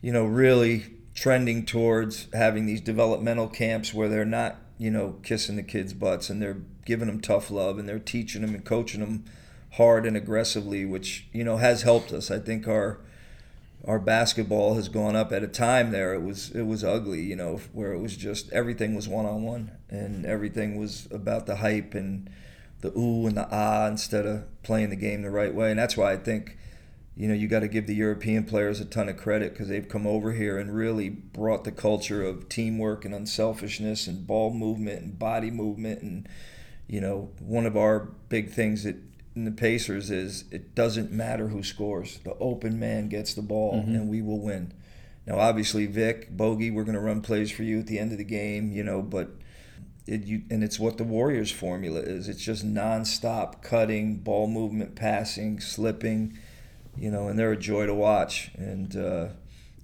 you 0.00 0.12
know 0.12 0.24
really 0.24 0.86
trending 1.14 1.66
towards 1.66 2.28
having 2.32 2.66
these 2.66 2.80
developmental 2.80 3.48
camps 3.48 3.92
where 3.92 4.08
they're 4.08 4.24
not 4.24 4.56
you 4.78 4.90
know 4.90 5.16
kissing 5.22 5.56
the 5.56 5.62
kids' 5.62 5.92
butts 5.92 6.30
and 6.30 6.40
they're 6.40 6.62
giving 6.84 7.08
them 7.08 7.20
tough 7.20 7.50
love 7.50 7.78
and 7.78 7.88
they're 7.88 7.98
teaching 7.98 8.42
them 8.42 8.54
and 8.54 8.64
coaching 8.64 9.00
them 9.00 9.24
hard 9.72 10.06
and 10.06 10.16
aggressively, 10.16 10.84
which 10.84 11.26
you 11.32 11.44
know 11.44 11.56
has 11.58 11.82
helped 11.82 12.12
us. 12.12 12.30
I 12.30 12.38
think 12.38 12.66
our 12.66 13.00
our 13.86 13.98
basketball 13.98 14.74
has 14.74 14.88
gone 14.88 15.14
up 15.14 15.32
at 15.32 15.42
a 15.42 15.48
time 15.48 15.92
there 15.92 16.12
it 16.12 16.22
was 16.22 16.50
it 16.50 16.62
was 16.62 16.82
ugly 16.82 17.22
you 17.22 17.36
know 17.36 17.60
where 17.72 17.92
it 17.92 17.98
was 17.98 18.16
just 18.16 18.50
everything 18.52 18.94
was 18.94 19.08
one 19.08 19.24
on 19.24 19.42
one 19.42 19.70
and 19.88 20.26
everything 20.26 20.76
was 20.78 21.06
about 21.12 21.46
the 21.46 21.56
hype 21.56 21.94
and 21.94 22.28
the 22.80 22.88
ooh 22.98 23.26
and 23.26 23.36
the 23.36 23.48
ah 23.50 23.86
instead 23.86 24.26
of 24.26 24.44
playing 24.62 24.90
the 24.90 24.96
game 24.96 25.22
the 25.22 25.30
right 25.30 25.54
way 25.54 25.70
and 25.70 25.78
that's 25.78 25.96
why 25.96 26.12
I 26.12 26.16
think 26.16 26.58
you 27.16 27.28
know 27.28 27.34
you 27.34 27.48
got 27.48 27.60
to 27.60 27.68
give 27.68 27.86
the 27.86 27.94
European 27.94 28.44
players 28.44 28.80
a 28.80 28.84
ton 28.84 29.08
of 29.08 29.16
credit 29.16 29.52
because 29.52 29.68
they've 29.68 29.88
come 29.88 30.06
over 30.06 30.32
here 30.32 30.58
and 30.58 30.74
really 30.74 31.08
brought 31.08 31.64
the 31.64 31.72
culture 31.72 32.22
of 32.22 32.48
teamwork 32.48 33.04
and 33.04 33.14
unselfishness 33.14 34.06
and 34.06 34.26
ball 34.26 34.52
movement 34.52 35.02
and 35.02 35.18
body 35.18 35.50
movement 35.50 36.02
and 36.02 36.28
you 36.88 37.00
know 37.00 37.30
one 37.40 37.66
of 37.66 37.76
our 37.76 38.00
big 38.28 38.50
things 38.50 38.84
that 38.84 38.96
in 39.38 39.44
the 39.44 39.52
Pacers 39.52 40.10
is 40.10 40.44
it 40.50 40.74
doesn't 40.74 41.12
matter 41.12 41.48
who 41.48 41.62
scores. 41.62 42.18
The 42.24 42.34
open 42.38 42.78
man 42.78 43.08
gets 43.08 43.34
the 43.34 43.42
ball 43.42 43.74
and 43.74 44.08
we 44.08 44.20
will 44.20 44.40
win. 44.40 44.72
Now 45.26 45.38
obviously 45.38 45.86
Vic, 45.86 46.36
Bogey, 46.36 46.72
we're 46.72 46.82
gonna 46.82 47.00
run 47.00 47.20
plays 47.20 47.50
for 47.50 47.62
you 47.62 47.78
at 47.78 47.86
the 47.86 48.00
end 48.00 48.10
of 48.10 48.18
the 48.18 48.24
game, 48.24 48.72
you 48.72 48.82
know, 48.82 49.00
but 49.00 49.30
it 50.08 50.24
you 50.24 50.42
and 50.50 50.64
it's 50.64 50.80
what 50.80 50.98
the 50.98 51.04
Warriors 51.04 51.52
formula 51.52 52.00
is. 52.00 52.28
It's 52.28 52.42
just 52.42 52.66
nonstop 52.66 53.62
cutting, 53.62 54.16
ball 54.16 54.48
movement, 54.48 54.96
passing, 54.96 55.60
slipping, 55.60 56.36
you 56.96 57.10
know, 57.10 57.28
and 57.28 57.38
they're 57.38 57.52
a 57.52 57.56
joy 57.56 57.86
to 57.86 57.94
watch. 57.94 58.50
And 58.56 58.96
uh, 58.96 59.28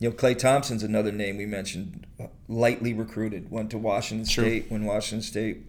you 0.01 0.09
know, 0.09 0.17
Klay 0.17 0.37
Thompson's 0.37 0.83
another 0.83 1.13
name 1.13 1.37
we 1.37 1.47
mentioned, 1.47 2.09
lightly 2.49 2.93
recruited, 2.93 3.53
went 3.53 3.71
to 3.71 3.79
Washington. 3.79 4.27
State 4.27 4.67
when 4.69 4.85
Washington 4.85 5.23
State 5.23 5.67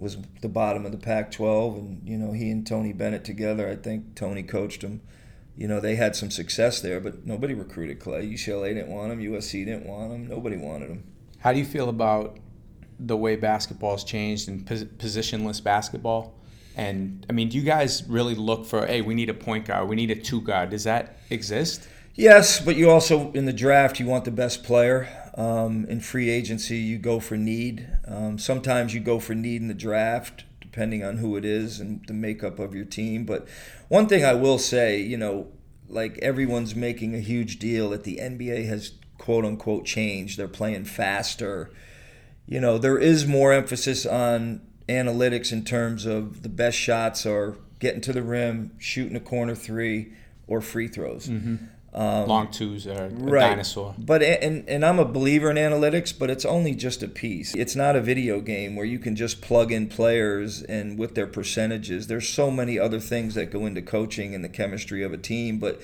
was 0.00 0.16
the 0.40 0.48
bottom 0.48 0.86
of 0.86 0.92
the 0.92 0.98
Pac-12, 0.98 1.78
and 1.78 2.08
you 2.08 2.16
know 2.16 2.32
he 2.32 2.50
and 2.50 2.66
Tony 2.66 2.92
Bennett 2.92 3.24
together. 3.24 3.68
I 3.68 3.76
think 3.76 4.14
Tony 4.14 4.42
coached 4.42 4.82
him. 4.82 5.02
You 5.56 5.68
know 5.68 5.80
they 5.80 5.96
had 5.96 6.16
some 6.16 6.30
success 6.30 6.80
there, 6.80 7.00
but 7.00 7.26
nobody 7.26 7.54
recruited 7.54 8.00
Klay. 8.00 8.32
UCLA 8.32 8.74
didn't 8.74 8.88
want 8.88 9.12
him. 9.12 9.20
USC 9.20 9.64
didn't 9.64 9.86
want 9.86 10.12
him. 10.12 10.28
Nobody 10.28 10.56
wanted 10.56 10.90
him. 10.90 11.04
How 11.38 11.52
do 11.52 11.58
you 11.58 11.64
feel 11.64 11.88
about 11.88 12.38
the 12.98 13.16
way 13.16 13.36
basketball's 13.36 14.04
changed 14.04 14.48
and 14.48 14.66
pos- 14.66 14.84
positionless 14.84 15.62
basketball? 15.62 16.34
And 16.76 17.26
I 17.28 17.32
mean, 17.32 17.48
do 17.48 17.58
you 17.58 17.64
guys 17.64 18.04
really 18.08 18.34
look 18.34 18.64
for, 18.64 18.86
hey, 18.86 19.00
we 19.00 19.14
need 19.14 19.28
a 19.28 19.34
point 19.34 19.66
guard, 19.66 19.88
we 19.88 19.96
need 19.96 20.10
a 20.10 20.14
two 20.14 20.40
guard? 20.40 20.70
Does 20.70 20.84
that 20.84 21.18
exist? 21.28 21.86
Yes, 22.14 22.60
but 22.60 22.76
you 22.76 22.90
also 22.90 23.32
in 23.32 23.46
the 23.46 23.52
draft 23.52 23.98
you 23.98 24.06
want 24.06 24.24
the 24.24 24.30
best 24.30 24.64
player. 24.64 25.08
Um, 25.34 25.86
in 25.86 26.00
free 26.00 26.30
agency, 26.30 26.78
you 26.78 26.98
go 26.98 27.20
for 27.20 27.36
need. 27.36 27.88
Um, 28.06 28.38
sometimes 28.38 28.94
you 28.94 29.00
go 29.00 29.20
for 29.20 29.34
need 29.34 29.62
in 29.62 29.68
the 29.68 29.74
draft, 29.74 30.44
depending 30.60 31.04
on 31.04 31.18
who 31.18 31.36
it 31.36 31.44
is 31.44 31.80
and 31.80 32.04
the 32.06 32.14
makeup 32.14 32.58
of 32.58 32.74
your 32.74 32.84
team. 32.84 33.24
But 33.24 33.46
one 33.88 34.06
thing 34.08 34.24
I 34.24 34.34
will 34.34 34.58
say, 34.58 35.00
you 35.00 35.16
know, 35.16 35.48
like 35.88 36.18
everyone's 36.18 36.74
making 36.74 37.14
a 37.14 37.20
huge 37.20 37.58
deal 37.58 37.90
that 37.90 38.04
the 38.04 38.16
NBA 38.16 38.66
has 38.66 38.92
quote 39.18 39.44
unquote 39.44 39.84
changed. 39.84 40.38
They're 40.38 40.48
playing 40.48 40.84
faster. 40.84 41.70
You 42.46 42.60
know, 42.60 42.78
there 42.78 42.98
is 42.98 43.26
more 43.26 43.52
emphasis 43.52 44.06
on 44.06 44.62
analytics 44.88 45.52
in 45.52 45.64
terms 45.64 46.06
of 46.06 46.42
the 46.42 46.48
best 46.48 46.76
shots 46.76 47.24
are 47.24 47.56
getting 47.78 48.00
to 48.02 48.12
the 48.12 48.22
rim, 48.22 48.72
shooting 48.78 49.16
a 49.16 49.20
corner 49.20 49.54
three, 49.54 50.12
or 50.46 50.60
free 50.60 50.88
throws. 50.88 51.28
Um, 51.92 52.28
Long 52.28 52.50
twos 52.52 52.86
are 52.86 53.06
a 53.06 53.08
right. 53.08 53.50
dinosaur. 53.50 53.94
But 53.98 54.22
and 54.22 54.68
and 54.68 54.84
I'm 54.84 55.00
a 55.00 55.04
believer 55.04 55.50
in 55.50 55.56
analytics, 55.56 56.16
but 56.16 56.30
it's 56.30 56.44
only 56.44 56.74
just 56.74 57.02
a 57.02 57.08
piece. 57.08 57.54
It's 57.54 57.74
not 57.74 57.96
a 57.96 58.00
video 58.00 58.40
game 58.40 58.76
where 58.76 58.86
you 58.86 59.00
can 59.00 59.16
just 59.16 59.40
plug 59.40 59.72
in 59.72 59.88
players 59.88 60.62
and 60.62 60.98
with 60.98 61.16
their 61.16 61.26
percentages. 61.26 62.06
There's 62.06 62.28
so 62.28 62.50
many 62.50 62.78
other 62.78 63.00
things 63.00 63.34
that 63.34 63.50
go 63.50 63.66
into 63.66 63.82
coaching 63.82 64.36
and 64.36 64.44
the 64.44 64.48
chemistry 64.48 65.02
of 65.02 65.12
a 65.12 65.18
team, 65.18 65.58
but 65.58 65.80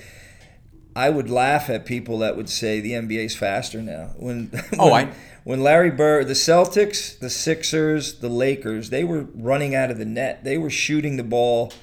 I 0.95 1.09
would 1.09 1.29
laugh 1.29 1.69
at 1.69 1.85
people 1.85 2.19
that 2.19 2.37
would 2.37 2.49
say 2.49 2.79
the 2.79 2.93
NBA's 2.93 3.35
faster 3.35 3.81
now. 3.81 4.11
When 4.15 4.49
oh, 4.79 4.91
when, 4.91 5.09
I 5.09 5.13
when 5.43 5.61
Larry 5.61 5.91
Bird, 5.91 6.29
the 6.29 6.33
Celtics, 6.35 7.19
the 7.19 7.29
Sixers, 7.29 8.19
the 8.19 8.29
Lakers, 8.29 8.91
they 8.91 9.03
were 9.03 9.27
running 9.35 9.75
out 9.75 9.91
of 9.91 9.97
the 9.97 10.05
net. 10.05 10.45
They 10.45 10.57
were 10.57 10.69
shooting 10.69 11.17
the 11.17 11.23
ball 11.23 11.73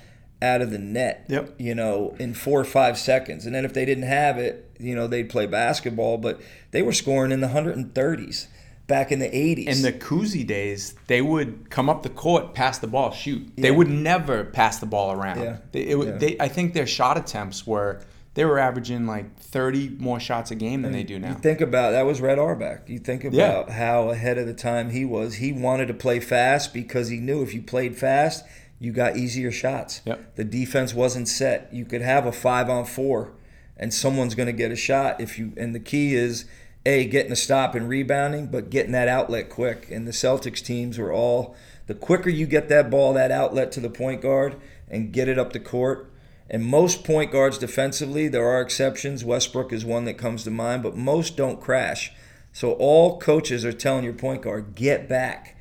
out 0.45 0.61
of 0.61 0.71
the 0.71 0.79
net. 0.79 1.27
Yep. 1.29 1.55
You 1.59 1.75
know, 1.75 2.15
in 2.19 2.35
four 2.35 2.61
or 2.61 2.65
five 2.65 2.99
seconds, 2.99 3.47
and 3.47 3.55
then 3.55 3.65
if 3.65 3.73
they 3.73 3.85
didn't 3.85 4.05
have 4.05 4.39
it, 4.39 4.71
you 4.79 4.95
know, 4.95 5.07
they'd 5.07 5.29
play 5.29 5.47
basketball. 5.47 6.19
But 6.19 6.41
they 6.71 6.83
were 6.83 6.93
scoring 6.93 7.33
in 7.33 7.41
the 7.41 7.49
130s 7.49 8.47
back 8.87 9.11
in 9.11 9.19
the 9.19 9.29
80s. 9.29 9.67
In 9.67 9.83
the 9.83 9.93
Cousy 9.93 10.47
days, 10.47 10.95
they 11.07 11.23
would 11.23 11.71
come 11.71 11.89
up 11.89 12.03
the 12.03 12.11
court, 12.11 12.55
pass 12.55 12.79
the 12.79 12.87
ball, 12.87 13.13
shoot. 13.13 13.51
Yeah. 13.57 13.63
They 13.63 13.71
would 13.71 13.89
never 13.89 14.45
pass 14.45 14.79
the 14.79 14.87
ball 14.87 15.13
around. 15.13 15.43
Yeah. 15.43 15.57
They, 15.73 15.81
it, 15.81 15.99
yeah. 15.99 16.13
they, 16.13 16.37
I 16.39 16.49
think 16.49 16.75
their 16.75 16.87
shot 16.87 17.17
attempts 17.17 17.67
were 17.67 18.03
they 18.35 18.45
were 18.45 18.59
averaging 18.59 19.07
like 19.07 19.39
30 19.39 19.91
more 20.01 20.19
shots 20.19 20.51
a 20.51 20.57
game 20.57 20.83
than 20.83 20.93
and 20.93 20.95
they 20.95 21.05
do 21.05 21.19
now. 21.19 21.29
You 21.31 21.35
think 21.35 21.61
about 21.61 21.93
that 21.93 22.03
was 22.03 22.21
Red 22.21 22.39
Auerbach. 22.39 22.89
You 22.89 22.99
think 22.99 23.25
about 23.25 23.37
yeah. 23.37 23.73
how 23.73 24.11
ahead 24.11 24.39
of 24.39 24.47
the 24.47 24.55
time 24.55 24.91
he 24.91 25.05
was. 25.05 25.37
He 25.37 25.53
wanted 25.53 25.87
to 25.87 25.95
play 25.95 26.19
fast 26.21 26.75
because 26.75 27.09
he 27.09 27.19
knew 27.19 27.43
if 27.43 27.55
you 27.55 27.63
played 27.63 27.97
fast, 27.97 28.45
you 28.85 28.93
got 28.93 29.17
easier 29.17 29.51
shots. 29.51 30.03
Yep. 30.05 30.37
The 30.37 30.45
defense 30.45 30.95
wasn't 30.95 31.29
set. 31.29 31.73
You 31.73 31.85
could 31.85 32.03
have 32.03 32.27
a 32.27 32.33
5 32.33 32.71
on 32.71 32.85
4 32.85 33.33
and 33.77 33.93
someone's 33.93 34.35
going 34.35 34.47
to 34.47 34.53
get 34.53 34.71
a 34.71 34.77
shot 34.77 35.21
if 35.21 35.39
you 35.39 35.53
and 35.57 35.75
the 35.75 35.81
key 35.81 36.15
is 36.15 36.45
a 36.87 37.07
getting 37.07 37.33
a 37.33 37.37
stop 37.37 37.75
and 37.75 37.89
rebounding, 37.89 38.47
but 38.47 38.71
getting 38.71 38.93
that 38.93 39.09
outlet 39.09 39.49
quick. 39.49 39.91
And 39.91 40.07
the 40.07 40.13
Celtics 40.13 40.63
teams 40.63 40.99
were 40.99 41.13
all 41.13 41.57
the 41.87 41.95
quicker 41.95 42.31
you 42.31 42.47
get 42.47 42.69
that 42.69 42.91
ball, 42.91 43.15
that 43.15 43.31
outlet 43.31 43.73
to 43.73 43.81
the 43.81 43.91
point 43.91 44.21
guard 44.21 44.57
and 44.89 45.13
get 45.13 45.29
it 45.29 45.39
up 45.39 45.53
the 45.53 45.61
court, 45.61 46.11
and 46.49 46.65
most 46.65 47.05
point 47.05 47.33
guards 47.33 47.59
defensively, 47.59 48.29
there 48.29 48.47
are 48.47 48.61
exceptions. 48.61 49.25
Westbrook 49.25 49.73
is 49.73 49.85
one 49.85 50.05
that 50.05 50.19
comes 50.19 50.45
to 50.45 50.51
mind, 50.51 50.83
but 50.83 50.95
most 50.95 51.37
don't 51.37 51.61
crash. 51.61 52.13
So 52.53 52.73
all 52.73 53.19
coaches 53.19 53.65
are 53.65 53.73
telling 53.73 54.05
your 54.05 54.13
point 54.13 54.43
guard, 54.43 54.75
get 54.75 55.09
back. 55.09 55.54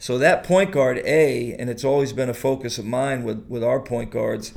So 0.00 0.16
that 0.16 0.44
point 0.44 0.72
guard, 0.72 0.96
A, 1.04 1.54
and 1.56 1.68
it's 1.68 1.84
always 1.84 2.14
been 2.14 2.30
a 2.30 2.34
focus 2.34 2.78
of 2.78 2.86
mine 2.86 3.22
with, 3.22 3.44
with 3.48 3.62
our 3.62 3.78
point 3.78 4.10
guards, 4.10 4.54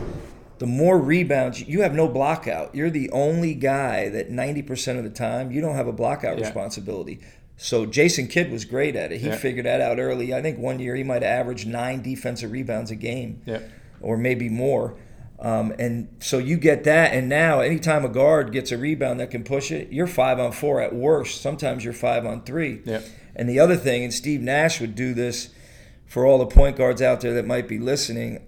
the 0.59 0.65
more 0.65 0.97
rebounds, 0.97 1.61
you 1.61 1.81
have 1.81 1.93
no 1.93 2.07
blockout. 2.07 2.73
You're 2.73 2.89
the 2.89 3.09
only 3.09 3.53
guy 3.53 4.07
that 4.07 4.31
90% 4.31 4.97
of 4.97 5.03
the 5.03 5.09
time 5.09 5.51
you 5.51 5.59
don't 5.59 5.75
have 5.75 5.85
a 5.85 5.91
blockout 5.91 6.37
yeah. 6.37 6.45
responsibility. 6.45 7.19
So 7.57 7.85
Jason 7.85 8.29
Kidd 8.29 8.53
was 8.53 8.63
great 8.63 8.95
at 8.95 9.11
it. 9.11 9.19
He 9.19 9.27
yeah. 9.27 9.35
figured 9.35 9.65
that 9.65 9.81
out 9.81 9.99
early. 9.99 10.33
I 10.33 10.41
think 10.41 10.59
one 10.59 10.79
year 10.79 10.95
he 10.95 11.03
might 11.03 11.23
have 11.23 11.41
averaged 11.41 11.67
nine 11.67 12.01
defensive 12.01 12.53
rebounds 12.53 12.89
a 12.89 12.95
game, 12.95 13.41
yeah. 13.45 13.59
or 13.99 14.15
maybe 14.15 14.47
more. 14.47 14.95
Um, 15.43 15.73
and 15.77 16.07
so 16.19 16.37
you 16.37 16.55
get 16.55 16.85
that, 16.85 17.13
and 17.13 17.27
now 17.27 17.59
anytime 17.59 18.05
a 18.05 18.09
guard 18.09 18.53
gets 18.53 18.71
a 18.71 18.77
rebound 18.77 19.19
that 19.19 19.29
can 19.29 19.43
push 19.43 19.71
it, 19.71 19.91
you're 19.91 20.07
five 20.07 20.39
on 20.39 20.53
four 20.53 20.79
at 20.79 20.95
worst. 20.95 21.41
Sometimes 21.41 21.83
you're 21.83 21.93
five 21.93 22.25
on 22.25 22.43
three. 22.43 22.81
And 23.35 23.49
the 23.49 23.59
other 23.59 23.75
thing, 23.75 24.05
and 24.05 24.13
Steve 24.13 24.39
Nash 24.39 24.79
would 24.79 24.95
do 24.95 25.13
this 25.13 25.49
for 26.07 26.25
all 26.25 26.37
the 26.37 26.45
point 26.45 26.77
guards 26.77 27.01
out 27.01 27.19
there 27.19 27.33
that 27.33 27.45
might 27.45 27.67
be 27.67 27.77
listening. 27.77 28.47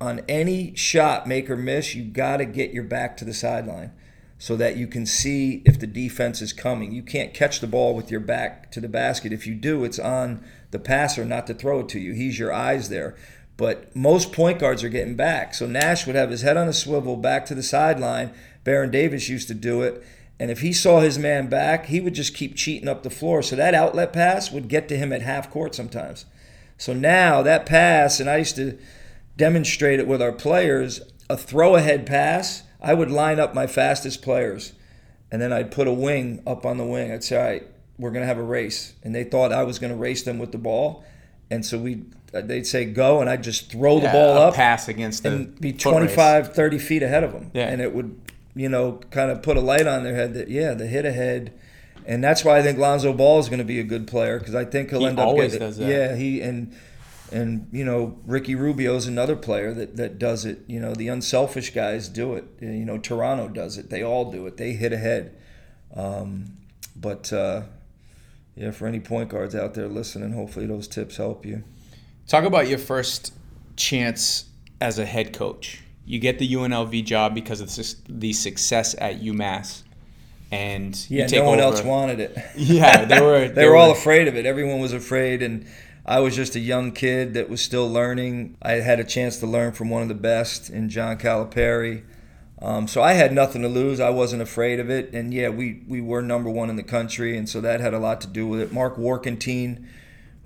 On 0.00 0.22
any 0.30 0.74
shot, 0.76 1.26
make 1.26 1.50
or 1.50 1.56
miss, 1.56 1.94
you 1.94 2.04
got 2.04 2.38
to 2.38 2.46
get 2.46 2.72
your 2.72 2.84
back 2.84 3.18
to 3.18 3.24
the 3.26 3.34
sideline 3.34 3.92
so 4.38 4.56
that 4.56 4.78
you 4.78 4.86
can 4.86 5.04
see 5.04 5.60
if 5.66 5.78
the 5.78 5.86
defense 5.86 6.40
is 6.40 6.54
coming. 6.54 6.90
You 6.90 7.02
can't 7.02 7.34
catch 7.34 7.60
the 7.60 7.66
ball 7.66 7.94
with 7.94 8.10
your 8.10 8.20
back 8.20 8.70
to 8.70 8.80
the 8.80 8.88
basket. 8.88 9.30
If 9.30 9.46
you 9.46 9.54
do, 9.54 9.84
it's 9.84 9.98
on 9.98 10.42
the 10.70 10.78
passer 10.78 11.26
not 11.26 11.46
to 11.48 11.54
throw 11.54 11.80
it 11.80 11.90
to 11.90 12.00
you. 12.00 12.14
He's 12.14 12.38
your 12.38 12.50
eyes 12.50 12.88
there. 12.88 13.14
But 13.60 13.94
most 13.94 14.32
point 14.32 14.58
guards 14.58 14.82
are 14.82 14.88
getting 14.88 15.16
back. 15.16 15.52
So 15.52 15.66
Nash 15.66 16.06
would 16.06 16.16
have 16.16 16.30
his 16.30 16.40
head 16.40 16.56
on 16.56 16.66
a 16.66 16.72
swivel 16.72 17.14
back 17.14 17.44
to 17.44 17.54
the 17.54 17.62
sideline. 17.62 18.32
Baron 18.64 18.90
Davis 18.90 19.28
used 19.28 19.48
to 19.48 19.54
do 19.54 19.82
it. 19.82 20.02
And 20.38 20.50
if 20.50 20.62
he 20.62 20.72
saw 20.72 21.00
his 21.00 21.18
man 21.18 21.48
back, 21.48 21.84
he 21.84 22.00
would 22.00 22.14
just 22.14 22.34
keep 22.34 22.56
cheating 22.56 22.88
up 22.88 23.02
the 23.02 23.10
floor. 23.10 23.42
So 23.42 23.56
that 23.56 23.74
outlet 23.74 24.14
pass 24.14 24.50
would 24.50 24.68
get 24.68 24.88
to 24.88 24.96
him 24.96 25.12
at 25.12 25.20
half 25.20 25.50
court 25.50 25.74
sometimes. 25.74 26.24
So 26.78 26.94
now 26.94 27.42
that 27.42 27.66
pass, 27.66 28.18
and 28.18 28.30
I 28.30 28.38
used 28.38 28.56
to 28.56 28.78
demonstrate 29.36 30.00
it 30.00 30.08
with 30.08 30.22
our 30.22 30.32
players, 30.32 31.02
a 31.28 31.36
throw 31.36 31.76
ahead 31.76 32.06
pass, 32.06 32.62
I 32.80 32.94
would 32.94 33.10
line 33.10 33.38
up 33.38 33.54
my 33.54 33.66
fastest 33.66 34.22
players. 34.22 34.72
And 35.30 35.42
then 35.42 35.52
I'd 35.52 35.70
put 35.70 35.86
a 35.86 35.92
wing 35.92 36.42
up 36.46 36.64
on 36.64 36.78
the 36.78 36.86
wing. 36.86 37.12
I'd 37.12 37.24
say, 37.24 37.36
all 37.36 37.44
right, 37.44 37.66
we're 37.98 38.10
going 38.10 38.22
to 38.22 38.26
have 38.26 38.38
a 38.38 38.42
race. 38.42 38.94
And 39.02 39.14
they 39.14 39.24
thought 39.24 39.52
I 39.52 39.64
was 39.64 39.78
going 39.78 39.92
to 39.92 39.98
race 39.98 40.22
them 40.22 40.38
with 40.38 40.50
the 40.50 40.56
ball. 40.56 41.04
And 41.50 41.66
so 41.66 41.76
we 41.76 42.04
they'd 42.32 42.66
say 42.66 42.84
go, 42.84 43.20
and 43.20 43.28
I'd 43.28 43.42
just 43.42 43.70
throw 43.70 43.96
yeah, 43.96 44.06
the 44.06 44.12
ball 44.12 44.38
up, 44.38 44.54
pass 44.54 44.88
against 44.88 45.22
the 45.22 45.32
and 45.32 45.60
be 45.60 45.72
25, 45.72 46.46
race. 46.46 46.56
30 46.56 46.78
feet 46.78 47.02
ahead 47.02 47.24
of 47.24 47.32
them. 47.32 47.50
Yeah. 47.54 47.68
And 47.68 47.80
it 47.80 47.94
would, 47.94 48.20
you 48.54 48.68
know, 48.68 49.00
kind 49.10 49.30
of 49.30 49.42
put 49.42 49.56
a 49.56 49.60
light 49.60 49.86
on 49.86 50.04
their 50.04 50.14
head 50.14 50.34
that, 50.34 50.48
yeah, 50.48 50.74
the 50.74 50.86
hit 50.86 51.04
ahead. 51.04 51.52
And 52.06 52.24
that's 52.24 52.44
why 52.44 52.58
I 52.58 52.62
think 52.62 52.78
Lonzo 52.78 53.12
Ball 53.12 53.40
is 53.40 53.48
going 53.48 53.58
to 53.58 53.64
be 53.64 53.78
a 53.78 53.84
good 53.84 54.06
player 54.06 54.38
because 54.38 54.54
I 54.54 54.64
think 54.64 54.90
he'll 54.90 55.00
he 55.00 55.06
end 55.06 55.18
up 55.18 55.28
always 55.28 55.52
getting 55.52 55.68
does 55.68 55.76
that. 55.76 55.88
Yeah, 55.88 56.16
he 56.16 56.40
and 56.40 56.74
and 57.30 57.68
you 57.72 57.84
know 57.84 58.18
Ricky 58.26 58.54
Rubio 58.54 58.96
is 58.96 59.06
another 59.06 59.36
player 59.36 59.72
that 59.74 59.96
that 59.96 60.18
does 60.18 60.44
it. 60.44 60.60
You 60.66 60.80
know 60.80 60.94
the 60.94 61.08
unselfish 61.08 61.72
guys 61.74 62.08
do 62.08 62.34
it. 62.34 62.44
You 62.60 62.84
know 62.84 62.98
Toronto 62.98 63.48
does 63.48 63.76
it. 63.78 63.90
They 63.90 64.02
all 64.02 64.32
do 64.32 64.46
it. 64.46 64.56
They 64.56 64.72
hit 64.72 64.92
ahead. 64.92 65.36
Um, 65.94 66.56
but 66.96 67.32
uh, 67.32 67.62
yeah, 68.56 68.70
for 68.70 68.86
any 68.86 69.00
point 69.00 69.28
guards 69.30 69.54
out 69.54 69.74
there 69.74 69.88
listening, 69.88 70.32
hopefully 70.32 70.66
those 70.66 70.88
tips 70.88 71.16
help 71.16 71.46
you. 71.46 71.64
Talk 72.30 72.44
about 72.44 72.68
your 72.68 72.78
first 72.78 73.34
chance 73.74 74.44
as 74.80 75.00
a 75.00 75.04
head 75.04 75.32
coach. 75.32 75.82
You 76.06 76.20
get 76.20 76.38
the 76.38 76.48
UNLV 76.48 77.04
job 77.04 77.34
because 77.34 77.60
of 77.60 77.68
the 78.08 78.32
success 78.32 78.94
at 78.98 79.20
UMass, 79.20 79.82
and 80.52 80.96
yeah, 81.10 81.26
no 81.26 81.42
one 81.42 81.58
over. 81.58 81.74
else 81.74 81.82
wanted 81.82 82.20
it. 82.20 82.38
Yeah, 82.56 83.04
they 83.04 83.20
were. 83.20 83.40
they, 83.40 83.48
they 83.48 83.64
were, 83.66 83.72
were 83.72 83.76
all 83.78 83.90
afraid 83.90 84.28
of 84.28 84.36
it. 84.36 84.46
Everyone 84.46 84.78
was 84.78 84.92
afraid, 84.92 85.42
and 85.42 85.66
I 86.06 86.20
was 86.20 86.36
just 86.36 86.54
a 86.54 86.60
young 86.60 86.92
kid 86.92 87.34
that 87.34 87.50
was 87.50 87.60
still 87.62 87.90
learning. 87.90 88.56
I 88.62 88.74
had 88.74 89.00
a 89.00 89.04
chance 89.04 89.38
to 89.38 89.46
learn 89.48 89.72
from 89.72 89.90
one 89.90 90.02
of 90.02 90.08
the 90.08 90.14
best 90.14 90.70
in 90.70 90.88
John 90.88 91.18
Calipari. 91.18 92.04
Um, 92.62 92.86
so 92.86 93.02
I 93.02 93.14
had 93.14 93.32
nothing 93.32 93.62
to 93.62 93.68
lose. 93.68 93.98
I 93.98 94.10
wasn't 94.10 94.42
afraid 94.42 94.78
of 94.78 94.88
it, 94.88 95.12
and 95.12 95.34
yeah, 95.34 95.48
we 95.48 95.82
we 95.88 96.00
were 96.00 96.22
number 96.22 96.48
one 96.48 96.70
in 96.70 96.76
the 96.76 96.84
country, 96.84 97.36
and 97.36 97.48
so 97.48 97.60
that 97.60 97.80
had 97.80 97.92
a 97.92 97.98
lot 97.98 98.20
to 98.20 98.28
do 98.28 98.46
with 98.46 98.60
it. 98.60 98.72
Mark 98.72 98.96
Warkentien 98.98 99.84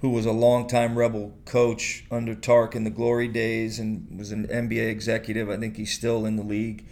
who 0.04 0.10
was 0.10 0.26
a 0.26 0.32
longtime 0.32 0.98
Rebel 0.98 1.32
coach 1.46 2.04
under 2.10 2.34
Tark 2.34 2.76
in 2.76 2.84
the 2.84 2.90
glory 2.90 3.26
days 3.26 3.78
and 3.78 4.18
was 4.18 4.32
an 4.32 4.46
NBA 4.48 4.90
executive. 4.90 5.48
I 5.48 5.56
think 5.56 5.78
he's 5.78 5.94
still 5.94 6.26
in 6.26 6.36
the 6.36 6.42
league 6.42 6.84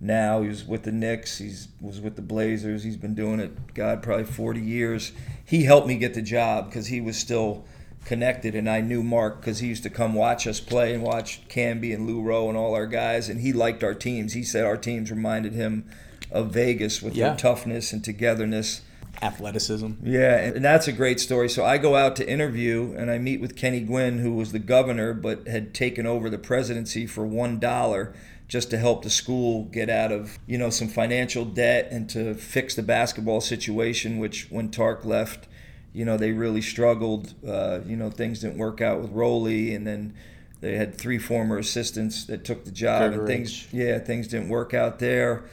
now. 0.00 0.42
He 0.42 0.48
was 0.48 0.66
with 0.66 0.82
the 0.82 0.92
Knicks. 0.92 1.38
He 1.38 1.50
was 1.80 1.98
with 1.98 2.16
the 2.16 2.20
Blazers. 2.20 2.84
He's 2.84 2.98
been 2.98 3.14
doing 3.14 3.40
it, 3.40 3.72
God, 3.72 4.02
probably 4.02 4.26
40 4.26 4.60
years. 4.60 5.12
He 5.46 5.64
helped 5.64 5.86
me 5.86 5.96
get 5.96 6.12
the 6.12 6.20
job 6.20 6.66
because 6.66 6.88
he 6.88 7.00
was 7.00 7.16
still 7.16 7.64
connected, 8.04 8.54
and 8.54 8.68
I 8.68 8.82
knew 8.82 9.02
Mark 9.02 9.40
because 9.40 9.60
he 9.60 9.68
used 9.68 9.84
to 9.84 9.90
come 9.90 10.12
watch 10.12 10.46
us 10.46 10.60
play 10.60 10.92
and 10.92 11.02
watch 11.02 11.48
Camby 11.48 11.94
and 11.94 12.06
Lou 12.06 12.20
Roe 12.20 12.50
and 12.50 12.58
all 12.58 12.74
our 12.74 12.86
guys, 12.86 13.30
and 13.30 13.40
he 13.40 13.54
liked 13.54 13.82
our 13.82 13.94
teams. 13.94 14.34
He 14.34 14.44
said 14.44 14.66
our 14.66 14.76
teams 14.76 15.10
reminded 15.10 15.54
him 15.54 15.88
of 16.30 16.52
Vegas 16.52 17.00
with 17.00 17.14
yeah. 17.14 17.28
their 17.28 17.36
toughness 17.38 17.94
and 17.94 18.04
togetherness 18.04 18.82
athleticism. 19.22 19.92
Yeah, 20.02 20.36
and 20.36 20.64
that's 20.64 20.88
a 20.88 20.92
great 20.92 21.20
story. 21.20 21.48
So 21.48 21.64
I 21.64 21.78
go 21.78 21.96
out 21.96 22.16
to 22.16 22.28
interview 22.28 22.94
and 22.96 23.10
I 23.10 23.18
meet 23.18 23.40
with 23.40 23.56
Kenny 23.56 23.80
Guinn, 23.80 24.18
who 24.18 24.34
was 24.34 24.52
the 24.52 24.58
governor 24.58 25.12
but 25.14 25.46
had 25.46 25.74
taken 25.74 26.06
over 26.06 26.30
the 26.30 26.38
presidency 26.38 27.06
for 27.06 27.26
one 27.26 27.58
dollar 27.58 28.14
just 28.48 28.70
to 28.70 28.78
help 28.78 29.02
the 29.02 29.10
school 29.10 29.64
get 29.64 29.90
out 29.90 30.10
of 30.10 30.38
you 30.46 30.58
know 30.58 30.70
some 30.70 30.88
financial 30.88 31.44
debt 31.44 31.88
and 31.90 32.08
to 32.10 32.34
fix 32.34 32.74
the 32.74 32.82
basketball 32.82 33.40
situation. 33.40 34.18
Which 34.18 34.48
when 34.50 34.70
Tark 34.70 35.04
left, 35.04 35.46
you 35.92 36.04
know 36.04 36.16
they 36.16 36.32
really 36.32 36.62
struggled. 36.62 37.34
Uh, 37.46 37.80
you 37.86 37.96
know 37.96 38.10
things 38.10 38.40
didn't 38.40 38.58
work 38.58 38.80
out 38.80 39.00
with 39.00 39.12
Rollie, 39.12 39.74
and 39.74 39.86
then 39.86 40.14
they 40.60 40.76
had 40.76 40.96
three 40.96 41.18
former 41.18 41.58
assistants 41.58 42.24
that 42.26 42.44
took 42.44 42.64
the 42.64 42.70
job, 42.70 43.12
and 43.12 43.26
things 43.26 43.72
yeah 43.72 43.98
things 43.98 44.28
didn't 44.28 44.48
work 44.48 44.74
out 44.74 44.98
there. 44.98 45.44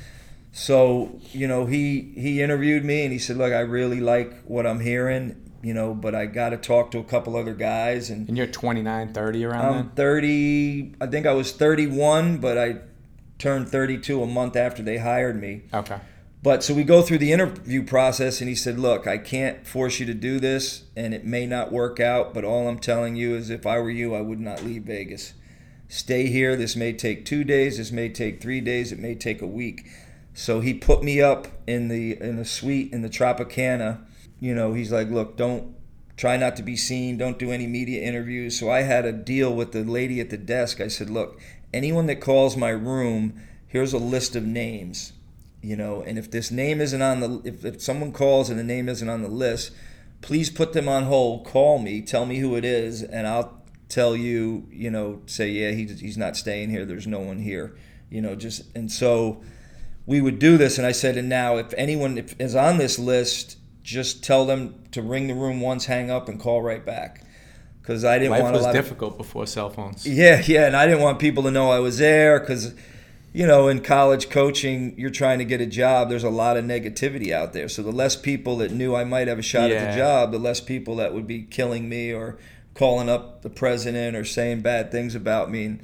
So 0.56 1.20
you 1.34 1.50
know, 1.50 1.66
he 1.66 2.14
he 2.16 2.42
interviewed 2.42 2.86
me 2.86 3.04
and 3.04 3.12
he 3.12 3.20
said, 3.20 3.36
"Look, 3.36 3.52
I 3.52 3.60
really 3.60 4.00
like 4.00 4.42
what 4.44 4.66
I'm 4.66 4.80
hearing." 4.80 5.52
You 5.62 5.74
know, 5.74 5.94
but 5.94 6.16
I 6.16 6.28
got 6.28 6.52
to 6.52 6.58
talk 6.58 6.92
to 6.92 7.00
a 7.00 7.04
couple 7.04 7.36
other 7.36 7.54
guys. 7.54 8.10
And, 8.10 8.30
and 8.30 8.38
you're 8.38 8.48
29, 8.48 9.14
30 9.14 9.46
around 9.46 9.66
I'm 9.66 9.74
then? 9.74 9.90
30. 9.96 10.94
I 11.02 11.08
think 11.08 11.26
I 11.26 11.34
was 11.34 11.52
31, 11.52 12.38
but 12.38 12.58
I 12.58 12.78
turned 13.40 13.68
32 13.68 14.22
a 14.22 14.28
month 14.28 14.56
after 14.56 14.82
they 14.84 14.98
hired 14.98 15.42
me. 15.42 15.64
Okay. 15.74 16.00
But 16.42 16.64
so 16.64 16.74
we 16.74 16.84
go 16.84 17.02
through 17.02 17.18
the 17.18 17.34
interview 17.34 17.84
process, 17.84 18.40
and 18.40 18.48
he 18.48 18.56
said, 18.56 18.80
Look, 18.80 19.08
I 19.08 19.18
can't 19.18 19.68
force 19.68 20.00
you 20.00 20.06
to 20.06 20.14
do 20.14 20.40
this, 20.40 20.86
and 20.96 21.14
it 21.14 21.26
may 21.26 21.46
not 21.46 21.74
work 21.74 22.00
out, 22.00 22.34
but 22.34 22.46
all 22.46 22.70
I'm 22.70 22.80
telling 22.80 23.18
you 23.18 23.36
is 23.36 23.50
if 23.50 23.66
I 23.66 23.80
were 23.80 23.90
you, 23.90 24.16
I 24.16 24.22
would 24.22 24.40
not 24.40 24.64
leave 24.64 24.84
Vegas. 24.84 25.34
Stay 25.90 26.28
here. 26.28 26.56
This 26.56 26.78
may 26.78 26.94
take 26.94 27.26
two 27.26 27.44
days, 27.44 27.78
this 27.78 27.92
may 27.92 28.08
take 28.08 28.42
three 28.42 28.62
days, 28.62 28.94
it 28.94 29.00
may 29.00 29.16
take 29.16 29.42
a 29.42 29.48
week. 29.48 29.86
So 30.36 30.60
he 30.60 30.74
put 30.74 31.02
me 31.02 31.22
up 31.22 31.48
in 31.66 31.88
the 31.88 32.22
in 32.22 32.38
a 32.38 32.46
suite 32.46 32.92
in 32.92 33.02
the 33.02 33.10
Tropicana. 33.10 34.06
You 34.42 34.54
know, 34.54 34.74
he's 34.74 34.92
like, 34.92 35.10
look, 35.10 35.38
don't 35.38 35.74
try 36.18 36.36
not 36.36 36.58
to 36.58 36.64
be 36.64 36.76
seen, 36.76 37.18
don't 37.18 37.40
do 37.40 37.52
any 37.52 37.68
media 37.68 38.04
interviews. 38.04 38.60
So 38.60 38.70
I 38.70 38.82
had 38.82 39.06
a 39.06 39.14
deal 39.14 39.54
with 39.56 39.72
the 39.72 39.86
lady 39.86 40.20
at 40.20 40.30
the 40.30 40.38
desk. 40.38 40.82
I 40.82 40.90
said, 40.90 41.10
look, 41.10 41.40
anyone 41.74 42.06
that 42.08 42.20
calls 42.20 42.58
my 42.58 42.70
room, 42.70 43.42
here's 43.66 43.94
a 43.94 43.98
list 43.98 44.36
of 44.36 44.44
names. 44.44 45.14
You 45.62 45.78
know, 45.78 46.02
and 46.02 46.20
if 46.20 46.30
this 46.30 46.52
name 46.52 46.82
isn't 46.82 47.02
on 47.02 47.22
the 47.22 47.42
if, 47.46 47.64
if 47.64 47.82
someone 47.82 48.12
calls 48.12 48.50
and 48.50 48.60
the 48.60 48.64
name 48.64 48.90
isn't 48.90 49.10
on 49.10 49.22
the 49.22 49.30
list, 49.30 49.72
please 50.20 50.50
put 50.50 50.74
them 50.74 50.90
on 50.90 51.04
hold, 51.04 51.46
call 51.46 51.80
me, 51.80 52.02
tell 52.02 52.26
me 52.26 52.40
who 52.40 52.58
it 52.58 52.66
is, 52.66 53.02
and 53.02 53.26
I'll 53.26 53.62
tell 53.88 54.18
you, 54.18 54.68
you 54.70 54.92
know, 54.92 55.22
say, 55.28 55.50
yeah, 55.50 55.72
he's, 55.72 56.02
he's 56.02 56.18
not 56.18 56.36
staying 56.36 56.72
here. 56.72 56.86
There's 56.86 57.08
no 57.08 57.20
one 57.20 57.40
here, 57.40 57.78
you 58.10 58.22
know, 58.22 58.36
just, 58.36 58.64
and 58.76 58.92
so 58.92 59.42
we 60.06 60.22
would 60.22 60.40
do 60.40 60.58
this. 60.58 60.78
And 60.78 60.86
I 60.86 60.92
said, 60.92 61.18
and 61.18 61.30
now 61.30 61.58
if 61.58 61.74
anyone 61.78 62.18
is 62.40 62.56
on 62.56 62.78
this 62.78 63.00
list, 63.00 63.58
just 63.84 64.24
tell 64.24 64.46
them 64.46 64.84
to 64.92 65.02
ring 65.02 65.28
the 65.28 65.34
room 65.34 65.62
once, 65.62 65.86
hang 65.86 66.10
up, 66.10 66.28
and 66.28 66.40
call 66.40 66.62
right 66.62 66.86
back. 66.86 67.22
Because 67.82 68.04
I 68.04 68.18
didn't 68.18 68.32
Life 68.32 68.42
want 68.42 68.56
was 68.56 68.74
difficult 68.74 69.12
of, 69.12 69.18
before 69.20 69.46
cell 69.46 69.70
phones. 69.70 70.08
Yeah, 70.08 70.42
yeah, 70.46 70.66
and 70.66 70.76
I 70.76 70.88
didn't 70.88 71.02
want 71.02 71.20
people 71.20 71.44
to 71.44 71.52
know 71.52 71.70
I 71.70 71.78
was 71.78 72.00
there 72.00 72.40
because, 72.40 72.74
you 73.32 73.46
know, 73.46 73.68
in 73.68 73.82
college 73.82 74.32
coaching, 74.32 74.98
you're 74.98 75.12
trying 75.12 75.38
to 75.38 75.46
get 75.46 75.62
a 75.62 75.68
job. 75.68 76.10
There's 76.10 76.24
a 76.24 76.32
lot 76.32 76.58
of 76.58 76.66
negativity 76.66 77.32
out 77.32 77.54
there. 77.54 77.70
So 77.70 77.84
the 77.84 77.92
less 77.92 78.16
people 78.16 78.58
that 78.58 78.72
knew 78.72 78.96
I 78.96 79.04
might 79.04 79.28
have 79.28 79.38
a 79.38 79.44
shot 79.44 79.70
at 79.70 79.92
the 79.92 79.98
job, 79.98 80.32
the 80.32 80.40
less 80.40 80.62
people 80.62 80.96
that 80.96 81.14
would 81.14 81.28
be 81.28 81.44
killing 81.44 81.88
me 81.88 82.12
or 82.12 82.40
calling 82.74 83.08
up 83.08 83.44
the 83.44 83.52
president 83.52 84.18
or 84.18 84.26
saying 84.26 84.62
bad 84.62 84.92
things 84.92 85.14
about 85.14 85.52
me. 85.52 85.66
And 85.66 85.84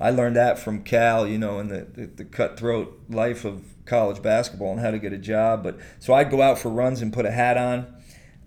I 0.00 0.10
learned 0.10 0.36
that 0.36 0.58
from 0.58 0.82
Cal, 0.82 1.26
you 1.26 1.38
know, 1.38 1.58
in 1.58 1.68
the, 1.68 1.86
the, 1.92 2.06
the 2.06 2.24
cutthroat 2.24 2.98
life 3.10 3.44
of 3.44 3.62
college 3.84 4.22
basketball 4.22 4.72
and 4.72 4.80
how 4.80 4.90
to 4.90 4.98
get 4.98 5.12
a 5.12 5.18
job. 5.18 5.62
But 5.62 5.78
so 5.98 6.14
I'd 6.14 6.30
go 6.30 6.40
out 6.40 6.58
for 6.58 6.70
runs 6.70 7.02
and 7.02 7.12
put 7.12 7.26
a 7.26 7.30
hat 7.30 7.56
on. 7.56 7.94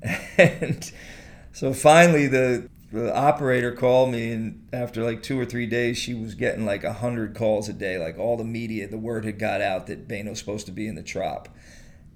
And 0.38 0.92
so 1.54 1.72
finally, 1.72 2.28
the, 2.28 2.68
the 2.92 3.16
operator 3.16 3.72
called 3.72 4.12
me, 4.12 4.32
and 4.32 4.68
after 4.74 5.04
like 5.04 5.24
two 5.24 5.40
or 5.40 5.46
three 5.46 5.66
days, 5.66 5.98
she 5.98 6.14
was 6.14 6.36
getting 6.36 6.66
like 6.66 6.84
a 6.84 6.94
hundred 6.94 7.36
calls 7.36 7.70
a 7.70 7.74
day. 7.74 7.98
Like 7.98 8.20
all 8.20 8.38
the 8.38 8.44
media, 8.44 8.88
the 8.88 8.98
word 8.98 9.26
had 9.26 9.40
got 9.40 9.62
out 9.62 9.88
that 9.88 10.08
Bayno's 10.08 10.40
supposed 10.40 10.66
to 10.68 10.72
be 10.72 10.88
in 10.88 10.96
the 10.96 11.04
trop. 11.04 11.50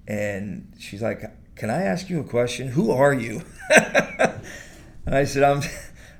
And 0.07 0.73
she's 0.77 1.01
like, 1.01 1.23
"Can 1.55 1.69
I 1.69 1.81
ask 1.81 2.09
you 2.09 2.19
a 2.19 2.23
question? 2.23 2.69
Who 2.69 2.91
are 2.91 3.13
you?" 3.13 3.41
and 3.75 5.15
I 5.15 5.23
said, 5.23 5.43
"I'm, 5.43 5.61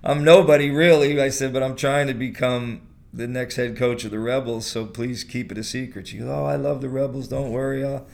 I'm 0.03 0.23
nobody 0.23 0.71
really." 0.71 1.21
I 1.21 1.29
said, 1.29 1.53
"But 1.53 1.63
I'm 1.63 1.75
trying 1.75 2.07
to 2.07 2.13
become." 2.13 2.86
The 3.17 3.27
next 3.27 3.55
head 3.55 3.75
coach 3.75 4.05
of 4.05 4.11
the 4.11 4.19
Rebels, 4.19 4.67
so 4.67 4.85
please 4.85 5.23
keep 5.23 5.51
it 5.51 5.57
a 5.57 5.63
secret. 5.63 6.07
She 6.07 6.19
goes, 6.19 6.27
"Oh, 6.29 6.45
I 6.45 6.55
love 6.55 6.81
the 6.81 6.89
Rebels. 6.89 7.27
Don't 7.27 7.51
worry, 7.51 7.83
I'll, 7.83 8.05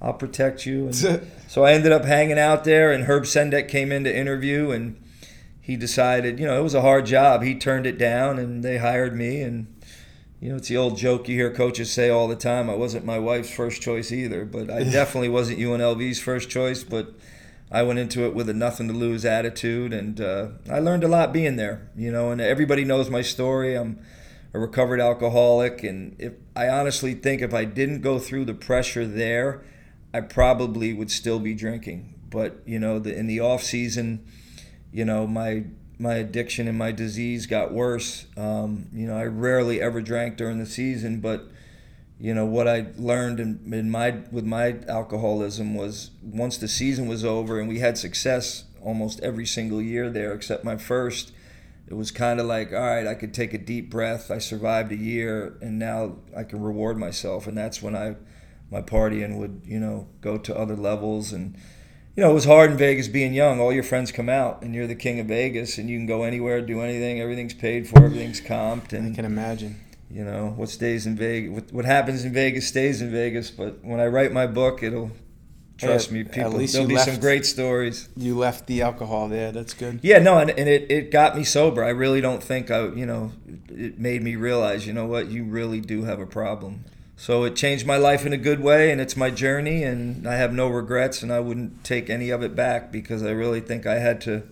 I'll 0.00 0.14
protect 0.14 0.64
you." 0.64 0.86
And 0.86 0.94
so 1.48 1.64
I 1.64 1.72
ended 1.72 1.90
up 1.90 2.04
hanging 2.04 2.38
out 2.38 2.62
there, 2.62 2.92
and 2.92 3.04
Herb 3.04 3.24
Sendek 3.24 3.68
came 3.68 3.90
in 3.90 4.04
to 4.04 4.16
interview, 4.16 4.70
and 4.70 4.96
he 5.60 5.76
decided, 5.76 6.38
you 6.38 6.46
know, 6.46 6.56
it 6.56 6.62
was 6.62 6.74
a 6.74 6.82
hard 6.82 7.04
job. 7.04 7.42
He 7.42 7.56
turned 7.56 7.84
it 7.84 7.98
down, 7.98 8.38
and 8.38 8.62
they 8.62 8.78
hired 8.78 9.16
me. 9.16 9.40
And 9.40 9.66
you 10.40 10.50
know, 10.50 10.56
it's 10.56 10.68
the 10.68 10.76
old 10.76 10.98
joke 10.98 11.26
you 11.26 11.34
hear 11.34 11.50
coaches 11.50 11.90
say 11.90 12.08
all 12.08 12.28
the 12.28 12.36
time. 12.36 12.70
I 12.70 12.74
wasn't 12.74 13.04
my 13.04 13.18
wife's 13.18 13.50
first 13.52 13.82
choice 13.82 14.12
either, 14.12 14.44
but 14.44 14.70
I 14.70 14.84
definitely 14.84 15.30
wasn't 15.30 15.58
UNLV's 15.58 16.20
first 16.20 16.48
choice. 16.48 16.84
But 16.84 17.12
I 17.72 17.82
went 17.82 17.98
into 17.98 18.24
it 18.24 18.36
with 18.36 18.48
a 18.48 18.54
nothing 18.54 18.86
to 18.86 18.94
lose 18.94 19.24
attitude, 19.24 19.92
and 19.92 20.20
uh, 20.20 20.48
I 20.70 20.78
learned 20.78 21.02
a 21.02 21.08
lot 21.08 21.32
being 21.32 21.56
there. 21.56 21.90
You 21.96 22.12
know, 22.12 22.30
and 22.30 22.40
everybody 22.40 22.84
knows 22.84 23.10
my 23.10 23.22
story. 23.22 23.74
I'm 23.74 23.98
a 24.54 24.58
recovered 24.58 25.00
alcoholic, 25.00 25.82
and 25.82 26.14
if 26.18 26.34
I 26.54 26.68
honestly 26.68 27.12
think 27.14 27.42
if 27.42 27.52
I 27.52 27.64
didn't 27.64 28.00
go 28.02 28.20
through 28.20 28.44
the 28.44 28.54
pressure 28.54 29.04
there, 29.04 29.64
I 30.14 30.20
probably 30.20 30.94
would 30.94 31.10
still 31.10 31.40
be 31.40 31.54
drinking. 31.54 32.14
But 32.30 32.62
you 32.64 32.78
know, 32.78 33.00
the, 33.00 33.14
in 33.14 33.26
the 33.26 33.40
off 33.40 33.64
season, 33.64 34.24
you 34.92 35.04
know, 35.04 35.26
my 35.26 35.64
my 35.98 36.14
addiction 36.14 36.68
and 36.68 36.78
my 36.78 36.92
disease 36.92 37.46
got 37.46 37.72
worse. 37.72 38.26
Um, 38.36 38.86
you 38.92 39.08
know, 39.08 39.16
I 39.16 39.24
rarely 39.24 39.80
ever 39.80 40.00
drank 40.00 40.36
during 40.36 40.60
the 40.60 40.66
season, 40.66 41.20
but 41.20 41.48
you 42.20 42.32
know 42.32 42.46
what 42.46 42.68
I 42.68 42.86
learned 42.96 43.40
in, 43.40 43.72
in 43.72 43.90
my 43.90 44.20
with 44.30 44.44
my 44.44 44.76
alcoholism 44.88 45.74
was 45.74 46.12
once 46.22 46.58
the 46.58 46.68
season 46.68 47.08
was 47.08 47.24
over 47.24 47.58
and 47.58 47.68
we 47.68 47.80
had 47.80 47.98
success 47.98 48.64
almost 48.80 49.20
every 49.20 49.46
single 49.46 49.82
year 49.82 50.08
there 50.08 50.32
except 50.32 50.62
my 50.62 50.76
first 50.76 51.32
it 51.86 51.94
was 51.94 52.10
kind 52.10 52.40
of 52.40 52.46
like 52.46 52.72
all 52.72 52.80
right 52.80 53.06
i 53.06 53.14
could 53.14 53.34
take 53.34 53.52
a 53.52 53.58
deep 53.58 53.90
breath 53.90 54.30
i 54.30 54.38
survived 54.38 54.90
a 54.90 54.96
year 54.96 55.58
and 55.60 55.78
now 55.78 56.16
i 56.36 56.42
can 56.42 56.60
reward 56.62 56.96
myself. 56.96 57.46
And 57.46 57.56
that's 57.56 57.82
when 57.82 57.94
i 57.94 58.16
my 58.70 58.80
partying 58.82 59.38
would 59.38 59.62
you 59.64 59.78
know 59.78 60.08
go 60.20 60.36
to 60.38 60.56
other 60.56 60.76
levels. 60.76 61.32
And 61.32 61.56
you 62.16 62.22
know 62.22 62.30
it 62.30 62.34
was 62.34 62.44
hard 62.46 62.72
in 62.72 62.76
vegas 62.76 63.08
being 63.08 63.34
young. 63.34 63.60
All 63.60 63.72
your 63.72 63.82
friends 63.82 64.10
come 64.12 64.28
out 64.28 64.62
and 64.62 64.74
you're 64.74 64.86
the 64.86 64.94
king 64.94 65.20
of 65.20 65.26
vegas 65.26 65.78
and 65.78 65.88
you 65.88 65.98
can 65.98 66.06
go 66.06 66.22
anywhere 66.22 66.60
do 66.60 66.80
anything. 66.80 67.20
Everything's 67.20 67.54
paid 67.54 67.86
for 67.88 68.04
everything's 68.04 68.40
comped 68.40 68.92
I 68.92 68.96
and 68.96 69.14
can 69.14 69.24
imagine. 69.24 69.80
you 70.10 70.24
know 70.24 70.52
what 70.56 70.68
stays 70.68 71.06
in 71.06 71.16
vegas 71.16 71.50
what, 71.50 71.72
what 71.72 71.84
happens 71.84 72.24
in 72.24 72.32
vegas 72.32 72.66
stays 72.66 73.00
in 73.00 73.10
vegas. 73.12 73.50
But 73.50 73.84
when 73.84 74.00
i 74.00 74.06
write 74.06 74.32
my 74.32 74.46
book 74.46 74.82
it'll 74.82 75.10
trust 75.78 76.10
Hey, 76.10 76.14
me 76.18 76.24
people 76.24 76.50
there'll 76.66 76.86
be 76.88 76.96
some 76.96 77.18
great 77.20 77.44
stories 77.44 78.08
You 78.16 78.36
left 78.38 78.66
the 78.66 78.82
alcohol 78.82 79.28
there. 79.28 79.52
That's 79.52 79.74
good. 79.74 80.00
yeah, 80.02 80.18
no, 80.18 80.38
and, 80.38 80.50
and 80.50 80.68
it, 80.68 80.90
it 80.90 81.10
got 81.10 81.36
me 81.36 81.44
sober. 81.44 81.82
I 81.84 81.90
really 81.90 82.20
don't 82.20 82.42
think 82.42 82.70
I, 82.70 82.86
you 82.88 83.06
know, 83.06 83.32
it 83.68 83.98
made 83.98 84.22
me 84.22 84.36
realize, 84.36 84.86
you 84.86 84.92
know 84.92 85.06
what, 85.06 85.28
you 85.28 85.44
really 85.44 85.80
do 85.80 86.04
have 86.04 86.20
a 86.20 86.26
problem. 86.26 86.84
So 87.16 87.44
it 87.44 87.54
changed 87.54 87.86
my 87.86 87.96
life 87.96 88.26
in 88.26 88.32
a 88.32 88.36
good 88.36 88.60
way, 88.60 88.90
and 88.90 89.00
it's 89.00 89.16
my 89.16 89.30
journey, 89.30 89.84
and 89.84 90.26
I 90.26 90.34
have 90.34 90.52
no 90.52 90.66
regrets, 90.68 91.22
and 91.22 91.32
I 91.32 91.38
wouldn't 91.40 91.84
take 91.84 92.10
any 92.10 92.30
of 92.30 92.42
it 92.42 92.56
back 92.56 92.90
because 92.90 93.22
I 93.22 93.30
really 93.30 93.60
think 93.60 93.86
I 93.86 93.98
had 94.00 94.20
to, 94.22 94.42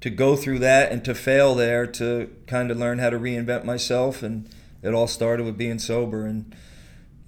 to 0.00 0.08
go 0.10 0.34
through 0.34 0.58
that 0.60 0.90
and 0.90 1.04
to 1.04 1.14
fail 1.14 1.54
there 1.54 1.86
to 1.86 2.30
kind 2.46 2.70
of 2.70 2.78
learn 2.78 2.98
how 2.98 3.10
to 3.10 3.18
reinvent 3.18 3.64
myself, 3.64 4.22
and 4.22 4.48
it 4.82 4.94
all 4.94 5.06
started 5.06 5.44
with 5.44 5.58
being 5.58 5.78
sober. 5.78 6.24
And 6.24 6.54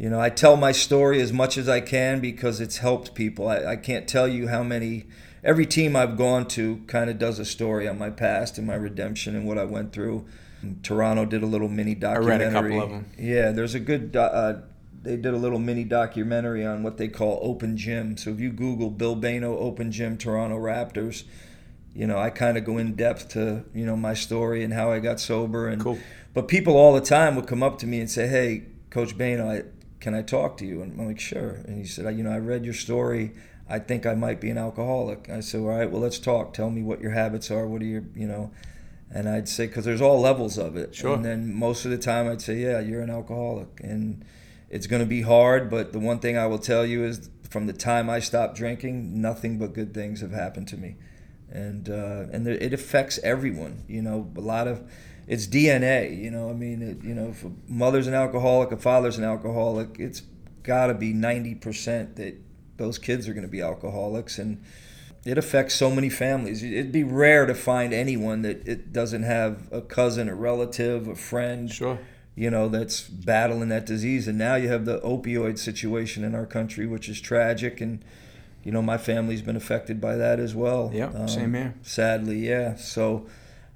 you 0.01 0.09
know, 0.09 0.18
I 0.18 0.30
tell 0.30 0.57
my 0.57 0.72
story 0.72 1.20
as 1.20 1.30
much 1.30 1.59
as 1.59 1.68
I 1.68 1.82
can 1.82 2.20
because 2.20 2.59
it's 2.59 2.78
helped 2.78 3.14
people. 3.14 3.46
I, 3.46 3.72
I 3.72 3.76
can't 3.76 4.09
tell 4.09 4.26
you 4.26 4.48
how 4.48 4.62
many. 4.62 5.05
Every 5.44 5.66
team 5.66 5.94
I've 5.94 6.16
gone 6.16 6.48
to 6.48 6.78
kind 6.86 7.11
of 7.11 7.18
does 7.18 7.38
a 7.38 7.44
story 7.44 7.86
on 7.86 7.98
my 7.98 8.09
past 8.09 8.57
and 8.57 8.66
my 8.66 8.76
redemption 8.76 9.36
and 9.36 9.46
what 9.46 9.59
I 9.59 9.64
went 9.64 9.92
through. 9.92 10.24
Toronto 10.82 11.26
did 11.26 11.42
a 11.42 11.46
little 11.46 11.68
mini 11.68 11.94
documentary. 11.94 12.32
I 12.32 12.38
read 12.38 12.48
a 12.48 12.51
couple 12.51 12.82
of 12.82 12.92
'em. 12.92 13.07
Yeah, 13.18 13.51
there's 13.51 13.74
a 13.74 13.80
good. 13.80 14.16
Uh, 14.16 14.61
they 15.03 15.16
did 15.16 15.34
a 15.34 15.36
little 15.36 15.59
mini 15.59 15.84
documentary 15.84 16.64
on 16.64 16.82
what 16.82 16.96
they 16.96 17.09
call 17.09 17.38
open 17.42 17.76
gym. 17.76 18.16
So 18.16 18.30
if 18.30 18.40
you 18.40 18.53
Google 18.53 18.88
Bill 18.88 19.16
Bayno 19.16 19.55
open 19.59 19.92
gym 19.92 20.16
Toronto 20.16 20.57
Raptors, 20.59 21.24
you 21.94 22.07
know 22.07 22.16
I 22.16 22.30
kind 22.30 22.57
of 22.57 22.64
go 22.64 22.78
in 22.78 22.94
depth 22.94 23.28
to 23.30 23.64
you 23.74 23.84
know 23.84 23.96
my 23.96 24.14
story 24.14 24.64
and 24.64 24.72
how 24.72 24.90
I 24.90 24.98
got 24.98 25.20
sober 25.20 25.68
and. 25.68 25.82
Cool. 25.82 25.98
But 26.32 26.48
people 26.48 26.76
all 26.78 26.94
the 26.94 27.03
time 27.03 27.36
would 27.36 27.46
come 27.46 27.62
up 27.62 27.78
to 27.80 27.86
me 27.86 28.01
and 28.01 28.11
say, 28.11 28.28
"Hey, 28.28 28.64
Coach 28.88 29.18
Bayno, 29.18 29.46
I, 29.46 29.64
can 30.01 30.14
I 30.14 30.22
talk 30.22 30.57
to 30.59 30.66
you?" 30.66 30.82
And 30.82 30.98
I'm 30.98 31.07
like, 31.07 31.20
"Sure." 31.20 31.61
And 31.66 31.78
he 31.78 31.84
said, 31.84 32.16
"You 32.16 32.24
know, 32.24 32.32
I 32.32 32.38
read 32.38 32.64
your 32.64 32.74
story. 32.74 33.32
I 33.68 33.78
think 33.78 34.07
I 34.07 34.14
might 34.14 34.40
be 34.40 34.51
an 34.51 34.59
alcoholic." 34.59 35.30
I 35.30 35.40
said, 35.40 35.61
"All 35.61 35.68
right, 35.68 35.90
well, 35.90 36.01
let's 36.01 36.18
talk. 36.18 36.55
Tell 36.55 36.70
me 36.70 36.82
what 36.82 37.01
your 37.01 37.12
habits 37.12 37.51
are. 37.51 37.66
What 37.66 37.82
are 37.82 37.86
your, 37.86 38.05
you 38.14 38.26
know?" 38.26 38.51
And 39.12 39.28
I'd 39.28 39.48
say, 39.48 39.66
because 39.66 39.84
there's 39.84 40.01
all 40.01 40.20
levels 40.20 40.57
of 40.57 40.76
it. 40.76 40.94
Sure. 40.94 41.14
And 41.14 41.24
then 41.24 41.53
most 41.53 41.84
of 41.84 41.90
the 41.90 41.98
time, 41.98 42.28
I'd 42.28 42.40
say, 42.40 42.59
"Yeah, 42.59 42.80
you're 42.80 43.03
an 43.03 43.11
alcoholic," 43.11 43.80
and 43.82 44.24
it's 44.68 44.86
going 44.86 45.01
to 45.03 45.07
be 45.07 45.22
hard. 45.22 45.68
But 45.68 45.92
the 45.92 45.98
one 45.98 46.20
thing 46.20 46.36
I 46.36 46.46
will 46.46 46.61
tell 46.61 46.86
you 46.86 47.05
is, 47.05 47.28
from 47.42 47.66
the 47.66 47.72
time 47.72 48.09
I 48.09 48.20
stopped 48.20 48.57
drinking, 48.57 49.20
nothing 49.20 49.59
but 49.59 49.74
good 49.74 49.92
things 49.92 50.20
have 50.20 50.30
happened 50.30 50.68
to 50.68 50.76
me, 50.76 50.96
and 51.51 51.88
uh, 51.88 52.26
and 52.32 52.46
it 52.46 52.72
affects 52.72 53.18
everyone. 53.24 53.82
You 53.88 54.03
know, 54.03 54.30
a 54.36 54.40
lot 54.40 54.68
of 54.68 54.88
it's 55.31 55.47
DNA. 55.47 56.20
You 56.20 56.33
know, 56.33 56.51
I 56.51 56.55
mean, 56.55 56.83
it, 56.83 57.05
you 57.05 57.14
know, 57.14 57.28
if 57.28 57.45
a 57.45 57.53
mother's 57.68 58.09
an 58.09 58.14
alcoholic, 58.14 58.72
a 58.72 58.76
father's 58.76 59.16
an 59.16 59.22
alcoholic, 59.24 59.97
it's 59.99 60.22
got 60.64 60.89
to 60.89 60.95
be 60.95 61.12
ninety 61.12 61.55
percent 61.55 62.16
that 62.16 62.35
those 62.76 62.99
kids 62.99 63.28
are 63.28 63.33
going 63.33 63.47
to 63.47 63.51
be 63.51 63.62
alcoholics, 63.62 64.39
and 64.39 64.61
it 65.24 65.39
affects 65.39 65.74
so 65.74 65.89
many 65.91 66.09
families. 66.09 66.64
It'd 66.64 66.91
be 66.91 67.05
rare 67.05 67.47
to 67.47 67.55
find 67.55 67.93
anyone 67.95 68.43
that 68.43 68.66
it 68.66 68.93
doesn't 68.93 69.22
have 69.22 69.68
a 69.70 69.81
cousin, 69.83 70.28
a 70.28 70.35
relative, 70.35 71.07
a 71.07 71.14
friend, 71.14 71.70
Sure. 71.70 71.99
you 72.35 72.51
know, 72.51 72.68
that's 72.68 73.03
battling 73.03 73.68
that 73.68 73.87
disease. 73.87 74.26
And 74.26 74.37
now 74.39 74.57
you 74.57 74.68
have 74.68 74.85
the 74.85 74.99
opioid 75.01 75.59
situation 75.59 76.24
in 76.24 76.35
our 76.35 76.47
country, 76.47 76.87
which 76.87 77.09
is 77.09 77.20
tragic. 77.20 77.81
And, 77.83 78.03
you 78.64 78.72
know, 78.72 78.81
my 78.81 78.97
family's 78.97 79.43
been 79.43 79.57
affected 79.57 80.01
by 80.01 80.16
that 80.16 80.41
as 80.41 80.55
well. 80.55 80.91
Yep, 80.93 81.28
same 81.28 81.45
um, 81.45 81.55
here. 81.55 81.74
Sadly, 81.83 82.49
yeah. 82.49 82.76
So 82.76 83.26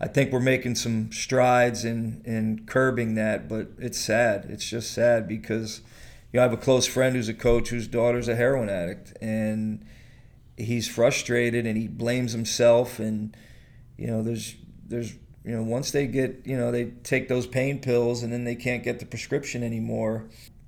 I 0.01 0.09
think 0.09 0.33
we're 0.33 0.41
making 0.41 0.75
some 0.75 1.13
strides 1.13 1.85
in, 1.85 2.23
in 2.25 2.67
curbing 2.67 3.15
that, 3.15 3.49
but 3.49 3.69
it's 3.79 3.99
sad. 3.99 4.47
It's 4.49 4.69
just 4.69 4.93
sad 4.93 5.29
because, 5.29 5.81
you 6.33 6.39
know, 6.39 6.41
I 6.41 6.49
have 6.49 6.53
a 6.53 6.59
close 6.59 6.87
friend 6.87 7.15
who's 7.15 7.29
a 7.29 7.35
coach 7.35 7.69
whose 7.69 7.87
daughter's 7.87 8.29
a 8.29 8.35
heroin 8.35 8.69
addict. 8.69 9.17
And 9.23 9.85
he's 10.57 10.89
frustrated 10.89 11.65
and 11.65 11.79
he 11.79 11.87
blames 11.87 12.33
himself. 12.33 12.99
And, 12.99 13.37
you 13.97 14.09
know, 14.09 14.23
there's, 14.23 14.57
there's, 14.87 15.15
you 15.45 15.55
know, 15.55 15.63
once 15.63 15.93
they 15.93 16.07
get, 16.07 16.43
you 16.45 16.57
know, 16.57 16.73
they 16.73 16.87
take 17.05 17.29
those 17.29 17.47
pain 17.47 17.79
pills 17.79 18.23
and 18.23 18.33
then 18.33 18.45
they 18.45 18.57
can't 18.57 18.83
get 18.83 18.99
the 18.99 19.07
prescription 19.07 19.63
anymore. 19.63 20.25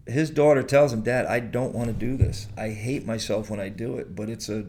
his 0.06 0.30
daughter 0.30 0.62
tells 0.62 0.92
him, 0.92 1.02
Dad, 1.02 1.26
I 1.26 1.40
don't 1.40 1.74
want 1.74 1.88
to 1.88 1.92
do 1.92 2.16
this. 2.16 2.46
I 2.56 2.70
hate 2.70 3.04
myself 3.04 3.50
when 3.50 3.58
I 3.58 3.70
do 3.70 3.98
it, 3.98 4.14
but 4.14 4.30
it's 4.30 4.48
a 4.48 4.66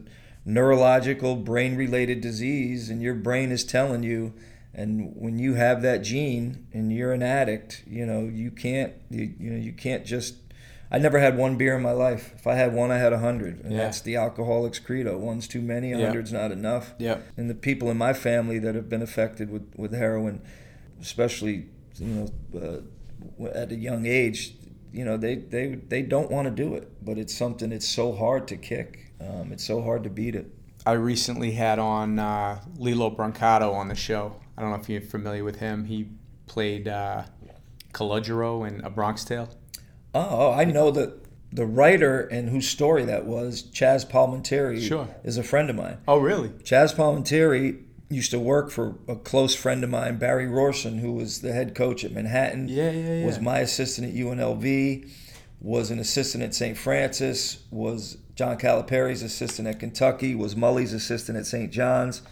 neurological, 0.48 1.36
brain 1.36 1.76
related 1.76 2.20
disease, 2.20 2.88
and 2.90 3.02
your 3.02 3.14
brain 3.14 3.52
is 3.52 3.64
telling 3.64 4.02
you. 4.02 4.32
And 4.74 5.12
when 5.16 5.38
you 5.38 5.54
have 5.54 5.82
that 5.82 5.98
gene 6.02 6.66
and 6.72 6.92
you're 6.92 7.12
an 7.12 7.22
addict, 7.22 7.82
you 7.86 8.06
know, 8.06 8.20
you 8.22 8.50
can't, 8.50 8.92
you, 9.10 9.34
you 9.38 9.50
know, 9.50 9.58
you 9.58 9.72
can't 9.72 10.04
just. 10.06 10.36
I 10.90 10.98
never 10.98 11.18
had 11.18 11.36
one 11.36 11.56
beer 11.56 11.76
in 11.76 11.82
my 11.82 11.90
life. 11.92 12.32
If 12.36 12.46
I 12.46 12.54
had 12.54 12.72
one, 12.72 12.90
I 12.90 12.96
had 12.96 13.12
a 13.12 13.18
hundred, 13.18 13.62
and 13.62 13.72
Yeah. 13.72 13.78
that's 13.84 14.00
the 14.00 14.16
alcoholic's 14.16 14.78
credo. 14.78 15.18
One's 15.18 15.46
too 15.46 15.60
many, 15.60 15.92
a 15.92 15.98
Yeah. 15.98 16.04
hundred's 16.06 16.32
not 16.32 16.50
enough. 16.50 16.94
Yeah. 16.98 17.18
And 17.36 17.50
the 17.50 17.54
people 17.54 17.90
in 17.90 17.98
my 17.98 18.14
family 18.14 18.58
that 18.60 18.74
have 18.74 18.88
been 18.88 19.02
affected 19.02 19.50
with, 19.50 19.66
with 19.76 19.92
heroin, 19.92 20.40
especially 21.00 21.66
you 21.98 22.06
know 22.06 22.28
uh, 23.42 23.46
at 23.48 23.70
a 23.72 23.76
young 23.76 24.06
age, 24.06 24.54
you 24.92 25.04
know 25.04 25.16
they 25.18 25.34
they 25.34 25.74
they 25.88 26.00
don't 26.02 26.30
want 26.30 26.46
to 26.46 26.54
do 26.64 26.74
it, 26.74 26.88
but 27.04 27.18
it's 27.18 27.34
something 27.36 27.70
it's 27.72 27.88
so 27.88 28.12
hard 28.12 28.46
to 28.48 28.56
kick. 28.56 29.07
Um, 29.20 29.52
it's 29.52 29.64
so 29.64 29.82
hard 29.82 30.04
to 30.04 30.10
beat 30.10 30.34
it. 30.34 30.46
I 30.86 30.92
recently 30.92 31.52
had 31.52 31.78
on 31.78 32.18
uh, 32.18 32.60
Lilo 32.76 33.10
Brancato 33.10 33.74
on 33.74 33.88
the 33.88 33.94
show. 33.94 34.36
I 34.56 34.62
don't 34.62 34.70
know 34.70 34.76
if 34.76 34.88
you're 34.88 35.00
familiar 35.00 35.44
with 35.44 35.56
him. 35.56 35.84
He 35.84 36.08
played 36.46 36.88
uh, 36.88 37.24
Calogero 37.92 38.66
in 38.66 38.80
A 38.84 38.90
Bronx 38.90 39.24
Tale. 39.24 39.48
Oh, 40.14 40.52
I 40.52 40.64
know 40.64 40.90
that 40.92 41.14
the 41.52 41.66
writer 41.66 42.20
and 42.20 42.48
whose 42.48 42.68
story 42.68 43.04
that 43.06 43.24
was, 43.26 43.62
Chaz 43.62 44.08
Palminteri, 44.08 44.86
Sure. 44.86 45.08
is 45.24 45.36
a 45.38 45.42
friend 45.42 45.70
of 45.70 45.76
mine. 45.76 45.98
Oh, 46.06 46.18
really? 46.18 46.48
Chaz 46.50 46.94
Palminteri 46.94 47.82
used 48.10 48.30
to 48.30 48.38
work 48.38 48.70
for 48.70 48.96
a 49.06 49.16
close 49.16 49.54
friend 49.54 49.84
of 49.84 49.90
mine, 49.90 50.16
Barry 50.16 50.46
Rohrssen, 50.46 51.00
who 51.00 51.12
was 51.12 51.40
the 51.42 51.52
head 51.52 51.74
coach 51.74 52.04
at 52.04 52.12
Manhattan. 52.12 52.68
Yeah, 52.68 52.90
yeah, 52.90 53.12
yeah. 53.20 53.26
Was 53.26 53.40
my 53.40 53.58
assistant 53.58 54.08
at 54.08 54.14
UNLV, 54.14 55.10
was 55.60 55.90
an 55.90 55.98
assistant 55.98 56.42
at 56.44 56.54
St. 56.54 56.76
Francis, 56.76 57.62
was 57.70 58.16
John 58.38 58.56
Calipari's 58.56 59.24
assistant 59.24 59.66
at 59.66 59.80
Kentucky, 59.80 60.32
was 60.36 60.54
Mully's 60.54 60.92
assistant 60.92 61.36
at 61.36 61.44
St. 61.44 61.72
John's. 61.72 62.22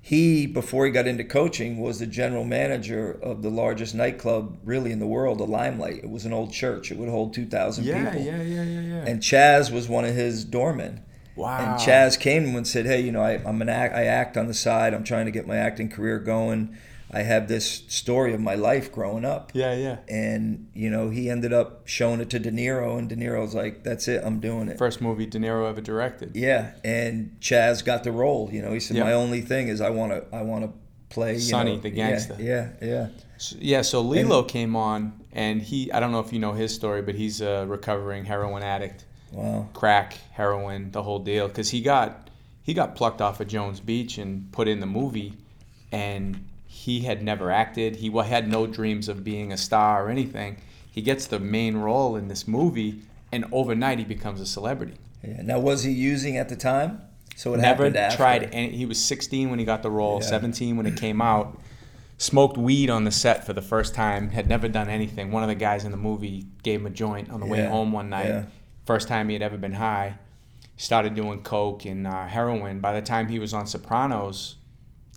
He, 0.00 0.46
before 0.46 0.86
he 0.86 0.90
got 0.90 1.06
into 1.06 1.22
coaching, 1.22 1.78
was 1.78 1.98
the 1.98 2.06
general 2.06 2.44
manager 2.44 3.10
of 3.22 3.42
the 3.42 3.50
largest 3.50 3.94
nightclub 3.94 4.58
really 4.64 4.90
in 4.90 5.00
the 5.00 5.06
world, 5.06 5.36
the 5.36 5.44
Limelight. 5.44 5.98
It 5.98 6.08
was 6.08 6.24
an 6.24 6.32
old 6.32 6.50
church. 6.50 6.90
It 6.90 6.96
would 6.96 7.10
hold 7.10 7.34
2,000 7.34 7.84
Yeah, 7.84 8.08
people. 8.08 8.24
yeah, 8.24 8.42
yeah, 8.42 8.62
yeah, 8.62 8.80
yeah. 8.80 9.04
And 9.04 9.20
Chaz 9.20 9.70
was 9.70 9.86
one 9.86 10.06
of 10.06 10.14
his 10.14 10.46
doormen. 10.46 11.02
wow. 11.36 11.58
And 11.58 11.78
Chaz 11.78 12.18
came 12.18 12.44
to 12.44 12.48
him 12.48 12.56
and 12.56 12.66
said, 12.66 12.86
"Hey, 12.86 13.02
you 13.02 13.12
know, 13.12 13.20
I, 13.20 13.42
I'm 13.44 13.60
an 13.60 13.68
act. 13.68 13.94
I 13.94 14.04
act 14.04 14.38
on 14.38 14.46
the 14.46 14.54
side. 14.54 14.94
I'm 14.94 15.04
trying 15.04 15.26
to 15.26 15.30
get 15.30 15.46
my 15.46 15.56
acting 15.58 15.90
career 15.90 16.18
going. 16.18 16.74
I 17.12 17.22
have 17.22 17.48
this 17.48 17.66
story 17.88 18.32
of 18.34 18.40
my 18.40 18.54
life 18.54 18.92
growing 18.92 19.24
up." 19.24 19.52
Yeah, 19.54 19.74
yeah. 19.74 19.98
And 20.08 20.68
you 20.74 20.90
know, 20.90 21.10
he 21.10 21.28
ended 21.30 21.52
up 21.52 21.86
showing 21.86 22.20
it 22.20 22.30
to 22.30 22.38
De 22.38 22.50
Niro, 22.50 22.98
and 22.98 23.08
De 23.08 23.16
Niro's 23.16 23.54
like, 23.54 23.82
"That's 23.84 24.08
it. 24.08 24.22
I'm 24.24 24.40
doing 24.40 24.68
it." 24.68 24.78
First 24.78 25.00
movie 25.00 25.26
De 25.26 25.38
Niro 25.38 25.68
ever 25.68 25.80
directed. 25.80 26.36
Yeah. 26.36 26.72
And 26.84 27.36
Chaz 27.40 27.84
got 27.84 28.04
the 28.04 28.12
role. 28.12 28.48
You 28.52 28.62
know, 28.62 28.72
he 28.72 28.80
said, 28.80 28.96
Yeah. 28.96 29.04
"My 29.04 29.12
only 29.12 29.40
thing 29.40 29.68
is 29.68 29.80
I 29.80 29.90
want 29.90 30.12
to. 30.12 30.24
I 30.36 30.42
want 30.42 30.64
to 30.64 30.70
play 31.08 31.34
you 31.34 31.40
Sonny, 31.40 31.74
know, 31.76 31.82
the 31.82 31.90
yeah, 31.90 32.10
gangster. 32.10 32.36
Yeah, 32.38 32.68
yeah. 32.80 33.08
So- 33.38 33.56
yeah, 33.58 33.82
so 33.82 34.00
Lilo 34.00 34.42
came 34.44 34.76
on, 34.76 35.18
and 35.32 35.60
he, 35.62 35.90
I 35.90 35.98
don't 35.98 36.12
know 36.12 36.20
if 36.20 36.32
you 36.32 36.38
know 36.38 36.52
his 36.52 36.72
story, 36.74 37.02
but 37.02 37.14
he's 37.16 37.40
a 37.40 37.64
recovering 37.66 38.26
heroin 38.26 38.62
addict. 38.62 39.06
Wow. 39.32 39.68
crack, 39.74 40.14
heroin, 40.32 40.90
the 40.90 41.02
whole 41.04 41.20
deal. 41.20 41.46
Because 41.48 41.70
he 41.70 41.80
got 41.82 42.28
he 42.62 42.74
got 42.74 42.94
plucked 42.96 43.20
off 43.20 43.40
of 43.40 43.46
Jones 43.48 43.80
Beach 43.80 44.18
and 44.18 44.50
put 44.52 44.68
in 44.68 44.80
the 44.80 44.86
movie, 44.86 45.34
and 45.92 46.44
he 46.80 47.00
had 47.00 47.22
never 47.22 47.50
acted. 47.50 47.96
He 47.96 48.10
had 48.10 48.48
no 48.48 48.66
dreams 48.66 49.06
of 49.08 49.22
being 49.22 49.52
a 49.52 49.56
star 49.58 50.06
or 50.06 50.08
anything. 50.08 50.56
He 50.90 51.02
gets 51.02 51.26
the 51.26 51.38
main 51.38 51.76
role 51.76 52.16
in 52.16 52.28
this 52.28 52.48
movie, 52.48 53.02
and 53.30 53.44
overnight 53.52 53.98
he 53.98 54.04
becomes 54.06 54.40
a 54.40 54.46
celebrity. 54.46 54.94
Yeah. 55.22 55.42
Now, 55.42 55.58
was 55.60 55.82
he 55.84 55.92
using 55.92 56.38
at 56.38 56.48
the 56.48 56.56
time? 56.56 57.02
So 57.36 57.52
it 57.52 57.58
never 57.58 57.84
happened 57.84 57.96
after. 57.96 58.16
tried 58.16 58.48
any. 58.54 58.70
He 58.76 58.86
was 58.86 58.98
16 59.04 59.50
when 59.50 59.58
he 59.58 59.64
got 59.66 59.82
the 59.82 59.90
role, 59.90 60.20
Yeah. 60.22 60.28
17 60.28 60.76
when 60.78 60.86
it 60.86 60.96
came 60.96 61.20
out. 61.20 61.60
Smoked 62.16 62.56
weed 62.56 62.88
on 62.90 63.04
the 63.04 63.10
set 63.10 63.44
for 63.44 63.52
the 63.52 63.62
first 63.62 63.94
time. 63.94 64.30
Had 64.30 64.48
never 64.48 64.66
done 64.68 64.88
anything. 64.88 65.30
One 65.32 65.42
of 65.42 65.48
the 65.50 65.54
guys 65.54 65.84
in 65.84 65.90
the 65.90 65.96
movie 65.98 66.46
gave 66.62 66.80
him 66.80 66.86
a 66.86 66.90
joint 66.90 67.30
on 67.30 67.40
the 67.40 67.46
way 67.46 67.64
home 67.66 67.92
one 67.92 68.08
night. 68.10 68.26
yeah. 68.28 68.44
First 68.86 69.06
time 69.08 69.28
he 69.28 69.34
had 69.34 69.42
ever 69.42 69.58
been 69.58 69.74
high. 69.74 70.14
Started 70.78 71.14
doing 71.14 71.42
coke 71.42 71.84
and 71.84 72.06
uh, 72.06 72.26
heroin. 72.26 72.80
By 72.80 72.92
the 72.98 73.02
time 73.02 73.28
he 73.28 73.38
was 73.38 73.52
on 73.52 73.66
Sopranos, 73.66 74.56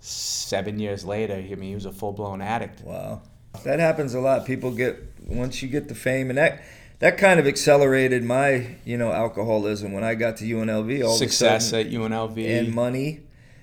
seven 0.04 0.78
years 0.78 1.04
later, 1.04 1.34
I 1.34 1.54
mean, 1.54 1.70
he 1.70 1.74
was 1.74 1.86
a 1.86 1.92
full 1.92 2.12
blown 2.12 2.40
addict. 2.40 2.82
Wow, 2.82 3.22
that 3.64 3.80
happens 3.80 4.14
a 4.14 4.20
lot. 4.20 4.44
People 4.44 4.70
get 4.70 5.02
once 5.26 5.62
you 5.62 5.68
get 5.68 5.88
the 5.88 5.94
fame, 5.94 6.28
and 6.28 6.38
that 6.38 6.62
that 6.98 7.16
kind 7.18 7.40
of 7.40 7.46
accelerated 7.46 8.22
my 8.22 8.76
you 8.84 8.96
know 8.96 9.12
alcoholism 9.12 9.92
when 9.92 10.04
I 10.04 10.14
got 10.14 10.36
to 10.38 10.44
UNLV. 10.44 11.04
All 11.04 11.16
Success 11.16 11.72
a 11.72 11.80
at 11.80 11.90
UNLV, 11.90 12.58
and 12.58 12.74
money, 12.74 13.22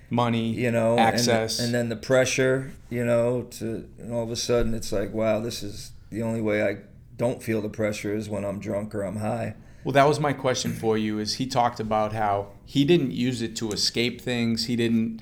money, 0.10 0.50
you 0.50 0.72
know, 0.72 0.92
and- 0.92 1.00
access. 1.00 1.60
and, 1.60 1.74
then 1.74 1.90
the 1.90 1.96
pressure, 1.96 2.72
you 2.90 3.06
know, 3.06 3.44
to 3.52 3.88
and 4.00 4.14
all 4.14 4.24
of 4.24 4.32
a 4.32 4.36
sudden 4.36 4.74
it's 4.74 4.92
like, 4.92 5.14
wow, 5.14 5.40
this 5.40 5.62
is 5.64 5.92
the 6.10 6.24
only 6.24 6.42
way 6.42 6.64
I 6.64 6.78
don't 7.18 7.42
feel 7.42 7.62
the 7.62 7.70
pressure 7.70 8.16
is 8.16 8.30
when 8.30 8.44
I'm 8.44 8.60
drunk 8.60 8.96
or 8.96 9.04
I'm 9.04 9.18
high. 9.18 9.56
Well, 9.84 9.94
that 9.94 10.08
was 10.08 10.20
my 10.20 10.34
question 10.34 10.74
for 10.74 10.98
you. 10.98 11.18
Is 11.18 11.36
he 11.36 11.48
talked 11.48 11.80
about 11.80 12.14
how 12.14 12.50
he 12.66 12.86
didn't 12.86 13.12
use 13.12 13.42
it 13.42 13.56
to 13.58 13.72
escape 13.72 14.22
things. 14.22 14.66
He 14.66 14.76
didn't. 14.76 15.22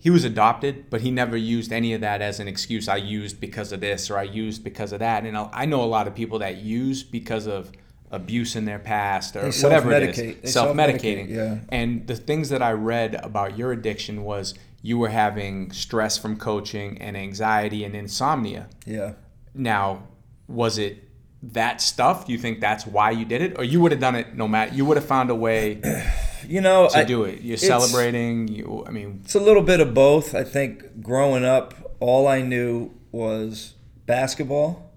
He 0.00 0.10
was 0.10 0.24
adopted, 0.24 0.90
but 0.90 1.00
he 1.00 1.10
never 1.10 1.36
used 1.36 1.72
any 1.72 1.92
of 1.92 2.00
that 2.02 2.22
as 2.22 2.38
an 2.40 2.46
excuse. 2.48 2.88
I 2.88 2.96
used 2.96 3.40
because 3.40 3.72
of 3.72 3.80
this, 3.80 4.10
or 4.10 4.16
I 4.18 4.22
used 4.22 4.62
because 4.62 4.92
of 4.92 5.00
that. 5.00 5.24
And 5.24 5.36
I 5.36 5.48
I 5.52 5.64
know 5.66 5.82
a 5.82 5.86
lot 5.86 6.06
of 6.06 6.14
people 6.14 6.38
that 6.38 6.58
use 6.58 7.02
because 7.02 7.46
of 7.46 7.72
abuse 8.10 8.56
in 8.56 8.64
their 8.64 8.78
past 8.78 9.36
or 9.36 9.50
whatever 9.50 9.92
it 9.92 10.02
is, 10.10 10.16
They 10.16 10.48
self-medicating. 10.48 11.28
yeah. 11.28 11.58
And 11.68 12.06
the 12.06 12.16
things 12.16 12.48
that 12.48 12.62
I 12.62 12.72
read 12.72 13.16
about 13.16 13.58
your 13.58 13.72
addiction 13.72 14.24
was 14.24 14.54
you 14.80 14.96
were 14.98 15.08
having 15.10 15.70
stress 15.72 16.16
from 16.16 16.36
coaching 16.38 16.96
and 17.02 17.16
anxiety 17.16 17.84
and 17.84 17.94
insomnia. 17.94 18.68
Yeah. 18.86 19.14
Now, 19.52 20.04
was 20.46 20.78
it 20.78 21.07
that 21.42 21.80
stuff? 21.80 22.26
Do 22.26 22.32
you 22.32 22.38
think 22.38 22.60
that's 22.60 22.86
why 22.86 23.10
you 23.12 23.24
did 23.24 23.42
it, 23.42 23.58
or 23.58 23.64
you 23.64 23.80
would 23.80 23.92
have 23.92 24.00
done 24.00 24.16
it 24.16 24.34
no 24.34 24.48
matter? 24.48 24.74
You 24.74 24.84
would 24.84 24.96
have 24.96 25.06
found 25.06 25.30
a 25.30 25.34
way 25.34 25.80
You 26.48 26.62
know, 26.62 26.88
I, 26.94 27.04
do 27.04 27.24
it. 27.24 27.42
You're 27.42 27.58
celebrating. 27.58 28.48
You, 28.48 28.84
I 28.86 28.90
mean, 28.90 29.20
It's 29.22 29.34
a 29.34 29.40
little 29.40 29.62
bit 29.62 29.80
of 29.80 29.92
both. 29.92 30.34
I 30.34 30.44
think 30.44 31.02
growing 31.02 31.44
up, 31.44 31.74
all 32.00 32.26
I 32.26 32.40
knew 32.40 32.92
was 33.12 33.74
basketball, 34.06 34.90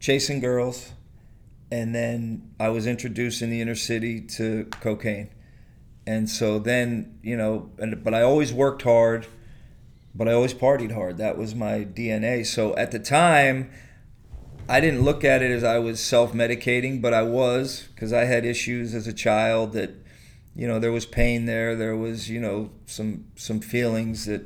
chasing 0.00 0.40
girls, 0.40 0.92
and 1.70 1.94
then 1.94 2.50
I 2.60 2.68
was 2.68 2.86
introduced 2.86 3.40
in 3.40 3.50
the 3.50 3.62
inner 3.62 3.74
city 3.74 4.20
to 4.36 4.66
cocaine. 4.80 5.30
And 6.06 6.28
so 6.28 6.58
then, 6.58 7.18
you 7.22 7.36
know, 7.36 7.70
and, 7.78 8.02
but 8.02 8.12
I 8.12 8.20
always 8.20 8.52
worked 8.52 8.82
hard, 8.82 9.26
but 10.14 10.28
I 10.28 10.32
always 10.32 10.52
partied 10.52 10.92
hard. 10.92 11.16
That 11.18 11.38
was 11.38 11.54
my 11.54 11.84
DNA. 11.84 12.44
So 12.44 12.76
at 12.76 12.90
the 12.90 12.98
time, 12.98 13.70
I 14.68 14.80
didn't 14.80 15.02
look 15.02 15.24
at 15.24 15.42
it 15.42 15.50
as 15.50 15.64
I 15.64 15.78
was 15.78 16.00
self 16.00 16.32
medicating, 16.32 17.00
but 17.00 17.14
I 17.14 17.22
was 17.22 17.88
because 17.94 18.12
I 18.12 18.24
had 18.24 18.44
issues 18.44 18.94
as 18.94 19.06
a 19.06 19.12
child 19.12 19.72
that, 19.72 19.94
you 20.54 20.68
know, 20.68 20.78
there 20.78 20.92
was 20.92 21.06
pain 21.06 21.46
there. 21.46 21.74
There 21.74 21.96
was, 21.96 22.28
you 22.28 22.40
know, 22.40 22.70
some 22.86 23.24
some 23.34 23.60
feelings 23.60 24.26
that 24.26 24.44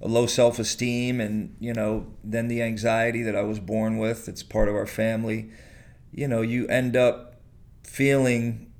a 0.00 0.08
low 0.08 0.26
self 0.26 0.58
esteem, 0.58 1.20
and 1.20 1.54
you 1.60 1.74
know, 1.74 2.06
then 2.24 2.48
the 2.48 2.62
anxiety 2.62 3.22
that 3.22 3.36
I 3.36 3.42
was 3.42 3.60
born 3.60 3.98
with. 3.98 4.28
It's 4.28 4.42
part 4.42 4.68
of 4.68 4.74
our 4.74 4.86
family. 4.86 5.50
You 6.12 6.28
know, 6.28 6.40
you 6.40 6.66
end 6.68 6.96
up 6.96 7.34
feeling 7.82 8.72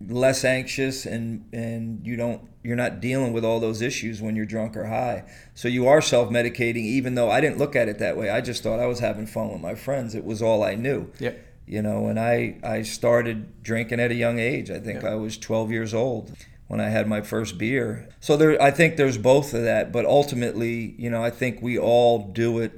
less 0.00 0.44
anxious 0.44 1.06
and 1.06 1.48
and 1.52 2.06
you 2.06 2.16
don't 2.16 2.48
you're 2.64 2.74
not 2.76 2.98
dealing 3.00 3.32
with 3.32 3.44
all 3.44 3.60
those 3.60 3.80
issues 3.82 4.20
when 4.20 4.34
you're 4.34 4.46
drunk 4.46 4.76
or 4.76 4.86
high. 4.86 5.22
So 5.54 5.68
you 5.68 5.86
are 5.86 6.00
self-medicating 6.00 6.76
even 6.98 7.14
though 7.14 7.30
i 7.30 7.40
didn't 7.40 7.58
look 7.58 7.76
at 7.76 7.88
it 7.88 7.98
that 7.98 8.16
way. 8.16 8.30
I 8.30 8.40
just 8.40 8.62
thought 8.64 8.80
i 8.80 8.86
was 8.86 8.98
having 9.00 9.26
fun 9.26 9.52
with 9.52 9.60
my 9.60 9.74
friends. 9.76 10.14
It 10.16 10.24
was 10.24 10.42
all 10.42 10.64
i 10.64 10.74
knew. 10.74 11.10
Yeah, 11.20 11.34
you 11.66 11.82
know 11.82 12.06
and 12.08 12.18
i 12.18 12.56
i 12.64 12.82
started 12.82 13.62
drinking 13.62 14.00
at 14.00 14.10
a 14.10 14.14
young 14.14 14.38
age. 14.38 14.70
I 14.70 14.80
think 14.80 15.02
Yeah. 15.02 15.10
i 15.12 15.14
was 15.14 15.36
12 15.38 15.70
years 15.70 15.92
old 15.94 16.32
when 16.66 16.80
i 16.80 16.88
had 16.88 17.06
my 17.06 17.20
first 17.20 17.58
beer. 17.58 18.08
So 18.20 18.36
there 18.36 18.60
i 18.60 18.70
think 18.70 18.96
there's 18.96 19.18
both 19.18 19.52
of 19.54 19.62
that 19.64 19.92
but 19.92 20.04
ultimately 20.06 20.94
you 20.98 21.10
know 21.10 21.22
i 21.22 21.30
think 21.30 21.60
we 21.62 21.78
all 21.78 22.18
do 22.32 22.58
it 22.60 22.72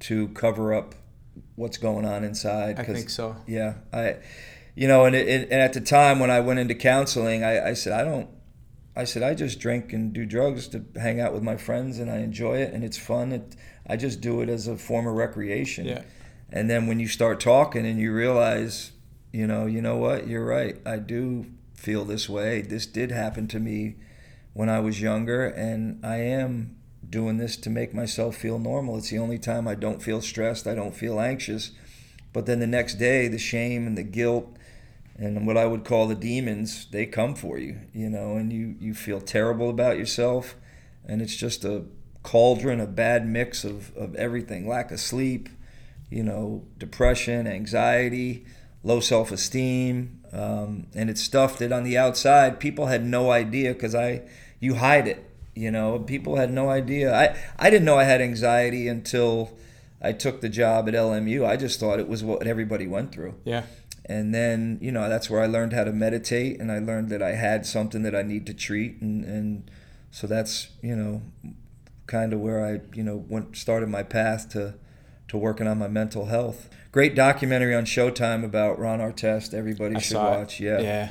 to 0.00 0.28
cover 0.28 0.74
up 0.74 0.94
what's 1.56 1.78
going 1.78 2.04
on 2.04 2.24
inside 2.24 2.78
I 2.78 2.84
think 2.84 3.10
so. 3.10 3.36
yeah 3.46 3.74
i 3.92 4.16
you 4.74 4.88
know 4.88 5.04
and, 5.04 5.14
it, 5.16 5.50
and 5.50 5.60
at 5.60 5.72
the 5.74 5.80
time 5.80 6.18
when 6.20 6.30
i 6.30 6.40
went 6.40 6.58
into 6.58 6.74
counseling 6.74 7.42
I, 7.44 7.70
I 7.70 7.72
said 7.74 7.92
i 7.92 8.02
don't 8.04 8.28
i 8.96 9.04
said 9.04 9.22
i 9.22 9.34
just 9.34 9.60
drink 9.60 9.92
and 9.92 10.12
do 10.12 10.26
drugs 10.26 10.68
to 10.68 10.84
hang 10.96 11.20
out 11.20 11.32
with 11.32 11.42
my 11.42 11.56
friends 11.56 11.98
and 11.98 12.10
i 12.10 12.18
enjoy 12.18 12.56
it 12.56 12.72
and 12.72 12.84
it's 12.84 12.98
fun. 12.98 13.32
It, 13.32 13.56
i 13.86 13.96
just 13.96 14.20
do 14.20 14.40
it 14.40 14.48
as 14.48 14.66
a 14.66 14.76
form 14.76 15.06
of 15.06 15.14
recreation. 15.14 15.86
Yeah. 15.86 16.02
and 16.50 16.68
then 16.68 16.86
when 16.86 17.00
you 17.00 17.08
start 17.08 17.40
talking 17.40 17.86
and 17.86 17.98
you 17.98 18.12
realize 18.12 18.92
you 19.32 19.46
know 19.46 19.66
you 19.66 19.80
know 19.80 19.96
what? 19.96 20.26
You're 20.26 20.44
right. 20.44 20.76
I 20.84 20.96
do 20.98 21.46
feel 21.74 22.04
this 22.04 22.28
way. 22.28 22.62
This 22.62 22.86
did 22.86 23.10
happen 23.10 23.46
to 23.48 23.60
me 23.60 23.96
when 24.52 24.68
i 24.68 24.80
was 24.80 25.00
younger 25.00 25.46
and 25.46 26.04
i 26.04 26.16
am 26.16 26.76
doing 27.08 27.38
this 27.38 27.56
to 27.56 27.70
make 27.70 27.94
myself 27.94 28.36
feel 28.36 28.58
normal. 28.58 28.98
It's 28.98 29.10
the 29.10 29.18
only 29.18 29.38
time 29.38 29.66
i 29.68 29.74
don't 29.74 30.02
feel 30.02 30.20
stressed. 30.20 30.66
I 30.66 30.74
don't 30.74 30.94
feel 30.94 31.20
anxious. 31.20 31.70
But 32.32 32.46
then 32.46 32.60
the 32.60 32.66
next 32.66 32.94
day, 32.94 33.26
the 33.28 33.38
shame 33.38 33.86
and 33.86 33.98
the 33.98 34.04
guilt 34.04 34.56
and 35.20 35.46
what 35.46 35.58
I 35.58 35.66
would 35.66 35.84
call 35.84 36.08
the 36.08 36.14
demons, 36.14 36.86
they 36.90 37.04
come 37.04 37.34
for 37.34 37.58
you, 37.58 37.82
you 37.92 38.08
know, 38.08 38.36
and 38.36 38.50
you, 38.50 38.74
you 38.80 38.94
feel 38.94 39.20
terrible 39.20 39.68
about 39.68 39.98
yourself. 39.98 40.56
And 41.04 41.20
it's 41.20 41.36
just 41.36 41.62
a 41.62 41.84
cauldron, 42.22 42.80
a 42.80 42.86
bad 42.86 43.28
mix 43.28 43.62
of, 43.62 43.94
of 43.96 44.14
everything 44.14 44.66
lack 44.66 44.90
of 44.90 44.98
sleep, 44.98 45.50
you 46.08 46.22
know, 46.22 46.64
depression, 46.78 47.46
anxiety, 47.46 48.46
low 48.82 49.00
self 49.00 49.30
esteem. 49.30 50.22
Um, 50.32 50.86
and 50.94 51.10
it's 51.10 51.20
stuff 51.20 51.58
that 51.58 51.70
on 51.70 51.84
the 51.84 51.98
outside, 51.98 52.58
people 52.58 52.86
had 52.86 53.04
no 53.04 53.30
idea 53.30 53.74
because 53.74 53.94
I, 53.94 54.22
you 54.58 54.76
hide 54.76 55.06
it, 55.06 55.30
you 55.54 55.70
know, 55.70 55.98
people 55.98 56.36
had 56.36 56.50
no 56.50 56.70
idea. 56.70 57.14
I, 57.14 57.36
I 57.58 57.68
didn't 57.68 57.84
know 57.84 57.98
I 57.98 58.04
had 58.04 58.22
anxiety 58.22 58.88
until 58.88 59.52
I 60.00 60.12
took 60.12 60.40
the 60.40 60.48
job 60.48 60.88
at 60.88 60.94
LMU. 60.94 61.46
I 61.46 61.58
just 61.58 61.78
thought 61.78 62.00
it 62.00 62.08
was 62.08 62.24
what 62.24 62.46
everybody 62.46 62.86
went 62.86 63.12
through. 63.12 63.34
Yeah. 63.44 63.64
And 64.10 64.34
then, 64.34 64.78
you 64.80 64.90
know, 64.90 65.08
that's 65.08 65.30
where 65.30 65.40
I 65.40 65.46
learned 65.46 65.72
how 65.72 65.84
to 65.84 65.92
meditate 65.92 66.60
and 66.60 66.72
I 66.72 66.80
learned 66.80 67.10
that 67.10 67.22
I 67.22 67.36
had 67.36 67.64
something 67.64 68.02
that 68.02 68.12
I 68.12 68.22
need 68.22 68.44
to 68.46 68.52
treat. 68.52 69.00
And, 69.00 69.24
and 69.24 69.70
so 70.10 70.26
that's, 70.26 70.70
you 70.82 70.96
know, 70.96 71.22
kind 72.08 72.32
of 72.32 72.40
where 72.40 72.66
I, 72.66 72.80
you 72.92 73.04
know, 73.04 73.24
went, 73.28 73.56
started 73.56 73.88
my 73.88 74.02
path 74.02 74.48
to, 74.48 74.74
to 75.28 75.36
working 75.38 75.68
on 75.68 75.78
my 75.78 75.86
mental 75.86 76.26
health. 76.26 76.68
Great 76.90 77.14
documentary 77.14 77.72
on 77.72 77.84
Showtime 77.84 78.44
about 78.44 78.80
Ron 78.80 78.98
Artest. 78.98 79.54
Everybody 79.54 79.94
I 79.94 80.00
should 80.00 80.14
saw 80.14 80.34
it. 80.34 80.38
watch. 80.38 80.58
Yeah. 80.58 80.80
Yeah. 80.80 81.10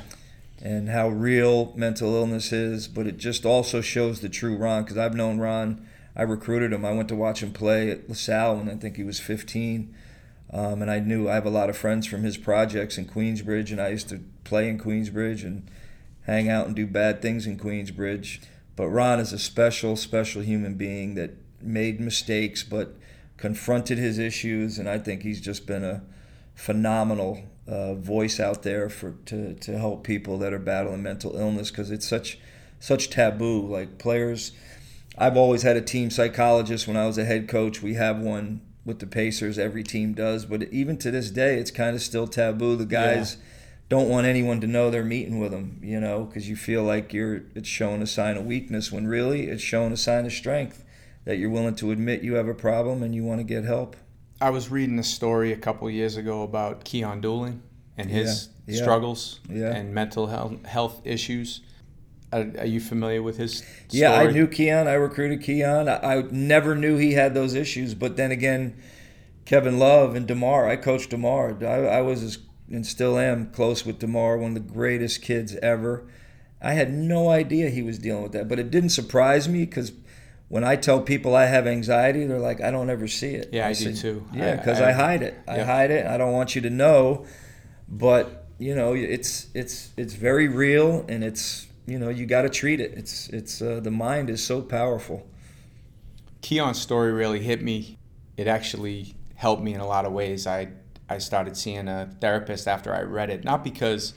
And 0.60 0.90
how 0.90 1.08
real 1.08 1.72
mental 1.74 2.14
illness 2.14 2.52
is, 2.52 2.86
but 2.86 3.06
it 3.06 3.16
just 3.16 3.46
also 3.46 3.80
shows 3.80 4.20
the 4.20 4.28
true 4.28 4.58
Ron 4.58 4.82
because 4.82 4.98
I've 4.98 5.14
known 5.14 5.38
Ron. 5.38 5.88
I 6.14 6.20
recruited 6.20 6.70
him. 6.70 6.84
I 6.84 6.92
went 6.92 7.08
to 7.08 7.16
watch 7.16 7.42
him 7.42 7.54
play 7.54 7.90
at 7.90 8.10
LaSalle 8.10 8.56
when 8.56 8.68
I 8.68 8.74
think 8.74 8.96
he 8.96 9.04
was 9.04 9.18
15. 9.18 9.94
Um, 10.52 10.82
and 10.82 10.90
I 10.90 10.98
knew 10.98 11.28
I 11.28 11.34
have 11.34 11.46
a 11.46 11.50
lot 11.50 11.70
of 11.70 11.76
friends 11.76 12.06
from 12.06 12.24
his 12.24 12.36
projects 12.36 12.98
in 12.98 13.06
Queensbridge, 13.06 13.70
and 13.70 13.80
I 13.80 13.88
used 13.88 14.08
to 14.08 14.20
play 14.44 14.68
in 14.68 14.78
Queensbridge 14.78 15.44
and 15.44 15.70
hang 16.22 16.48
out 16.48 16.66
and 16.66 16.74
do 16.74 16.86
bad 16.86 17.22
things 17.22 17.46
in 17.46 17.58
Queensbridge. 17.58 18.40
But 18.74 18.88
Ron 18.88 19.20
is 19.20 19.32
a 19.32 19.38
special, 19.38 19.94
special 19.96 20.42
human 20.42 20.74
being 20.74 21.14
that 21.14 21.36
made 21.62 22.00
mistakes, 22.00 22.64
but 22.64 22.96
confronted 23.36 23.98
his 23.98 24.18
issues, 24.18 24.78
and 24.78 24.88
I 24.88 24.98
think 24.98 25.22
he's 25.22 25.40
just 25.40 25.66
been 25.66 25.84
a 25.84 26.02
phenomenal 26.54 27.42
uh, 27.66 27.94
voice 27.94 28.40
out 28.40 28.62
there 28.62 28.90
for 28.90 29.12
to, 29.26 29.54
to 29.54 29.78
help 29.78 30.02
people 30.02 30.38
that 30.38 30.52
are 30.52 30.58
battling 30.58 31.02
mental 31.02 31.36
illness 31.36 31.70
because 31.70 31.90
it's 31.90 32.08
such 32.08 32.38
such 32.80 33.10
taboo. 33.10 33.66
Like 33.66 33.98
players, 33.98 34.52
I've 35.16 35.36
always 35.36 35.62
had 35.62 35.76
a 35.76 35.80
team 35.80 36.10
psychologist 36.10 36.88
when 36.88 36.96
I 36.96 37.06
was 37.06 37.18
a 37.18 37.24
head 37.24 37.48
coach. 37.48 37.80
We 37.80 37.94
have 37.94 38.18
one 38.18 38.60
with 38.84 38.98
the 38.98 39.06
Pacers. 39.06 39.58
Every 39.58 39.82
team 39.82 40.14
does, 40.14 40.44
but 40.46 40.62
even 40.64 40.96
to 40.98 41.10
this 41.10 41.30
day, 41.30 41.58
it's 41.58 41.70
kind 41.70 41.94
of 41.94 42.02
still 42.02 42.26
taboo. 42.26 42.76
The 42.76 42.86
guys 42.86 43.36
Yeah. 43.38 43.46
don't 43.90 44.08
want 44.08 44.26
anyone 44.26 44.60
to 44.60 44.66
know 44.66 44.90
they're 44.90 45.04
meeting 45.04 45.38
with 45.38 45.50
them, 45.52 45.78
you 45.82 46.00
know, 46.00 46.24
because 46.24 46.48
you 46.48 46.56
feel 46.56 46.82
like 46.84 47.12
you're 47.12 47.42
it's 47.54 47.68
showing 47.68 48.02
a 48.02 48.06
sign 48.06 48.36
of 48.36 48.46
weakness 48.46 48.90
when 48.92 49.06
really 49.06 49.48
it's 49.48 49.62
showing 49.62 49.92
a 49.92 49.96
sign 49.96 50.24
of 50.26 50.32
strength 50.32 50.84
that 51.24 51.36
you're 51.38 51.50
willing 51.50 51.74
to 51.76 51.90
admit 51.90 52.22
you 52.22 52.34
have 52.34 52.48
a 52.48 52.54
problem 52.54 53.02
and 53.02 53.14
you 53.14 53.22
want 53.24 53.38
to 53.40 53.44
get 53.44 53.64
help. 53.64 53.96
I 54.40 54.48
was 54.50 54.70
reading 54.70 54.98
a 54.98 55.02
story 55.04 55.52
a 55.52 55.56
couple 55.56 55.90
years 55.90 56.16
ago 56.16 56.42
about 56.42 56.84
Keon 56.84 57.20
Dooling 57.20 57.58
and 57.98 58.08
his 58.10 58.48
Yeah, 58.66 58.74
yeah. 58.76 58.82
struggles 58.82 59.40
Yeah. 59.50 59.74
and 59.76 59.92
mental 59.94 60.28
health, 60.28 60.64
health 60.64 61.02
issues. 61.04 61.60
Are, 62.32 62.46
are 62.58 62.66
you 62.66 62.80
familiar 62.80 63.22
with 63.22 63.36
his 63.38 63.58
story? 63.58 63.70
Yeah, 63.90 64.12
I 64.14 64.30
knew 64.30 64.46
Keon. 64.46 64.86
I 64.86 64.92
recruited 64.94 65.42
Keon. 65.42 65.88
I, 65.88 65.96
I 66.18 66.22
never 66.30 66.74
knew 66.74 66.96
he 66.96 67.14
had 67.14 67.34
those 67.34 67.54
issues. 67.54 67.94
But 67.94 68.16
then 68.16 68.30
again, 68.30 68.76
Kevin 69.44 69.78
Love 69.78 70.14
and 70.14 70.26
DeMar, 70.26 70.68
I 70.68 70.76
coached 70.76 71.10
DeMar. 71.10 71.56
I, 71.64 71.98
I 71.98 72.00
was 72.02 72.22
as, 72.22 72.38
and 72.70 72.86
still 72.86 73.18
am 73.18 73.50
close 73.50 73.84
with 73.84 73.98
DeMar, 73.98 74.38
one 74.38 74.56
of 74.56 74.66
the 74.66 74.72
greatest 74.72 75.22
kids 75.22 75.56
ever. 75.56 76.06
I 76.62 76.74
had 76.74 76.92
no 76.92 77.30
idea 77.30 77.68
he 77.70 77.82
was 77.82 77.98
dealing 77.98 78.22
with 78.22 78.32
that. 78.32 78.48
But 78.48 78.58
it 78.58 78.70
didn't 78.70 78.90
surprise 78.90 79.48
me 79.48 79.64
because 79.64 79.92
when 80.48 80.62
I 80.62 80.76
tell 80.76 81.00
people 81.00 81.34
I 81.34 81.46
have 81.46 81.66
anxiety, 81.66 82.26
they're 82.26 82.38
like, 82.38 82.60
I 82.60 82.70
don't 82.70 82.90
ever 82.90 83.08
see 83.08 83.34
it. 83.34 83.50
Yeah, 83.52 83.66
I 83.66 83.72
do 83.72 83.92
too. 83.94 84.24
Yeah, 84.32 84.52
I- 84.52 84.56
because 84.56 84.80
I, 84.80 84.90
I- 84.90 84.92
hide 84.92 85.22
it. 85.22 85.34
I 85.48 85.56
yeah. 85.56 85.64
hide 85.64 85.90
it. 85.90 86.06
I 86.06 86.16
don't 86.16 86.32
want 86.32 86.54
you 86.54 86.60
to 86.62 86.70
know. 86.70 87.26
But, 87.88 88.46
you 88.58 88.74
know, 88.76 88.92
it's 88.94 89.48
it's 89.52 89.90
it's 89.96 90.14
very 90.14 90.46
real 90.46 91.04
and 91.08 91.24
it's 91.24 91.66
you 91.90 91.98
know 91.98 92.08
you 92.08 92.24
got 92.24 92.42
to 92.42 92.48
treat 92.48 92.80
it. 92.80 92.92
It's 92.96 93.28
it's 93.30 93.60
uh, 93.60 93.80
the 93.80 93.90
mind 93.90 94.30
is 94.30 94.44
so 94.44 94.62
powerful. 94.62 95.26
Keon's 96.40 96.80
story 96.80 97.12
really 97.12 97.40
hit 97.40 97.62
me. 97.62 97.98
It 98.36 98.46
actually 98.46 99.14
helped 99.34 99.62
me 99.62 99.74
in 99.74 99.80
a 99.80 99.86
lot 99.86 100.04
of 100.04 100.12
ways. 100.12 100.46
I 100.46 100.68
I 101.08 101.18
started 101.18 101.56
seeing 101.56 101.88
a 101.88 102.08
therapist 102.20 102.68
after 102.68 102.94
I 102.94 103.02
read 103.02 103.28
it, 103.30 103.42
not 103.42 103.64
because 103.64 104.14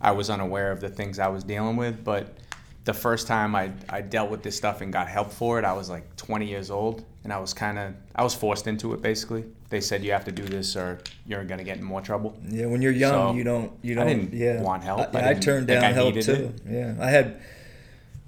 I 0.00 0.12
was 0.12 0.30
unaware 0.30 0.72
of 0.72 0.80
the 0.80 0.88
things 0.88 1.18
I 1.18 1.28
was 1.28 1.44
dealing 1.44 1.76
with, 1.76 2.02
but 2.02 2.38
the 2.84 2.94
first 2.94 3.26
time 3.26 3.54
I, 3.54 3.70
I 3.88 4.00
dealt 4.00 4.30
with 4.30 4.42
this 4.42 4.56
stuff 4.56 4.80
and 4.80 4.92
got 4.92 5.06
help 5.06 5.30
for 5.30 5.58
it, 5.58 5.64
I 5.64 5.74
was 5.74 5.88
like 5.88 6.16
20 6.16 6.46
years 6.46 6.70
old, 6.70 7.04
and 7.22 7.32
I 7.32 7.38
was 7.38 7.52
kind 7.52 7.78
of 7.78 7.94
I 8.16 8.24
was 8.24 8.34
forced 8.34 8.66
into 8.66 8.94
it. 8.94 9.02
Basically, 9.02 9.44
they 9.72 9.80
said 9.80 10.04
you 10.04 10.12
have 10.12 10.24
to 10.26 10.30
do 10.32 10.44
this 10.44 10.76
or 10.76 11.00
you're 11.26 11.42
gonna 11.44 11.64
get 11.64 11.78
in 11.78 11.82
more 11.82 12.00
trouble. 12.00 12.36
Yeah, 12.48 12.66
when 12.66 12.80
you're 12.82 12.92
young, 12.92 13.32
So, 13.32 13.36
you 13.36 13.42
don't 13.42 13.72
you 13.82 13.94
don't 13.96 14.06
didn't 14.06 14.32
yeah. 14.32 14.60
want 14.62 14.84
help. 14.84 15.12
I, 15.16 15.20
I 15.20 15.30
I 15.30 15.34
turned 15.34 15.66
down 15.66 15.82
I 15.82 15.92
help 15.92 16.14
too. 16.20 16.54
Yeah, 16.68 16.94
I 17.00 17.10
had 17.10 17.40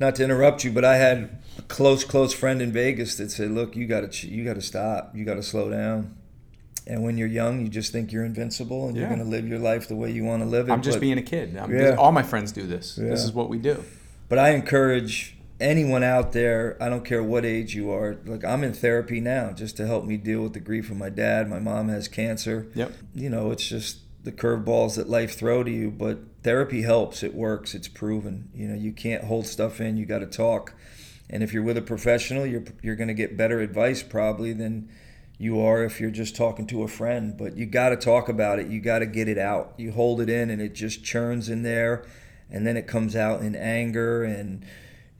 not 0.00 0.16
to 0.16 0.24
interrupt 0.24 0.64
you, 0.64 0.72
but 0.72 0.84
I 0.84 0.96
had 0.96 1.38
a 1.58 1.62
close 1.62 2.02
close 2.02 2.32
friend 2.34 2.60
in 2.60 2.72
Vegas 2.72 3.16
that 3.18 3.30
said, 3.30 3.52
"Look, 3.52 3.76
you 3.76 3.86
got 3.86 4.10
to 4.10 4.26
you 4.26 4.44
got 4.44 4.54
to 4.54 4.62
stop. 4.62 5.12
You 5.14 5.24
got 5.24 5.34
to 5.34 5.42
slow 5.42 5.70
down." 5.70 6.16
And 6.86 7.02
when 7.02 7.16
you're 7.16 7.28
young, 7.28 7.60
you 7.62 7.68
just 7.68 7.92
think 7.92 8.12
you're 8.12 8.26
invincible 8.26 8.88
and 8.88 8.96
you're 8.96 9.06
going 9.08 9.18
to 9.20 9.24
live 9.24 9.48
your 9.48 9.58
life 9.58 9.88
the 9.88 9.96
way 9.96 10.10
you 10.10 10.22
want 10.22 10.42
to 10.42 10.48
live 10.48 10.68
it. 10.68 10.72
I'm 10.72 10.82
just 10.82 10.96
but- 10.96 11.00
being 11.00 11.16
a 11.16 11.22
kid. 11.22 11.56
I'm 11.56 11.74
Yeah. 11.74 11.94
all 11.94 12.12
my 12.12 12.22
friends 12.22 12.52
do 12.52 12.66
this. 12.66 12.98
Yeah. 13.00 13.08
This 13.08 13.24
is 13.24 13.32
what 13.32 13.48
we 13.48 13.56
do. 13.58 13.82
But 14.28 14.38
I 14.38 14.50
encourage 14.50 15.34
anyone 15.60 16.02
out 16.02 16.32
there, 16.32 16.76
I 16.80 16.88
don't 16.88 17.04
care 17.04 17.22
what 17.22 17.44
age 17.44 17.74
you 17.74 17.90
are, 17.90 18.16
like 18.24 18.44
I'm 18.44 18.64
in 18.64 18.72
therapy 18.72 19.20
now 19.20 19.52
just 19.52 19.76
to 19.76 19.86
help 19.86 20.04
me 20.04 20.16
deal 20.16 20.42
with 20.42 20.52
the 20.52 20.60
grief 20.60 20.90
of 20.90 20.96
my 20.96 21.10
dad. 21.10 21.48
My 21.48 21.58
mom 21.58 21.88
has 21.88 22.08
cancer. 22.08 22.68
Yep. 22.74 22.92
You 23.14 23.30
know, 23.30 23.50
it's 23.50 23.66
just 23.66 23.98
the 24.24 24.32
curveballs 24.32 24.96
that 24.96 25.08
life 25.08 25.36
throw 25.36 25.62
to 25.62 25.70
you, 25.70 25.90
but 25.90 26.18
therapy 26.42 26.82
helps. 26.82 27.22
It 27.22 27.34
works. 27.34 27.74
It's 27.74 27.88
proven. 27.88 28.50
You 28.54 28.68
know, 28.68 28.74
you 28.74 28.92
can't 28.92 29.24
hold 29.24 29.46
stuff 29.46 29.80
in. 29.80 29.96
You 29.96 30.06
got 30.06 30.20
to 30.20 30.26
talk. 30.26 30.74
And 31.30 31.42
if 31.42 31.52
you're 31.52 31.62
with 31.62 31.76
a 31.76 31.82
professional, 31.82 32.46
you're 32.46 32.64
you're 32.82 32.96
going 32.96 33.08
to 33.08 33.14
get 33.14 33.36
better 33.36 33.60
advice 33.60 34.02
probably 34.02 34.52
than 34.52 34.90
you 35.38 35.60
are 35.60 35.82
if 35.82 36.00
you're 36.00 36.10
just 36.10 36.36
talking 36.36 36.66
to 36.68 36.82
a 36.82 36.88
friend. 36.88 37.36
But 37.36 37.56
you 37.56 37.66
got 37.66 37.90
to 37.90 37.96
talk 37.96 38.28
about 38.28 38.58
it. 38.58 38.68
You 38.68 38.80
got 38.80 39.00
to 39.00 39.06
get 39.06 39.28
it 39.28 39.38
out. 39.38 39.74
You 39.76 39.92
hold 39.92 40.20
it 40.20 40.28
in, 40.28 40.50
and 40.50 40.60
it 40.60 40.74
just 40.74 41.04
churns 41.04 41.48
in 41.48 41.62
there, 41.62 42.04
and 42.50 42.66
then 42.66 42.76
it 42.76 42.86
comes 42.86 43.16
out 43.16 43.40
in 43.40 43.54
anger 43.54 44.22
and 44.22 44.64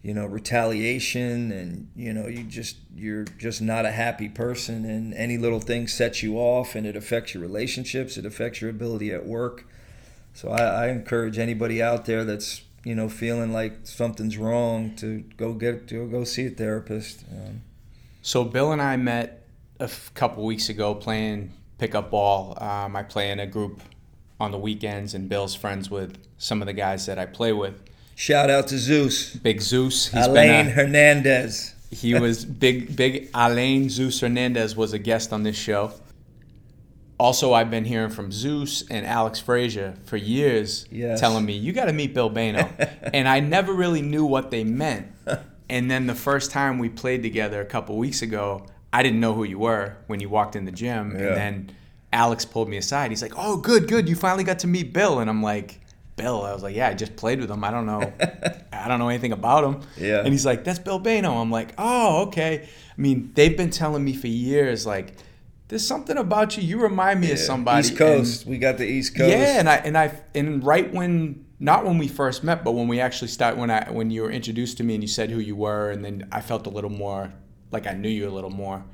you 0.05 0.13
know 0.13 0.27
retaliation, 0.27 1.51
and 1.51 1.89
you 1.97 2.13
know 2.13 2.27
you 2.29 2.45
just 2.45 2.77
you're 2.95 3.25
just 3.25 3.63
not 3.63 3.87
a 3.87 3.91
happy 3.91 4.29
person, 4.29 4.85
and 4.85 5.15
any 5.15 5.39
little 5.39 5.61
thing 5.61 5.89
sets 5.89 6.23
you 6.23 6.37
off, 6.37 6.75
and 6.75 6.87
it 6.87 6.95
affects 6.95 7.33
your 7.33 7.43
relationships. 7.43 8.19
It 8.19 8.27
affects 8.27 8.61
your 8.61 8.69
ability 8.71 9.11
at 9.13 9.25
work. 9.27 9.67
So 10.35 10.51
I, 10.51 10.63
I 10.63 10.89
encourage 10.89 11.39
anybody 11.39 11.83
out 11.83 12.05
there 12.05 12.23
that's 12.23 12.63
you 12.85 12.95
know 12.95 13.09
feeling 13.09 13.53
like 13.53 13.79
something's 13.85 14.37
wrong 14.37 14.95
to 14.97 15.25
go 15.39 15.55
get 15.55 15.89
to 15.89 16.07
go 16.09 16.25
see 16.25 16.47
a 16.47 16.51
therapist. 16.51 17.25
Um, 17.33 17.63
So 18.21 18.45
Bill 18.45 18.73
and 18.73 18.83
I 18.83 18.97
met 18.97 19.47
a 19.81 19.85
f- 19.85 20.13
couple 20.15 20.45
weeks 20.45 20.69
ago 20.69 20.95
playing 20.95 21.51
pickup 21.79 22.11
ball. 22.11 22.63
Um, 22.63 22.95
I 22.95 23.03
play 23.05 23.31
in 23.31 23.41
a 23.41 23.47
group 23.47 23.81
on 24.39 24.51
the 24.51 24.59
weekends, 24.59 25.15
and 25.15 25.31
Bill's 25.31 25.55
friends 25.55 25.91
with 25.91 26.19
some 26.37 26.61
of 26.61 26.67
the 26.67 26.75
guys 26.75 27.07
that 27.07 27.19
I 27.19 27.25
play 27.25 27.55
with. 27.55 27.81
Shout 28.17 28.49
out 28.51 28.69
to 28.69 28.79
Zeus, 28.79 29.35
Big 29.37 29.61
Zeus, 29.61 30.09
he's 30.09 30.27
Alain 30.27 30.67
been 30.67 30.67
a, 30.69 30.71
Hernandez. 30.71 31.75
he 31.91 32.15
was 32.15 32.45
big 32.45 32.95
big 32.97 33.29
Alain 33.35 33.89
Zeus 33.91 34.21
Hernandez 34.21 34.77
was 34.77 34.93
a 34.93 34.99
guest 34.99 35.33
on 35.33 35.43
this 35.43 35.57
show. 35.57 35.93
Also, 37.19 37.53
I've 37.53 37.71
been 37.71 37.85
hearing 37.85 38.11
from 38.11 38.33
Zeus 38.33 38.83
and 38.91 39.07
Alex 39.07 39.39
Frazier 39.41 39.95
for 40.05 40.17
years, 40.17 40.85
Yes. 40.91 41.21
telling 41.21 41.45
me 41.45 41.57
you 41.57 41.73
got 41.73 41.85
to 41.87 41.93
meet 41.93 42.13
Bill 42.13 42.29
Bayno, 42.31 42.69
and 43.15 43.29
I 43.29 43.41
never 43.41 43.73
really 43.73 44.03
knew 44.03 44.25
what 44.25 44.51
they 44.51 44.65
meant. 44.65 45.09
And 45.71 45.91
then 45.91 46.07
the 46.07 46.15
first 46.15 46.51
time 46.51 46.79
we 46.79 46.91
played 46.91 47.23
together 47.23 47.59
a 47.63 47.65
couple 47.65 47.97
weeks 47.97 48.21
ago, 48.21 48.67
I 48.93 49.03
didn't 49.03 49.19
know 49.19 49.33
who 49.33 49.45
you 49.45 49.59
were 49.59 49.97
when 50.09 50.21
you 50.21 50.29
walked 50.29 50.57
in 50.57 50.67
the 50.67 50.71
gym, 50.71 51.13
Yeah. 51.13 51.29
and 51.29 51.37
then 51.39 51.71
Alex 52.13 52.45
pulled 52.45 52.69
me 52.69 52.77
aside. 52.77 53.11
He's 53.11 53.23
like, 53.23 53.33
"Oh, 53.35 53.57
good, 53.57 53.89
good, 53.89 54.07
you 54.07 54.15
finally 54.15 54.45
got 54.45 54.59
to 54.59 54.67
meet 54.67 54.93
Bill," 54.93 55.21
and 55.21 55.31
I'm 55.31 55.43
like. 55.43 55.81
Bill, 56.17 56.43
I 56.45 56.53
was 56.53 56.63
like, 56.63 56.77
yeah, 56.77 56.89
I 56.89 56.95
just 56.95 57.17
played 57.17 57.41
with 57.41 57.51
him. 57.51 57.65
I 57.65 57.71
don't 57.71 57.87
know, 57.87 58.13
I 58.73 58.87
don't 58.89 58.99
know 59.01 59.09
anything 59.09 59.33
about 59.33 59.65
him. 59.65 59.81
Yeah. 59.97 60.19
And 60.21 60.29
he's 60.29 60.47
like, 60.47 60.63
that's 60.65 60.79
Bill 60.79 61.01
Bayno. 61.01 61.41
I'm 61.41 61.51
like, 61.51 61.75
oh, 61.79 62.23
okay. 62.29 62.69
I 62.97 63.01
mean, 63.01 63.33
they've 63.35 63.57
been 63.57 63.71
telling 63.71 64.05
me 64.05 64.15
for 64.15 64.29
years, 64.29 64.87
like, 64.87 65.15
there's 65.69 65.87
something 65.87 66.17
about 66.17 66.57
you. 66.57 66.63
You 66.63 66.81
remind 66.81 67.21
me 67.21 67.33
of 67.33 67.39
Yeah, 67.39 67.45
somebody. 67.45 67.81
East 67.81 67.97
Coast. 67.97 68.47
we 68.47 68.59
got 68.59 68.79
the 68.79 68.85
East 68.87 69.17
Coast. 69.17 69.31
yeah, 69.31 69.59
and 69.59 69.69
I 69.69 69.77
and 69.77 69.97
I 69.99 70.21
and 70.35 70.63
right 70.63 70.93
when 70.93 71.45
not 71.59 71.85
when 71.87 71.97
we 71.99 72.07
first 72.07 72.45
met, 72.45 72.63
but 72.63 72.73
when 72.73 72.87
we 72.87 73.01
actually 73.01 73.29
start 73.29 73.57
when 73.57 73.71
I 73.71 73.91
when 73.91 74.11
you 74.11 74.23
were 74.23 74.31
introduced 74.31 74.77
to 74.77 74.85
me 74.85 74.95
and 74.95 75.03
you 75.03 75.09
said 75.09 75.31
who 75.31 75.41
you 75.41 75.57
were, 75.57 75.91
and 75.91 76.05
then 76.05 76.29
I 76.31 76.43
felt 76.43 76.67
a 76.67 76.71
little 76.71 76.91
more 76.91 77.33
like 77.73 77.87
I 77.87 77.95
knew 77.95 78.11
you 78.11 78.29
a 78.29 78.31
little 78.31 78.51
more. 78.51 78.85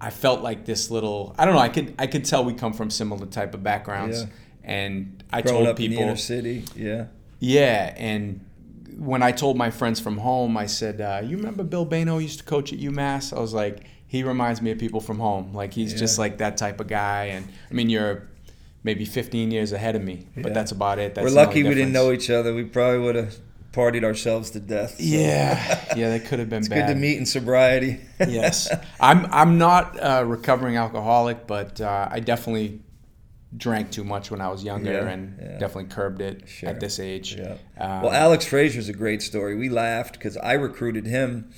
I 0.00 0.10
felt 0.10 0.40
like 0.40 0.64
this 0.66 0.90
little. 0.90 1.34
I 1.36 1.44
don't 1.44 1.54
know. 1.54 1.60
I 1.60 1.68
could 1.68 1.94
I 1.98 2.06
could 2.06 2.24
tell 2.24 2.44
we 2.44 2.54
come 2.54 2.72
from 2.72 2.88
similar 2.88 3.26
type 3.26 3.52
of 3.52 3.62
backgrounds, 3.64 4.22
Yeah. 4.22 4.28
And 4.66 5.22
I 5.32 5.42
Growing 5.42 5.58
told 5.58 5.68
up 5.68 5.80
in 5.80 5.92
the 5.92 5.98
inner 5.98 6.16
city, 6.16 6.64
yeah. 6.74 7.06
yeah, 7.38 7.94
and 7.96 8.44
when 8.98 9.22
I 9.22 9.30
told 9.30 9.56
my 9.56 9.70
friends 9.70 10.00
from 10.00 10.18
home, 10.18 10.56
I 10.56 10.66
said, 10.66 11.00
uh, 11.00 11.20
"You 11.24 11.36
remember 11.36 11.62
Bill 11.62 11.86
Bayno 11.86 12.20
used 12.20 12.40
to 12.40 12.44
coach 12.44 12.72
at 12.72 12.80
UMass?" 12.80 13.32
I 13.36 13.38
was 13.40 13.54
like, 13.54 13.84
"He 14.08 14.24
reminds 14.24 14.60
me 14.60 14.72
of 14.72 14.78
people 14.78 15.00
from 15.00 15.20
home. 15.20 15.54
Like 15.54 15.72
he's 15.72 15.94
just 15.94 16.18
like 16.18 16.38
that 16.38 16.56
type 16.56 16.80
of 16.80 16.88
guy." 16.88 17.26
And 17.26 17.46
I 17.70 17.74
mean, 17.74 17.88
you're 17.90 18.24
maybe 18.82 19.04
15 19.04 19.50
years 19.52 19.72
ahead 19.72 19.94
of 19.96 20.02
me, 20.02 20.26
but 20.36 20.46
Yeah. 20.48 20.52
that's 20.54 20.72
about 20.72 20.98
it. 20.98 21.14
That's 21.14 21.24
We're 21.24 21.30
lucky 21.34 21.62
we 21.62 21.74
didn't 21.74 21.92
know 21.92 22.10
each 22.12 22.28
other. 22.30 22.52
We 22.54 22.64
probably 22.64 23.00
would 23.00 23.14
have 23.16 23.34
partied 23.72 24.04
ourselves 24.04 24.50
to 24.50 24.60
death. 24.60 24.96
so. 24.96 25.02
Yeah, 25.04 25.84
yeah, 25.96 26.08
that 26.10 26.24
could 26.26 26.38
have 26.40 26.48
been 26.48 26.60
it's 26.60 26.68
bad. 26.68 26.86
good 26.88 26.94
to 26.94 26.98
meet 26.98 27.18
in 27.18 27.26
sobriety. 27.26 28.00
yes, 28.18 28.68
I'm. 29.00 29.26
I'm 29.30 29.58
not 29.58 29.96
a 30.00 30.24
recovering 30.24 30.76
alcoholic, 30.76 31.46
but 31.46 31.80
uh, 31.80 32.08
I 32.10 32.18
definitely 32.20 32.80
drank 33.56 33.90
too 33.90 34.04
much 34.04 34.30
when 34.30 34.40
I 34.40 34.48
was 34.48 34.64
younger, 34.64 34.92
Yeah, 34.92 35.08
and 35.08 35.38
yeah. 35.40 35.58
definitely 35.58 35.84
curbed 35.90 36.20
it 36.20 36.48
Sure. 36.48 36.68
at 36.68 36.80
this 36.80 36.98
age. 36.98 37.36
Yeah. 37.36 37.56
Um, 37.78 38.02
well, 38.02 38.12
Alex 38.12 38.44
Frazier's 38.46 38.88
a 38.88 38.92
great 38.92 39.22
story. 39.22 39.54
We 39.56 39.68
laughed 39.68 40.14
because 40.14 40.36
I 40.38 40.54
recruited 40.54 41.06
him, 41.06 41.50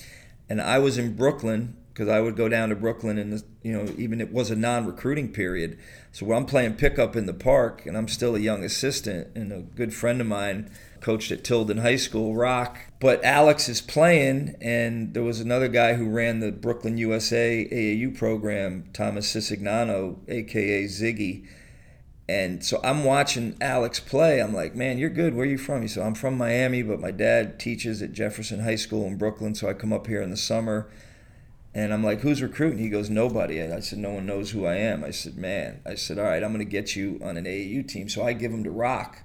and 0.48 0.60
I 0.60 0.78
was 0.78 0.98
in 0.98 1.14
Brooklyn 1.16 1.74
because 1.92 2.08
I 2.08 2.20
would 2.20 2.36
go 2.36 2.48
down 2.48 2.68
to 2.68 2.76
Brooklyn, 2.76 3.18
and 3.18 3.42
you 3.62 3.72
know, 3.72 3.92
even 3.96 4.20
it 4.20 4.32
was 4.32 4.50
a 4.50 4.56
non-recruiting 4.56 5.32
period. 5.32 5.76
So 6.12 6.30
I'm 6.32 6.46
playing 6.46 6.74
pickup 6.74 7.16
in 7.16 7.26
the 7.26 7.34
park, 7.34 7.86
and 7.86 7.96
I'm 7.96 8.06
still 8.06 8.36
a 8.36 8.38
young 8.38 8.62
assistant, 8.62 9.28
and 9.34 9.50
a 9.52 9.60
good 9.62 9.92
friend 9.92 10.20
of 10.20 10.26
mine 10.28 10.70
coached 11.00 11.32
at 11.32 11.42
Tilden 11.42 11.78
High 11.78 11.96
School, 11.96 12.36
Rock. 12.36 12.78
But 13.00 13.24
Alex 13.24 13.68
is 13.68 13.80
playing, 13.80 14.54
and 14.60 15.12
there 15.14 15.22
was 15.24 15.40
another 15.40 15.66
guy 15.68 15.94
who 15.94 16.08
ran 16.08 16.38
the 16.38 16.52
Brooklyn 16.52 16.98
USA 16.98 17.66
AAU 17.72 18.16
program, 18.16 18.84
Thomas 18.92 19.32
Sisignano, 19.34 20.18
aka 20.28 20.84
Ziggy. 20.84 21.46
And 22.28 22.62
so 22.62 22.78
I'm 22.84 23.04
watching 23.04 23.56
Alex 23.58 24.00
play. 24.00 24.40
I'm 24.40 24.52
like, 24.52 24.74
man, 24.74 24.98
you're 24.98 25.08
good. 25.08 25.34
Where 25.34 25.46
are 25.46 25.48
you 25.48 25.56
from? 25.56 25.80
He 25.80 25.88
said, 25.88 26.04
I'm 26.04 26.14
from 26.14 26.36
Miami, 26.36 26.82
but 26.82 27.00
my 27.00 27.10
dad 27.10 27.58
teaches 27.58 28.02
at 28.02 28.12
Jefferson 28.12 28.60
High 28.60 28.76
School 28.76 29.06
in 29.06 29.16
Brooklyn, 29.16 29.54
so 29.54 29.68
I 29.68 29.72
come 29.72 29.94
up 29.94 30.06
here 30.06 30.20
in 30.20 30.30
the 30.30 30.36
summer. 30.36 30.90
And 31.74 31.92
I'm 31.92 32.04
like, 32.04 32.20
who's 32.20 32.42
recruiting? 32.42 32.80
He 32.80 32.90
goes, 32.90 33.08
nobody. 33.08 33.58
And 33.58 33.72
I 33.72 33.80
said, 33.80 33.98
no 33.98 34.10
one 34.10 34.26
knows 34.26 34.50
who 34.50 34.66
I 34.66 34.74
am. 34.74 35.04
I 35.04 35.10
said, 35.10 35.36
man. 35.36 35.80
I 35.86 35.94
said, 35.94 36.18
all 36.18 36.24
right, 36.24 36.42
I'm 36.42 36.52
going 36.52 36.64
to 36.64 36.70
get 36.70 36.96
you 36.96 37.18
on 37.22 37.36
an 37.36 37.44
AAU 37.44 37.86
team. 37.88 38.08
So 38.08 38.24
I 38.24 38.32
give 38.34 38.52
him 38.52 38.64
to 38.64 38.70
Rock. 38.70 39.22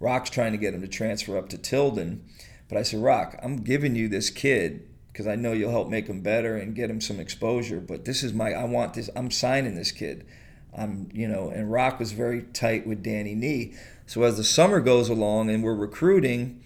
Rock's 0.00 0.30
trying 0.30 0.52
to 0.52 0.58
get 0.58 0.74
him 0.74 0.80
to 0.80 0.88
transfer 0.88 1.36
up 1.36 1.48
to 1.50 1.58
Tilden. 1.58 2.24
But 2.68 2.78
I 2.78 2.82
said, 2.82 3.02
Rock, 3.02 3.38
I'm 3.42 3.58
giving 3.58 3.96
you 3.96 4.08
this 4.08 4.30
kid 4.30 4.88
because 5.12 5.26
I 5.26 5.36
know 5.36 5.52
you'll 5.52 5.72
help 5.72 5.88
make 5.88 6.06
him 6.06 6.20
better 6.20 6.56
and 6.56 6.74
get 6.74 6.88
him 6.88 7.00
some 7.00 7.20
exposure. 7.20 7.80
But 7.80 8.04
this 8.04 8.22
is 8.22 8.32
my, 8.32 8.52
I 8.52 8.64
want 8.64 8.94
this, 8.94 9.10
I'm 9.14 9.30
signing 9.30 9.74
this 9.74 9.92
kid. 9.92 10.26
I'm, 10.76 11.08
you 11.12 11.26
know, 11.26 11.50
and 11.50 11.70
Rock 11.70 11.98
was 11.98 12.12
very 12.12 12.42
tight 12.42 12.86
with 12.86 13.02
Danny 13.02 13.34
Nee. 13.34 13.74
So 14.06 14.22
as 14.22 14.36
the 14.36 14.44
summer 14.44 14.80
goes 14.80 15.08
along 15.08 15.50
and 15.50 15.62
we're 15.62 15.74
recruiting, 15.74 16.62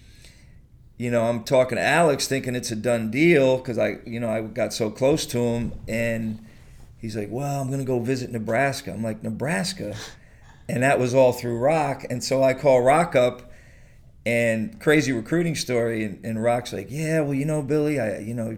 you 0.97 1.11
know, 1.11 1.25
I'm 1.25 1.43
talking 1.43 1.77
to 1.77 1.83
Alex 1.83 2.27
thinking 2.27 2.55
it's 2.55 2.71
a 2.71 2.75
done 2.75 3.11
deal 3.11 3.57
because 3.57 3.77
I, 3.77 3.97
you 4.05 4.19
know, 4.19 4.29
I 4.29 4.41
got 4.41 4.73
so 4.73 4.89
close 4.89 5.25
to 5.27 5.39
him 5.39 5.73
and 5.87 6.45
he's 6.97 7.15
like, 7.15 7.29
well, 7.29 7.61
I'm 7.61 7.67
going 7.67 7.79
to 7.79 7.85
go 7.85 7.99
visit 7.99 8.31
Nebraska. 8.31 8.91
I'm 8.91 9.03
like, 9.03 9.23
Nebraska? 9.23 9.95
And 10.67 10.81
that 10.81 10.99
was 10.99 11.13
all 11.13 11.31
through 11.31 11.59
Rock. 11.59 12.05
And 12.09 12.23
so 12.23 12.41
I 12.41 12.55
call 12.55 12.81
Rock 12.81 13.15
up 13.15 13.51
and 14.25 14.79
crazy 14.79 15.11
recruiting 15.11 15.53
story. 15.53 16.03
And, 16.03 16.25
and 16.25 16.41
Rock's 16.41 16.73
like, 16.73 16.87
yeah, 16.89 17.19
well, 17.21 17.35
you 17.35 17.45
know, 17.45 17.61
Billy, 17.61 17.99
I, 17.99 18.19
you 18.19 18.33
know, 18.33 18.57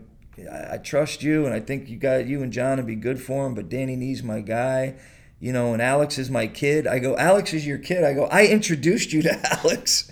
I, 0.50 0.76
I 0.76 0.78
trust 0.78 1.24
you 1.24 1.46
and 1.46 1.54
I 1.54 1.60
think 1.60 1.90
you 1.90 1.98
got 1.98 2.28
you 2.28 2.44
and 2.44 2.54
John 2.54 2.78
would 2.78 2.88
be 2.88 2.96
good 2.96 3.22
for 3.22 3.46
him, 3.46 3.56
but 3.56 3.68
Danny 3.68 3.96
Nee's 3.96 4.24
my 4.24 4.40
guy. 4.40 4.96
You 5.40 5.54
know, 5.54 5.74
and 5.74 5.82
Alex 5.82 6.18
is 6.18 6.30
my 6.32 6.48
kid. 6.48 6.88
I 6.88 6.98
go, 7.00 7.16
Alex 7.18 7.54
is 7.54 7.66
your 7.68 7.78
kid. 7.78 8.04
I 8.04 8.14
go, 8.14 8.26
I 8.26 8.48
introduced 8.48 9.14
you 9.14 9.22
to 9.22 9.40
Alex. 9.64 10.10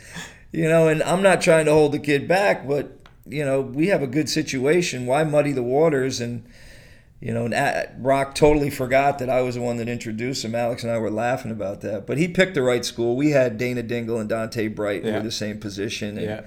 You 0.51 0.69
know, 0.69 0.87
and 0.87 1.01
I'm 1.03 1.21
not 1.23 1.41
trying 1.41 1.65
to 1.65 1.71
hold 1.73 1.91
the 1.93 1.99
kid 1.99 2.27
back, 2.27 2.67
but 2.67 2.99
you 3.27 3.43
know, 3.43 3.59
we 3.61 3.87
have 3.87 4.03
a 4.03 4.07
good 4.07 4.29
situation. 4.29 5.05
Why 5.07 5.23
muddy 5.23 5.51
the 5.51 5.63
waters? 5.63 6.21
And 6.21 6.45
you 7.19 7.33
know, 7.33 7.45
and 7.51 8.05
Rock 8.05 8.35
totally 8.35 8.69
forgot 8.69 9.17
that 9.19 9.29
I 9.29 9.41
was 9.41 9.55
the 9.55 9.61
one 9.61 9.77
that 9.77 9.89
introduced 9.89 10.45
him. 10.45 10.53
Alex 10.53 10.83
and 10.83 10.91
I 10.91 10.97
were 10.99 11.09
laughing 11.09 11.49
about 11.49 11.81
that, 11.81 12.05
but 12.05 12.17
he 12.19 12.27
picked 12.27 12.53
the 12.53 12.61
right 12.61 12.85
school. 12.85 13.15
We 13.15 13.31
had 13.31 13.57
Dana 13.57 13.81
Dingle 13.81 14.19
and 14.19 14.29
Donta 14.29 14.73
Bright 14.75 15.03
Yeah. 15.03 15.13
were 15.17 15.23
the 15.23 15.31
same 15.31 15.59
position, 15.59 16.17
and 16.19 16.27
Yeah. 16.27 16.41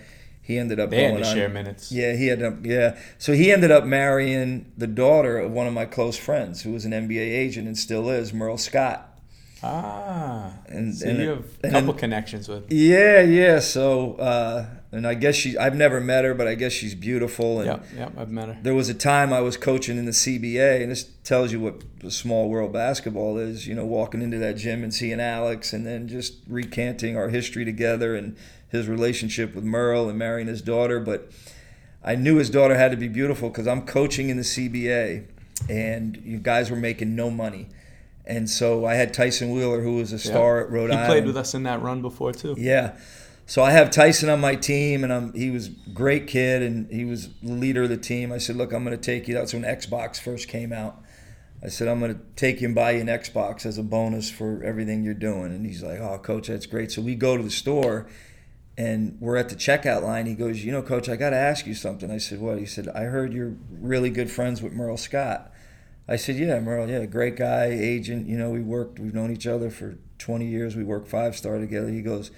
He 0.48 0.58
ended 0.58 0.80
up 0.80 0.88
They 0.90 1.02
had 1.04 1.10
going 1.12 1.22
to 1.22 1.28
on. 1.28 1.36
share 1.36 1.48
minutes. 1.50 1.92
Yeah, 1.92 2.14
he 2.14 2.26
had 2.28 2.42
up. 2.42 2.54
Yeah, 2.64 2.96
so 3.18 3.34
he 3.34 3.52
ended 3.52 3.70
up 3.70 3.84
marrying 3.84 4.72
the 4.78 4.86
daughter 4.88 5.38
of 5.38 5.52
one 5.52 5.66
of 5.68 5.72
my 5.74 5.84
close 5.84 6.16
friends, 6.16 6.62
who 6.62 6.72
was 6.72 6.84
an 6.86 6.92
NBA 6.92 7.20
agent 7.20 7.66
and 7.68 7.76
still 7.78 8.08
is, 8.08 8.32
Merle 8.32 8.56
Scott. 8.58 9.04
Ah, 9.62 10.54
And- 10.68 10.94
so 10.96 11.08
and- 11.08 11.18
you 11.20 11.28
have 11.28 11.44
a 11.64 11.68
couple 11.70 11.92
then- 11.92 11.98
connections 12.00 12.48
with. 12.48 12.70
Yeah, 12.72 13.20
yeah. 13.20 13.58
So, 13.58 14.14
uh, 14.14 14.64
and 14.90 15.06
I 15.06 15.14
guess 15.14 15.34
she. 15.34 15.56
I've 15.58 15.74
never 15.74 16.00
met 16.00 16.24
her, 16.24 16.34
but 16.34 16.46
I 16.46 16.54
guess 16.54 16.72
she's 16.72 16.94
beautiful. 16.94 17.60
And 17.60 17.66
Yep, 17.66 17.86
yep, 17.96 18.12
I've 18.16 18.30
met 18.30 18.48
her. 18.48 18.58
there 18.62 18.74
was 18.74 18.88
a 18.88 18.94
time 18.94 19.32
I 19.32 19.40
was 19.40 19.56
coaching 19.56 19.98
in 19.98 20.06
the 20.06 20.12
CBA, 20.12 20.82
and 20.82 20.90
this 20.90 21.04
tells 21.24 21.52
you 21.52 21.60
what 21.60 21.82
the 22.00 22.10
small 22.10 22.48
world 22.48 22.72
basketball 22.72 23.36
is. 23.38 23.66
You 23.66 23.74
know, 23.74 23.84
walking 23.84 24.22
into 24.22 24.38
that 24.38 24.56
gym 24.56 24.82
and 24.82 24.92
seeing 24.92 25.20
Alex, 25.20 25.72
and 25.72 25.86
then 25.86 26.08
just 26.08 26.38
recanting 26.48 27.16
our 27.16 27.28
history 27.28 27.64
together 27.64 28.16
and 28.16 28.36
his 28.70 28.88
relationship 28.88 29.54
with 29.54 29.64
Merle 29.64 30.08
and 30.08 30.18
marrying 30.18 30.48
his 30.48 30.62
daughter. 30.62 31.00
But 31.00 31.30
I 32.02 32.14
knew 32.14 32.36
his 32.36 32.48
daughter 32.48 32.76
had 32.76 32.90
to 32.90 32.96
be 32.96 33.08
beautiful 33.08 33.50
because 33.50 33.66
I'm 33.66 33.82
coaching 33.82 34.30
in 34.30 34.38
the 34.38 34.42
CBA, 34.42 35.26
and 35.68 36.16
you 36.24 36.38
guys 36.38 36.70
were 36.70 36.76
making 36.76 37.14
no 37.14 37.30
money. 37.30 37.68
And 38.24 38.48
so 38.48 38.84
I 38.84 38.94
had 38.94 39.14
Tyson 39.14 39.52
Wheeler, 39.52 39.80
who 39.80 39.96
was 39.96 40.12
a 40.12 40.18
star 40.18 40.60
at 40.60 40.70
Rhode 40.70 40.90
he 40.90 40.96
Island. 40.96 41.00
He 41.00 41.12
played 41.12 41.26
with 41.26 41.36
us 41.36 41.54
in 41.54 41.62
that 41.62 41.80
run 41.80 42.02
before 42.02 42.32
too. 42.32 42.54
Yeah. 42.58 42.96
So 43.48 43.62
I 43.62 43.70
have 43.70 43.90
Tyson 43.90 44.28
on 44.28 44.40
my 44.40 44.56
team, 44.56 45.02
and 45.02 45.10
I'm, 45.10 45.32
he 45.32 45.50
was 45.50 45.68
great 45.68 46.26
kid, 46.26 46.60
and 46.60 46.90
he 46.92 47.06
was 47.06 47.30
leader 47.42 47.84
of 47.84 47.88
the 47.88 47.96
team. 47.96 48.30
I 48.30 48.36
said, 48.36 48.56
look, 48.56 48.74
I'm 48.74 48.84
going 48.84 48.94
to 48.94 49.02
take 49.02 49.26
you. 49.26 49.32
That's 49.32 49.54
when 49.54 49.62
Xbox 49.62 50.20
first 50.20 50.48
came 50.48 50.70
out. 50.70 51.02
I 51.64 51.68
said, 51.68 51.88
I'm 51.88 51.98
going 51.98 52.14
to 52.14 52.20
take 52.36 52.60
you 52.60 52.66
and 52.66 52.74
buy 52.74 52.90
you 52.90 53.00
an 53.00 53.06
Xbox 53.06 53.64
as 53.64 53.78
a 53.78 53.82
bonus 53.82 54.30
for 54.30 54.62
everything 54.62 55.02
you're 55.02 55.14
doing. 55.14 55.46
And 55.46 55.64
he's 55.64 55.82
like, 55.82 55.98
oh, 55.98 56.18
coach, 56.18 56.48
that's 56.48 56.66
great. 56.66 56.92
So 56.92 57.00
we 57.00 57.14
go 57.14 57.38
to 57.38 57.42
the 57.42 57.50
store, 57.50 58.06
and 58.76 59.16
we're 59.18 59.38
at 59.38 59.48
the 59.48 59.56
checkout 59.56 60.02
line. 60.02 60.26
He 60.26 60.34
goes, 60.34 60.62
you 60.62 60.70
know, 60.70 60.82
coach, 60.82 61.08
I 61.08 61.16
got 61.16 61.30
to 61.30 61.36
ask 61.36 61.66
you 61.66 61.74
something. 61.74 62.10
I 62.10 62.18
said, 62.18 62.40
what? 62.40 62.58
He 62.58 62.66
said, 62.66 62.88
I 62.88 63.04
heard 63.04 63.32
you're 63.32 63.54
really 63.70 64.10
good 64.10 64.30
friends 64.30 64.60
with 64.60 64.74
Merle 64.74 64.98
Scott. 64.98 65.50
I 66.06 66.16
said, 66.16 66.36
yeah, 66.36 66.60
Merle, 66.60 66.90
yeah, 66.90 67.06
great 67.06 67.36
guy, 67.36 67.68
agent. 67.70 68.26
You 68.26 68.36
know, 68.36 68.50
we 68.50 68.60
worked, 68.60 68.98
we've 68.98 69.14
known 69.14 69.30
each 69.30 69.46
other 69.46 69.70
for 69.70 69.96
20 70.18 70.46
years. 70.46 70.76
We 70.76 70.84
worked 70.84 71.08
five 71.08 71.34
star 71.34 71.56
together. 71.56 71.88
He 71.88 72.02
goes, 72.02 72.30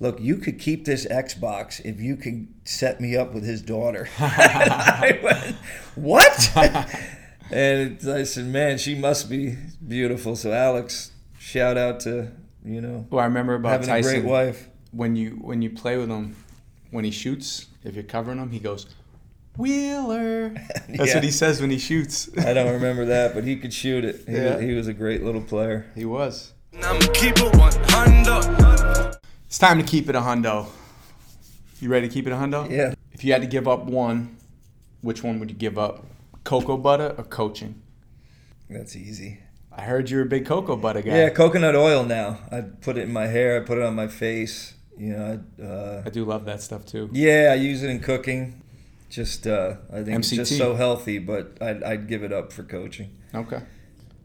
look, 0.00 0.18
you 0.20 0.36
could 0.36 0.58
keep 0.58 0.84
this 0.86 1.06
Xbox 1.06 1.80
if 1.84 2.00
you 2.00 2.16
can 2.16 2.52
set 2.64 3.00
me 3.00 3.16
up 3.16 3.32
with 3.32 3.44
his 3.44 3.62
daughter. 3.62 4.08
I 4.18 5.18
went, 5.22 5.56
what? 5.94 6.52
and 7.52 7.98
I 8.08 8.24
said, 8.24 8.46
man, 8.46 8.78
she 8.78 8.94
must 8.94 9.28
be 9.30 9.56
beautiful. 9.86 10.34
So 10.36 10.52
Alex, 10.52 11.12
shout 11.38 11.76
out 11.76 12.00
to, 12.00 12.32
you 12.64 12.80
know, 12.80 13.06
Well, 13.10 13.20
I 13.20 13.26
remember 13.26 13.54
about 13.54 13.72
having 13.72 13.86
Tyson. 13.88 14.10
a 14.16 14.20
great 14.20 14.28
wife. 14.28 14.66
When 14.92 15.14
you 15.14 15.38
when 15.40 15.62
you 15.62 15.70
play 15.70 15.96
with 15.98 16.08
him, 16.08 16.34
when 16.90 17.04
he 17.04 17.12
shoots, 17.12 17.66
if 17.84 17.94
you're 17.94 18.02
covering 18.02 18.38
him, 18.38 18.50
he 18.50 18.58
goes, 18.58 18.86
Wheeler. 19.56 20.48
That's 20.88 21.10
Yeah. 21.10 21.14
what 21.14 21.22
he 21.24 21.30
says 21.30 21.60
when 21.60 21.70
he 21.70 21.78
shoots. 21.78 22.28
I 22.38 22.52
don't 22.54 22.72
remember 22.72 23.04
that, 23.04 23.32
but 23.34 23.44
he 23.44 23.54
could 23.56 23.72
shoot 23.72 24.04
it. 24.04 24.24
He, 24.26 24.34
Yeah. 24.34 24.54
was, 24.56 24.62
he 24.64 24.72
was 24.74 24.88
a 24.88 24.92
great 24.94 25.22
little 25.22 25.42
player. 25.42 25.86
He 25.94 26.04
was. 26.04 26.52
It's 29.50 29.58
time 29.58 29.78
to 29.78 29.84
keep 29.84 30.08
it 30.08 30.14
a 30.14 30.20
hundo. 30.20 30.68
You 31.80 31.88
ready 31.88 32.06
to 32.06 32.14
keep 32.14 32.24
it 32.24 32.30
a 32.30 32.36
hundo? 32.36 32.70
Yeah. 32.70 32.94
If 33.10 33.24
you 33.24 33.32
had 33.32 33.42
to 33.42 33.48
give 33.48 33.66
up 33.66 33.82
one, 33.82 34.36
which 35.00 35.24
one 35.24 35.40
would 35.40 35.50
you 35.50 35.56
give 35.56 35.76
up? 35.76 36.06
Cocoa 36.44 36.76
butter 36.76 37.16
or 37.18 37.24
coaching? 37.24 37.82
That's 38.68 38.94
easy. 38.94 39.40
I 39.72 39.82
heard 39.82 40.08
you're 40.08 40.22
a 40.22 40.26
big 40.26 40.46
cocoa 40.46 40.76
butter 40.76 41.02
guy. 41.02 41.16
Yeah, 41.16 41.30
coconut 41.30 41.74
oil 41.74 42.04
now. 42.04 42.38
I 42.52 42.60
put 42.60 42.96
it 42.96 43.00
in 43.00 43.12
my 43.12 43.26
hair. 43.26 43.60
I 43.60 43.66
put 43.66 43.76
it 43.78 43.82
on 43.82 43.96
my 43.96 44.06
face. 44.06 44.74
You 44.96 45.14
know, 45.14 45.40
I, 45.58 45.62
uh, 45.64 46.02
I 46.06 46.10
do 46.10 46.24
love 46.24 46.44
that 46.44 46.62
stuff 46.62 46.86
too. 46.86 47.10
yeah, 47.12 47.48
I 47.50 47.56
use 47.56 47.82
it 47.82 47.90
in 47.90 47.98
cooking. 47.98 48.62
Just, 49.08 49.48
uh, 49.48 49.78
I 49.92 50.04
think 50.04 50.20
it's 50.20 50.30
just 50.30 50.56
so 50.56 50.76
healthy, 50.76 51.18
but 51.18 51.60
I'd, 51.60 51.82
I'd 51.82 52.06
give 52.06 52.22
it 52.22 52.32
up 52.32 52.52
for 52.52 52.62
coaching. 52.62 53.10
Okay. 53.34 53.62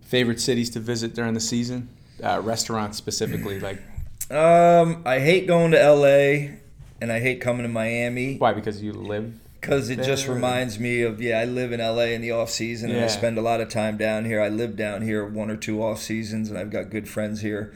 Favorite 0.01 0.39
cities 0.39 0.69
to 0.69 0.79
visit 0.79 1.15
during 1.15 1.33
the 1.33 1.39
season? 1.39 1.89
Uh, 2.23 2.39
restaurants 2.43 2.99
specifically, 2.99 3.59
like 3.59 3.81
Um, 4.29 5.03
I 5.05 5.19
hate 5.19 5.45
going 5.47 5.71
to 5.71 5.77
LA, 5.91 6.55
and 7.01 7.11
I 7.11 7.19
hate 7.19 7.41
coming 7.41 7.63
to 7.63 7.69
Miami 7.69 8.37
why? 8.37 8.53
Because 8.53 8.81
you 8.81 8.91
live. 8.93 9.33
because 9.61 9.89
it 9.89 10.01
just 10.01 10.27
reminds 10.27 10.79
me 10.79 11.01
of 11.01 11.21
yeah. 11.21 11.39
I 11.39 11.45
live 11.45 11.71
in 11.71 11.79
LA 11.79 12.05
in 12.15 12.21
the 12.21 12.31
off 12.31 12.49
season, 12.49 12.89
and 12.91 13.03
I 13.03 13.07
spend 13.07 13.37
a 13.37 13.41
lot 13.41 13.61
of 13.61 13.69
time 13.69 13.97
down 13.97 14.25
here. 14.25 14.41
I 14.41 14.49
live 14.49 14.75
down 14.75 15.01
here 15.03 15.25
one 15.25 15.51
or 15.51 15.55
two 15.57 15.83
off 15.83 15.99
seasons, 15.99 16.49
and 16.49 16.57
I've 16.57 16.71
got 16.71 16.89
good 16.89 17.07
friends 17.07 17.41
here. 17.41 17.73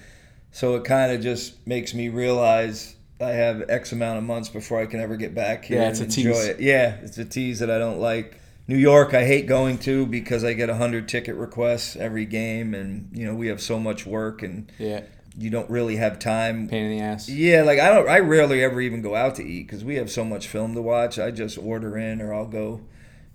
So 0.51 0.75
it 0.75 0.83
kind 0.83 1.11
of 1.11 1.21
just 1.21 1.65
makes 1.67 1.93
me 1.93 2.09
realize 2.09 2.95
I 3.21 3.29
have 3.29 3.69
X 3.69 3.91
amount 3.91 4.17
of 4.17 4.23
months 4.23 4.49
before 4.49 4.79
I 4.81 4.87
can 4.87 4.99
ever 4.99 5.15
get 5.17 5.35
back 5.35 5.65
here 5.65 5.79
Yeah, 5.81 5.89
it's 5.89 5.99
and 5.99 6.11
a 6.11 6.17
enjoy 6.19 6.33
tease. 6.33 6.47
it. 6.47 6.59
Yeah, 6.61 6.95
it's 7.03 7.17
a 7.19 7.25
tease 7.25 7.59
that 7.59 7.69
I 7.69 7.77
don't 7.77 7.99
like. 7.99 8.39
New 8.67 8.77
York, 8.77 9.13
I 9.13 9.25
hate 9.25 9.45
going 9.47 9.77
to 9.79 10.05
because 10.07 10.43
I 10.43 10.53
get 10.53 10.69
a 10.69 10.75
hundred 10.75 11.07
ticket 11.07 11.35
requests 11.35 11.95
every 11.95 12.25
game, 12.25 12.73
and 12.73 13.09
you 13.13 13.25
know 13.25 13.35
we 13.35 13.47
have 13.47 13.61
so 13.61 13.79
much 13.79 14.07
work, 14.07 14.41
and 14.41 14.71
Yeah. 14.79 15.01
You 15.39 15.49
don't 15.49 15.69
really 15.69 15.95
have 15.95 16.19
time. 16.19 16.67
Pain 16.67 16.91
in 16.91 16.97
the 16.97 17.03
ass. 17.03 17.29
Yeah, 17.29 17.63
like 17.63 17.79
I 17.79 17.93
don't. 17.93 18.09
I 18.09 18.19
rarely 18.19 18.61
ever 18.61 18.81
even 18.81 19.01
go 19.01 19.15
out 19.15 19.35
to 19.35 19.43
eat 19.43 19.67
because 19.67 19.85
we 19.85 19.95
have 19.95 20.11
so 20.11 20.25
much 20.25 20.47
film 20.47 20.75
to 20.75 20.81
watch. 20.81 21.17
I 21.17 21.31
just 21.31 21.57
order 21.57 21.97
in, 21.97 22.21
or 22.21 22.33
I'll 22.33 22.45
go 22.45 22.81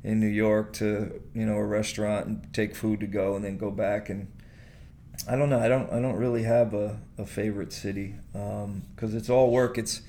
in 0.03 0.21
New 0.21 0.29
York 0.29 0.75
to 0.75 1.23
you 1.35 1.47
know 1.47 1.57
a 1.57 1.65
restaurant 1.65 2.27
and 2.27 2.53
take 2.53 2.77
food 2.77 3.01
to 3.01 3.07
go, 3.07 3.37
and 3.37 3.45
then 3.45 3.57
go 3.57 3.71
back. 3.71 4.11
And 4.11 4.31
I 5.27 5.37
don't 5.37 5.49
know. 5.49 5.59
I 5.59 5.69
don't. 5.69 5.91
I 5.91 6.01
don't 6.01 6.17
really 6.17 6.43
have 6.43 6.75
a, 6.75 7.01
a 7.17 7.25
favorite 7.25 7.73
city 7.73 8.17
um, 8.35 8.83
because 8.95 9.15
it's 9.15 9.31
all 9.31 9.51
work. 9.51 9.79
It's 9.79 10.03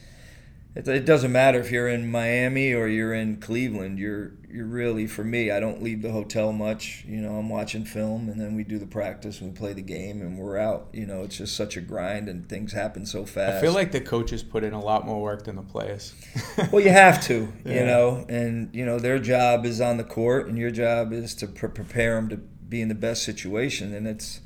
it, 0.75 0.87
it 0.87 1.05
doesn't 1.05 1.31
matter 1.31 1.59
if 1.59 1.71
you're 1.71 1.87
in 1.87 2.11
Miami 2.11 2.73
or 2.73 2.87
you're 2.87 3.13
in 3.13 3.37
Cleveland. 3.37 3.97
You're 3.99 4.33
you're 4.49 4.65
really 4.65 5.05
for 5.05 5.23
me. 5.23 5.51
I 5.51 5.59
don't 5.59 5.83
leave 5.83 6.01
the 6.01 6.11
hotel 6.11 6.53
much. 6.53 7.03
You 7.05 7.17
know, 7.19 7.35
I'm 7.35 7.49
watching 7.49 7.83
film 7.83 8.29
and 8.29 8.39
then 8.39 8.55
we 8.55 8.63
do 8.63 8.77
the 8.79 8.85
practice 8.85 9.41
and 9.41 9.51
we 9.51 9.57
play 9.57 9.73
the 9.73 9.81
game 9.81 10.21
and 10.21 10.37
we're 10.37 10.57
out. 10.57 10.87
You 10.93 11.05
know, 11.05 11.23
it's 11.23 11.37
just 11.37 11.57
such 11.57 11.75
a 11.75 11.81
grind 11.81 12.29
and 12.29 12.47
things 12.47 12.71
happen 12.71 13.05
so 13.05 13.25
fast. 13.25 13.57
I 13.57 13.61
feel 13.61 13.73
like 13.73 13.91
the 13.91 13.99
coaches 13.99 14.43
put 14.43 14.63
in 14.63 14.71
a 14.71 14.81
lot 14.81 15.05
more 15.05 15.21
work 15.21 15.43
than 15.43 15.57
the 15.57 15.61
players. 15.61 16.13
well, 16.71 16.81
you 16.81 16.89
have 16.91 17.21
to, 17.25 17.51
Yeah. 17.65 17.79
you 17.81 17.85
know, 17.85 18.25
and 18.29 18.73
you 18.73 18.85
know 18.85 18.97
their 18.97 19.19
job 19.19 19.65
is 19.65 19.81
on 19.81 19.97
the 19.97 20.05
court 20.05 20.47
and 20.47 20.57
your 20.57 20.71
job 20.71 21.11
is 21.11 21.35
to 21.35 21.47
pre- 21.47 21.67
prepare 21.69 22.15
them 22.15 22.29
to 22.29 22.37
be 22.37 22.79
in 22.81 22.87
the 22.87 22.95
best 22.95 23.23
situation. 23.23 23.93
And 23.93 24.07
it's 24.07 24.39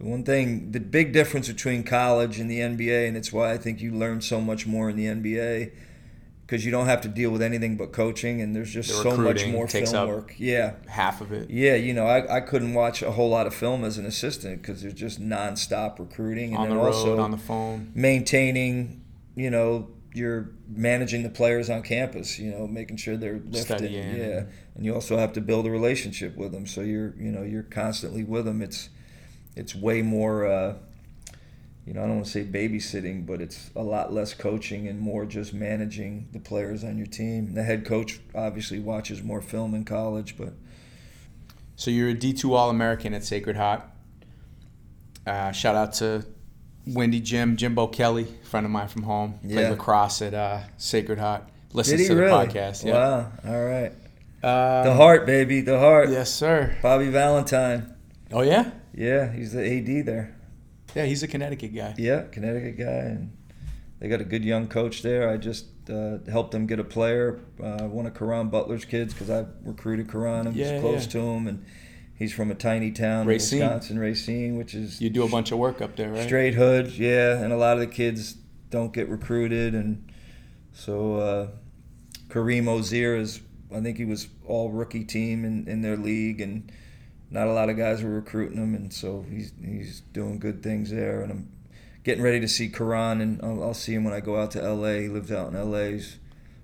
the 0.00 0.06
one 0.06 0.24
thing, 0.24 0.72
the 0.72 0.80
big 0.80 1.12
difference 1.12 1.46
between 1.46 1.82
college 1.84 2.40
and 2.40 2.50
the 2.50 2.58
NBA, 2.58 3.06
and 3.06 3.16
it's 3.16 3.32
why 3.32 3.52
I 3.52 3.58
think 3.58 3.80
you 3.80 3.92
learn 3.92 4.20
so 4.22 4.40
much 4.40 4.66
more 4.66 4.88
in 4.90 4.96
the 4.96 5.04
NBA 5.06 5.72
because 6.46 6.64
you 6.64 6.72
don't 6.72 6.86
have 6.86 7.00
to 7.02 7.08
deal 7.08 7.30
with 7.30 7.42
anything 7.42 7.76
but 7.76 7.92
coaching, 7.92 8.40
and 8.40 8.56
there's 8.56 8.72
just 8.72 8.88
The 8.88 9.02
so 9.02 9.16
much 9.16 9.46
more 9.46 9.68
takes 9.68 9.92
film 9.92 10.02
up- 10.02 10.16
work. 10.16 10.34
Yeah, 10.36 10.72
Half 10.88 11.20
of 11.20 11.30
it. 11.32 11.48
yeah, 11.48 11.76
you 11.76 11.94
know, 11.94 12.06
I, 12.06 12.38
I 12.38 12.40
couldn't 12.40 12.74
watch 12.74 13.02
a 13.02 13.12
whole 13.12 13.28
lot 13.30 13.46
of 13.46 13.54
film 13.54 13.84
as 13.84 13.98
an 13.98 14.06
assistant 14.06 14.60
because 14.62 14.82
there's 14.82 14.94
just 14.94 15.20
nonstop 15.20 15.98
recruiting, 16.00 16.54
and 16.54 16.62
on 16.64 16.68
the 16.70 16.74
road, 16.76 16.86
also 16.86 17.20
on 17.20 17.30
the 17.30 17.36
phone. 17.38 17.92
maintaining, 17.94 19.02
you 19.36 19.48
know, 19.50 19.90
you're 20.12 20.50
managing 20.68 21.22
the 21.22 21.28
players 21.30 21.70
on 21.70 21.82
campus, 21.82 22.36
you 22.38 22.50
know, 22.50 22.66
making 22.66 22.96
sure 22.96 23.16
they're 23.16 23.34
lifted. 23.44 23.76
Studying. 23.78 24.16
Yeah. 24.16 24.42
And 24.74 24.84
you 24.84 24.92
also 24.92 25.16
have 25.18 25.32
to 25.34 25.40
build 25.40 25.66
a 25.66 25.70
relationship 25.70 26.36
with 26.36 26.50
them. 26.50 26.66
So 26.66 26.80
you're, 26.80 27.14
you 27.16 27.30
know, 27.30 27.42
you're 27.42 27.62
constantly 27.62 28.24
with 28.24 28.44
them. 28.46 28.60
It's, 28.60 28.88
it's 29.56 29.74
way 29.74 30.02
more, 30.02 30.46
uh, 30.46 30.74
you 31.86 31.94
know, 31.94 32.02
I 32.02 32.06
don't 32.06 32.16
want 32.16 32.26
to 32.26 32.30
say 32.32 32.44
babysitting, 32.44 33.26
but 33.26 33.40
it's 33.40 33.70
a 33.74 33.82
lot 33.82 34.12
less 34.12 34.34
coaching 34.34 34.86
and 34.88 35.00
more 35.00 35.24
just 35.26 35.52
managing 35.54 36.28
the 36.32 36.38
players 36.38 36.84
on 36.84 36.96
your 36.98 37.06
team. 37.06 37.54
The 37.54 37.62
head 37.62 37.84
coach 37.84 38.20
obviously 38.34 38.78
watches 38.78 39.22
more 39.22 39.40
film 39.40 39.74
in 39.74 39.84
college, 39.84 40.36
but 40.38 40.52
So 41.76 41.90
you're 41.90 42.10
a 42.10 42.14
D2 42.14 42.50
All 42.54 42.70
American 42.70 43.14
at 43.14 43.24
Sacred 43.24 43.56
Heart. 43.56 43.82
Uh, 45.26 45.52
shout 45.52 45.76
out 45.76 45.92
to 45.94 46.24
Wendy 46.86 47.20
Jim, 47.20 47.56
Jimbo 47.56 47.86
Kelly, 47.88 48.26
friend 48.42 48.64
of 48.66 48.72
mine 48.72 48.88
from 48.88 49.02
home. 49.02 49.38
Played 49.42 49.52
Yeah. 49.54 49.70
lacrosse 49.70 50.22
at 50.22 50.34
uh, 50.34 50.60
Sacred 50.76 51.18
Heart. 51.18 51.44
Listens 51.72 51.98
did 51.98 52.02
he 52.04 52.08
to 52.08 52.14
the 52.14 52.20
really? 52.22 52.46
podcast. 52.46 52.84
Yeah. 52.84 52.92
Wow. 52.94 53.32
All 53.46 53.64
right. 53.64 53.92
Uh, 54.42 54.84
The 54.84 54.94
heart, 54.94 55.26
baby. 55.26 55.60
The 55.60 55.78
heart. 55.78 56.08
Yes, 56.10 56.32
sir. 56.32 56.76
Bobby 56.82 57.08
Valentine. 57.10 57.94
Oh 58.32 58.42
yeah. 58.42 58.70
Yeah, 58.94 59.32
he's 59.32 59.52
the 59.52 59.64
AD 59.64 60.06
there. 60.06 60.36
Yeah, 60.94 61.04
he's 61.06 61.22
a 61.22 61.28
Connecticut 61.28 61.74
guy. 61.74 61.94
Yeah, 61.98 62.22
Connecticut 62.22 62.76
guy, 62.78 62.84
and 63.10 63.36
they 64.00 64.08
got 64.08 64.20
a 64.20 64.24
good 64.24 64.44
young 64.44 64.66
coach 64.68 65.02
there. 65.02 65.28
I 65.30 65.36
just 65.36 65.66
uh, 65.88 66.18
helped 66.30 66.50
them 66.52 66.66
get 66.66 66.78
a 66.80 66.84
player, 66.84 67.40
uh, 67.62 67.84
one 67.84 68.06
of 68.06 68.14
Caron 68.14 68.48
Butler's 68.48 68.84
kids, 68.84 69.12
because 69.14 69.30
I 69.30 69.46
recruited 69.64 70.10
Caron. 70.10 70.46
I'm 70.48 70.54
Yeah, 70.54 70.70
just 70.70 70.80
close 70.80 71.04
yeah. 71.06 71.10
to 71.12 71.18
him, 71.20 71.46
and 71.46 71.64
he's 72.16 72.32
from 72.32 72.50
a 72.50 72.54
tiny 72.54 72.90
town, 72.90 73.22
in 73.22 73.26
Racine. 73.28 73.60
Wisconsin, 73.60 73.98
Racine, 74.00 74.56
which 74.56 74.74
is 74.74 75.00
You 75.00 75.10
do 75.10 75.22
a 75.24 75.28
bunch 75.28 75.52
of 75.52 75.58
work 75.58 75.80
up 75.80 75.94
there, 75.96 76.10
right? 76.10 76.24
straight 76.26 76.54
hood. 76.54 76.88
Yeah, 76.92 77.38
and 77.38 77.52
a 77.52 77.56
lot 77.56 77.74
of 77.74 77.80
the 77.80 77.86
kids 77.86 78.34
don't 78.70 78.92
get 78.92 79.08
recruited, 79.08 79.74
and 79.74 80.10
so 80.72 81.14
uh, 81.16 81.48
Kareem 82.28 82.66
Ozier 82.68 83.14
is, 83.16 83.40
I 83.74 83.80
think 83.80 83.96
he 83.98 84.04
was 84.04 84.28
all 84.46 84.70
rookie 84.70 85.04
team 85.04 85.44
in, 85.44 85.68
in 85.68 85.82
their 85.82 85.96
league, 85.96 86.40
and 86.40 86.70
not 87.30 87.46
a 87.46 87.52
lot 87.52 87.68
of 87.70 87.76
guys 87.76 88.02
were 88.02 88.10
recruiting 88.10 88.58
him, 88.58 88.74
and 88.74 88.92
so 88.92 89.24
he's 89.30 89.52
he's 89.64 90.00
doing 90.12 90.38
good 90.38 90.62
things 90.62 90.90
there, 90.90 91.22
and 91.22 91.30
I'm 91.32 91.52
getting 92.04 92.22
ready 92.24 92.40
to 92.40 92.48
see 92.48 92.68
Caron, 92.68 93.20
and 93.20 93.40
I'll, 93.42 93.62
I'll 93.62 93.74
see 93.74 93.94
him 93.94 94.04
when 94.04 94.14
I 94.14 94.20
go 94.20 94.40
out 94.40 94.50
to 94.52 94.62
L.A. 94.62 95.02
He 95.02 95.08
lives 95.08 95.30
out 95.30 95.48
in 95.50 95.56
L.A. 95.56 95.92
He's 95.92 96.16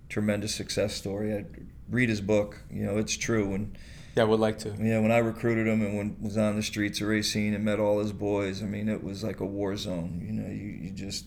a 0.06 0.09
tremendous 0.09 0.55
success 0.55 0.94
story. 0.94 1.34
I 1.34 1.44
read 1.90 2.09
his 2.09 2.20
book, 2.20 2.62
you 2.70 2.84
know, 2.84 2.98
it's 2.98 3.16
true, 3.16 3.55
and 3.55 3.78
Yeah, 4.16 4.22
I 4.22 4.26
would 4.26 4.40
like 4.40 4.59
to. 4.60 4.70
yeah, 4.80 4.98
when 4.98 5.12
I 5.12 5.18
recruited 5.18 5.66
him 5.68 5.82
and 5.82 5.97
when 5.97 6.16
was 6.20 6.36
on 6.36 6.56
the 6.56 6.62
streets 6.62 7.01
of 7.01 7.06
Racine 7.09 7.55
and 7.55 7.64
met 7.64 7.78
all 7.78 8.01
his 8.01 8.12
boys, 8.12 8.62
I 8.62 8.66
mean, 8.66 8.88
it 8.88 9.05
was 9.05 9.22
like 9.22 9.38
a 9.40 9.47
war 9.47 9.76
zone. 9.76 10.20
You 10.26 10.32
know, 10.32 10.48
you, 10.48 10.66
you 10.86 10.90
just 10.90 11.26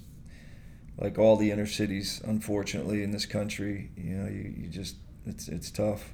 like 0.98 1.18
all 1.18 1.38
the 1.38 1.50
inner 1.52 1.66
cities, 1.68 2.22
unfortunately, 2.26 3.04
in 3.04 3.12
this 3.12 3.26
country. 3.26 3.92
You 3.96 4.16
know, 4.18 4.28
you, 4.30 4.54
you 4.58 4.68
just 4.68 4.98
it's 5.26 5.48
it's 5.48 5.72
tough 5.72 6.12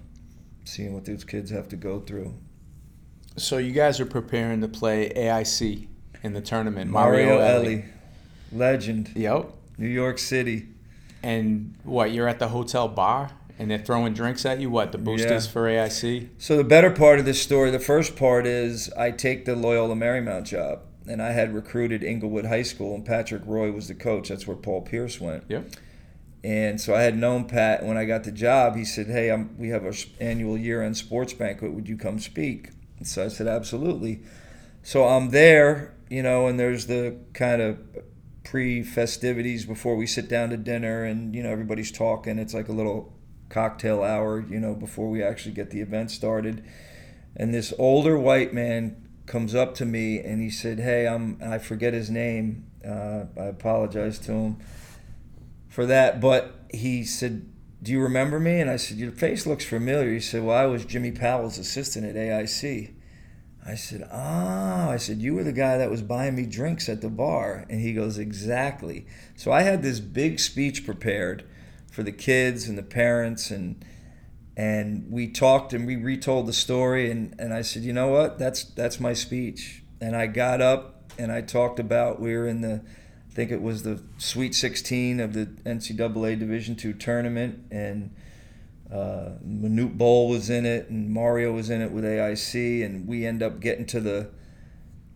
seeing 0.64 0.94
what 0.94 1.06
those 1.06 1.24
kids 1.24 1.50
have 1.50 1.68
to 1.70 1.76
go 1.76 2.00
through. 2.02 2.36
So 3.38 3.58
you 3.58 3.72
guys 3.74 4.00
are 4.00 4.06
preparing 4.06 4.62
to 4.62 4.68
play 4.68 5.12
AIC 5.16 5.88
in 6.24 6.34
the 6.34 6.42
tournament. 6.42 6.90
Mario, 6.90 7.40
Elie. 7.40 7.46
Elie, 7.74 7.86
legend, 8.52 9.12
Yep. 9.16 9.48
New 9.78 9.88
York 9.88 10.18
City. 10.20 10.68
And 11.22 11.76
what? 11.84 12.12
You're 12.12 12.28
at 12.28 12.40
the 12.40 12.48
hotel 12.50 12.88
bar, 12.88 13.32
and 13.60 13.70
they're 13.70 13.78
throwing 13.80 14.14
drinks 14.14 14.46
at 14.46 14.60
you. 14.62 14.70
What? 14.70 14.92
The 14.92 14.98
boosters 14.98 15.46
Yeah. 15.48 15.52
for 15.52 15.68
AIC? 15.68 16.30
So 16.38 16.56
the 16.56 16.64
better 16.64 16.92
part 16.92 17.20
of 17.20 17.26
this 17.26 17.42
story, 17.42 17.72
the 17.72 17.80
first 17.80 18.16
part 18.16 18.46
is 18.48 18.90
I 18.98 19.12
take 19.12 19.46
the 19.46 19.56
Loyola 19.56 19.96
Marymount 19.96 20.44
job, 20.46 20.82
and 21.08 21.22
I 21.22 21.32
had 21.32 21.54
recruited 21.54 22.04
Inglewood 22.04 22.46
High 22.46 22.62
School, 22.64 22.96
and 22.96 23.04
Patrick 23.06 23.42
Roy 23.46 23.72
was 23.72 23.88
the 23.88 23.96
coach. 23.96 24.30
That's 24.30 24.48
where 24.48 24.56
Paul 24.58 24.82
Pierce 24.82 25.20
went. 25.20 25.44
Yep. 25.50 25.66
And 26.44 26.80
so 26.80 26.94
I 26.94 27.02
had 27.02 27.18
known 27.18 27.46
Pat 27.46 27.84
when 27.84 27.98
I 27.98 28.06
got 28.06 28.24
the 28.24 28.32
job. 28.32 28.76
He 28.76 28.86
said, 28.86 29.08
"Hey, 29.08 29.32
I'm, 29.32 29.58
we 29.58 29.70
have 29.70 29.84
our 29.84 29.94
annual 30.22 30.58
year-end 30.58 30.96
sports 30.96 31.34
banquet. 31.34 31.74
Would 31.74 31.90
you 31.90 31.98
come 31.98 32.20
speak?" 32.20 32.70
So 33.04 33.26
I 33.26 33.28
said, 33.28 33.48
"Absolutely." 33.48 34.22
So 34.84 35.06
I'm 35.06 35.30
there, 35.30 35.94
you 36.10 36.22
know, 36.24 36.48
and 36.48 36.60
there's 36.60 36.88
the 36.88 37.18
kind 37.34 37.62
of 37.62 37.80
pre-festivities 38.44 39.66
before 39.66 39.96
we 39.96 40.06
sit 40.06 40.30
down 40.30 40.50
to 40.52 40.58
dinner, 40.58 41.04
and 41.04 41.36
you 41.36 41.44
know 41.44 41.50
everybody's 41.50 41.92
talking. 41.92 42.40
It's 42.40 42.54
like 42.54 42.70
a 42.70 42.74
little 42.74 43.14
cocktail 43.50 44.04
hour, 44.04 44.40
you 44.40 44.60
know, 44.60 44.74
before 44.74 45.10
we 45.10 45.24
actually 45.24 45.54
get 45.54 45.72
the 45.72 45.82
event 45.82 46.12
started. 46.12 46.64
And 47.36 47.54
this 47.54 47.74
older 47.78 48.18
white 48.18 48.54
man 48.54 48.96
comes 49.26 49.56
up 49.56 49.76
to 49.76 49.86
me 49.86 50.20
and 50.20 50.42
he 50.42 50.50
said, 50.50 50.80
"Hey, 50.80 51.08
I'm 51.08 51.40
I 51.44 51.58
forget 51.58 51.94
his 51.94 52.10
name. 52.10 52.66
Uh, 52.86 53.26
I 53.38 53.46
apologize 53.46 54.20
to 54.20 54.32
him." 54.32 54.58
for 55.76 55.86
that. 55.86 56.22
But 56.22 56.56
he 56.72 57.04
said, 57.04 57.46
"Do 57.86 57.92
you 57.92 58.02
remember 58.02 58.40
me?" 58.40 58.60
And 58.60 58.70
I 58.70 58.78
said, 58.78 58.98
"Your 58.98 59.12
face 59.12 59.46
looks 59.46 59.64
familiar." 59.64 60.12
He 60.12 60.20
said, 60.20 60.44
"Well, 60.44 60.58
I 60.58 60.66
was 60.66 60.86
Jimmy 60.86 61.12
Powell's 61.12 61.60
assistant 61.60 62.06
at 62.06 62.16
AIC." 62.16 62.92
I 63.64 63.76
said, 63.76 64.08
"Ah," 64.12 64.90
I 64.90 64.98
said, 64.98 65.22
"You 65.22 65.36
were 65.36 65.44
the 65.44 65.54
guy 65.54 65.78
that 65.78 65.92
was 65.92 66.02
buying 66.02 66.36
me 66.36 66.48
drinks 66.48 66.90
at 66.90 67.02
the 67.02 67.10
bar." 67.10 67.66
And 67.70 67.80
he 67.80 67.94
goes, 67.94 68.18
"Exactly." 68.18 69.06
So 69.36 69.52
I 69.52 69.62
had 69.62 69.84
this 69.84 70.00
big 70.00 70.40
speech 70.40 70.84
prepared 70.84 71.46
for 71.92 72.02
the 72.02 72.12
kids 72.12 72.68
and 72.68 72.76
the 72.78 72.84
parents 72.84 73.52
and 73.52 73.86
and 74.58 75.06
we 75.10 75.28
talked 75.28 75.74
and 75.74 75.86
we 75.86 75.96
retold 75.96 76.48
the 76.48 76.54
story 76.54 77.12
and, 77.12 77.36
and 77.38 77.54
I 77.54 77.62
said, 77.62 77.84
you 77.84 77.94
know 77.94 78.08
what, 78.08 78.40
that's 78.40 78.64
that's 78.64 79.00
my 79.00 79.14
speech. 79.14 79.84
And 80.02 80.16
I 80.16 80.28
got 80.28 80.62
up 80.62 81.12
and 81.18 81.32
I 81.32 81.42
talked 81.42 81.80
about 81.80 82.20
we 82.20 82.36
were 82.36 82.48
in 82.48 82.62
the 82.62 82.82
I 83.36 83.38
think 83.38 83.52
it 83.52 83.62
was 83.62 83.84
the 83.84 84.02
Sweet 84.18 84.56
16 84.56 85.20
of 85.20 85.34
the 85.34 85.48
NCAA 85.66 86.40
Division 86.40 86.78
two 86.78 86.94
tournament 86.94 87.66
and 87.70 88.16
uh, 88.90 89.32
Manute 89.46 89.98
Bol 89.98 90.30
was 90.30 90.50
in 90.50 90.66
it 90.66 90.90
and 90.90 91.10
Mario 91.12 91.52
was 91.52 91.70
in 91.70 91.82
it 91.82 91.92
with 91.92 92.06
AIC 92.06 92.86
and 92.86 93.06
we 93.06 93.26
end 93.26 93.44
up 93.44 93.60
getting 93.60 93.86
to 93.88 94.00
the 94.00 94.30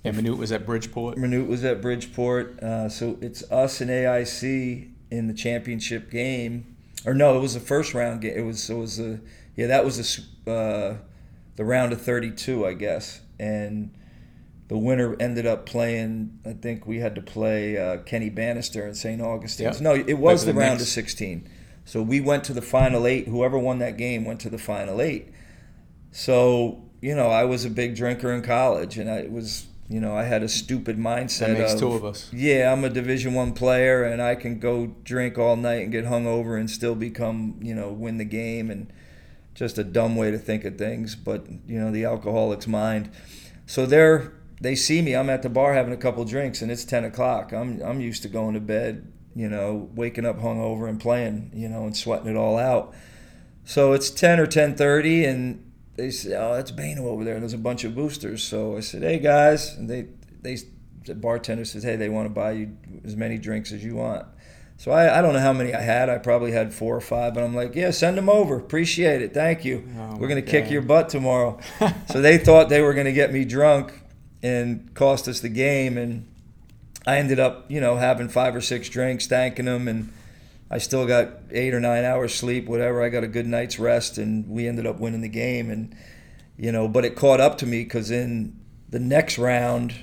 And 0.04 0.18
Manute 0.18 0.38
was 0.38 0.52
at 0.52 0.66
Bridgeport. 0.66 1.18
Manute 1.18 1.48
was 1.48 1.64
at 1.64 1.82
Bridgeport, 1.82 2.62
uh, 2.62 2.90
so 2.90 3.18
it's 3.22 3.50
us 3.50 3.80
and 3.80 3.90
AIC 3.90 4.92
in 5.10 5.28
the 5.28 5.34
championship 5.34 6.12
game. 6.12 6.76
Or 7.06 7.14
no, 7.14 7.38
it 7.38 7.40
was 7.40 7.54
the 7.54 7.62
first 7.62 7.94
round 7.94 8.20
game. 8.20 8.38
It 8.38 8.42
was 8.42 8.70
it 8.70 8.76
was 8.76 9.00
a 9.00 9.22
yeah 9.56 9.68
that 9.68 9.86
was 9.86 9.96
the 9.96 10.02
s- 10.02 10.28
uh, 10.46 10.98
the 11.56 11.64
round 11.64 11.94
of 11.94 12.02
32, 12.02 12.66
I 12.66 12.74
guess, 12.74 13.22
and 13.40 13.92
the 14.70 14.78
winner 14.78 15.18
ended 15.20 15.46
up 15.46 15.66
playing. 15.66 16.40
I 16.46 16.54
think 16.54 16.88
we 16.88 17.00
had 17.00 17.16
to 17.16 17.22
play 17.22 17.78
uh, 17.78 17.98
Kenny 17.98 18.30
Bannister 18.30 18.88
in 18.88 18.94
St. 18.94 19.22
Augustine's. 19.22 19.82
No, 19.82 19.94
it 19.94 20.14
was 20.14 20.46
the 20.46 20.54
the 20.54 20.60
round 20.60 20.80
of 20.80 20.88
16. 20.88 21.50
So 21.86 22.04
we 22.04 22.22
went 22.22 22.44
to 22.46 22.54
the 22.54 22.62
final 22.62 23.08
eight. 23.08 23.28
Whoever 23.28 23.58
won 23.58 23.80
that 23.80 23.98
game 23.98 24.24
went 24.24 24.40
to 24.42 24.50
the 24.50 24.60
final 24.60 25.02
eight. 25.02 25.34
So 26.12 26.84
you 27.02 27.16
know, 27.16 27.30
I 27.30 27.46
was 27.46 27.66
a 27.66 27.70
big 27.70 27.96
drinker 27.96 28.32
in 28.32 28.42
college, 28.42 28.98
and 28.98 29.10
I 29.10 29.24
was, 29.24 29.66
you 29.88 30.00
know, 30.00 30.16
I 30.16 30.24
had 30.24 30.44
a 30.44 30.50
stupid 30.50 30.98
mindset. 30.98 31.48
That 31.48 31.58
makes 31.58 31.74
of, 31.74 31.80
two 31.80 31.94
of 31.94 32.06
us. 32.06 32.32
Yeah, 32.32 32.72
I'm 32.72 32.84
a 32.84 32.90
Division 32.90 33.34
One 33.34 33.54
player, 33.54 34.04
and 34.04 34.22
I 34.22 34.36
can 34.36 34.60
go 34.60 34.88
drink 35.04 35.38
all 35.38 35.56
night 35.56 35.82
and 35.84 35.92
get 35.92 36.06
hungover 36.06 36.60
and 36.60 36.70
still 36.70 36.96
become, 36.96 37.60
you 37.62 37.74
know, 37.74 37.90
win 37.90 38.18
the 38.18 38.26
game. 38.26 38.70
And 38.70 38.92
just 39.56 39.78
a 39.78 39.84
dumb 39.84 40.16
way 40.16 40.30
to 40.30 40.38
think 40.38 40.64
of 40.66 40.78
things. 40.78 41.16
But 41.16 41.48
you 41.68 41.80
know, 41.80 41.92
the 41.92 42.06
alcoholic's 42.06 42.68
mind. 42.68 43.10
So 43.66 43.86
they're 43.86 44.34
they 44.62 44.76
see 44.76 45.02
me. 45.02 45.16
I'm 45.16 45.30
at 45.30 45.42
the 45.42 45.50
bar 45.50 45.74
having 45.74 45.94
a 45.94 45.98
couple 45.98 46.24
drinks, 46.26 46.62
and 46.62 46.72
it's 46.72 46.84
ten 46.84 47.04
o'clock. 47.06 47.52
I'm 47.54 47.82
I'm 47.82 48.02
used 48.02 48.24
to 48.24 48.30
going 48.30 48.54
to 48.54 48.60
bed, 48.60 49.12
you 49.36 49.50
know, 49.50 49.90
waking 49.94 50.26
up 50.26 50.40
hungover 50.40 50.90
and 50.90 51.00
playing, 51.00 51.52
you 51.54 51.70
know, 51.70 51.84
and 51.84 51.96
sweating 51.96 52.28
it 52.28 52.36
all 52.36 52.58
out. 52.58 52.94
So 53.66 53.94
it's 53.94 54.10
ten 54.10 54.40
or 54.40 54.48
ten 54.48 54.76
thirty, 54.76 55.26
and 55.26 55.72
they 55.96 56.12
say, 56.12 56.36
"Oh, 56.36 56.56
that's 56.56 56.72
Bayno 56.72 57.02
over 57.02 57.24
there." 57.24 57.40
There's 57.40 57.54
a 57.54 57.58
bunch 57.58 57.84
of 57.84 57.96
boosters. 57.96 58.44
So 58.44 58.78
I 58.78 58.82
said, 58.82 59.04
"Hey 59.04 59.20
guys," 59.20 59.76
and 59.76 59.90
they 59.90 60.08
they 60.42 60.58
the 61.06 61.16
bartender 61.16 61.66
says, 61.66 61.84
"Hey, 61.84 61.96
they 61.96 62.10
want 62.10 62.26
to 62.26 62.34
buy 62.34 62.52
you 62.52 62.78
as 63.06 63.16
many 63.16 63.38
drinks 63.38 63.72
as 63.72 63.84
you 63.84 63.96
want." 63.96 64.26
So 64.78 64.92
I, 64.92 65.20
I 65.20 65.22
don't 65.22 65.34
know 65.34 65.42
how 65.42 65.52
many 65.52 65.74
I 65.74 65.82
had. 65.82 66.10
I 66.10 66.20
probably 66.20 66.54
had 66.54 66.74
four 66.74 66.96
or 66.96 67.02
five, 67.02 67.34
but 67.34 67.44
I'm 67.44 67.54
like, 67.54 67.76
yeah, 67.76 67.92
send 67.92 68.18
them 68.18 68.30
over. 68.30 68.58
Appreciate 68.58 69.22
it. 69.22 69.34
Thank 69.34 69.66
you. 69.66 69.86
Oh, 69.98 70.16
We're 70.16 70.30
gonna 70.30 70.40
my 70.40 70.48
kick 70.48 70.72
your 70.72 70.82
butt 70.82 71.10
tomorrow. 71.10 71.60
so 72.10 72.22
they 72.22 72.38
thought 72.38 72.70
they 72.70 72.82
were 72.82 72.94
gonna 72.94 73.12
get 73.12 73.34
me 73.34 73.44
drunk 73.44 73.92
and 74.42 74.94
cost 74.94 75.28
us 75.28 75.40
the 75.40 75.50
game, 75.50 75.98
and 75.98 76.28
I 77.06 77.18
ended 77.18 77.40
up, 77.40 77.70
you 77.70 77.82
know, 77.82 77.98
having 77.98 78.30
five 78.30 78.56
or 78.56 78.62
six 78.62 78.90
drinks, 78.90 79.28
thanking 79.28 79.66
them, 79.66 79.88
and 79.88 80.12
I 80.72 80.78
still 80.78 81.08
got 81.08 81.30
eight 81.52 81.74
or 81.74 81.80
nine 81.80 82.04
hours 82.04 82.34
sleep, 82.34 82.68
whatever. 82.68 83.04
I 83.04 83.10
got 83.10 83.24
a 83.24 83.28
good 83.28 83.48
night's 83.48 83.80
rest, 83.80 84.18
and 84.18 84.48
we 84.48 84.68
ended 84.68 84.86
up 84.86 85.00
winning 85.00 85.22
the 85.22 85.30
game. 85.30 85.70
And 85.70 85.96
you 86.58 86.72
know, 86.72 86.88
but 86.88 87.06
it 87.06 87.16
caught 87.16 87.40
up 87.40 87.58
to 87.60 87.66
me 87.66 87.84
because 87.84 88.12
in 88.12 88.60
the 88.90 89.00
next 89.00 89.38
round, 89.38 89.94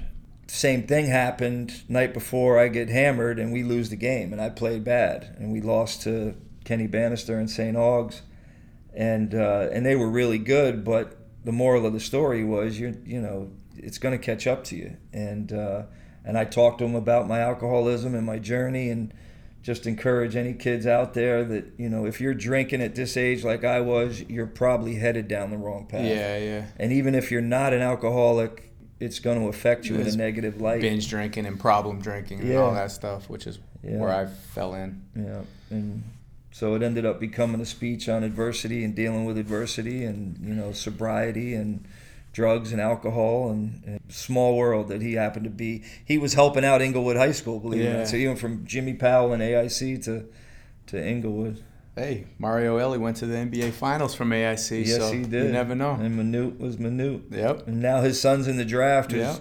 same 0.47 0.87
thing 0.87 1.07
happened. 1.07 1.83
Night 1.89 2.15
before, 2.15 2.59
I 2.59 2.69
get 2.69 2.89
hammered 2.89 3.39
and 3.39 3.53
we 3.53 3.63
lose 3.63 3.91
the 3.91 3.97
game, 3.97 4.33
and 4.33 4.41
I 4.41 4.49
played 4.49 4.85
bad, 4.85 5.37
and 5.39 5.53
we 5.53 5.61
lost 5.61 6.03
to 6.03 6.35
Kenny 6.65 6.87
Bannister 6.87 7.39
and 7.39 7.51
St. 7.51 7.77
Augs, 7.77 8.23
and 8.95 9.35
uh, 9.35 9.69
and 9.73 9.85
they 9.87 9.95
were 9.95 10.09
really 10.09 10.39
good. 10.39 10.85
But 10.85 11.17
the 11.45 11.53
moral 11.53 11.87
of 11.87 11.93
the 11.93 12.01
story 12.01 12.43
was, 12.43 12.79
you 12.79 13.01
you 13.05 13.21
know, 13.21 13.51
it's 13.79 13.99
going 13.99 14.19
to 14.19 14.25
catch 14.25 14.47
up 14.47 14.65
to 14.65 14.77
you, 14.77 14.97
and 15.13 15.53
uh, 15.53 15.83
and 16.25 16.37
I 16.39 16.45
talked 16.45 16.79
to 16.79 16.85
them 16.85 16.95
about 16.95 17.29
my 17.29 17.41
alcoholism 17.41 18.15
and 18.15 18.27
my 18.27 18.39
journey, 18.39 18.91
and 18.91 19.13
just 19.63 19.87
encourage 19.87 20.37
any 20.37 20.53
kids 20.53 20.87
out 20.87 21.15
there 21.15 21.45
that 21.45 21.73
you 21.77 21.89
know 21.89 22.07
if 22.07 22.21
you're 22.21 22.35
drinking 22.35 22.81
at 22.83 22.95
this 22.95 23.17
age 23.17 23.45
like 23.45 23.65
I 23.65 23.81
was, 23.81 24.23
you're 24.29 24.47
probably 24.47 24.95
headed 24.97 25.29
down 25.29 25.51
the 25.51 25.59
wrong 25.59 25.87
path. 25.87 26.05
Yeah, 26.05 26.39
yeah. 26.39 26.67
And 26.79 26.93
even 26.93 27.15
if 27.15 27.31
you're 27.31 27.41
not 27.41 27.73
an 27.73 27.83
alcoholic, 27.83 28.73
it's 29.01 29.19
going 29.19 29.41
to 29.41 29.49
affect 29.49 29.87
you 29.87 29.97
in 29.97 30.07
a 30.07 30.17
negative 30.17 30.61
light. 30.61 30.81
Binge 30.81 31.09
drinking 31.09 31.47
and 31.47 31.59
problem 31.59 32.01
drinking 32.01 32.41
and 32.41 32.57
all 32.57 32.75
that 32.75 32.91
stuff, 32.93 33.29
which 33.29 33.47
is 33.47 33.59
Yeah. 33.83 33.99
where 33.99 34.11
I 34.13 34.27
fell 34.27 34.75
in. 34.75 35.03
Yeah, 35.17 35.43
and 35.71 36.03
so 36.53 36.75
it 36.75 36.83
ended 36.83 37.05
up 37.05 37.21
becoming 37.21 37.61
a 37.61 37.67
speech 37.67 38.09
on 38.09 38.23
adversity 38.25 38.83
and 38.85 38.95
dealing 38.95 39.25
with 39.27 39.37
adversity, 39.37 40.05
and 40.05 40.39
you 40.41 40.55
know 40.55 40.73
sobriety 40.73 41.55
and 41.55 41.85
drugs 42.37 42.71
and 42.71 42.83
alcohol 42.83 43.49
and, 43.51 43.83
and 43.87 43.99
small 44.11 44.59
world 44.59 44.89
that 44.89 45.01
he 45.01 45.15
happened 45.15 45.45
to 45.45 45.51
be. 45.51 45.83
He 46.05 46.19
was 46.19 46.35
helping 46.35 46.67
out 46.67 46.83
Inglewood 46.83 47.17
High 47.17 47.33
School, 47.33 47.59
believe 47.59 47.81
it 47.81 47.85
or 47.87 47.91
Yeah. 47.93 47.97
not. 48.01 48.09
So 48.09 48.19
he 48.19 48.27
went 48.27 48.39
from 48.39 48.67
Jimmy 48.67 48.93
Powell 48.93 49.33
and 49.33 49.43
AIC 49.43 49.97
to 50.05 50.27
to 50.89 51.03
Inglewood. 51.05 51.63
Hey, 51.97 52.27
Mario 52.39 52.77
Elie 52.77 52.99
went 52.99 53.17
to 53.17 53.27
the 53.27 53.37
NBA 53.39 53.71
Finals 53.73 54.15
from 54.15 54.29
AIC, 54.33 54.85
yes, 54.87 54.99
so 54.99 55.11
he 55.13 55.23
did. 55.23 55.47
you 55.47 55.53
never 55.53 55.75
know. 55.75 55.93
And 55.93 56.15
Manute 56.15 56.59
was 56.61 56.77
Manute. 56.77 57.23
Yep. 57.35 57.67
And 57.69 57.81
now 57.81 58.03
his 58.03 58.21
son's 58.21 58.47
in 58.47 58.59
the 58.59 58.67
draft. 58.67 59.13
Who's 59.13 59.21
Yeah. 59.23 59.39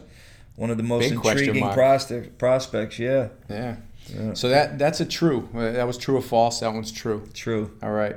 one 0.56 0.70
of 0.70 0.78
the 0.78 0.84
most 0.84 1.02
Big 1.10 1.14
intriguing 1.14 1.70
prospect, 1.72 2.38
prospects. 2.38 2.98
Yeah, 2.98 3.28
Yeah. 3.50 3.76
Yeah. 4.08 4.34
So 4.36 4.48
that 4.48 4.80
that's 4.80 5.02
a 5.02 5.06
true. 5.06 5.50
That 5.54 5.86
was 5.86 5.98
true 5.98 6.16
or 6.16 6.22
false. 6.22 6.62
That 6.62 6.74
one's 6.74 6.94
true. 6.94 7.28
true. 7.34 7.72
All 7.84 7.92
right. 7.92 8.16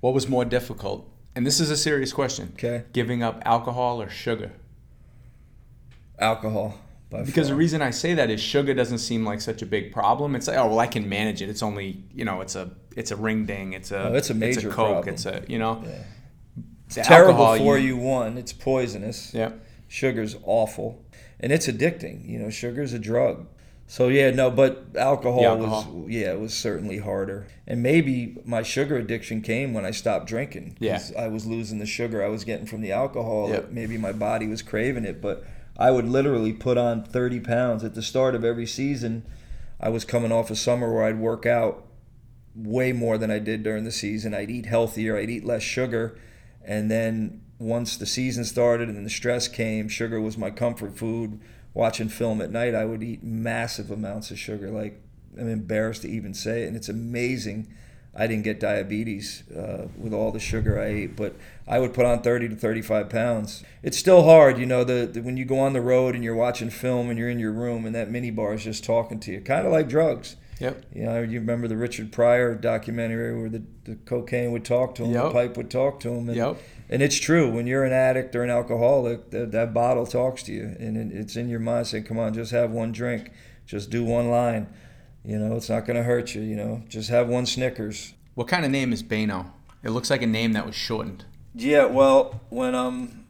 What 0.00 0.14
was 0.14 0.28
more 0.28 0.46
difficult? 0.46 1.06
And 1.34 1.46
this 1.46 1.60
is 1.60 1.70
a 1.70 1.76
serious 1.76 2.12
question. 2.12 2.50
Okay, 2.54 2.84
Giving 2.92 3.22
up 3.22 3.42
alcohol 3.44 4.00
or 4.02 4.08
sugar? 4.10 4.52
alcohol. 6.18 6.78
Because 7.26 7.48
the 7.48 7.54
reason 7.54 7.82
I 7.82 7.90
say 7.90 8.14
that 8.14 8.30
is 8.30 8.40
sugar 8.40 8.72
doesn't 8.72 8.98
seem 8.98 9.24
like 9.26 9.40
such 9.42 9.60
a 9.60 9.66
big 9.66 9.92
problem. 9.92 10.34
It's 10.34 10.48
like, 10.48 10.56
oh 10.56 10.68
well, 10.68 10.78
I 10.78 10.86
can 10.86 11.08
manage 11.08 11.42
it. 11.42 11.50
It's 11.50 11.62
only 11.62 12.02
you 12.14 12.24
know, 12.24 12.40
it's 12.40 12.54
a 12.54 12.70
it's 12.96 13.10
a 13.10 13.16
ring 13.16 13.44
ding. 13.44 13.74
It's 13.74 13.90
a 13.92 14.08
Oh, 14.08 14.14
it's 14.14 14.30
a 14.30 14.34
major 14.34 14.68
Coke. 14.70 14.74
problem. 15.04 15.08
It's 15.14 15.26
a 15.26 15.44
you 15.46 15.58
know, 15.58 15.82
Yeah. 15.84 15.90
the 16.94 17.02
terrible 17.02 17.44
alcohol, 17.44 17.58
for 17.58 17.78
you. 17.78 17.96
One, 17.98 18.38
it's 18.38 18.52
poisonous. 18.54 19.34
Yeah. 19.34 19.52
Sugar's 19.88 20.36
awful, 20.44 21.04
and 21.38 21.52
it's 21.52 21.66
addicting. 21.66 22.26
You 22.26 22.38
know, 22.38 22.48
sugar's 22.50 22.94
a 22.94 22.98
drug. 22.98 23.46
So 23.92 24.08
yeah, 24.08 24.30
no, 24.30 24.50
but 24.50 24.86
alcohol, 24.96 25.44
alcohol. 25.44 25.84
was 25.92 26.10
yeah, 26.10 26.32
it 26.32 26.40
was 26.40 26.54
certainly 26.54 26.96
harder. 26.96 27.46
And 27.66 27.82
maybe 27.82 28.38
my 28.46 28.62
sugar 28.62 28.96
addiction 28.96 29.42
came 29.42 29.74
when 29.74 29.84
I 29.84 29.90
stopped 29.90 30.26
drinking. 30.26 30.78
'cause 30.80 31.14
I 31.14 31.28
was 31.28 31.44
losing 31.44 31.78
the 31.78 31.84
sugar 31.84 32.24
I 32.24 32.28
was 32.28 32.42
getting 32.44 32.64
from 32.64 32.80
the 32.80 32.90
alcohol. 32.90 33.50
Yep. 33.50 33.70
Maybe 33.70 33.98
my 33.98 34.12
body 34.12 34.46
was 34.46 34.62
craving 34.62 35.04
it, 35.04 35.20
but 35.20 35.44
I 35.76 35.90
would 35.90 36.08
literally 36.08 36.54
put 36.54 36.78
on 36.78 37.04
30 37.04 37.38
pounds 37.38 37.84
at 37.84 37.94
the 37.94 38.00
start 38.00 38.34
of 38.34 38.46
every 38.46 38.64
season. 38.64 39.24
I 39.78 39.90
was 39.90 40.06
coming 40.06 40.32
off 40.32 40.50
a 40.50 40.56
summer 40.56 40.90
where 40.90 41.04
I'd 41.04 41.18
work 41.20 41.44
out 41.44 41.84
way 42.56 42.94
more 42.94 43.18
than 43.18 43.30
I 43.30 43.40
did 43.40 43.62
during 43.62 43.84
the 43.84 43.92
season. 43.92 44.32
I'd 44.32 44.50
eat 44.50 44.64
healthier, 44.64 45.18
I'd 45.18 45.28
eat 45.28 45.44
less 45.44 45.62
sugar. 45.62 46.16
And 46.64 46.90
then 46.90 47.42
once 47.58 47.98
the 47.98 48.06
season 48.06 48.46
started 48.46 48.88
and 48.88 49.04
the 49.04 49.10
stress 49.10 49.48
came, 49.48 49.88
sugar 49.88 50.18
was 50.18 50.38
my 50.38 50.50
comfort 50.50 50.96
food. 50.96 51.38
Watching 51.74 52.08
film 52.08 52.40
at 52.40 52.50
night, 52.50 52.74
I 52.74 52.84
would 52.84 53.02
eat 53.02 53.22
massive 53.22 53.90
amounts 53.90 54.30
of 54.30 54.38
sugar. 54.38 54.70
Like, 54.70 55.00
I'm 55.38 55.48
embarrassed 55.48 56.02
to 56.02 56.08
even 56.08 56.34
say 56.34 56.64
it. 56.64 56.68
And 56.68 56.76
it's 56.76 56.88
amazing 56.88 57.72
I 58.14 58.26
didn't 58.26 58.44
get 58.44 58.60
diabetes 58.60 59.42
uh, 59.50 59.88
with 59.96 60.12
all 60.12 60.32
the 60.32 60.40
sugar 60.40 60.78
I 60.78 60.86
ate, 60.86 61.16
but 61.16 61.34
I 61.66 61.78
would 61.78 61.94
put 61.94 62.04
on 62.04 62.20
30 62.20 62.50
to 62.50 62.56
35 62.56 63.08
pounds. 63.08 63.64
It's 63.82 63.96
still 63.96 64.24
hard, 64.24 64.58
you 64.58 64.66
know, 64.66 64.84
the, 64.84 65.06
the 65.06 65.22
when 65.22 65.38
you 65.38 65.46
go 65.46 65.58
on 65.58 65.72
the 65.72 65.80
road 65.80 66.14
and 66.14 66.22
you're 66.22 66.34
watching 66.34 66.68
film 66.68 67.08
and 67.08 67.18
you're 67.18 67.30
in 67.30 67.38
your 67.38 67.52
room 67.52 67.86
and 67.86 67.94
that 67.94 68.10
mini 68.10 68.30
bar 68.30 68.52
is 68.52 68.64
just 68.64 68.84
talking 68.84 69.18
to 69.20 69.32
you, 69.32 69.40
kind 69.40 69.66
of 69.66 69.72
like 69.72 69.88
drugs. 69.88 70.36
Yep. 70.60 70.84
You 70.94 71.04
know, 71.04 71.22
you 71.22 71.40
remember 71.40 71.66
the 71.68 71.76
Richard 71.76 72.12
Pryor 72.12 72.54
documentary 72.54 73.36
where 73.36 73.48
the, 73.48 73.62
the 73.84 73.96
cocaine 73.96 74.52
would 74.52 74.64
talk 74.64 74.94
to 74.96 75.04
him, 75.04 75.12
the 75.12 75.30
pipe 75.30 75.56
would 75.56 75.70
talk 75.70 75.98
to 76.00 76.10
him. 76.10 76.28
And, 76.28 76.36
Yep. 76.36 76.56
And 76.88 77.02
it's 77.02 77.18
true. 77.18 77.50
When 77.50 77.66
you're 77.66 77.84
an 77.84 77.92
addict 77.92 78.34
or 78.36 78.42
an 78.42 78.50
alcoholic, 78.50 79.30
that, 79.30 79.52
that 79.52 79.72
bottle 79.72 80.06
talks 80.06 80.42
to 80.44 80.52
you. 80.52 80.76
And 80.78 80.96
it, 80.96 81.16
it's 81.16 81.36
in 81.36 81.48
your 81.48 81.60
mind 81.60 81.86
saying, 81.86 82.04
come 82.04 82.18
on, 82.18 82.34
just 82.34 82.52
have 82.52 82.70
one 82.70 82.92
drink. 82.92 83.30
Just 83.66 83.90
do 83.90 84.04
one 84.04 84.28
line. 84.30 84.68
You 85.24 85.38
know, 85.38 85.56
it's 85.56 85.70
not 85.70 85.86
going 85.86 85.96
to 85.96 86.02
hurt 86.02 86.34
you. 86.34 86.42
You 86.42 86.56
know, 86.56 86.82
just 86.88 87.08
have 87.10 87.28
one 87.28 87.46
Snickers. 87.46 88.12
What 88.34 88.48
kind 88.48 88.64
of 88.64 88.70
name 88.70 88.92
is 88.92 89.02
Bayno? 89.02 89.46
It 89.82 89.90
looks 89.90 90.10
like 90.10 90.22
a 90.22 90.26
name 90.26 90.52
that 90.52 90.66
was 90.66 90.74
shortened. 90.74 91.24
Yeah, 91.54 91.84
well, 91.86 92.40
when 92.48 92.74
I'm 92.74 93.26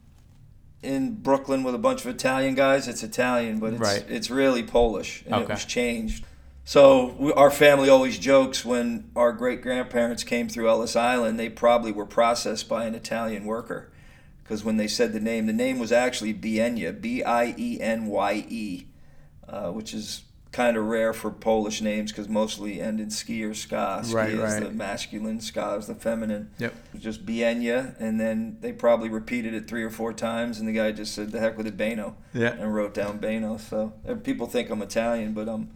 in 0.81 1.15
Brooklyn 1.15 1.63
with 1.63 1.75
a 1.75 1.79
bunch 1.79 2.01
of 2.01 2.07
Italian 2.07 2.55
guys, 2.55 2.87
it's 2.87 3.03
Italian, 3.03 3.59
but 3.59 3.73
it's 3.73 3.81
Right. 3.81 4.05
it's 4.09 4.29
really 4.29 4.63
Polish, 4.63 5.23
and 5.25 5.41
it 5.43 5.49
was 5.49 5.65
changed. 5.65 6.25
So 6.65 7.15
we, 7.19 7.33
our 7.33 7.51
family 7.51 7.89
always 7.89 8.17
jokes 8.17 8.63
when 8.63 9.09
our 9.15 9.33
great 9.33 9.61
grandparents 9.61 10.23
came 10.23 10.47
through 10.47 10.69
Ellis 10.69 10.95
Island, 10.95 11.37
they 11.39 11.49
probably 11.49 11.91
were 11.91 12.05
processed 12.05 12.69
by 12.69 12.85
an 12.85 12.95
Italian 12.95 13.43
worker, 13.45 13.91
because 14.43 14.63
when 14.63 14.77
they 14.77 14.87
said 14.87 15.11
the 15.13 15.19
name, 15.19 15.45
the 15.45 15.53
name 15.53 15.77
was 15.77 15.91
actually 15.91 16.33
Bienya, 16.33 16.99
B 16.99 17.21
I 17.23 17.53
E 17.57 17.79
N 17.81 18.05
Y 18.07 18.45
E, 18.47 18.85
uh, 19.49 19.71
which 19.71 19.93
is 19.93 20.23
kind 20.53 20.77
of 20.77 20.85
rare 20.85 21.13
for 21.13 21.31
Polish 21.31 21.81
names 21.81 22.11
because 22.11 22.29
mostly 22.29 22.79
end 22.79 22.99
in 22.99 23.09
ski 23.09 23.43
or 23.43 23.55
ska. 23.55 24.01
Ski 24.03 24.13
Right, 24.15 24.29
is 24.29 24.39
right. 24.39 24.63
the 24.63 24.69
masculine, 24.71 25.41
ska 25.41 25.75
is 25.79 25.87
the 25.87 25.95
feminine. 25.95 26.51
Yep. 26.59 26.71
It 26.71 26.93
was 26.93 27.01
just 27.03 27.25
Bienya, 27.25 27.99
and 27.99 28.19
then 28.21 28.57
they 28.61 28.71
probably 28.71 29.09
repeated 29.09 29.53
it 29.55 29.67
three 29.67 29.83
or 29.83 29.89
four 29.89 30.13
times, 30.13 30.59
and 30.59 30.67
the 30.69 30.73
guy 30.73 30.91
just 30.93 31.13
said, 31.13 31.31
"The 31.31 31.39
heck 31.39 31.57
with 31.57 31.67
it, 31.67 31.75
Bayno," 31.75 32.13
Yeah. 32.33 32.53
and 32.53 32.73
wrote 32.73 32.93
down 32.93 33.19
Bayno. 33.19 33.59
So 33.59 33.93
people 34.23 34.47
think 34.47 34.69
I'm 34.69 34.81
Italian, 34.81 35.33
but 35.33 35.49
I'm 35.49 35.71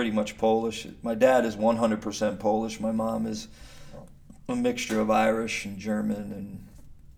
pretty 0.00 0.10
much 0.10 0.38
Polish. 0.38 0.86
My 1.02 1.14
dad 1.14 1.44
is 1.44 1.56
100% 1.56 2.38
Polish. 2.38 2.80
My 2.80 2.90
mom 2.90 3.26
is 3.26 3.48
a 4.48 4.56
mixture 4.56 4.98
of 4.98 5.10
Irish 5.10 5.66
and 5.66 5.78
German 5.78 6.32
and 6.32 6.66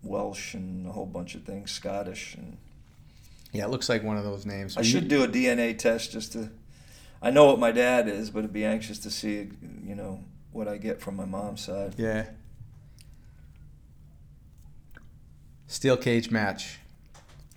Welsh 0.03 0.53
and 0.53 0.85
a 0.85 0.91
whole 0.91 1.05
bunch 1.05 1.33
of 1.33 1.43
things, 1.43 1.71
Scottish. 1.71 2.35
And 2.35 2.57
Yeah, 3.53 3.63
it 3.63 3.69
looks 3.69 3.87
like 3.87 4.03
one 4.03 4.17
of 4.17 4.25
those 4.25 4.45
names. 4.45 4.75
I 4.75 4.81
should 4.81 5.07
do 5.07 5.23
a 5.23 5.29
DNA 5.29 5.77
test 5.77 6.11
just 6.11 6.33
to. 6.33 6.49
I 7.21 7.29
know 7.29 7.45
what 7.45 7.57
my 7.57 7.71
dad 7.71 8.09
is, 8.09 8.29
but 8.29 8.43
I'd 8.43 8.51
be 8.51 8.65
anxious 8.65 8.99
to 8.99 9.09
see, 9.09 9.49
you 9.85 9.95
know, 9.95 10.19
what 10.51 10.67
I 10.67 10.75
get 10.75 10.99
from 10.99 11.15
my 11.15 11.23
mom's 11.23 11.61
side. 11.61 11.95
Yeah. 11.95 12.25
Steel 15.67 15.95
cage 15.95 16.29
match. 16.29 16.79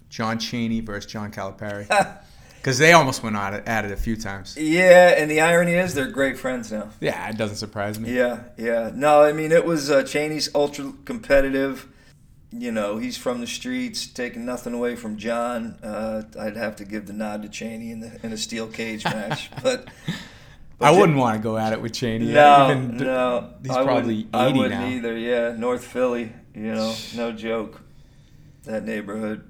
John 0.08 0.38
Cheney 0.38 0.82
versus 0.82 1.10
John 1.10 1.32
Calipari. 1.32 1.88
Because 2.66 2.78
they 2.78 2.94
almost 2.94 3.22
went 3.22 3.36
at 3.36 3.54
it, 3.54 3.62
at 3.68 3.84
it 3.84 3.92
a 3.92 3.96
few 3.96 4.16
times. 4.16 4.56
Yeah, 4.56 5.14
and 5.16 5.30
the 5.30 5.40
irony 5.40 5.74
is 5.74 5.94
they're 5.94 6.08
great 6.10 6.36
friends 6.36 6.72
now. 6.72 6.90
Yeah, 7.00 7.28
it 7.30 7.38
doesn't 7.38 7.58
surprise 7.58 8.00
me. 8.00 8.12
Yeah, 8.12 8.40
yeah. 8.58 8.90
No, 8.92 9.22
I 9.22 9.32
mean 9.32 9.52
it 9.52 9.64
was 9.64 9.88
uh, 9.88 10.02
Cheney's 10.02 10.52
ultra 10.52 10.92
competitive. 11.04 11.86
You 12.50 12.72
know, 12.72 12.96
he's 12.96 13.16
from 13.16 13.40
the 13.40 13.46
streets, 13.46 14.08
taking 14.08 14.44
nothing 14.44 14.74
away 14.74 14.96
from 14.96 15.16
John. 15.16 15.78
Uh, 15.80 16.24
I'd 16.40 16.56
have 16.56 16.74
to 16.76 16.84
give 16.84 17.06
the 17.06 17.12
nod 17.12 17.42
to 17.44 17.48
Cheney 17.48 17.92
in 17.92 18.00
the 18.00 18.18
in 18.24 18.32
a 18.32 18.36
steel 18.36 18.66
cage 18.66 19.04
match, 19.14 19.48
but. 19.62 19.86
I 20.80 20.90
wouldn't 20.90 21.18
want 21.18 21.36
to 21.36 21.42
go 21.44 21.56
at 21.56 21.72
it 21.72 21.80
with 21.80 21.92
Cheney. 21.92 22.32
No, 22.32 22.72
Even- 22.72 22.96
no. 22.96 23.54
He's 23.62 23.70
I 23.70 23.84
probably 23.84 24.24
wouldn't, 24.24 24.34
I 24.34 24.46
wouldn't 24.48 24.70
now. 24.70 24.88
either. 24.88 25.16
Yeah, 25.16 25.54
North 25.56 25.84
Philly. 25.84 26.32
You 26.52 26.74
know, 26.74 26.96
no 27.14 27.30
joke. 27.30 27.80
That 28.64 28.84
neighborhood. 28.84 29.48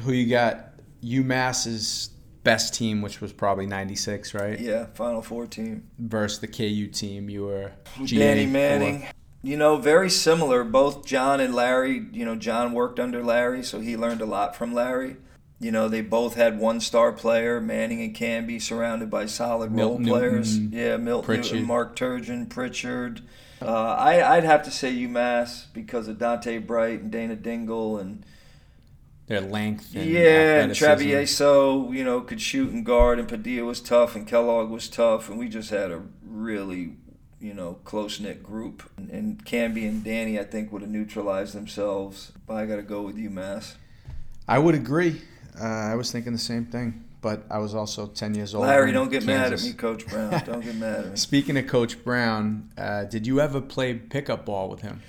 Who 0.00 0.10
you 0.10 0.28
got? 0.28 0.70
UMass's 1.04 2.10
best 2.48 2.72
team, 2.72 3.02
which 3.02 3.20
was 3.20 3.30
probably 3.30 3.66
'96, 3.66 4.32
right? 4.32 4.58
Yeah, 4.58 4.86
Final 4.94 5.20
Four 5.20 5.46
team. 5.46 5.90
Versus 5.98 6.38
the 6.38 6.46
KU 6.46 6.86
team, 6.86 7.28
you 7.28 7.44
were 7.44 7.72
GA 8.02 8.18
Danny 8.18 8.46
Manning. 8.46 9.06
You 9.42 9.58
know, 9.58 9.76
very 9.76 10.08
similar. 10.08 10.64
Both 10.64 11.04
John 11.04 11.40
and 11.40 11.54
Larry, 11.54 12.06
you 12.10 12.24
know, 12.24 12.36
John 12.36 12.72
worked 12.72 12.98
under 12.98 13.22
Larry, 13.22 13.62
so 13.62 13.80
he 13.80 13.98
learned 13.98 14.22
a 14.22 14.26
lot 14.26 14.56
from 14.56 14.72
Larry. 14.72 15.16
You 15.60 15.70
know, 15.70 15.88
they 15.88 16.00
both 16.00 16.36
had 16.36 16.58
one 16.58 16.80
star 16.80 17.12
player, 17.12 17.60
Manning 17.60 18.00
and 18.00 18.16
Camby, 18.16 18.62
surrounded 18.62 19.10
by 19.10 19.26
solid 19.26 19.70
Milton 19.70 20.06
role 20.06 20.18
players. 20.18 20.58
Newton, 20.58 20.78
yeah, 20.78 20.96
Milton 20.96 21.26
Pritchard. 21.26 21.52
Newton, 21.52 21.66
Mark 21.68 21.96
Turgeon, 21.96 22.48
Pritchard. 22.48 23.20
Uh, 23.60 23.94
I, 23.98 24.36
I'd 24.36 24.44
have 24.44 24.62
to 24.62 24.70
say 24.70 24.94
UMass 24.94 25.66
because 25.74 26.08
of 26.08 26.16
Donta 26.16 26.66
Bright 26.66 27.00
and 27.02 27.10
Dana 27.10 27.36
Dingle 27.36 27.98
and 27.98 28.24
their 29.28 29.42
length. 29.42 29.94
And 29.94 30.10
yeah, 30.10 30.62
and 30.62 30.72
athleticism. 30.72 31.10
Travieso, 31.10 31.94
you 31.94 32.02
know, 32.02 32.20
could 32.22 32.40
shoot 32.40 32.70
and 32.72 32.84
guard, 32.84 33.18
and 33.18 33.28
Padilla 33.28 33.64
was 33.64 33.80
tough, 33.80 34.16
and 34.16 34.26
Kellogg 34.26 34.70
was 34.70 34.88
tough, 34.88 35.28
and 35.28 35.38
we 35.38 35.48
just 35.48 35.70
had 35.70 35.90
a 35.90 36.02
really, 36.26 36.96
you 37.40 37.54
know, 37.54 37.74
close 37.84 38.18
knit 38.18 38.42
group. 38.42 38.82
And, 38.96 39.10
and 39.10 39.44
Camby 39.44 39.86
and 39.88 40.02
Danny, 40.02 40.40
I 40.40 40.44
think, 40.44 40.72
would 40.72 40.82
have 40.82 40.90
neutralized 40.90 41.54
themselves. 41.54 42.32
But 42.46 42.54
I 42.54 42.66
got 42.66 42.76
to 42.76 42.82
go 42.82 43.02
with 43.02 43.16
UMass. 43.16 43.74
I 44.48 44.58
would 44.58 44.74
agree. 44.74 45.20
Uh, 45.60 45.64
I 45.64 45.94
was 45.94 46.10
thinking 46.10 46.32
the 46.32 46.38
same 46.38 46.64
thing, 46.64 47.04
but 47.20 47.44
I 47.50 47.58
was 47.58 47.74
also 47.74 48.06
10 48.06 48.34
years 48.34 48.54
old. 48.54 48.64
Larry, 48.66 48.92
don't 48.92 49.10
get 49.10 49.26
mad 49.26 49.52
at 49.52 49.62
me, 49.62 49.72
Coach 49.74 50.06
Brown. 50.06 50.30
Don't 50.46 50.64
get 50.64 50.76
mad 50.76 51.00
at 51.00 51.10
me. 51.10 51.16
Speaking 51.16 51.58
of 51.58 51.66
Coach 51.66 52.02
Brown, 52.02 52.70
uh, 52.78 53.04
did 53.04 53.26
you 53.26 53.40
ever 53.40 53.60
play 53.60 53.94
pickup 53.94 54.46
ball 54.46 54.70
with 54.70 54.80
him? 54.80 55.02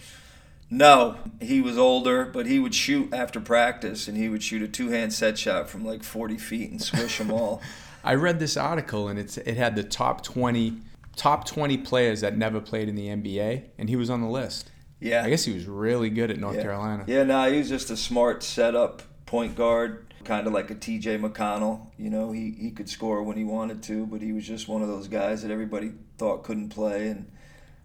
No, 0.71 1.17
he 1.41 1.61
was 1.61 1.77
older, 1.77 2.25
but 2.25 2.45
he 2.45 2.59
would 2.59 2.75
shoot 2.75 3.11
after 3.13 3.39
practice, 3.39 4.07
and 4.07 4.15
he 4.15 4.29
would 4.29 4.43
shoot 4.43 4.61
a 4.61 4.67
two 4.67 4.89
hand 4.89 5.13
set 5.13 5.37
shot 5.37 5.69
from 5.69 5.83
like 5.83 6.03
40 6.03 6.37
feet 6.37 6.69
and 6.71 6.81
swish 6.81 7.17
them 7.17 7.31
all. 7.31 7.61
I 8.03 8.15
read 8.15 8.39
this 8.39 8.55
article 8.55 9.09
and 9.09 9.19
it's 9.19 9.37
it 9.37 9.57
had 9.57 9.75
the 9.75 9.83
top 9.83 10.23
20 10.23 10.77
top 11.17 11.45
20 11.45 11.77
players 11.79 12.21
that 12.21 12.37
never 12.37 12.61
played 12.61 12.87
in 12.87 12.95
the 12.95 13.07
NBA, 13.07 13.63
and 13.77 13.89
he 13.89 13.95
was 13.95 14.09
on 14.09 14.21
the 14.21 14.27
list. 14.27 14.71
Yeah. 15.01 15.23
I 15.23 15.29
guess 15.29 15.43
he 15.43 15.53
was 15.53 15.65
really 15.65 16.09
good 16.09 16.31
at 16.31 16.37
North 16.37 16.55
yeah. 16.55 16.61
Carolina. 16.61 17.03
Yeah, 17.07 17.23
no, 17.23 17.51
he 17.51 17.57
was 17.57 17.69
just 17.69 17.89
a 17.89 17.97
smart 17.97 18.43
setup 18.43 19.01
point 19.25 19.55
guard, 19.55 20.13
kind 20.23 20.47
of 20.47 20.53
like 20.53 20.71
a 20.71 20.75
TJ 20.75 21.19
McConnell. 21.19 21.87
You 21.97 22.09
know, 22.09 22.31
he, 22.31 22.51
he 22.51 22.71
could 22.71 22.89
score 22.89 23.21
when 23.23 23.37
he 23.37 23.43
wanted 23.43 23.83
to, 23.83 24.05
but 24.05 24.21
he 24.21 24.31
was 24.31 24.45
just 24.45 24.67
one 24.67 24.81
of 24.81 24.87
those 24.87 25.07
guys 25.07 25.41
that 25.41 25.51
everybody 25.51 25.91
thought 26.17 26.43
couldn't 26.43 26.69
play 26.69 27.07
and 27.09 27.31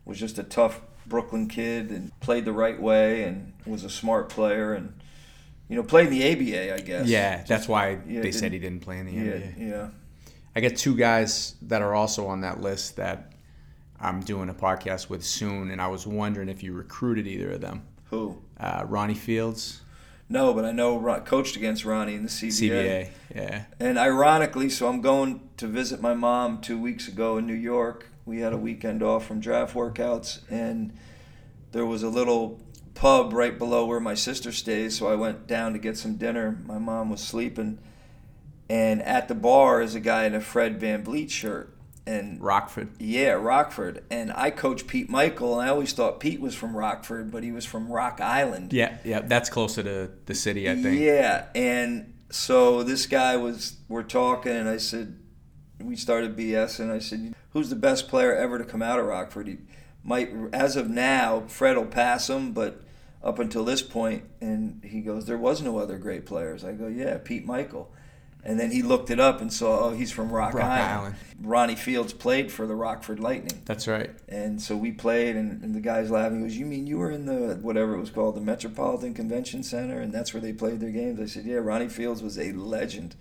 was 0.05 0.19
just 0.19 0.39
a 0.39 0.43
tough 0.43 0.81
Brooklyn 1.06 1.48
kid 1.48 1.90
and 1.90 2.18
played 2.20 2.44
the 2.44 2.52
right 2.52 2.81
way 2.81 3.22
and 3.24 3.52
was 3.66 3.85
a 3.85 3.90
smart 3.90 4.28
player 4.28 4.72
and, 4.74 4.94
you 5.68 5.76
know, 5.76 5.82
played 5.82 6.09
in 6.09 6.12
the 6.12 6.32
ABA, 6.32 6.74
I 6.74 6.78
guess. 6.81 7.06
Yeah, 7.06 7.44
that's 7.47 7.68
why 7.68 7.98
yeah, 8.06 8.20
they 8.20 8.32
said 8.32 8.52
he 8.52 8.59
didn't 8.59 8.81
play 8.81 8.98
in 8.98 9.06
the 9.06 9.12
Yeah, 9.12 9.20
NBA. 9.32 9.55
yeah. 9.59 9.89
I 10.56 10.60
got 10.60 10.76
two 10.76 10.97
guys 10.97 11.55
that 11.62 11.82
are 11.82 11.94
also 11.94 12.26
on 12.26 12.40
that 12.43 12.60
list 12.60 12.97
that 12.97 13.32
I'm 14.01 14.20
doing 14.20 14.48
a 14.48 14.55
podcast 14.55 15.09
with 15.09 15.24
soon, 15.24 15.70
and 15.70 15.81
I 15.81 15.89
was 15.89 16.06
wondering 16.06 16.48
if 16.48 16.62
you 16.62 16.72
recruited 16.72 17.26
either 17.26 17.52
of 17.52 17.60
them. 17.60 17.82
Who? 18.10 18.39
Uh, 18.60 18.85
Ronnie 18.86 19.14
Fields, 19.14 19.81
No, 20.28 20.55
but 20.55 20.64
I 20.64 20.70
know 20.72 20.97
Ron, 20.98 21.22
coached 21.22 21.56
against 21.56 21.85
Ronnie 21.85 22.14
in 22.14 22.22
the 22.22 22.28
CBA. 22.28 22.70
CBA. 22.70 23.09
Yeah. 23.35 23.64
And 23.81 23.98
ironically, 23.98 24.70
so 24.70 24.89
I'm 24.89 25.01
going 25.01 25.48
to 25.56 25.66
visit 25.66 26.01
my 26.01 26.14
mom 26.14 26.60
two 26.60 26.78
weeks 26.78 27.09
ago 27.09 27.36
in 27.39 27.47
New 27.47 27.52
York. 27.55 28.06
We 28.27 28.41
had 28.41 28.53
a 28.53 28.57
weekend 28.57 29.03
off 29.03 29.27
from 29.27 29.41
draft 29.41 29.75
workouts, 29.75 30.41
and 30.51 30.93
there 31.73 31.85
was 31.85 32.03
a 32.03 32.09
little 32.09 32.61
pub 32.95 33.33
right 33.33 33.59
below 33.59 33.85
where 33.85 34.01
my 34.01 34.15
sister 34.15 34.53
stays. 34.53 34.99
So 34.99 35.09
I 35.09 35.15
went 35.15 35.47
down 35.47 35.73
to 35.73 35.79
get 35.79 35.99
some 35.99 36.17
dinner. 36.17 36.59
My 36.67 36.79
mom 36.79 37.11
was 37.11 37.21
sleeping, 37.21 37.79
and 38.69 39.03
at 39.03 39.29
the 39.29 39.35
bar 39.35 39.83
is 39.83 39.95
a 39.95 40.01
guy 40.01 40.25
in 40.25 40.35
a 40.35 40.41
Fred 40.41 40.81
VanVleet 40.81 41.31
shirt. 41.31 41.71
And 42.07 42.39
Rockford. 42.43 42.91
yeah, 42.99 43.31
Rockford. 43.31 44.05
And 44.11 44.31
I 44.35 44.51
coached 44.51 44.87
Pete 44.87 45.11
Mickeal, 45.11 45.53
and 45.53 45.63
I 45.63 45.69
always 45.69 45.95
thought 45.95 46.21
Pete 46.21 46.39
was 46.39 46.55
from 46.55 46.77
Rockford, 46.77 47.31
but 47.31 47.43
he 47.43 47.51
was 47.51 47.65
from 47.65 47.91
Rock 47.91 48.21
Island. 48.21 48.75
Yeah, 48.75 48.99
yeah, 49.05 49.21
that's 49.21 49.49
closer 49.49 49.83
to 49.83 50.11
the 50.27 50.35
city, 50.35 50.69
I 50.69 50.77
think. 50.77 51.01
Yeah, 51.01 51.47
and 51.55 52.13
so 52.31 52.83
this 52.83 53.07
guy 53.07 53.37
was, 53.37 53.77
we're 53.89 54.03
talking, 54.03 54.53
and 54.53 54.69
I 54.69 54.77
said, 54.77 55.19
we 55.81 55.97
started 55.97 56.37
BS, 56.37 56.81
and 56.81 56.93
I 56.93 56.99
said, 56.99 57.35
who's 57.53 57.71
the 57.71 57.77
best 57.77 58.09
player 58.09 58.35
ever 58.35 58.59
to 58.59 58.65
come 58.65 58.83
out 58.83 58.99
of 58.99 59.07
Rockford? 59.07 59.49
He 59.49 59.59
might, 60.03 60.33
as 60.53 60.77
of 60.77 60.89
now, 60.89 61.45
Fred 61.49 61.77
will 61.77 61.87
pass 61.87 62.29
him, 62.29 62.53
but 62.53 62.83
up 63.23 63.39
until 63.39 63.65
this 63.65 63.83
point, 63.83 64.25
and 64.41 64.83
he 64.85 65.01
goes, 65.01 65.27
there 65.27 65.39
was 65.39 65.63
no 65.63 65.79
other 65.79 65.99
great 65.99 66.27
players. 66.27 66.65
I 66.65 66.73
go, 66.73 66.87
yeah, 66.87 67.19
Pete 67.19 67.47
Mickeal. 67.47 67.87
And 68.47 68.61
then 68.61 68.71
he 68.71 68.83
looked 68.83 69.11
it 69.11 69.19
up 69.19 69.41
and 69.41 69.51
saw, 69.51 69.87
oh, 69.87 69.91
he's 69.95 70.13
from 70.13 70.31
Rock, 70.31 70.53
Rock 70.53 70.65
Island. 70.65 70.91
Island. 70.93 71.15
Ronnie 71.41 71.77
Fields 71.77 72.13
played 72.13 72.53
for 72.53 72.67
the 72.67 72.75
Rockford 72.75 73.19
Lightning. 73.19 73.63
That's 73.65 73.89
right. 73.89 74.11
And 74.29 74.61
so 74.61 74.77
we 74.77 74.93
played, 74.93 75.35
and, 75.35 75.63
and 75.63 75.75
the 75.75 75.81
guy's 75.81 76.11
laughing. 76.11 76.41
He 76.41 76.45
goes, 76.45 76.57
"You 76.59 76.67
mean 76.67 76.87
you 76.87 76.99
were 76.99 77.11
in 77.11 77.25
the 77.25 77.57
whatever 77.63 77.95
it 77.95 78.01
was 78.01 78.11
called, 78.11 78.37
the 78.37 78.43
Metropolitan 78.43 79.15
Convention 79.15 79.63
Center, 79.63 79.99
and 79.99 80.13
that's 80.13 80.35
where 80.35 80.43
they 80.43 80.53
played 80.53 80.81
their 80.81 80.91
games?" 80.91 81.19
I 81.19 81.25
said, 81.25 81.47
"Yeah, 81.47 81.57
Ronnie 81.57 81.89
Fields 81.89 82.23
was 82.23 82.39
a 82.39 82.53
legend. 82.53 83.17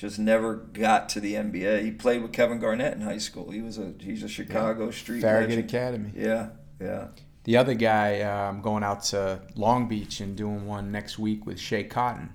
Just 0.00 0.18
never 0.18 0.54
got 0.54 1.10
to 1.10 1.20
the 1.20 1.34
NBA. 1.34 1.82
He 1.82 1.90
played 1.90 2.22
with 2.22 2.32
Kevin 2.32 2.58
Garnett 2.58 2.94
in 2.94 3.02
high 3.02 3.18
school. 3.18 3.50
He 3.50 3.60
was 3.60 3.76
a 3.76 3.92
he's 4.00 4.22
a 4.22 4.28
Chicago 4.28 4.90
street 4.90 5.20
Farragut 5.20 5.50
legend. 5.50 5.68
Academy. 5.68 6.12
Yeah, 6.16 6.48
yeah. 6.80 7.08
The 7.44 7.58
other 7.58 7.74
guy, 7.74 8.22
I'm 8.22 8.62
going 8.62 8.82
out 8.82 9.02
to 9.04 9.42
Long 9.56 9.88
Beach 9.88 10.20
and 10.20 10.34
doing 10.34 10.66
one 10.66 10.90
next 10.90 11.18
week 11.18 11.44
with 11.44 11.58
Schea 11.58 11.90
Cotton. 11.90 12.30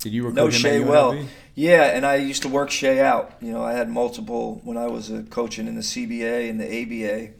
Did 0.00 0.12
you 0.12 0.24
recruit 0.24 0.36
No 0.36 0.46
him 0.48 0.52
Schea 0.52 0.82
at 0.82 0.86
well. 0.86 1.24
Yeah, 1.54 1.84
and 1.84 2.04
I 2.04 2.16
used 2.16 2.42
to 2.42 2.48
work 2.50 2.68
Schea 2.68 2.98
out. 2.98 3.32
You 3.40 3.52
know, 3.52 3.62
I 3.62 3.72
had 3.72 3.88
multiple 3.88 4.60
when 4.62 4.76
I 4.76 4.88
was 4.88 5.10
uh, 5.10 5.22
coaching 5.30 5.66
in 5.66 5.76
the 5.76 5.80
CBA 5.80 6.50
and 6.50 6.60
the 6.60 6.66
ABA 6.66 7.32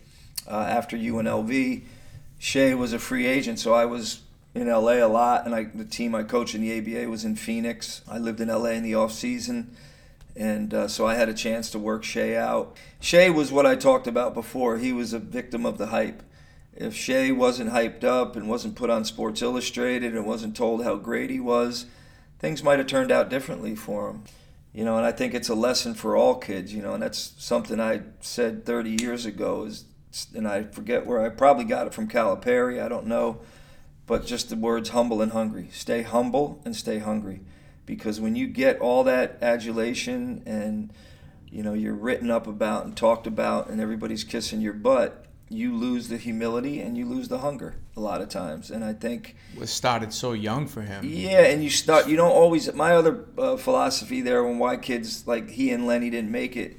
uh, 0.50 0.64
after 0.64 0.96
UNLV. 0.96 1.82
Schea 2.40 2.74
was 2.74 2.94
a 2.94 2.98
free 2.98 3.26
agent, 3.26 3.58
so 3.58 3.74
I 3.74 3.84
was 3.84 4.22
in 4.54 4.68
LA 4.68 5.04
a 5.04 5.06
lot, 5.06 5.44
and 5.46 5.54
I, 5.54 5.64
the 5.64 5.84
team 5.84 6.14
I 6.14 6.22
coached 6.22 6.54
in 6.54 6.62
the 6.62 6.78
ABA 6.78 7.08
was 7.08 7.24
in 7.24 7.36
Phoenix. 7.36 8.02
I 8.08 8.18
lived 8.18 8.40
in 8.40 8.48
LA 8.48 8.70
in 8.70 8.82
the 8.82 8.94
off 8.94 9.12
season, 9.12 9.76
and 10.34 10.72
uh, 10.72 10.88
so 10.88 11.06
I 11.06 11.14
had 11.14 11.28
a 11.28 11.34
chance 11.34 11.70
to 11.70 11.78
work 11.78 12.02
Schea 12.02 12.36
out. 12.36 12.76
Schea 13.00 13.32
was 13.32 13.52
what 13.52 13.66
I 13.66 13.76
talked 13.76 14.06
about 14.06 14.34
before. 14.34 14.78
He 14.78 14.92
was 14.92 15.12
a 15.12 15.18
victim 15.18 15.66
of 15.66 15.78
the 15.78 15.88
hype. 15.88 16.22
If 16.74 16.94
Schea 16.94 17.36
wasn't 17.36 17.72
hyped 17.72 18.04
up 18.04 18.36
and 18.36 18.48
wasn't 18.48 18.76
put 18.76 18.90
on 18.90 19.04
Sports 19.04 19.42
Illustrated 19.42 20.14
and 20.14 20.24
wasn't 20.24 20.56
told 20.56 20.84
how 20.84 20.96
great 20.96 21.30
he 21.30 21.40
was, 21.40 21.86
things 22.38 22.62
might 22.62 22.78
have 22.78 22.86
turned 22.86 23.10
out 23.10 23.28
differently 23.28 23.74
for 23.74 24.10
him. 24.10 24.24
You 24.72 24.84
know, 24.84 24.96
and 24.96 25.04
I 25.04 25.12
think 25.12 25.34
it's 25.34 25.48
a 25.48 25.54
lesson 25.54 25.94
for 25.94 26.16
all 26.16 26.36
kids, 26.36 26.72
you 26.72 26.82
know, 26.82 26.94
and 26.94 27.02
that's 27.02 27.32
something 27.38 27.80
I 27.80 28.02
said 28.20 28.64
30 28.64 29.02
years 29.02 29.26
ago 29.26 29.64
is 29.64 29.84
and 30.34 30.48
I 30.48 30.62
forget 30.62 31.06
where 31.06 31.24
I 31.24 31.28
probably 31.28 31.64
got 31.64 31.86
it 31.86 31.94
from 31.94 32.08
Calipari, 32.08 32.82
I 32.82 32.88
don't 32.88 33.06
know, 33.06 33.40
but 34.08 34.26
just 34.26 34.48
the 34.50 34.56
words 34.56 34.88
humble 34.88 35.22
and 35.22 35.30
hungry. 35.32 35.68
Stay 35.72 36.02
humble 36.02 36.60
and 36.64 36.74
stay 36.74 36.98
hungry 36.98 37.42
because 37.86 38.20
when 38.20 38.34
you 38.34 38.48
get 38.48 38.80
all 38.80 39.04
that 39.04 39.38
adulation 39.40 40.42
and 40.44 40.92
you 41.50 41.62
know, 41.62 41.72
you're 41.72 41.94
written 41.94 42.30
up 42.30 42.46
about 42.46 42.84
and 42.84 42.94
talked 42.96 43.26
about 43.26 43.70
and 43.70 43.80
everybody's 43.80 44.22
kissing 44.24 44.60
your 44.60 44.74
butt, 44.74 45.24
you 45.48 45.74
lose 45.74 46.08
the 46.08 46.18
humility 46.18 46.78
and 46.80 46.98
you 46.98 47.06
lose 47.06 47.28
the 47.28 47.38
hunger 47.38 47.76
a 47.96 48.00
lot 48.00 48.20
of 48.20 48.28
times. 48.28 48.70
And 48.70 48.84
I 48.84 48.92
think 48.92 49.34
Was 49.56 49.70
started 49.70 50.12
so 50.12 50.32
young 50.32 50.66
for 50.66 50.82
him. 50.82 51.04
yeah, 51.06 51.46
and 51.46 51.64
you 51.64 51.70
start. 51.70 52.06
You 52.06 52.16
don't 52.16 52.32
always. 52.32 52.70
My 52.74 52.92
other 52.92 53.24
uh, 53.38 53.56
philosophy 53.56 54.20
there, 54.20 54.44
when 54.44 54.58
why 54.58 54.76
kids 54.76 55.26
like 55.26 55.48
he 55.48 55.70
and 55.70 55.86
Lenny 55.86 56.10
didn't 56.10 56.30
make 56.30 56.54
it, 56.54 56.76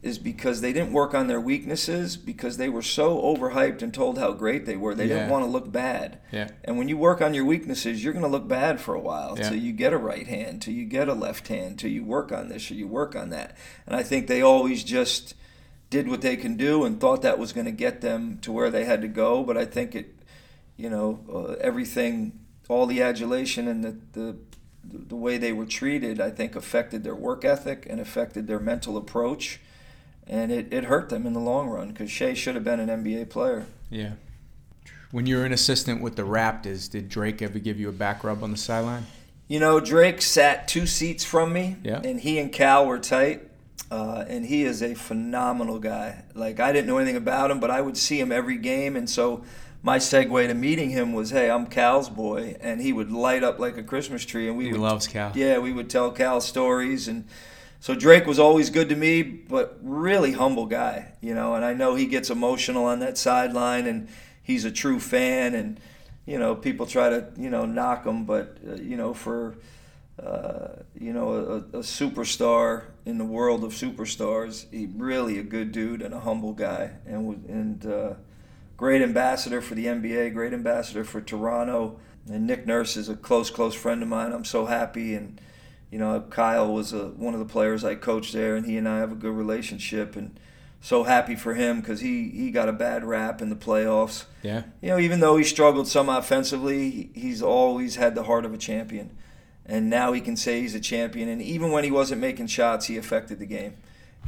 is 0.00 0.18
because 0.18 0.60
they 0.60 0.72
didn't 0.72 0.92
work 0.92 1.12
on 1.12 1.26
their 1.26 1.40
weaknesses 1.40 2.16
because 2.16 2.56
they 2.56 2.68
were 2.68 2.82
so 2.82 3.20
overhyped 3.20 3.82
and 3.82 3.92
told 3.92 4.16
how 4.16 4.30
great 4.32 4.64
they 4.64 4.76
were. 4.76 4.94
They 4.94 5.08
didn't 5.08 5.28
want 5.28 5.44
to 5.44 5.50
look 5.50 5.72
bad. 5.72 6.20
Yeah. 6.30 6.50
And 6.64 6.78
when 6.78 6.88
you 6.88 6.96
work 6.96 7.20
on 7.20 7.34
your 7.34 7.44
weaknesses, 7.44 8.04
you're 8.04 8.12
going 8.12 8.24
to 8.24 8.30
look 8.30 8.46
bad 8.46 8.80
for 8.80 8.94
a 8.94 9.00
while 9.00 9.36
Yeah. 9.36 9.48
till 9.50 9.58
you 9.58 9.72
get 9.72 9.92
a 9.92 9.98
right 9.98 10.26
hand, 10.26 10.62
till 10.62 10.74
you 10.74 10.84
get 10.84 11.08
a 11.08 11.14
left 11.14 11.48
hand, 11.48 11.80
till 11.80 11.90
you 11.90 12.04
work 12.04 12.30
on 12.30 12.48
this 12.48 12.70
or 12.70 12.74
you 12.74 12.86
work 12.86 13.16
on 13.16 13.30
that. 13.30 13.56
And 13.86 13.96
I 13.96 14.04
think 14.04 14.28
they 14.28 14.40
always 14.40 14.84
just 14.84 15.34
did 15.90 16.06
what 16.06 16.22
they 16.22 16.36
can 16.36 16.56
do 16.56 16.84
and 16.84 17.00
thought 17.00 17.22
that 17.22 17.38
was 17.38 17.52
going 17.52 17.66
to 17.66 17.72
get 17.72 18.00
them 18.00 18.38
to 18.42 18.52
where 18.52 18.70
they 18.70 18.84
had 18.84 19.02
to 19.02 19.08
go. 19.08 19.42
But 19.42 19.56
I 19.56 19.64
think 19.64 19.96
it, 19.96 20.14
you 20.76 20.88
know, 20.90 21.18
uh, 21.32 21.52
everything, 21.60 22.38
all 22.68 22.86
the 22.86 23.02
adulation 23.02 23.66
and 23.66 23.82
the, 23.82 23.96
the 24.12 24.36
the 24.84 25.16
way 25.16 25.36
they 25.36 25.52
were 25.52 25.66
treated, 25.66 26.18
I 26.18 26.30
think, 26.30 26.56
affected 26.56 27.04
their 27.04 27.14
work 27.14 27.44
ethic 27.44 27.86
and 27.90 28.00
affected 28.00 28.46
their 28.46 28.60
mental 28.60 28.96
approach. 28.96 29.60
And 30.28 30.52
it, 30.52 30.72
it 30.72 30.84
hurt 30.84 31.08
them 31.08 31.26
in 31.26 31.32
the 31.32 31.40
long 31.40 31.68
run 31.68 31.88
because 31.88 32.10
Schea 32.10 32.36
should 32.36 32.54
have 32.54 32.64
been 32.64 32.80
an 32.80 32.88
NBA 32.88 33.30
player. 33.30 33.66
Yeah. 33.90 34.12
When 35.10 35.24
you 35.26 35.38
were 35.38 35.44
an 35.46 35.52
assistant 35.52 36.02
with 36.02 36.16
the 36.16 36.22
Raptors, 36.22 36.90
did 36.90 37.08
Drake 37.08 37.40
ever 37.40 37.58
give 37.58 37.80
you 37.80 37.88
a 37.88 37.92
back 37.92 38.22
rub 38.24 38.42
on 38.44 38.50
the 38.50 38.58
sideline? 38.58 39.06
You 39.46 39.58
know, 39.58 39.80
Drake 39.80 40.20
sat 40.20 40.68
two 40.68 40.86
seats 40.86 41.24
from 41.24 41.52
me, 41.54 41.76
Yeah. 41.82 42.00
and 42.04 42.20
he 42.20 42.38
and 42.38 42.52
Cal 42.52 42.86
were 42.86 42.98
tight. 42.98 43.44
Uh, 43.90 44.22
and 44.28 44.44
he 44.44 44.64
is 44.64 44.82
a 44.82 44.92
phenomenal 44.94 45.78
guy. 45.78 46.22
Like 46.34 46.60
I 46.60 46.72
didn't 46.72 46.88
know 46.88 46.98
anything 46.98 47.16
about 47.16 47.50
him, 47.50 47.58
but 47.58 47.70
I 47.70 47.80
would 47.80 47.96
see 47.96 48.20
him 48.20 48.30
every 48.30 48.58
game, 48.58 48.96
and 48.96 49.08
so 49.08 49.44
my 49.82 49.96
segue 49.96 50.46
to 50.46 50.52
meeting 50.52 50.90
him 50.90 51.14
was, 51.14 51.30
"Hey, 51.30 51.50
I'm 51.50 51.66
Cal's 51.66 52.10
boy," 52.10 52.56
and 52.60 52.82
he 52.82 52.92
would 52.92 53.10
light 53.10 53.42
up 53.42 53.58
like 53.58 53.78
a 53.78 53.82
Christmas 53.82 54.26
tree, 54.26 54.46
and 54.46 54.58
we 54.58 54.66
He 54.66 54.72
would 54.72 54.80
loves 54.82 55.06
Cal. 55.06 55.32
yeah, 55.34 55.56
we 55.56 55.72
would 55.72 55.88
tell 55.88 56.10
Cal 56.10 56.42
stories, 56.42 57.08
and 57.08 57.24
so 57.80 57.94
Drake 57.94 58.26
was 58.26 58.38
always 58.38 58.70
good 58.70 58.88
to 58.88 58.96
me, 58.96 59.22
but 59.22 59.78
really 59.82 60.32
humble 60.32 60.66
guy, 60.66 61.12
you 61.20 61.34
know. 61.34 61.54
And 61.54 61.64
I 61.64 61.74
know 61.74 61.94
he 61.94 62.06
gets 62.06 62.28
emotional 62.28 62.84
on 62.84 62.98
that 63.00 63.16
sideline, 63.16 63.86
and 63.86 64.08
he's 64.42 64.64
a 64.64 64.70
true 64.70 64.98
fan, 64.98 65.54
and 65.54 65.78
you 66.26 66.38
know 66.38 66.54
people 66.54 66.86
try 66.86 67.08
to 67.08 67.28
you 67.36 67.50
know 67.50 67.66
knock 67.66 68.04
him, 68.04 68.24
but 68.24 68.58
uh, 68.68 68.74
you 68.74 68.96
know 68.96 69.14
for 69.14 69.56
uh, 70.20 70.68
you 70.98 71.12
know 71.12 71.32
a, 71.72 71.78
a 71.78 71.82
superstar 71.82 72.84
in 73.06 73.16
the 73.16 73.24
world 73.24 73.62
of 73.62 73.72
superstars, 73.72 74.66
he 74.72 74.88
really 74.96 75.38
a 75.38 75.44
good 75.44 75.70
dude 75.70 76.02
and 76.02 76.12
a 76.12 76.20
humble 76.20 76.52
guy, 76.52 76.90
and 77.06 77.44
and 77.48 77.86
uh, 77.86 78.14
great 78.76 79.02
ambassador 79.02 79.60
for 79.60 79.76
the 79.76 79.86
NBA, 79.86 80.34
great 80.34 80.52
ambassador 80.52 81.04
for 81.04 81.20
Toronto. 81.20 82.00
And 82.30 82.46
Nick 82.46 82.66
Nurse 82.66 82.96
is 82.96 83.08
a 83.08 83.16
close, 83.16 83.48
close 83.48 83.74
friend 83.74 84.02
of 84.02 84.08
mine. 84.08 84.32
I'm 84.32 84.44
so 84.44 84.66
happy. 84.66 85.14
And, 85.14 85.40
you 85.90 85.98
know, 85.98 86.20
Kyle 86.30 86.72
was 86.72 86.92
a, 86.92 87.08
one 87.08 87.34
of 87.34 87.40
the 87.40 87.46
players 87.46 87.84
I 87.84 87.94
coached 87.94 88.32
there, 88.32 88.56
and 88.56 88.66
he 88.66 88.76
and 88.76 88.88
I 88.88 88.98
have 88.98 89.12
a 89.12 89.14
good 89.16 89.32
relationship. 89.32 90.16
And 90.16 90.38
so 90.80 91.04
happy 91.04 91.34
for 91.34 91.54
him 91.54 91.80
because 91.80 92.00
he, 92.00 92.28
he 92.28 92.50
got 92.50 92.68
a 92.68 92.72
bad 92.72 93.04
rap 93.04 93.40
in 93.40 93.48
the 93.48 93.56
playoffs. 93.56 94.24
Yeah. 94.42 94.64
You 94.80 94.90
know, 94.90 94.98
even 94.98 95.20
though 95.20 95.36
he 95.36 95.44
struggled 95.44 95.88
some 95.88 96.08
offensively, 96.08 97.10
he's 97.14 97.42
always 97.42 97.96
had 97.96 98.14
the 98.14 98.24
heart 98.24 98.44
of 98.44 98.52
a 98.52 98.58
champion. 98.58 99.16
And 99.66 99.90
now 99.90 100.12
he 100.12 100.20
can 100.20 100.36
say 100.36 100.60
he's 100.60 100.74
a 100.74 100.80
champion. 100.80 101.28
And 101.28 101.42
even 101.42 101.70
when 101.72 101.84
he 101.84 101.90
wasn't 101.90 102.20
making 102.20 102.46
shots, 102.46 102.86
he 102.86 102.96
affected 102.96 103.38
the 103.38 103.46
game. 103.46 103.74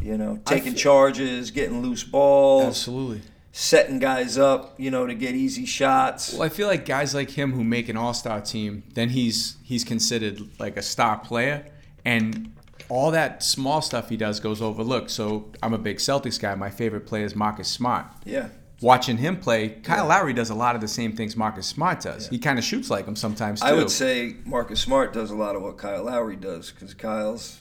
You 0.03 0.17
know, 0.17 0.39
taking 0.47 0.75
charges, 0.75 1.51
getting 1.51 1.83
loose 1.83 2.05
balls 2.05 2.69
Absolutely. 2.69 3.21
Setting 3.53 3.99
guys 3.99 4.39
up, 4.39 4.75
you 4.79 4.91
know, 4.91 5.07
to 5.07 5.15
get 5.15 5.35
easy 5.35 5.67
shots. 5.67 6.33
Well, 6.33 6.43
I 6.43 6.49
feel 6.49 6.69
like 6.69 6.85
guys 6.85 7.15
like 7.15 7.31
him 7.31 7.53
who 7.53 7.65
make 7.65 7.89
an 7.89 7.97
all-star 7.97 8.41
team, 8.41 8.85
then 8.95 9.11
he's 9.11 9.57
he's 9.63 9.85
considered 9.85 10.41
like 10.59 10.77
a 10.77 10.83
star 10.83 11.19
player, 11.19 11.67
and 12.05 12.55
all 12.89 13.11
that 13.13 13.43
small 13.43 13.81
stuff 13.81 14.09
he 14.09 14.17
does 14.17 14.41
goes 14.41 14.61
overlooked. 14.61 15.11
So 15.11 15.51
I'm 15.63 15.73
a 15.75 15.79
big 15.79 15.99
Celtics 15.99 16.41
guy. 16.41 16.55
My 16.55 16.71
favorite 16.71 17.07
player 17.07 17.25
is 17.25 17.35
Marcus 17.35 17.69
Smart. 17.69 18.07
Yeah. 18.25 18.49
Watching 18.83 19.19
him 19.19 19.37
play, 19.37 19.69
Kyle 19.69 20.07
Lowry 20.07 20.33
does 20.33 20.49
a 20.49 20.55
lot 20.55 20.75
of 20.75 20.81
the 20.81 20.89
same 20.89 21.15
things 21.15 21.37
Marcus 21.37 21.67
Smart 21.67 22.01
does. 22.01 22.29
He 22.29 22.39
kind 22.39 22.59
of 22.59 22.65
shoots 22.65 22.89
like 22.89 23.07
him 23.07 23.15
sometimes 23.15 23.61
too. 23.61 23.67
I 23.67 23.75
would 23.75 23.91
say 23.91 24.37
Marcus 24.47 24.81
Smart 24.81 25.13
does 25.13 25.31
a 25.31 25.37
lot 25.37 25.55
of 25.55 25.63
what 25.63 25.77
Kyle 25.77 26.05
Lowry 26.05 26.37
does 26.37 26.71
because 26.71 26.95
Kyle's 26.95 27.61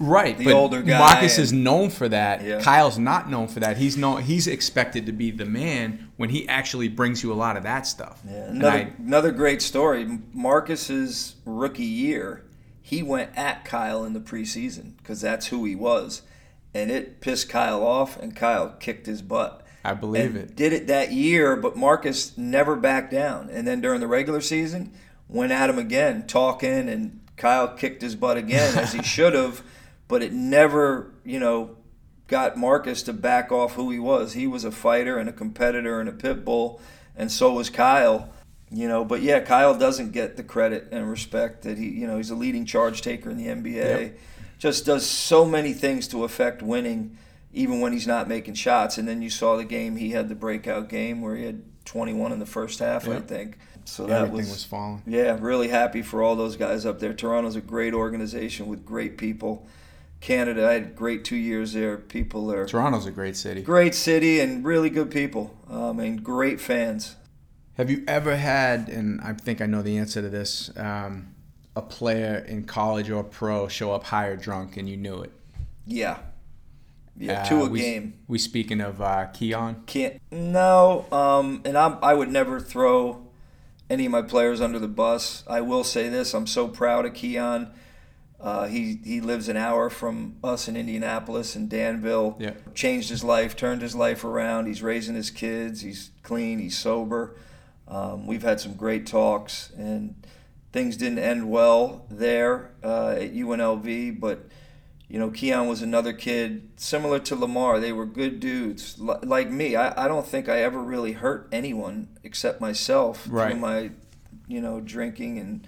right, 0.00 0.36
the 0.36 0.44
but 0.44 0.54
older 0.54 0.82
guy 0.82 0.98
Marcus 0.98 1.36
and- 1.36 1.44
is 1.44 1.52
known 1.52 1.90
for 1.90 2.08
that. 2.08 2.42
Yeah. 2.44 2.60
Kyle's 2.60 2.98
not 2.98 3.30
known 3.30 3.46
for 3.46 3.60
that. 3.60 3.76
He's 3.76 3.96
known. 3.96 4.22
He's 4.22 4.46
expected 4.48 5.06
to 5.06 5.12
be 5.12 5.30
the 5.30 5.44
man 5.44 6.10
when 6.16 6.30
he 6.30 6.48
actually 6.48 6.88
brings 6.88 7.22
you 7.22 7.32
a 7.32 7.34
lot 7.34 7.56
of 7.56 7.62
that 7.62 7.86
stuff. 7.86 8.20
yeah. 8.28 8.46
Another 8.50 8.76
I- 8.76 8.92
another 8.98 9.30
great 9.30 9.62
story. 9.62 10.18
Marcus's 10.32 11.36
rookie 11.44 11.84
year, 11.84 12.42
he 12.82 13.02
went 13.02 13.30
at 13.36 13.64
Kyle 13.64 14.04
in 14.04 14.12
the 14.14 14.20
preseason 14.20 14.96
because 14.98 15.20
that's 15.20 15.46
who 15.46 15.64
he 15.64 15.76
was, 15.76 16.22
and 16.74 16.90
it 16.90 17.20
pissed 17.20 17.48
Kyle 17.48 17.82
off, 17.86 18.18
and 18.20 18.34
Kyle 18.34 18.70
kicked 18.80 19.06
his 19.06 19.22
butt. 19.22 19.64
I 19.84 19.94
believe 19.94 20.36
it. 20.36 20.56
Did 20.56 20.72
it 20.74 20.88
that 20.88 21.12
year, 21.12 21.56
but 21.56 21.76
Marcus 21.76 22.36
never 22.36 22.76
backed 22.76 23.10
down. 23.12 23.48
And 23.50 23.66
then 23.66 23.80
during 23.80 24.00
the 24.00 24.06
regular 24.06 24.40
season, 24.42 24.92
went 25.28 25.52
at 25.52 25.70
him 25.70 25.78
again, 25.78 26.26
talking, 26.26 26.88
and 26.88 27.20
Kyle 27.36 27.68
kicked 27.68 28.02
his 28.02 28.14
butt 28.14 28.36
again 28.36 28.76
as 28.76 28.92
he 28.92 29.02
should 29.04 29.32
have. 29.34 29.62
But 30.10 30.22
it 30.22 30.32
never, 30.32 31.14
you 31.24 31.40
know, 31.40 31.76
got 32.26 32.56
Marcus 32.56 33.02
to 33.04 33.12
back 33.12 33.50
off 33.50 33.74
who 33.74 33.90
he 33.90 33.98
was. 33.98 34.34
He 34.34 34.46
was 34.46 34.64
a 34.64 34.70
fighter 34.70 35.16
and 35.16 35.28
a 35.28 35.32
competitor 35.32 36.00
and 36.00 36.08
a 36.08 36.12
pit 36.12 36.44
bull, 36.44 36.80
and 37.16 37.32
so 37.32 37.52
was 37.54 37.70
Kyle. 37.70 38.28
You 38.72 38.86
know, 38.86 39.04
but 39.04 39.22
yeah, 39.22 39.40
Kyle 39.40 39.76
doesn't 39.76 40.12
get 40.12 40.36
the 40.36 40.44
credit 40.44 40.88
and 40.92 41.10
respect 41.10 41.62
that 41.62 41.78
he, 41.78 41.88
you 41.88 42.06
know, 42.06 42.18
he's 42.18 42.30
a 42.30 42.36
leading 42.36 42.66
charge 42.66 43.02
taker 43.02 43.30
in 43.30 43.36
the 43.36 43.46
NBA. 43.46 43.74
Yep. 43.74 44.18
Just 44.58 44.84
does 44.84 45.06
so 45.06 45.44
many 45.44 45.72
things 45.72 46.06
to 46.08 46.22
affect 46.22 46.62
winning 46.62 47.16
even 47.52 47.80
when 47.80 47.92
he's 47.92 48.06
not 48.06 48.28
making 48.28 48.54
shots. 48.54 48.98
And 48.98 49.08
then 49.08 49.22
you 49.22 49.30
saw 49.30 49.56
the 49.56 49.64
game 49.64 49.96
he 49.96 50.10
had 50.10 50.28
the 50.28 50.34
breakout 50.34 50.88
game 50.88 51.20
where 51.20 51.34
he 51.34 51.44
had 51.44 51.62
21 51.84 52.32
in 52.32 52.38
the 52.38 52.46
first 52.46 52.78
half, 52.78 53.08
I 53.08 53.20
think. 53.20 53.58
So 53.84 54.06
that 54.06 54.22
Everything 54.22 54.36
was, 54.36 54.50
was 54.50 54.64
falling. 54.64 55.02
yeah, 55.06 55.36
really 55.40 55.68
happy 55.68 56.02
for 56.02 56.22
all 56.22 56.36
those 56.36 56.56
guys 56.56 56.86
up 56.86 57.00
there. 57.00 57.12
Toronto's 57.12 57.56
a 57.56 57.60
great 57.60 57.94
organization 57.94 58.68
with 58.68 58.84
great 58.84 59.18
people. 59.18 59.66
Canada, 60.20 60.68
I 60.68 60.74
had 60.74 60.94
great 60.94 61.24
two 61.24 61.36
years 61.36 61.72
there. 61.72 61.96
People 61.96 62.46
there, 62.46 62.66
Toronto's 62.66 63.06
a 63.06 63.10
great 63.10 63.36
city. 63.36 63.62
great 63.62 63.94
city 63.94 64.40
and 64.40 64.64
really 64.64 64.90
good 64.90 65.10
people. 65.10 65.56
Um, 65.68 65.98
and 66.00 66.22
great 66.22 66.60
fans. 66.60 67.16
Have 67.76 67.90
you 67.90 68.04
ever 68.06 68.36
had, 68.36 68.88
and 68.88 69.20
I 69.22 69.32
think 69.32 69.60
I 69.62 69.66
know 69.66 69.80
the 69.80 69.96
answer 69.96 70.20
to 70.20 70.28
this, 70.28 70.70
um, 70.76 71.34
a 71.74 71.80
player 71.80 72.44
in 72.46 72.64
college 72.64 73.08
or 73.08 73.24
pro 73.24 73.68
show 73.68 73.92
up 73.92 74.04
higher 74.04 74.36
drunk 74.36 74.76
and 74.76 74.88
you 74.88 74.96
knew 74.96 75.22
it? 75.22 75.32
Yeah, 75.86 76.18
yeah, 77.16 77.42
Uh, 77.42 77.48
to 77.48 77.62
a 77.62 77.68
we, 77.68 77.80
game. 77.80 78.14
We 78.28 78.38
speaking 78.38 78.80
of 78.80 79.00
uh, 79.00 79.26
Keon. 79.26 79.84
Can't 79.86 80.20
no, 80.30 81.06
um, 81.10 81.62
and 81.64 81.78
I'm, 81.78 81.96
I 82.02 82.12
would 82.14 82.30
never 82.30 82.60
throw 82.60 83.26
any 83.88 84.06
of 84.06 84.12
my 84.12 84.22
players 84.22 84.60
under 84.60 84.78
the 84.78 84.88
bus. 84.88 85.44
I 85.48 85.60
will 85.62 85.84
say 85.84 86.08
this: 86.08 86.34
I'm 86.34 86.46
so 86.46 86.68
proud 86.68 87.06
of 87.06 87.14
Keon. 87.14 87.70
Uh, 88.40 88.66
he 88.66 88.98
he 89.04 89.20
lives 89.20 89.48
an 89.48 89.56
hour 89.58 89.90
from 89.90 90.36
us 90.42 90.66
in 90.66 90.76
Indianapolis 90.76 91.54
and 91.56 91.68
Danville. 91.68 92.36
Yeah. 92.40 92.54
Changed 92.74 93.10
his 93.10 93.22
life, 93.22 93.54
turned 93.54 93.82
his 93.82 93.94
life 93.94 94.24
around. 94.24 94.66
He's 94.66 94.82
raising 94.82 95.14
his 95.14 95.30
kids. 95.30 95.82
He's 95.82 96.10
clean. 96.22 96.58
He's 96.58 96.78
sober. 96.78 97.36
Um, 97.86 98.26
we've 98.26 98.42
had 98.42 98.58
some 98.60 98.74
great 98.74 99.06
talks, 99.06 99.70
and 99.76 100.14
things 100.72 100.96
didn't 100.96 101.18
end 101.18 101.50
well 101.50 102.06
there 102.10 102.70
uh, 102.82 103.10
at 103.18 103.34
UNLV, 103.34 104.18
but 104.20 104.46
you 105.08 105.18
know, 105.18 105.28
Keon 105.30 105.66
was 105.68 105.82
another 105.82 106.12
kid 106.12 106.70
similar 106.76 107.18
to 107.18 107.34
Lamar. 107.34 107.80
They 107.80 107.92
were 107.92 108.06
good 108.06 108.38
dudes, 108.38 108.96
Li- 109.00 109.16
like 109.24 109.50
me. 109.50 109.74
I, 109.74 110.04
I 110.04 110.06
don't 110.08 110.24
think 110.24 110.48
I 110.48 110.62
ever 110.62 110.80
really 110.80 111.12
hurt 111.12 111.48
anyone 111.50 112.06
except 112.22 112.60
myself 112.60 113.26
Right. 113.28 113.50
through 113.50 113.60
my, 113.60 113.90
you 114.46 114.60
know, 114.60 114.80
drinking 114.80 115.38
and 115.38 115.66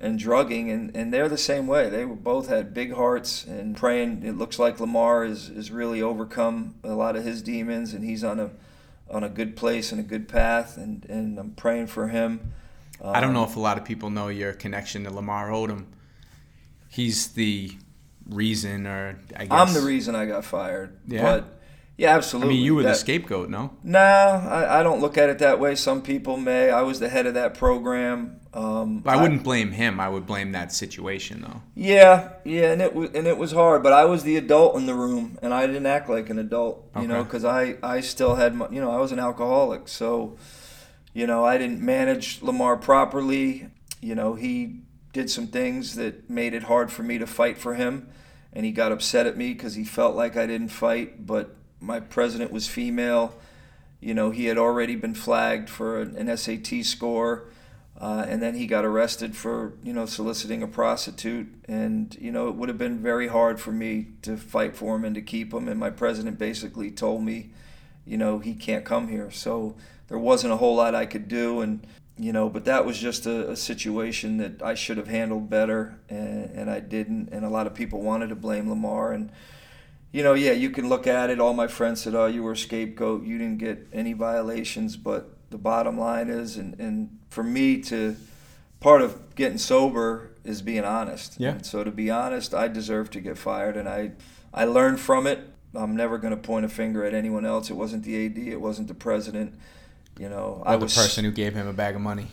and 0.00 0.18
drugging, 0.18 0.70
and, 0.70 0.96
and 0.96 1.12
they're 1.12 1.28
the 1.28 1.36
same 1.38 1.66
way. 1.66 1.90
They 1.90 2.04
both 2.04 2.48
had 2.48 2.72
big 2.72 2.94
hearts 2.94 3.44
and 3.44 3.76
praying. 3.76 4.22
It 4.24 4.32
looks 4.38 4.58
like 4.58 4.80
Lamar 4.80 5.24
is, 5.24 5.50
is 5.50 5.70
really 5.70 6.00
overcome 6.00 6.74
a 6.82 6.94
lot 6.94 7.16
of 7.16 7.24
his 7.24 7.42
demons, 7.42 7.92
and 7.94 8.04
he's 8.04 8.24
on 8.24 8.40
a 8.40 8.50
on 9.10 9.24
a 9.24 9.28
good 9.28 9.56
place 9.56 9.90
and 9.90 10.00
a 10.00 10.04
good 10.04 10.28
path, 10.28 10.76
and, 10.76 11.04
and 11.06 11.36
I'm 11.38 11.50
praying 11.50 11.88
for 11.88 12.08
him. 12.08 12.52
I 13.02 13.20
don't 13.20 13.30
Um, 13.30 13.34
know 13.34 13.44
if 13.44 13.56
a 13.56 13.60
lot 13.60 13.76
of 13.76 13.84
people 13.84 14.08
know 14.08 14.28
your 14.28 14.52
connection 14.52 15.02
to 15.04 15.10
Lamar 15.12 15.50
Odom. 15.50 15.86
He's 16.88 17.28
the 17.28 17.72
reason, 18.28 18.86
or 18.86 19.18
I 19.36 19.46
guess 19.46 19.50
I'm 19.50 19.74
the 19.74 19.80
reason 19.86 20.14
I 20.14 20.26
got 20.26 20.44
fired. 20.44 20.96
Yeah? 21.08 21.22
But 21.22 21.59
yeah, 22.00 22.16
absolutely. 22.16 22.54
I 22.54 22.56
mean, 22.56 22.64
you 22.64 22.74
were 22.74 22.82
the 22.82 22.94
scapegoat, 22.94 23.50
no? 23.50 23.76
No, 23.82 23.98
I, 23.98 24.80
I 24.80 24.82
don't 24.82 25.02
look 25.02 25.18
at 25.18 25.28
it 25.28 25.40
that 25.40 25.60
way. 25.60 25.74
Some 25.74 26.00
people 26.00 26.38
may. 26.38 26.70
I 26.70 26.80
was 26.80 26.98
the 26.98 27.10
head 27.10 27.26
of 27.26 27.34
that 27.34 27.52
program. 27.52 28.40
Um, 28.54 29.02
I 29.04 29.20
wouldn't 29.20 29.44
blame 29.44 29.72
him. 29.72 30.00
I 30.00 30.08
would 30.08 30.26
blame 30.26 30.52
that 30.52 30.72
situation, 30.72 31.42
though. 31.42 31.60
Yeah, 31.74 32.30
yeah, 32.42 32.72
and 32.72 32.80
it 32.80 32.94
was 32.94 33.10
and 33.12 33.26
it 33.26 33.36
was 33.36 33.52
hard, 33.52 33.82
but 33.82 33.92
I 33.92 34.06
was 34.06 34.22
the 34.22 34.38
adult 34.38 34.76
in 34.76 34.86
the 34.86 34.94
room, 34.94 35.38
and 35.42 35.52
I 35.52 35.66
didn't 35.66 35.84
act 35.84 36.08
like 36.08 36.30
an 36.30 36.38
adult, 36.38 36.90
you 36.98 37.06
know, 37.06 37.22
because 37.22 37.44
I 37.44 37.76
I 37.82 38.00
still 38.00 38.36
had 38.36 38.54
my, 38.54 38.66
you 38.70 38.80
know, 38.80 38.90
I 38.90 38.96
was 38.96 39.12
an 39.12 39.18
alcoholic, 39.18 39.86
so 39.86 40.38
you 41.12 41.26
know, 41.26 41.44
I 41.44 41.58
didn't 41.58 41.82
manage 41.82 42.40
Lamar 42.40 42.78
properly. 42.78 43.68
You 44.00 44.14
know, 44.14 44.36
he 44.36 44.80
did 45.12 45.28
some 45.28 45.48
things 45.48 45.96
that 45.96 46.30
made 46.30 46.54
it 46.54 46.62
hard 46.62 46.90
for 46.90 47.02
me 47.02 47.18
to 47.18 47.26
fight 47.26 47.58
for 47.58 47.74
him, 47.74 48.08
and 48.54 48.64
he 48.64 48.72
got 48.72 48.90
upset 48.90 49.26
at 49.26 49.36
me 49.36 49.52
because 49.52 49.74
he 49.74 49.84
felt 49.84 50.16
like 50.16 50.38
I 50.38 50.46
didn't 50.46 50.70
fight, 50.70 51.26
but 51.26 51.56
my 51.80 52.00
president 52.00 52.52
was 52.52 52.68
female. 52.68 53.34
You 54.00 54.14
know, 54.14 54.30
he 54.30 54.46
had 54.46 54.58
already 54.58 54.96
been 54.96 55.14
flagged 55.14 55.68
for 55.68 56.00
an, 56.00 56.36
SAT 56.36 56.84
score. 56.84 57.44
Uh, 58.00 58.24
and 58.26 58.40
then 58.40 58.54
he 58.54 58.66
got 58.66 58.82
arrested 58.82 59.36
for 59.36 59.74
you 59.82 59.92
know 59.92 60.06
soliciting 60.06 60.62
a 60.62 60.66
prostitute. 60.66 61.52
And 61.68 62.16
you 62.18 62.32
know 62.32 62.48
it 62.48 62.54
would 62.54 62.70
have 62.70 62.78
been 62.78 62.98
very 62.98 63.28
hard 63.28 63.60
for 63.60 63.72
me 63.72 64.06
to 64.22 64.38
fight 64.38 64.74
for 64.74 64.96
him 64.96 65.04
and 65.04 65.14
to 65.14 65.20
keep 65.20 65.52
him. 65.52 65.68
And 65.68 65.78
my 65.78 65.90
president 65.90 66.38
basically 66.38 66.90
told 66.90 67.22
me 67.22 67.50
you 68.06 68.16
know 68.16 68.38
he 68.38 68.54
can't 68.54 68.86
come 68.86 69.08
here. 69.08 69.30
So 69.30 69.76
there 70.08 70.18
wasn't 70.18 70.54
a 70.54 70.56
whole 70.56 70.76
lot 70.76 70.94
i 70.94 71.04
could 71.04 71.28
do. 71.28 71.60
And 71.60 71.86
you 72.16 72.32
know 72.32 72.48
but 72.48 72.64
that 72.64 72.86
was 72.86 72.98
just 72.98 73.26
a, 73.26 73.50
a 73.50 73.56
situation 73.56 74.38
that 74.38 74.62
i 74.62 74.74
should 74.74 74.98
have 74.98 75.08
handled 75.08 75.48
better 75.48 75.98
and, 76.08 76.50
and 76.52 76.70
i 76.70 76.80
didn't. 76.80 77.28
And 77.32 77.44
a 77.44 77.50
lot 77.50 77.66
of 77.66 77.74
people 77.74 78.00
wanted 78.00 78.30
to 78.30 78.34
blame 78.34 78.70
lamar. 78.70 79.12
And 79.12 79.30
you 80.12 80.22
know 80.22 80.34
yeah 80.34 80.52
you 80.52 80.70
can 80.70 80.88
look 80.88 81.06
at 81.06 81.30
it. 81.30 81.40
All 81.40 81.54
my 81.54 81.66
friends 81.66 82.02
said 82.02 82.14
oh 82.14 82.26
you 82.26 82.42
were 82.42 82.52
a 82.52 82.56
scapegoat. 82.56 83.24
You 83.24 83.38
didn't 83.38 83.58
get 83.58 83.86
any 83.92 84.12
violations. 84.12 84.96
But 84.96 85.30
the 85.50 85.58
bottom 85.58 85.98
line 85.98 86.28
is 86.28 86.56
and, 86.56 86.78
and 86.78 87.18
for 87.28 87.42
me 87.42 87.80
to 87.82 88.16
part 88.80 89.02
of 89.02 89.34
getting 89.34 89.58
sober 89.58 90.30
is 90.44 90.62
being 90.62 90.84
honest. 90.84 91.38
Yeah. 91.38 91.50
And 91.52 91.66
so 91.66 91.84
to 91.84 91.90
be 91.90 92.10
honest 92.10 92.54
i 92.54 92.68
deserve 92.68 93.10
to 93.10 93.20
get 93.20 93.38
fired 93.38 93.76
and 93.76 93.88
i 93.88 94.12
i 94.52 94.64
learned 94.64 95.00
from 95.00 95.26
it. 95.26 95.40
I'm 95.74 95.94
never 95.94 96.18
going 96.18 96.34
to 96.34 96.40
point 96.40 96.64
a 96.64 96.68
finger 96.68 97.04
at 97.04 97.14
anyone 97.14 97.46
else. 97.46 97.70
It 97.70 97.74
wasn't 97.74 98.02
the 98.04 98.26
ad 98.26 98.38
it 98.38 98.60
wasn't 98.60 98.88
the 98.88 98.94
president. 98.94 99.54
You 100.18 100.28
know, 100.28 100.62
Or 100.66 100.68
I 100.68 100.76
the 100.76 100.86
person 100.86 101.24
who 101.24 101.30
gave 101.30 101.54
him 101.54 101.66
a 101.66 101.72
bag 101.72 101.94
of 101.94 102.00
money. 102.02 102.26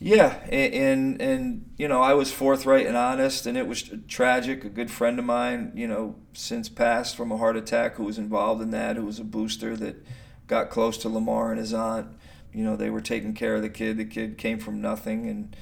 Yeah, 0.00 0.38
and, 0.50 0.74
and 0.74 1.20
and 1.20 1.70
you 1.76 1.88
know 1.88 2.02
I 2.02 2.14
was 2.14 2.32
forthright 2.32 2.86
and 2.86 2.96
honest, 2.96 3.46
and 3.46 3.56
it 3.56 3.66
was 3.66 3.90
tragic. 4.08 4.64
A 4.64 4.68
good 4.68 4.90
friend 4.90 5.18
of 5.18 5.24
mine, 5.24 5.72
you 5.74 5.86
know, 5.86 6.16
since 6.32 6.68
passed 6.68 7.16
from 7.16 7.32
a 7.32 7.36
heart 7.36 7.56
attack, 7.56 7.96
who 7.96 8.04
was 8.04 8.18
involved 8.18 8.60
in 8.62 8.70
that, 8.70 8.96
who 8.96 9.06
was 9.06 9.18
a 9.18 9.24
booster 9.24 9.76
that 9.76 10.04
got 10.46 10.70
close 10.70 10.98
to 10.98 11.08
Lamar 11.08 11.50
and 11.50 11.58
his 11.58 11.72
aunt. 11.72 12.08
You 12.52 12.64
know, 12.64 12.76
they 12.76 12.90
were 12.90 13.00
taking 13.00 13.34
care 13.34 13.54
of 13.56 13.62
the 13.62 13.70
kid. 13.70 13.96
The 13.96 14.04
kid 14.04 14.38
came 14.38 14.58
from 14.58 14.80
nothing, 14.80 15.28
and 15.28 15.56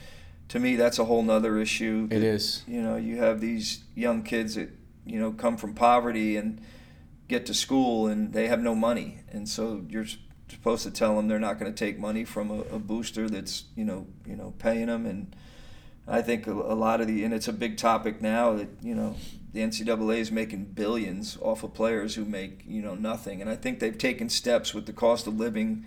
to 0.49 0.59
me, 0.59 0.77
that's 0.77 0.99
a 0.99 1.05
whole 1.05 1.23
nother 1.23 1.59
issue. 1.59 2.09
It 2.11 2.23
is. 2.23 2.63
You 2.67 2.83
know, 2.83 2.97
you 2.97 3.19
have 3.19 3.41
these 3.41 3.85
young 3.95 4.23
kids 4.23 4.57
that 4.57 4.71
you 5.07 5.19
know 5.19 5.33
come 5.33 5.57
from 5.57 5.75
poverty 5.75 6.37
and 6.37 6.61
get 7.29 7.47
to 7.47 7.55
school, 7.55 8.09
and 8.09 8.33
they 8.33 8.49
have 8.49 8.61
no 8.61 8.75
money, 8.75 9.21
and 9.31 9.49
so 9.49 9.85
you're 9.89 10.07
supposed 10.53 10.85
to 10.85 10.91
tell 10.91 11.17
them 11.17 11.29
they're 11.29 11.39
not 11.39 11.59
going 11.59 11.73
to 11.73 11.79
take 11.79 11.99
money 11.99 12.25
from 12.25 12.51
a, 12.51 12.61
a, 12.75 12.79
booster 12.79 13.29
that's 13.29 13.65
you 13.75 13.85
know 13.85 14.07
you 14.27 14.37
know 14.37 14.53
paying 14.59 14.87
them 14.87 15.07
and 15.07 15.35
I 16.07 16.23
think 16.23 16.47
a, 16.47 16.53
a, 16.53 16.75
lot 16.75 17.01
of 17.01 17.07
the 17.07 17.25
and 17.25 17.33
it's 17.33 17.49
a 17.49 17.53
big 17.53 17.77
topic 17.77 18.21
now 18.21 18.55
that 18.55 18.69
you 18.83 18.95
know 18.95 19.17
the 19.53 19.61
NCAA 19.61 20.19
is 20.19 20.31
making 20.31 20.65
billions 20.67 21.39
off 21.41 21.63
of 21.63 21.75
players 21.75 22.15
who 22.15 22.25
make 22.25 22.63
you 22.67 22.83
know 22.83 22.95
nothing 22.95 23.41
and 23.41 23.49
I 23.49 23.57
think 23.57 23.81
they've 23.81 23.97
taken 23.97 24.29
steps 24.29 24.75
with 24.75 24.87
the 24.87 24.93
cost 24.93 25.27
of 25.27 25.39
living 25.39 25.85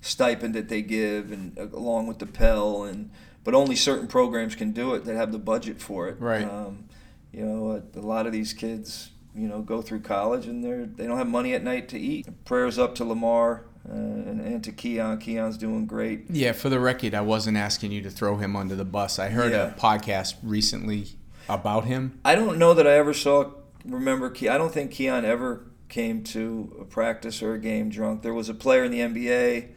stipend 0.00 0.54
that 0.54 0.68
they 0.68 0.82
give 0.82 1.32
and 1.32 1.58
uh, 1.58 1.68
along 1.76 2.06
with 2.06 2.18
the 2.18 2.26
Pell 2.26 2.84
and 2.84 3.10
but 3.44 3.54
only 3.54 3.74
certain 3.74 4.06
programs 4.06 4.54
can 4.54 4.72
do 4.72 4.94
it 4.94 5.04
that 5.04 5.16
have 5.16 5.32
the 5.32 5.38
budget 5.38 5.80
for 5.80 6.08
it. 6.08 6.20
Right. 6.20 6.44
Um, 6.44 6.84
you 7.32 7.44
know 7.46 7.82
a, 7.94 7.98
a 7.98 8.02
lot 8.02 8.26
of 8.26 8.32
these 8.32 8.52
kids 8.52 9.10
you 9.34 9.48
know 9.48 9.62
go 9.62 9.80
through 9.80 10.00
college 10.00 10.46
and 10.46 10.62
they're 10.62 10.84
they 10.84 11.06
don't 11.06 11.18
have 11.18 11.28
money 11.28 11.54
at 11.54 11.62
night 11.62 11.88
to 11.88 11.98
eat. 11.98 12.26
Prayers 12.44 12.78
up 12.78 12.94
to 12.96 13.04
Lamar 13.04 13.64
uh, 13.88 13.92
and, 13.92 14.40
and 14.40 14.64
to 14.64 14.72
Keon. 14.72 15.18
Keon's 15.18 15.56
doing 15.58 15.86
great. 15.86 16.30
Yeah, 16.30 16.52
for 16.52 16.68
the 16.68 16.78
record, 16.80 17.14
I 17.14 17.20
wasn't 17.20 17.56
asking 17.56 17.92
you 17.92 18.00
to 18.02 18.10
throw 18.10 18.36
him 18.36 18.54
under 18.56 18.74
the 18.76 18.84
bus. 18.84 19.18
I 19.18 19.28
heard 19.28 19.52
Yeah. 19.52 19.72
a 19.74 19.78
podcast 19.78 20.34
recently 20.42 21.08
about 21.48 21.84
him. 21.84 22.18
I 22.24 22.34
don't 22.34 22.58
know 22.58 22.74
that 22.74 22.86
I 22.86 22.92
ever 22.92 23.12
saw. 23.14 23.50
Remember, 23.84 24.30
Ke- 24.30 24.44
I 24.48 24.58
don't 24.58 24.72
think 24.72 24.92
Keon 24.92 25.24
ever 25.24 25.64
came 25.88 26.22
to 26.24 26.76
a 26.80 26.84
practice 26.84 27.42
or 27.42 27.54
a 27.54 27.58
game 27.58 27.88
drunk. 27.90 28.22
There 28.22 28.32
was 28.32 28.48
a 28.48 28.54
player 28.54 28.84
in 28.84 28.92
the 28.92 29.00
NBA 29.00 29.68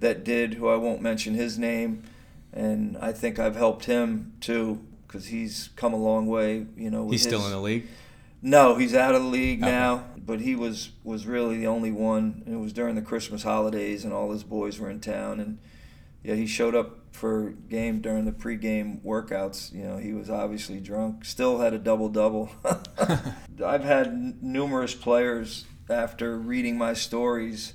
that 0.00 0.24
did, 0.24 0.54
who 0.54 0.68
I 0.68 0.76
won't 0.76 1.02
mention 1.02 1.34
his 1.34 1.58
name, 1.58 2.04
and 2.52 2.96
I 2.98 3.12
think 3.12 3.38
I've 3.40 3.56
helped 3.56 3.86
him 3.86 4.32
too 4.40 4.80
because 5.06 5.26
he's 5.26 5.70
come 5.74 5.92
a 5.92 5.96
long 5.98 6.26
way. 6.28 6.66
You 6.76 6.90
know, 6.90 7.02
with 7.02 7.12
He's 7.12 7.22
still 7.22 7.44
in 7.44 7.50
the 7.50 7.58
league. 7.60 7.86
No, 8.40 8.76
he's 8.76 8.94
out 8.94 9.14
of 9.14 9.22
the 9.22 9.28
league 9.28 9.62
Okay. 9.62 9.70
now. 9.70 10.04
But 10.16 10.40
he 10.42 10.54
was 10.54 10.90
was 11.04 11.26
really 11.26 11.56
the 11.58 11.66
only 11.66 11.90
one. 11.90 12.42
And 12.44 12.54
it 12.54 12.58
was 12.58 12.72
during 12.72 12.94
the 12.94 13.02
Christmas 13.02 13.42
holidays, 13.42 14.04
and 14.04 14.12
all 14.12 14.30
his 14.30 14.44
boys 14.44 14.78
were 14.78 14.90
in 14.90 15.00
town. 15.00 15.40
And 15.40 15.58
yeah, 16.22 16.34
he 16.34 16.46
showed 16.46 16.74
up 16.74 16.96
for 17.12 17.50
game 17.70 18.00
during 18.00 18.26
the 18.26 18.32
pregame 18.32 19.00
workouts. 19.02 19.72
You 19.72 19.84
know, 19.84 19.96
he 19.96 20.12
was 20.12 20.28
obviously 20.28 20.80
drunk. 20.80 21.24
Still 21.24 21.58
had 21.60 21.72
a 21.72 21.78
double 21.78 22.08
double. 22.10 22.50
I've 23.64 23.84
had 23.84 24.08
n- 24.08 24.38
numerous 24.42 24.94
players 24.94 25.64
after 25.88 26.36
reading 26.36 26.76
my 26.76 26.92
stories 26.92 27.72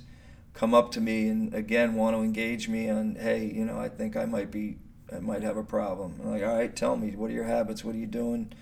come 0.52 0.72
up 0.72 0.92
to 0.92 1.00
me 1.00 1.26
and 1.26 1.52
again 1.52 1.94
want 1.94 2.16
to 2.16 2.22
engage 2.22 2.68
me 2.68 2.88
on, 2.88 3.16
hey, 3.16 3.44
you 3.52 3.64
know, 3.64 3.76
I 3.80 3.88
think 3.88 4.16
I 4.16 4.24
might 4.24 4.52
be, 4.52 4.78
I 5.12 5.18
might 5.18 5.42
have 5.42 5.56
a 5.56 5.64
problem. 5.64 6.20
I'm 6.22 6.30
like, 6.30 6.44
all 6.44 6.54
right, 6.54 6.74
tell 6.74 6.96
me, 6.96 7.10
what 7.16 7.30
are 7.30 7.34
your 7.34 7.42
habits? 7.44 7.82
What 7.84 7.96
are 7.96 7.98
you 7.98 8.06
doing? 8.06 8.52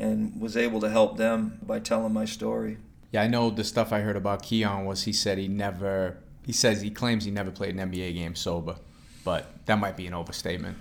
And 0.00 0.40
was 0.40 0.56
able 0.56 0.80
to 0.80 0.88
help 0.88 1.18
them 1.18 1.58
by 1.62 1.78
telling 1.78 2.12
my 2.12 2.24
story. 2.24 2.78
Yeah, 3.12 3.22
I 3.22 3.26
know 3.28 3.50
the 3.50 3.64
stuff 3.64 3.92
I 3.92 4.00
heard 4.00 4.16
about 4.16 4.42
Keon 4.42 4.86
was 4.86 5.02
he 5.02 5.12
said 5.12 5.36
he 5.38 5.46
never. 5.46 6.16
He 6.46 6.52
says 6.52 6.80
he 6.80 6.90
claims 6.90 7.24
he 7.24 7.30
never 7.30 7.50
played 7.50 7.76
an 7.78 7.90
NBA 7.90 8.14
game 8.14 8.34
sober, 8.34 8.76
but 9.24 9.66
that 9.66 9.78
might 9.78 9.96
be 9.96 10.06
an 10.06 10.14
overstatement. 10.14 10.78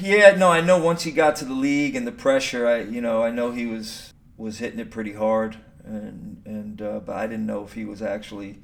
Yeah, 0.00 0.34
no, 0.36 0.48
I 0.50 0.60
know 0.60 0.78
once 0.78 1.04
he 1.04 1.10
got 1.12 1.36
to 1.36 1.44
the 1.44 1.54
league 1.54 1.94
and 1.94 2.06
the 2.06 2.12
pressure, 2.12 2.66
I 2.66 2.80
you 2.82 3.00
know 3.00 3.22
I 3.22 3.30
know 3.30 3.52
he 3.52 3.66
was 3.66 4.12
was 4.36 4.58
hitting 4.58 4.80
it 4.80 4.90
pretty 4.90 5.12
hard, 5.12 5.56
and 5.84 6.42
and 6.44 6.82
uh, 6.82 7.00
but 7.00 7.16
I 7.16 7.26
didn't 7.26 7.46
know 7.46 7.62
if 7.64 7.74
he 7.74 7.84
was 7.84 8.02
actually. 8.02 8.58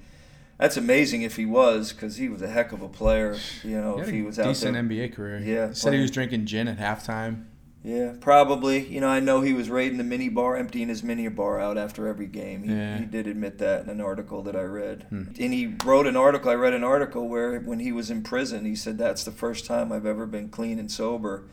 That's 0.59 0.79
amazing 0.79 1.21
if 1.21 1.37
he 1.37 1.45
was, 1.45 1.93
because 1.93 2.17
he 2.17 2.31
was 2.31 2.41
a 2.41 2.49
heck 2.49 2.73
of 2.73 2.81
a 2.81 2.89
player. 2.89 3.37
You 3.63 3.79
know, 3.79 3.97
He 3.97 4.03
if 4.03 4.09
he 4.09 4.21
a 4.21 4.25
was 4.25 4.39
out 4.39 4.47
decent 4.47 4.73
there. 4.73 4.83
NBA 4.83 5.15
career. 5.15 5.39
Yeah, 5.39 5.69
he 5.69 5.75
said 5.75 5.93
he 5.93 6.01
was 6.01 6.11
drinking 6.11 6.47
gin 6.47 6.67
at 6.67 6.79
halftime. 6.79 7.45
Yeah, 7.87 8.15
probably. 8.21 8.85
You 8.89 9.01
know, 9.01 9.07
I 9.07 9.21
know 9.21 9.43
he 9.43 9.53
was 9.53 9.71
raiding 9.71 9.97
the 9.99 10.03
mini 10.05 10.29
bar, 10.29 10.57
emptying 10.57 10.89
his 10.89 11.05
mini 11.05 11.29
bar 11.29 11.61
out 11.61 11.79
after 11.79 12.09
every 12.09 12.27
game. 12.27 12.65
He, 12.65 12.73
Yeah. 12.75 12.99
he 12.99 13.05
did 13.05 13.29
admit 13.29 13.59
that 13.59 13.85
in 13.85 13.89
an 13.89 14.01
article 14.01 14.43
that 14.43 14.57
I 14.57 14.63
read. 14.63 15.07
Hmm. 15.09 15.23
And 15.39 15.55
he 15.55 15.77
wrote 15.85 16.09
an 16.09 16.17
article, 16.17 16.51
I 16.51 16.55
read 16.57 16.75
an 16.75 16.83
article 16.83 17.29
where 17.29 17.61
when 17.61 17.79
he 17.79 17.93
was 17.93 18.11
in 18.11 18.25
prison, 18.25 18.65
he 18.65 18.75
said, 18.75 18.99
That's 18.99 19.23
the 19.23 19.31
first 19.31 19.67
time 19.67 19.93
I've 19.93 20.05
ever 20.05 20.27
been 20.27 20.49
clean 20.49 20.81
and 20.81 20.91
sober. 20.91 21.45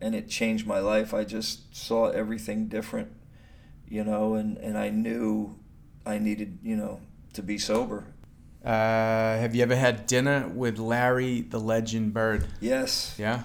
And 0.00 0.14
it 0.14 0.30
changed 0.30 0.66
my 0.66 0.78
life. 0.78 1.12
I 1.12 1.24
just 1.24 1.76
saw 1.76 2.08
everything 2.08 2.68
different, 2.68 3.12
you 3.86 4.02
know, 4.02 4.34
and, 4.34 4.56
and 4.56 4.78
I 4.78 4.88
knew 4.88 5.58
I 6.06 6.18
needed, 6.18 6.58
you 6.62 6.74
know, 6.74 7.00
to 7.34 7.42
be 7.42 7.58
sober. 7.58 8.06
Uh, 8.64 8.70
have 8.70 9.54
you 9.54 9.62
ever 9.62 9.76
had 9.76 10.06
dinner 10.06 10.48
with 10.48 10.78
Larry 10.78 11.42
the 11.42 11.60
Legend 11.60 12.14
Bird? 12.14 12.46
Yes. 12.60 13.14
Yeah. 13.18 13.42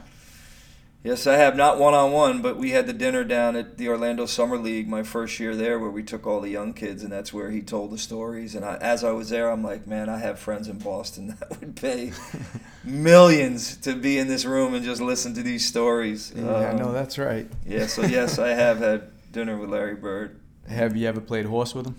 Yes, 1.03 1.25
I 1.25 1.35
have 1.35 1.55
not 1.55 1.79
one 1.79 1.93
on 1.93 2.11
one, 2.11 2.41
but 2.41 2.57
we 2.57 2.71
had 2.71 2.85
the 2.85 2.91
dinner 2.91 3.23
down 3.23 3.55
at 3.55 3.77
the 3.77 3.87
Orlando 3.87 4.25
Summer 4.25 4.57
League 4.57 4.89
my 4.89 5.03
first 5.03 5.39
year 5.39 5.55
there, 5.55 5.79
where 5.79 5.91
we 5.91 6.03
took 6.03 6.27
all 6.27 6.41
the 6.41 6.49
young 6.49 6.73
kids, 6.73 7.01
and 7.01 7.11
that's 7.11 7.31
where 7.31 7.49
he 7.49 7.61
told 7.61 7.91
the 7.91 7.97
stories. 7.97 8.55
And 8.55 8.65
I, 8.65 8.75
as 8.77 9.05
I 9.05 9.11
was 9.11 9.29
there, 9.29 9.49
I'm 9.49 9.63
like, 9.63 9.87
man, 9.87 10.09
I 10.09 10.17
have 10.17 10.37
friends 10.37 10.67
in 10.67 10.79
Boston 10.79 11.27
that 11.39 11.61
would 11.61 11.75
pay 11.77 12.11
millions 12.83 13.77
to 13.77 13.95
be 13.95 14.17
in 14.17 14.27
this 14.27 14.43
room 14.43 14.73
and 14.73 14.83
just 14.83 15.01
listen 15.01 15.33
to 15.35 15.43
these 15.43 15.65
stories. 15.65 16.33
Yeah, 16.35 16.71
Um, 16.71 16.77
no, 16.77 16.91
that's 16.91 17.17
right. 17.17 17.47
yeah. 17.65 17.85
So 17.87 18.01
yes, 18.03 18.39
I 18.39 18.49
have 18.49 18.79
had 18.79 19.09
dinner 19.31 19.55
with 19.57 19.69
Larry 19.69 19.95
Bird. 19.95 20.39
Have 20.67 20.97
you 20.97 21.07
ever 21.07 21.21
played 21.21 21.45
horse 21.45 21.73
with 21.73 21.85
him? 21.87 21.95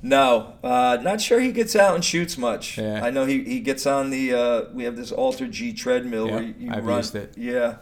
No, 0.00 0.54
uh, 0.62 0.98
not 1.02 1.20
sure 1.20 1.38
he 1.40 1.50
gets 1.52 1.74
out 1.76 1.94
and 1.96 2.04
shoots 2.04 2.38
much. 2.38 2.78
Yeah. 2.78 3.04
I 3.04 3.10
know 3.10 3.24
he, 3.24 3.42
he 3.44 3.60
gets 3.60 3.84
on 3.86 4.10
the. 4.10 4.32
Uh, 4.32 4.62
we 4.72 4.84
have 4.84 4.96
this 4.96 5.10
Alter 5.12 5.46
G 5.48 5.72
treadmill 5.72 6.28
where 6.30 6.42
you, 6.42 6.54
you 6.58 6.70
I've 6.72 6.86
run. 6.86 6.98
used 6.98 7.16
it. 7.16 7.34
Yeah, 7.36 7.76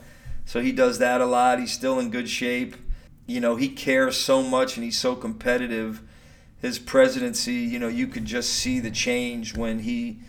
so 0.47 0.62
he 0.62 0.73
does 0.73 0.98
that 0.98 1.20
a 1.20 1.27
lot. 1.27 1.59
He's 1.59 1.73
still 1.73 1.98
in 1.98 2.10
good 2.10 2.31
shape. 2.31 2.77
You 3.27 3.40
know, 3.40 3.56
he 3.56 3.68
cares 3.68 4.16
so 4.16 4.43
much 4.43 4.77
and 4.77 4.85
he's 4.85 4.98
so 4.98 5.14
competitive. 5.14 6.01
His 6.62 6.78
presidency, 6.78 7.56
you 7.56 7.78
know, 7.78 7.89
you 7.89 8.06
could 8.06 8.24
just 8.24 8.55
see 8.55 8.81
the 8.81 8.90
change 8.90 9.55
when 9.55 9.81
he 9.81 10.20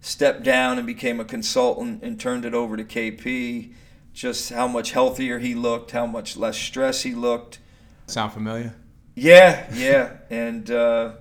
stepped 0.00 0.42
down 0.42 0.76
and 0.76 0.86
became 0.86 1.20
a 1.20 1.24
consultant 1.24 2.02
and 2.02 2.18
turned 2.20 2.44
it 2.44 2.52
over 2.52 2.76
to 2.76 2.84
KP. 2.84 3.72
Just 4.12 4.50
how 4.50 4.66
much 4.66 4.90
healthier 4.90 5.38
he 5.38 5.54
looked, 5.54 5.92
how 5.92 6.04
much 6.04 6.36
less 6.36 6.58
stress 6.58 7.02
he 7.02 7.14
looked. 7.14 7.60
Sound 8.08 8.32
familiar? 8.32 8.74
Yeah, 9.14 9.66
yeah, 9.72 10.16
and 10.30 10.68
uh, 10.70 11.12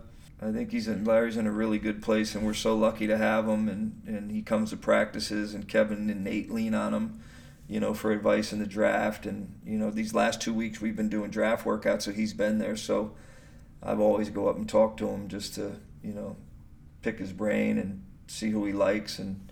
I 0.41 0.51
think 0.51 0.71
he's 0.71 0.87
in 0.87 1.05
Larry's 1.05 1.37
in 1.37 1.45
a 1.45 1.51
really 1.51 1.77
good 1.77 2.01
place, 2.01 2.33
and 2.33 2.45
we're 2.45 2.53
so 2.53 2.75
lucky 2.75 3.07
to 3.07 3.17
have 3.17 3.47
him. 3.47 3.69
And, 3.69 4.01
and 4.07 4.31
he 4.31 4.41
comes 4.41 4.71
to 4.71 4.77
practices, 4.77 5.53
and 5.53 5.67
Kevin 5.67 6.09
and 6.09 6.23
Nate 6.23 6.49
lean 6.49 6.73
on 6.73 6.93
him, 6.93 7.21
you 7.69 7.79
know, 7.79 7.93
for 7.93 8.11
advice 8.11 8.51
in 8.51 8.59
the 8.59 8.65
draft. 8.65 9.25
And 9.25 9.59
you 9.63 9.77
know, 9.77 9.91
these 9.91 10.13
last 10.13 10.41
two 10.41 10.53
weeks 10.53 10.81
we've 10.81 10.95
been 10.95 11.07
doing 11.07 11.29
draft 11.29 11.65
workouts, 11.65 12.01
so 12.01 12.11
he's 12.11 12.33
been 12.33 12.57
there. 12.57 12.75
So 12.75 13.11
I've 13.81 13.99
always 13.99 14.29
go 14.29 14.49
up 14.49 14.57
and 14.57 14.67
talk 14.67 14.97
to 14.97 15.07
him 15.07 15.29
just 15.29 15.55
to 15.55 15.75
you 16.03 16.13
know 16.13 16.35
pick 17.01 17.19
his 17.19 17.31
brain 17.31 17.77
and 17.77 18.03
see 18.27 18.49
who 18.49 18.65
he 18.65 18.73
likes 18.73 19.19
and 19.19 19.51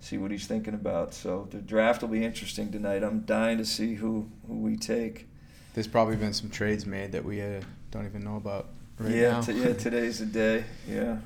see 0.00 0.16
what 0.16 0.30
he's 0.30 0.46
thinking 0.46 0.74
about. 0.74 1.12
So 1.12 1.48
the 1.50 1.58
draft 1.58 2.02
will 2.02 2.08
be 2.08 2.24
interesting 2.24 2.70
tonight. 2.70 3.02
I'm 3.02 3.22
dying 3.22 3.58
to 3.58 3.64
see 3.64 3.94
who 3.94 4.30
who 4.46 4.54
we 4.54 4.76
take. 4.76 5.26
There's 5.74 5.88
probably 5.88 6.16
been 6.16 6.32
some 6.32 6.48
trades 6.48 6.86
made 6.86 7.12
that 7.12 7.24
we 7.24 7.42
uh, 7.42 7.60
don't 7.90 8.06
even 8.06 8.24
know 8.24 8.36
about 8.36 8.68
right 8.98 9.10
yeah, 9.10 9.32
now. 9.32 9.40
t- 9.42 9.52
yeah, 9.52 9.72
today's 9.74 10.20
the 10.20 10.26
day. 10.26 10.64
Yeah. 10.88 11.18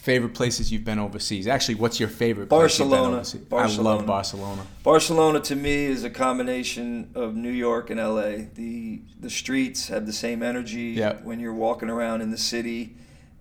Favorite 0.00 0.34
places 0.34 0.70
you've 0.72 0.84
been 0.84 0.98
overseas? 0.98 1.46
Actually, 1.46 1.74
what's 1.76 1.98
your 2.00 2.08
favorite 2.08 2.48
been 2.48 2.58
Barcelona. 2.58 3.22
I 3.22 3.38
Barcelona. 3.48 3.82
love 3.96 4.06
Barcelona. 4.06 4.62
Barcelona 4.82 5.40
to 5.40 5.56
me 5.56 5.84
is 5.86 6.04
a 6.04 6.10
combination 6.10 7.10
of 7.14 7.34
New 7.34 7.50
York 7.50 7.90
and 7.90 8.00
LA. 8.00 8.46
The 8.54 9.00
the 9.20 9.30
streets 9.30 9.88
have 9.88 10.06
the 10.06 10.12
same 10.12 10.42
energy 10.42 10.94
Yeah. 10.96 11.14
when 11.22 11.40
you're 11.40 11.54
walking 11.54 11.90
around 11.90 12.22
in 12.22 12.30
the 12.30 12.38
city, 12.38 12.96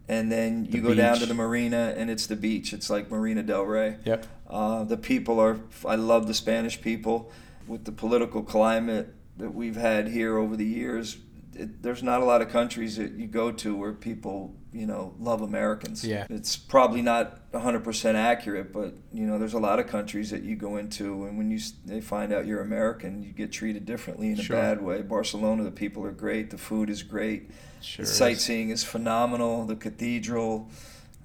and 0.09 0.31
then 0.31 0.65
you 0.65 0.81
The 0.81 0.89
go 0.89 0.93
down 0.95 1.17
to 1.19 1.25
the 1.25 1.33
marina 1.33 1.93
and 1.97 2.09
it's 2.09 2.27
the 2.27 2.35
beach. 2.35 2.73
It's 2.73 2.89
like 2.89 3.09
Marina 3.11 3.43
Del 3.43 3.63
Rey. 3.63 3.97
Yep. 4.05 4.25
Uh, 4.49 4.83
the 4.83 4.97
people 4.97 5.39
are. 5.39 5.59
I 5.85 5.95
love 5.95 6.27
the 6.27 6.33
Spanish 6.33 6.81
people. 6.81 7.31
With 7.67 7.83
the 7.83 7.91
political 7.91 8.43
climate 8.43 9.13
that 9.37 9.53
we've 9.53 9.75
had 9.75 10.07
here 10.07 10.37
over 10.37 10.55
the 10.55 10.65
years, 10.65 11.17
it, 11.59 11.81
there's 11.83 12.03
not 12.03 12.21
a 12.21 12.25
lot 12.25 12.41
of 12.41 12.49
countries 12.49 12.97
that 12.97 13.13
you 13.13 13.27
go 13.27 13.51
to 13.51 13.75
where 13.75 13.93
people, 13.93 14.55
you 14.71 14.85
know, 14.85 15.13
love 15.19 15.41
Americans. 15.41 16.03
Yeah. 16.05 16.25
It's 16.29 16.55
probably 16.55 17.01
not 17.01 17.51
100% 17.51 18.15
accurate, 18.15 18.71
but 18.71 18.93
you 19.13 19.25
know, 19.25 19.37
there's 19.39 19.53
a 19.53 19.59
lot 19.59 19.79
of 19.79 19.87
countries 19.87 20.29
that 20.31 20.43
you 20.43 20.55
go 20.55 20.77
into, 20.77 21.25
and 21.25 21.37
when 21.37 21.49
you 21.51 21.59
they 21.85 22.01
find 22.01 22.31
out 22.33 22.45
you're 22.45 22.61
American, 22.61 23.23
you 23.23 23.31
get 23.31 23.51
treated 23.51 23.85
differently 23.85 24.29
in 24.29 24.37
Sure. 24.37 24.57
a 24.57 24.59
bad 24.61 24.81
way. 24.81 25.01
Barcelona, 25.01 25.63
the 25.63 25.71
people 25.71 26.05
are 26.05 26.11
great. 26.11 26.49
The 26.51 26.57
food 26.57 26.89
is 26.89 27.03
great. 27.03 27.49
Sure. 27.81 28.03
the 28.05 28.11
sightseeing 28.11 28.69
is 28.71 28.83
phenomenal. 28.83 29.65
The 29.65 29.75
cathedral, 29.75 30.69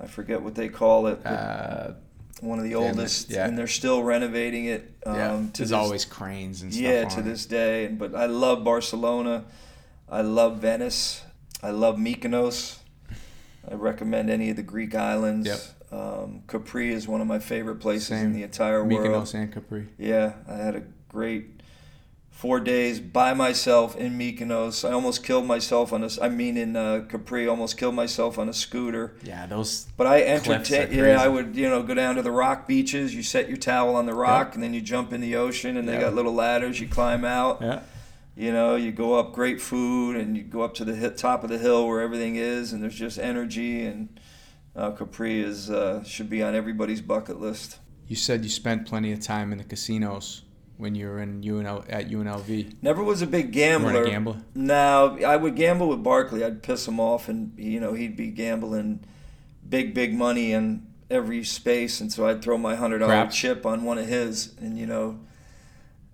I 0.01 0.07
forget 0.07 0.43
what 0.43 0.55
they 0.55 0.69
call 0.69 1.07
it. 1.07 1.25
Uh, 1.27 1.93
one 2.41 2.59
of 2.59 2.65
the 2.65 2.73
Famous, 2.73 2.89
oldest, 2.97 3.31
yeah. 3.31 3.47
and 3.47 3.57
they're 3.57 3.69
still 3.69 4.03
renovating 4.03 4.65
it. 4.65 4.93
Um, 5.07 5.15
yeah. 5.17 5.29
to 5.29 5.37
There's 5.39 5.57
this- 5.71 5.73
always 5.73 6.05
cranes 6.05 6.63
and 6.63 6.73
stuff. 6.73 6.83
yeah, 6.83 7.05
to 7.09 7.21
it. 7.21 7.25
this 7.25 7.47
day. 7.47 7.87
But 7.87 8.15
I 8.17 8.27
love 8.27 8.65
Barcelona. 8.65 9.45
I 10.13 10.21
love 10.21 10.59
Venice. 10.59 11.23
I 11.63 11.71
love 11.71 11.97
Mykonos. 11.97 12.79
I 13.69 13.75
recommend 13.75 14.29
any 14.29 14.51
of 14.51 14.57
the 14.57 14.63
Greek 14.63 14.95
islands. 14.95 15.47
Yep. 15.47 15.61
Um, 15.91 16.43
Capri 16.47 16.93
is 16.93 17.09
one 17.09 17.21
of 17.23 17.27
my 17.27 17.39
favorite 17.39 17.77
places 17.77 18.11
in 18.11 18.35
the 18.35 18.43
entire 18.43 18.85
world. 18.85 19.07
Mykonos 19.07 19.35
and 19.35 19.51
Capri. 19.53 19.89
Yeah, 19.99 20.35
I 20.47 20.57
had 20.57 20.77
a 20.77 20.83
great 21.09 21.61
four 22.31 22.61
days 22.61 22.99
by 22.99 23.33
myself 23.33 23.97
in 23.97 24.19
Mykonos. 24.19 24.87
I 24.87 24.93
almost 24.93 25.25
killed 25.25 25.47
myself 25.47 25.95
on 25.95 26.05
a. 26.05 26.11
I 26.21 26.29
mean, 26.29 26.59
in 26.59 26.77
uh, 26.77 27.05
Capri, 27.09 27.49
almost 27.49 27.79
killed 27.79 27.95
myself 27.95 28.39
on 28.39 28.49
a 28.51 28.53
scooter. 28.53 29.15
Yeah, 29.23 29.47
those. 29.47 29.87
But 29.97 30.09
I 30.09 30.23
entertain. 30.23 30.93
Yeah, 30.93 31.23
I 31.23 31.29
would 31.29 31.57
you 31.57 31.71
know 31.71 31.83
go 31.83 31.95
down 31.95 32.17
to 32.17 32.23
the 32.23 32.33
rock 32.33 32.67
beaches. 32.69 33.15
You 33.15 33.23
set 33.23 33.49
your 33.49 33.57
towel 33.59 33.97
on 33.97 34.05
the 34.05 34.15
rock, 34.15 34.49
Yeah. 34.49 34.55
and 34.55 34.63
then 34.63 34.75
you 34.75 34.83
jump 34.83 35.13
in 35.15 35.23
the 35.23 35.37
ocean. 35.37 35.77
And 35.79 35.89
they 35.89 35.99
got 35.99 36.15
little 36.15 36.35
ladders. 36.35 36.81
You 36.81 36.89
climb 36.89 37.25
out. 37.25 37.63
Yeah. 37.63 37.81
You 38.37 38.53
know, 38.53 38.77
you 38.77 38.93
go 38.93 39.19
up 39.19 39.33
great 39.33 39.61
food, 39.61 40.17
and 40.17 40.37
you 40.37 40.43
go 40.43 40.63
up 40.63 40.75
to 40.75 40.85
the 40.85 40.95
hit, 40.95 41.17
top 41.19 41.45
of 41.45 41.51
the 41.51 41.59
hill 41.59 41.87
where 41.87 42.01
everything 42.01 42.37
is, 42.37 42.73
and 42.73 42.83
there's 42.83 42.95
just 42.95 43.19
energy. 43.19 43.85
And 43.85 44.21
uh, 44.75 44.93
Capri 44.93 45.41
is 45.43 45.71
uh, 45.71 46.03
should 46.05 46.31
be 46.31 46.43
on 46.43 46.55
everybody's 46.55 47.03
bucket 47.03 47.41
list. 47.41 47.79
You 48.09 48.17
said 48.17 48.43
you 48.43 48.51
spent 48.51 48.87
plenty 48.87 49.13
of 49.13 49.21
time 49.21 49.53
in 49.53 49.59
the 49.59 49.65
casinos 49.65 50.43
when 50.79 50.95
you 50.95 51.07
were 51.09 51.21
in 51.21 51.43
UNL 51.43 51.85
at 51.89 52.09
UNLV. 52.09 52.75
Never 52.83 53.03
was 53.03 53.23
a 53.23 53.27
big 53.27 53.55
You 53.55 53.63
weren't 53.63 53.83
gambler. 53.83 54.03
a 54.03 54.11
gambler. 54.11 54.37
No, 54.55 55.19
I 55.27 55.37
would 55.37 55.55
gamble 55.55 55.89
with 55.89 56.03
Barkley. 56.03 56.43
I'd 56.45 56.63
piss 56.63 56.89
him 56.89 56.99
off, 56.99 57.29
and 57.29 57.53
you 57.59 57.81
know 57.81 57.93
he'd 57.93 58.17
be 58.17 58.29
gambling 58.29 59.05
big, 59.69 59.93
big 59.95 60.15
money 60.15 60.53
in 60.53 60.87
every 61.11 61.45
space, 61.45 62.01
and 62.01 62.11
so 62.11 62.27
I'd 62.27 62.43
throw 62.43 62.57
my 62.57 62.77
hundred 62.77 63.01
dollar 63.01 63.27
chip 63.31 63.67
on 63.67 63.85
one 63.85 63.99
of 63.99 64.07
his, 64.07 64.55
and 64.59 64.79
you 64.79 64.87
know, 64.87 65.21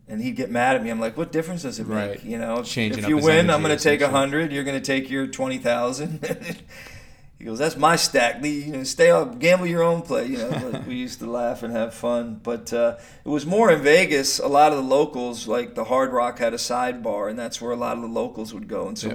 and 0.08 0.20
he'd 0.22 0.36
get 0.36 0.50
mad 0.50 0.76
at 0.76 0.82
me. 0.82 0.90
I'm 0.90 1.00
like, 1.00 1.16
what 1.16 1.32
difference 1.32 1.62
does 1.62 1.78
it 1.78 1.84
Right. 1.86 2.10
make? 2.12 2.24
You 2.24 2.38
know, 2.38 2.62
Changing 2.62 3.02
if 3.04 3.08
you 3.08 3.18
win, 3.18 3.50
I'm 3.50 3.62
going 3.62 3.76
to 3.76 3.82
take 3.82 4.00
a 4.00 4.08
hundred. 4.08 4.52
You're 4.52 4.64
going 4.64 4.80
to 4.80 4.84
take 4.84 5.10
your 5.10 5.26
twenty 5.26 5.58
thousand. 5.58 6.24
he 7.38 7.44
goes, 7.44 7.58
that's 7.58 7.76
my 7.76 7.94
stack. 7.96 8.44
You 8.44 8.66
know, 8.72 8.84
stay 8.84 9.10
up, 9.10 9.38
gamble 9.38 9.66
your 9.66 9.82
own 9.82 10.02
play. 10.02 10.26
You 10.26 10.38
know, 10.38 10.70
but 10.72 10.86
we 10.86 10.94
used 11.06 11.20
to 11.20 11.30
laugh 11.30 11.62
and 11.62 11.72
have 11.72 11.94
fun, 11.94 12.40
but 12.42 12.72
uh, 12.72 12.96
it 13.24 13.28
was 13.28 13.46
more 13.46 13.70
in 13.70 13.80
Vegas. 13.82 14.38
A 14.38 14.48
lot 14.48 14.72
of 14.72 14.78
the 14.78 14.84
locals, 14.84 15.46
like 15.46 15.74
the 15.74 15.84
Hard 15.84 16.12
Rock, 16.12 16.38
had 16.38 16.52
a 16.54 16.56
sidebar, 16.58 17.30
and 17.30 17.38
that's 17.38 17.60
where 17.60 17.72
a 17.72 17.76
lot 17.76 17.96
of 17.96 18.02
the 18.02 18.08
locals 18.08 18.52
would 18.54 18.66
go, 18.68 18.88
and 18.88 18.98
so 18.98 19.08
Yeah. 19.08 19.14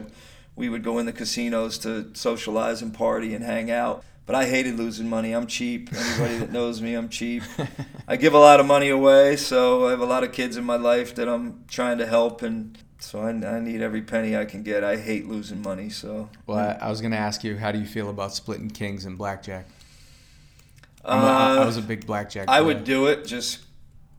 we 0.56 0.70
would 0.70 0.84
go 0.84 1.00
in 1.00 1.06
the 1.06 1.12
casinos 1.14 1.78
to 1.80 2.12
socialize 2.14 2.82
and 2.82 2.94
party 2.94 3.34
and 3.34 3.44
hang 3.44 3.70
out. 3.72 4.04
But 4.26 4.36
I 4.36 4.46
hated 4.46 4.78
losing 4.78 5.10
money. 5.10 5.34
I'm 5.34 5.48
cheap. 5.48 5.90
Anybody 5.94 6.38
that 6.38 6.52
knows 6.58 6.82
me, 6.82 6.94
I'm 6.94 7.10
cheap. 7.10 7.44
I 8.08 8.16
give 8.16 8.34
a 8.34 8.40
lot 8.40 8.60
of 8.62 8.66
money 8.66 8.90
away, 8.90 9.36
so 9.36 9.88
I 9.88 9.92
have 9.92 10.00
a 10.00 10.06
lot 10.06 10.24
of 10.24 10.32
kids 10.32 10.56
in 10.56 10.64
my 10.64 10.78
life 10.78 11.14
that 11.16 11.28
I'm 11.28 11.66
trying 11.68 11.98
to 11.98 12.06
help, 12.08 12.42
and 12.42 12.78
so 13.00 13.20
I, 13.22 13.30
I 13.32 13.60
need 13.60 13.82
every 13.82 14.02
penny 14.02 14.38
I 14.38 14.46
can 14.46 14.64
get. 14.64 14.82
I 14.84 14.96
hate 14.96 15.28
losing 15.28 15.62
money, 15.62 15.90
so. 15.90 16.30
Well, 16.48 16.58
I, 16.58 16.86
I 16.86 16.90
was 16.90 17.02
gonna 17.02 17.18
ask 17.18 17.44
you, 17.44 17.58
how 17.58 17.74
do 17.74 17.80
you 17.80 17.86
feel 17.86 18.10
about 18.10 18.34
splitting 18.34 18.70
kings 18.70 19.04
and 19.06 19.18
blackjack? 19.18 19.66
I'm 21.04 21.20
a- 21.20 21.26
I- 21.26 21.56
I 21.56 21.58
Uh, 21.58 21.66
was 21.66 21.76
a 21.76 21.82
big 21.82 22.06
blackjack. 22.06 22.48
I 22.48 22.62
would 22.62 22.86
do 22.86 23.08
it. 23.08 23.26
Just 23.26 23.60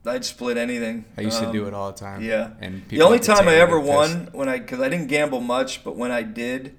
I'd 0.05 0.23
split 0.27 0.59
anything. 0.59 1.07
I 1.17 1.23
used 1.23 1.39
to 1.41 1.47
Um, 1.47 1.53
do 1.53 1.67
it 1.67 1.73
all 1.73 1.91
the 1.91 1.97
time. 1.99 2.23
Yeah. 2.23 2.51
And 2.61 2.83
The 2.91 3.01
only 3.01 3.21
time 3.21 3.49
I 3.49 3.55
ever 3.55 3.81
won 3.81 4.29
when 4.33 4.51
I 4.51 4.59
because 4.59 4.81
I 4.81 4.91
didn't 4.91 5.07
gamble 5.07 5.41
much, 5.41 5.83
but 5.83 5.97
when 5.97 6.11
I 6.11 6.21
did, 6.23 6.77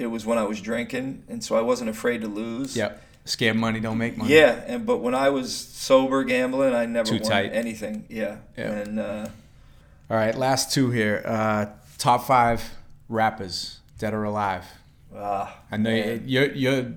it 0.00 0.06
was 0.06 0.24
when 0.24 0.38
I 0.38 0.44
was 0.44 0.60
drinking, 0.60 1.24
and 1.28 1.44
so 1.44 1.56
I 1.56 1.60
wasn't 1.60 1.90
afraid 1.90 2.22
to 2.22 2.26
lose. 2.28 2.76
Yep. 2.76 3.02
Scared 3.26 3.56
money 3.56 3.80
don't 3.80 3.98
make 3.98 4.16
money. 4.16 4.32
Yeah, 4.34 4.64
and 4.66 4.86
but 4.86 4.98
when 4.98 5.14
I 5.14 5.28
was 5.28 5.54
sober 5.54 6.24
gambling, 6.24 6.74
I 6.74 6.86
never 6.86 7.06
Too 7.08 7.20
won 7.20 7.30
tight. 7.30 7.52
anything. 7.52 8.06
Yeah. 8.08 8.38
Yeah. 8.56 8.72
And 8.72 8.98
uh, 8.98 9.28
All 10.10 10.16
right, 10.16 10.34
last 10.34 10.72
two 10.72 10.90
here. 10.90 11.22
Uh, 11.24 11.66
top 11.98 12.26
five 12.26 12.62
rappers, 13.08 13.80
dead 13.98 14.14
or 14.14 14.24
alive. 14.24 14.64
ah, 15.14 15.54
I 15.70 15.76
know 15.76 15.90
man. 15.90 16.22
you're 16.26 16.50
you're 16.52 16.96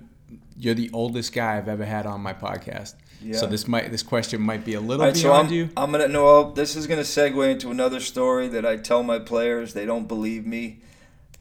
you're 0.58 0.74
the 0.76 0.90
oldest 0.94 1.34
guy 1.34 1.58
I've 1.58 1.68
ever 1.68 1.86
had 1.86 2.06
on 2.06 2.22
my 2.22 2.34
podcast. 2.34 2.96
Yeah. 3.22 3.38
So 3.38 3.46
this 3.48 3.68
might 3.68 3.92
this 3.92 4.04
question 4.04 4.42
might 4.42 4.64
be 4.66 4.76
a 4.76 4.82
little 4.82 5.06
right, 5.06 5.16
so 5.16 5.24
beyond 5.30 5.48
I'm, 5.50 5.54
you. 5.54 5.70
I'm 5.76 5.92
gonna 5.92 6.08
no. 6.08 6.52
This 6.54 6.76
is 6.78 6.88
gonna 6.88 7.02
segue 7.02 7.52
into 7.52 7.70
another 7.70 8.00
story 8.00 8.48
that 8.48 8.66
I 8.66 8.78
tell 8.78 9.04
my 9.04 9.20
players. 9.20 9.74
They 9.74 9.86
don't 9.86 10.08
believe 10.08 10.46
me, 10.48 10.82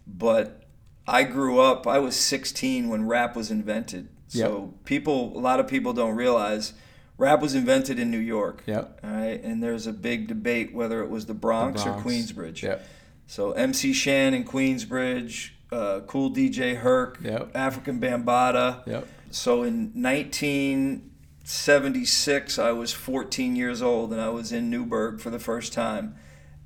but 0.07 0.62
I 1.07 1.25
grew 1.25 1.61
up. 1.61 1.87
I 1.87 1.99
was 1.99 2.17
16 2.17 2.89
when 2.89 3.07
rap 3.07 3.37
was 3.37 3.51
invented. 3.51 4.09
So 4.29 4.73
people, 4.85 5.37
a 5.37 5.41
lot 5.41 5.61
of 5.61 5.69
people 5.69 5.93
don't 5.93 6.17
realize, 6.17 6.73
rap 7.19 7.43
was 7.43 7.55
invented 7.55 7.99
in 7.99 8.11
New 8.11 8.17
York. 8.19 8.63
Yep. 8.67 9.01
All 9.05 9.11
right, 9.11 9.43
and 9.45 9.63
there's 9.63 9.87
a 9.87 9.93
big 9.93 10.27
debate 10.27 10.73
whether 10.73 11.03
it 11.03 11.11
was 11.11 11.27
the 11.27 11.35
Bronx, 11.35 11.85
Bronx. 11.85 12.01
or 12.01 12.03
Queensbridge. 12.09 12.63
Yep. 12.63 12.87
So 13.27 13.53
MC 13.53 13.93
Shan 13.93 14.33
in 14.33 14.45
Queensbridge, 14.45 15.51
uh, 15.71 16.01
Kool 16.07 16.31
DJ 16.31 16.77
Herc, 16.77 17.19
Yep. 17.23 17.53
Afrika 17.53 17.99
Bambaataa. 17.99 18.87
Yep. 18.87 19.07
So 19.31 19.65
in 19.65 19.93
1976, 19.95 22.59
I 22.59 22.71
was 22.73 22.93
14 22.93 23.57
years 23.57 23.83
old 23.83 24.13
and 24.13 24.21
I 24.21 24.29
was 24.29 24.53
in 24.53 24.71
Newburgh 24.71 25.21
for 25.21 25.31
the 25.31 25.39
first 25.39 25.73
time. 25.73 26.15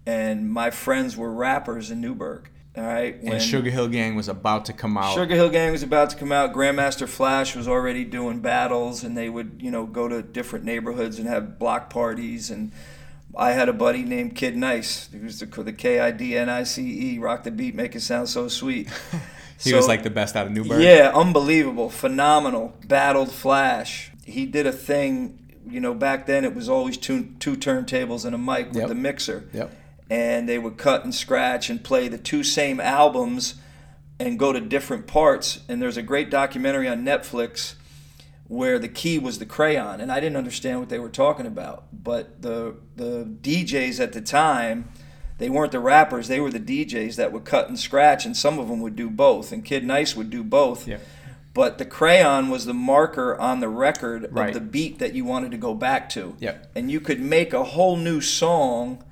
And 0.05 0.51
my 0.51 0.71
friends 0.71 1.17
were 1.17 1.33
rappers 1.33 1.91
in 1.91 2.01
Newburgh. 2.01 2.51
All 2.77 2.83
right. 2.83 3.17
And 3.23 3.41
Sugar 3.41 3.71
Hill 3.71 3.89
Gang 3.89 4.17
was 4.17 4.29
about 4.29 4.67
to 4.67 4.73
come 4.75 4.99
out. 4.99 5.15
Sugar 5.15 5.35
Hill 5.35 5.49
Gang 5.49 5.73
was 5.73 5.83
about 5.83 6.11
to 6.11 6.17
come 6.17 6.31
out. 6.31 6.53
Grandmaster 6.53 7.09
Flash 7.09 7.57
was 7.57 7.67
already 7.67 8.05
doing 8.05 8.41
battles, 8.41 9.03
and 9.03 9.17
they 9.17 9.31
would, 9.31 9.61
you 9.63 9.71
know, 9.71 9.87
go 9.87 10.09
to 10.09 10.23
different 10.23 10.65
neighborhoods 10.67 11.19
and 11.19 11.27
have 11.27 11.59
block 11.59 11.89
parties. 11.89 12.51
And 12.51 12.73
I 13.35 13.53
had 13.53 13.71
a 13.71 13.73
buddy 13.73 14.03
named 14.03 14.37
Kid 14.37 14.57
Nice, 14.59 15.09
who 15.11 15.21
was 15.21 15.41
the, 15.41 15.47
the 15.47 15.73
K 15.73 16.01
I 16.01 16.11
D 16.11 16.37
N 16.37 16.51
I 16.51 16.65
C 16.65 17.15
E, 17.15 17.19
rock 17.19 17.45
the 17.45 17.51
beat, 17.51 17.75
make 17.75 17.97
it 17.97 18.01
sound 18.01 18.29
so 18.29 18.47
sweet. 18.49 18.89
he 19.63 19.71
So- 19.71 19.77
was 19.77 19.89
like 19.89 20.03
the 20.03 20.11
best 20.11 20.37
out 20.37 20.47
of 20.47 20.53
Newburgh. 20.53 20.83
yeah, 20.83 21.13
unbelievable, 21.15 21.89
phenomenal. 21.89 22.77
Battled 22.87 23.33
Flash. 23.33 24.11
He 24.25 24.45
did 24.45 24.67
a 24.67 24.73
thing. 24.73 25.39
You 25.69 25.81
know, 25.81 25.95
back 25.95 26.27
then 26.27 26.45
it 26.45 26.55
was 26.55 26.69
always 26.69 26.97
two 26.99 27.31
two 27.41 27.57
turntables 27.57 28.25
and 28.27 28.35
a 28.35 28.39
mic 28.39 28.69
with 28.69 28.77
Yep. 28.77 28.89
the 28.89 28.95
mixer, 28.95 29.49
Yep. 29.53 29.73
And 30.09 30.49
they 30.49 30.59
would 30.59 30.77
cut 30.77 31.05
and 31.05 31.15
scratch 31.15 31.69
and 31.71 31.83
play 31.83 32.09
the 32.09 32.19
two 32.19 32.43
same 32.45 32.81
albums 32.81 33.55
and 34.19 34.39
go 34.39 34.53
to 34.53 34.61
different 34.61 35.07
parts. 35.07 35.61
And 35.69 35.81
there's 35.83 35.97
a 35.97 36.03
great 36.03 36.31
documentary 36.31 36.89
on 36.89 37.05
Netflix 37.05 37.75
where 38.49 38.79
the 38.79 38.89
key 38.89 39.19
was 39.19 39.39
the 39.41 39.47
crayon, 39.47 40.01
and 40.01 40.13
I 40.13 40.21
didn't 40.21 40.37
understand 40.37 40.79
what 40.79 40.89
they 40.89 41.01
were 41.01 41.09
talking 41.09 41.47
about. 41.47 41.85
But 41.93 42.43
the 42.43 42.77
the 42.95 43.25
DJs 43.43 43.99
at 44.01 44.13
the 44.13 44.21
time, 44.21 44.89
they 45.39 45.51
weren't 45.51 45.73
the 45.73 45.81
rappers; 45.81 46.29
they 46.29 46.39
were 46.41 46.53
the 46.53 46.61
DJs 46.61 47.17
that 47.17 47.33
would 47.33 47.45
cut 47.45 47.69
and 47.69 47.79
scratch, 47.79 48.25
and 48.25 48.37
some 48.37 48.59
of 48.61 48.69
them 48.69 48.81
would 48.81 48.95
do 48.95 49.11
both. 49.11 49.51
And 49.51 49.65
Kid 49.65 49.85
Nice 49.85 50.15
would 50.15 50.31
do 50.31 50.45
both. 50.45 50.87
Yeah. 50.87 50.99
But 51.55 51.79
the 51.79 51.87
crayon 51.87 52.49
was 52.51 52.67
the 52.67 52.75
marker 52.75 53.35
on 53.37 53.61
the 53.61 53.69
record 53.69 54.29
Right. 54.31 54.49
of 54.49 54.55
the 54.55 54.61
beat 54.61 54.99
that 55.01 55.15
you 55.15 55.25
wanted 55.25 55.51
to 55.53 55.57
go 55.57 55.75
back 55.75 56.09
to. 56.11 56.37
Yep. 56.39 56.71
And 56.77 56.91
you 56.91 57.01
could 57.01 57.21
make 57.21 57.53
a 57.55 57.65
whole 57.65 57.97
new 57.97 58.21
song 58.21 59.03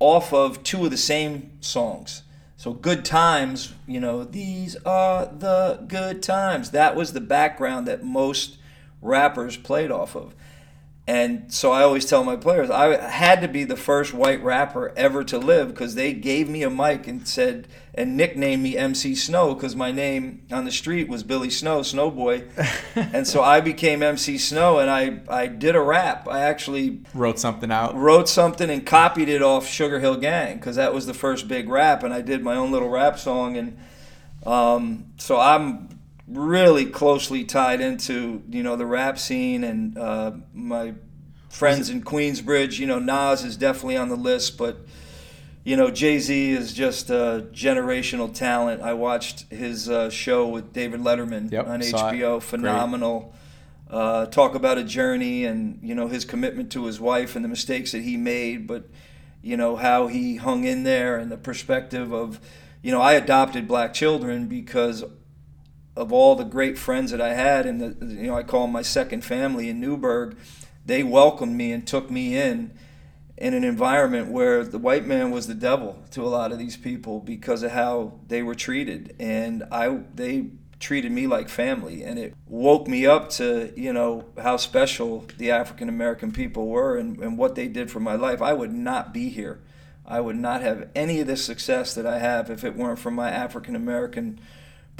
off 0.00 0.32
of 0.32 0.62
two 0.62 0.84
of 0.84 0.90
the 0.90 0.96
same 0.96 1.52
songs. 1.60 2.22
So 2.56 2.72
good 2.72 3.04
times, 3.04 3.74
you 3.86 4.00
know, 4.00 4.24
these 4.24 4.76
are 4.84 5.26
the 5.26 5.84
good 5.88 6.22
times. 6.22 6.72
That 6.72 6.96
was 6.96 7.12
the 7.12 7.20
background 7.20 7.86
that 7.86 8.04
most 8.04 8.58
rappers 9.00 9.56
played 9.56 9.90
off 9.90 10.14
of. 10.16 10.34
And 11.10 11.52
so 11.52 11.72
I 11.72 11.82
always 11.82 12.06
tell 12.06 12.22
my 12.22 12.36
players, 12.36 12.70
I 12.70 12.96
had 13.10 13.40
to 13.40 13.48
be 13.48 13.64
the 13.64 13.74
first 13.74 14.14
white 14.14 14.40
rapper 14.44 14.92
ever 14.96 15.24
to 15.24 15.38
live 15.38 15.66
because 15.66 15.96
they 15.96 16.12
gave 16.12 16.48
me 16.48 16.62
a 16.62 16.70
mic 16.70 17.08
and 17.08 17.26
said, 17.26 17.66
and 17.92 18.16
nicknamed 18.16 18.62
me 18.62 18.76
MC 18.76 19.16
Snow 19.16 19.52
because 19.54 19.74
my 19.74 19.90
name 19.90 20.46
on 20.52 20.66
the 20.66 20.70
street 20.70 21.08
was 21.08 21.24
Billy 21.24 21.50
Snow, 21.50 21.80
Snowboy. 21.80 22.48
and 23.12 23.26
so 23.26 23.42
I 23.42 23.60
became 23.60 24.04
MC 24.04 24.38
Snow 24.38 24.78
and 24.78 24.88
I, 24.88 25.18
I 25.28 25.48
did 25.48 25.74
a 25.74 25.80
rap. 25.80 26.28
I 26.28 26.42
actually 26.42 27.00
Wrote 27.12 27.40
something 27.40 27.72
out. 27.72 27.96
wrote 27.96 28.28
something 28.28 28.70
and 28.70 28.86
copied 28.86 29.28
it 29.28 29.42
off 29.42 29.66
Sugar 29.66 29.98
Hill 29.98 30.16
Gang 30.16 30.58
because 30.58 30.76
that 30.76 30.94
was 30.94 31.06
the 31.06 31.14
first 31.14 31.48
big 31.48 31.68
rap, 31.68 32.04
and 32.04 32.14
I 32.14 32.20
did 32.20 32.44
my 32.44 32.54
own 32.54 32.70
little 32.70 32.88
rap 32.88 33.18
song, 33.18 33.56
and 33.56 33.76
um, 34.46 35.06
so 35.16 35.40
I'm 35.40 35.88
really 36.30 36.86
closely 36.86 37.44
tied 37.44 37.80
into 37.80 38.42
you 38.48 38.62
know 38.62 38.76
the 38.76 38.86
rap 38.86 39.18
scene 39.18 39.64
and 39.64 39.98
uh, 39.98 40.32
my 40.54 40.94
friends 41.48 41.90
in 41.90 42.02
Queensbridge. 42.02 42.78
You 42.78 42.86
know, 42.86 42.98
Nas 42.98 43.44
is 43.44 43.56
definitely 43.56 43.96
on 43.96 44.08
the 44.08 44.16
list, 44.16 44.56
but 44.56 44.78
you 45.64 45.76
know 45.76 45.90
Jay 45.90 46.18
Z 46.18 46.50
is 46.50 46.72
just 46.72 47.10
a 47.10 47.46
generational 47.52 48.32
talent. 48.32 48.82
I 48.82 48.94
watched 48.94 49.50
his 49.50 49.88
uh, 49.88 50.10
show 50.10 50.46
with 50.46 50.72
David 50.72 51.00
Letterman 51.00 51.50
Yep, 51.50 51.66
on 51.66 51.82
saw 51.82 52.10
it. 52.10 52.14
HBO. 52.14 52.42
Phenomenal 52.42 53.34
uh, 53.90 54.26
talk 54.26 54.54
about 54.54 54.78
a 54.78 54.84
journey 54.84 55.44
and 55.44 55.78
you 55.82 55.94
know 55.94 56.06
his 56.08 56.24
commitment 56.24 56.70
to 56.72 56.86
his 56.86 57.00
wife 57.00 57.34
and 57.34 57.44
the 57.44 57.48
mistakes 57.48 57.92
that 57.92 58.02
he 58.02 58.16
made, 58.16 58.66
but 58.66 58.88
you 59.42 59.56
know 59.56 59.76
how 59.76 60.06
he 60.06 60.36
hung 60.36 60.64
in 60.64 60.84
there 60.84 61.16
and 61.16 61.30
the 61.30 61.36
perspective 61.36 62.12
of 62.12 62.38
you 62.82 62.92
know 62.92 63.00
I 63.00 63.14
adopted 63.14 63.66
black 63.66 63.92
children 63.92 64.46
because 64.46 65.04
of 65.96 66.12
all 66.12 66.34
the 66.34 66.44
great 66.44 66.78
friends 66.78 67.10
that 67.10 67.20
I 67.20 67.34
had, 67.34 67.66
and 67.66 67.80
you 68.12 68.28
know, 68.28 68.36
I 68.36 68.42
call 68.42 68.62
them 68.62 68.72
my 68.72 68.82
second 68.82 69.24
family 69.24 69.68
in 69.68 69.80
Newburgh, 69.80 70.36
they 70.86 71.02
welcomed 71.02 71.56
me 71.56 71.72
and 71.72 71.86
took 71.86 72.10
me 72.10 72.36
in 72.36 72.72
in 73.36 73.54
an 73.54 73.64
environment 73.64 74.28
where 74.28 74.62
the 74.62 74.78
white 74.78 75.06
man 75.06 75.30
was 75.30 75.46
the 75.46 75.54
devil 75.54 76.04
to 76.10 76.22
a 76.22 76.28
lot 76.28 76.52
of 76.52 76.58
these 76.58 76.76
people 76.76 77.20
because 77.20 77.62
of 77.62 77.70
how 77.70 78.12
they 78.28 78.42
were 78.42 78.54
treated, 78.54 79.16
and 79.18 79.64
I 79.72 80.00
they 80.14 80.50
treated 80.78 81.12
me 81.12 81.26
like 81.26 81.48
family, 81.48 82.02
and 82.02 82.18
it 82.18 82.34
woke 82.46 82.86
me 82.86 83.06
up 83.06 83.30
to 83.30 83.72
you 83.76 83.92
know 83.92 84.26
how 84.42 84.56
special 84.56 85.26
the 85.38 85.50
African 85.50 85.88
American 85.88 86.32
people 86.32 86.68
were 86.68 86.96
and, 86.96 87.18
and 87.18 87.38
what 87.38 87.54
they 87.54 87.66
did 87.66 87.90
for 87.90 88.00
my 88.00 88.14
life. 88.14 88.42
I 88.42 88.52
would 88.52 88.72
not 88.72 89.14
be 89.14 89.28
here. 89.28 89.60
I 90.06 90.20
would 90.20 90.36
not 90.36 90.60
have 90.60 90.88
any 90.94 91.20
of 91.20 91.26
the 91.26 91.36
success 91.36 91.94
that 91.94 92.06
I 92.06 92.18
have 92.18 92.50
if 92.50 92.64
it 92.64 92.76
weren't 92.76 92.98
for 92.98 93.10
my 93.10 93.30
African 93.30 93.76
American 93.76 94.40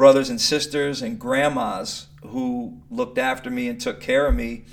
brothers 0.01 0.31
and 0.31 0.41
sisters 0.41 1.03
and 1.03 1.19
grandmas 1.19 2.07
who 2.23 2.81
looked 2.89 3.19
after 3.19 3.51
me 3.51 3.69
and 3.69 3.79
took 3.79 4.01
care 4.01 4.27
of 4.27 4.35
me. 4.35 4.65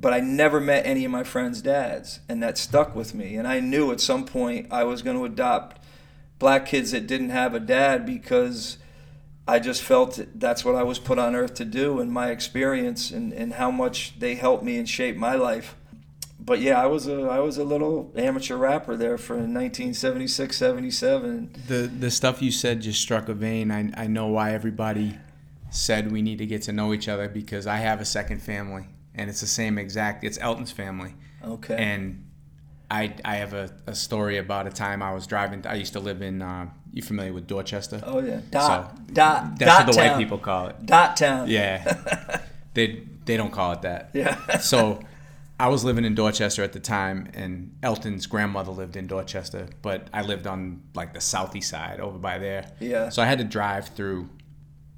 But 0.00 0.14
I 0.14 0.20
never 0.20 0.58
met 0.58 0.86
any 0.86 1.04
of 1.04 1.10
my 1.10 1.22
friends' 1.22 1.60
dads, 1.60 2.20
and 2.30 2.42
that 2.42 2.56
stuck 2.56 2.96
with 2.96 3.14
me. 3.14 3.36
And 3.36 3.46
I 3.46 3.60
knew 3.60 3.92
at 3.92 4.00
some 4.00 4.24
point 4.24 4.68
I 4.70 4.84
was 4.84 5.02
going 5.02 5.18
to 5.18 5.26
adopt 5.26 5.84
black 6.38 6.64
kids 6.64 6.92
that 6.92 7.06
didn't 7.06 7.28
have 7.28 7.54
a 7.54 7.60
dad 7.60 8.06
because 8.06 8.78
I 9.46 9.58
just 9.58 9.82
felt 9.82 10.18
that's 10.34 10.64
what 10.64 10.76
I 10.76 10.82
was 10.82 10.98
put 10.98 11.18
on 11.18 11.34
earth 11.34 11.52
to 11.56 11.66
do, 11.66 12.00
and 12.00 12.10
my 12.10 12.30
experience 12.30 13.10
and, 13.10 13.34
and 13.34 13.52
how 13.52 13.70
much 13.70 14.18
they 14.18 14.34
helped 14.34 14.64
me 14.64 14.78
and 14.78 14.88
shaped 14.88 15.18
my 15.18 15.34
life 15.34 15.76
but 16.38 16.60
yeah, 16.60 16.80
I 16.82 16.86
was 16.86 17.06
a 17.08 17.22
I 17.22 17.38
was 17.40 17.58
a 17.58 17.64
little 17.64 18.12
amateur 18.16 18.56
rapper 18.56 18.96
there 18.96 19.16
for 19.18 19.34
1976, 19.34 20.56
77. 20.56 21.50
The 21.68 21.74
the 21.98 22.10
stuff 22.10 22.42
you 22.42 22.50
said 22.50 22.80
just 22.82 23.00
struck 23.00 23.28
a 23.28 23.34
vein. 23.34 23.70
I 23.70 23.90
I 23.96 24.06
know 24.06 24.26
why 24.28 24.52
everybody 24.52 25.18
said 25.70 26.12
we 26.12 26.22
need 26.22 26.38
to 26.38 26.46
get 26.46 26.62
to 26.62 26.72
know 26.72 26.92
each 26.92 27.08
other 27.08 27.28
because 27.28 27.66
I 27.66 27.76
have 27.78 28.00
a 28.00 28.04
second 28.04 28.40
family 28.42 28.86
and 29.14 29.28
it's 29.30 29.40
the 29.40 29.46
same 29.46 29.78
exact. 29.78 30.24
It's 30.24 30.38
Elton's 30.38 30.70
family. 30.72 31.14
Okay. 31.44 31.76
And 31.76 32.24
I 32.90 33.14
I 33.24 33.36
have 33.36 33.54
a, 33.54 33.70
a 33.86 33.94
story 33.94 34.38
about 34.38 34.66
a 34.66 34.70
time 34.70 35.02
I 35.02 35.12
was 35.14 35.26
driving. 35.26 35.66
I 35.66 35.74
used 35.74 35.92
to 35.94 36.00
live 36.00 36.22
in. 36.22 36.42
Uh, 36.42 36.68
you 36.92 37.02
familiar 37.02 37.32
with 37.32 37.48
Dorchester? 37.48 38.00
Oh 38.04 38.20
yeah. 38.20 38.40
Dot 38.50 38.96
So, 38.98 39.02
dot 39.12 39.58
That's 39.58 39.70
dot 39.70 39.78
what 39.78 39.86
the 39.86 39.92
town. 40.00 40.10
white 40.12 40.18
people 40.18 40.38
call 40.38 40.68
it. 40.68 40.86
Dot 40.86 41.16
town. 41.16 41.48
Yeah. 41.48 42.40
they 42.74 43.02
they 43.24 43.36
don't 43.36 43.50
call 43.52 43.72
it 43.72 43.82
that. 43.82 44.10
Yeah. 44.12 44.58
so 44.58 45.00
I 45.58 45.68
was 45.68 45.84
living 45.84 46.04
in 46.04 46.14
Dorchester 46.16 46.62
at 46.64 46.72
the 46.72 46.80
time, 46.80 47.30
and 47.34 47.76
Elton's 47.82 48.26
grandmother 48.26 48.72
lived 48.72 48.96
in 48.96 49.06
Dorchester, 49.06 49.68
but 49.82 50.08
I 50.12 50.22
lived 50.22 50.46
on 50.48 50.82
like 50.94 51.14
the 51.14 51.20
southeast 51.20 51.70
side 51.70 52.00
over 52.00 52.18
by 52.18 52.38
there. 52.38 52.72
Yeah. 52.80 53.08
So 53.08 53.22
I 53.22 53.26
had 53.26 53.38
to 53.38 53.44
drive 53.44 53.88
through 53.88 54.28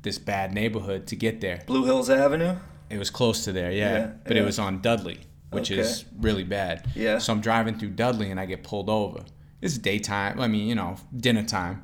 this 0.02 0.18
bad 0.18 0.54
neighborhood 0.54 1.06
to 1.08 1.16
get 1.16 1.40
there. 1.40 1.62
Blue 1.66 1.84
Hills 1.84 2.08
Avenue. 2.08 2.56
It 2.88 2.98
was 2.98 3.10
close 3.10 3.44
to 3.44 3.52
there, 3.52 3.70
yeah, 3.70 3.92
Yeah, 3.98 4.10
but 4.24 4.36
yeah. 4.36 4.42
it 4.42 4.46
was 4.46 4.58
on 4.58 4.80
Dudley, 4.80 5.18
which 5.50 5.70
Okay. 5.72 5.80
is 5.80 6.04
really 6.20 6.44
bad. 6.44 6.86
Yeah. 6.94 7.18
So 7.18 7.32
I'm 7.32 7.40
driving 7.40 7.78
through 7.78 7.90
Dudley, 7.90 8.30
and 8.30 8.40
I 8.40 8.46
get 8.46 8.62
pulled 8.62 8.88
over. 8.88 9.24
It's 9.60 9.76
daytime. 9.76 10.40
I 10.40 10.46
mean, 10.48 10.68
you 10.68 10.74
know, 10.74 10.96
dinner 11.16 11.42
time, 11.42 11.82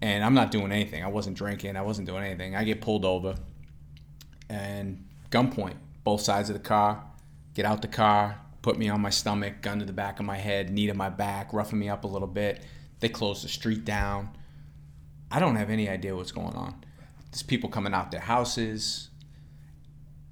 and 0.00 0.24
I'm 0.24 0.34
not 0.34 0.50
doing 0.50 0.70
anything. 0.72 1.02
I 1.04 1.08
wasn't 1.08 1.36
drinking. 1.36 1.76
I 1.76 1.82
wasn't 1.82 2.06
doing 2.06 2.22
anything. 2.24 2.54
I 2.56 2.64
get 2.64 2.80
pulled 2.80 3.04
over, 3.04 3.34
and 4.48 5.04
gunpoint, 5.30 5.74
both 6.04 6.20
sides 6.20 6.48
of 6.48 6.54
the 6.54 6.62
car. 6.62 7.02
Get 7.54 7.64
out 7.64 7.82
the 7.82 7.88
car, 7.88 8.40
put 8.62 8.78
me 8.78 8.88
on 8.88 9.00
my 9.00 9.10
stomach, 9.10 9.62
gun 9.62 9.78
to 9.78 9.84
the 9.84 9.92
back 9.92 10.18
of 10.20 10.26
my 10.26 10.36
head, 10.36 10.70
knee 10.70 10.86
to 10.88 10.94
my 10.94 11.08
back, 11.08 11.52
roughing 11.52 11.78
me 11.78 11.88
up 11.88 12.04
a 12.04 12.08
little 12.08 12.28
bit. 12.28 12.62
They 13.00 13.08
close 13.08 13.42
the 13.42 13.48
street 13.48 13.84
down. 13.84 14.30
I 15.30 15.38
don't 15.40 15.56
have 15.56 15.70
any 15.70 15.88
idea 15.88 16.14
what's 16.16 16.32
going 16.32 16.54
on. 16.54 16.84
There's 17.30 17.42
people 17.42 17.68
coming 17.68 17.92
out 17.94 18.10
their 18.10 18.20
houses, 18.20 19.08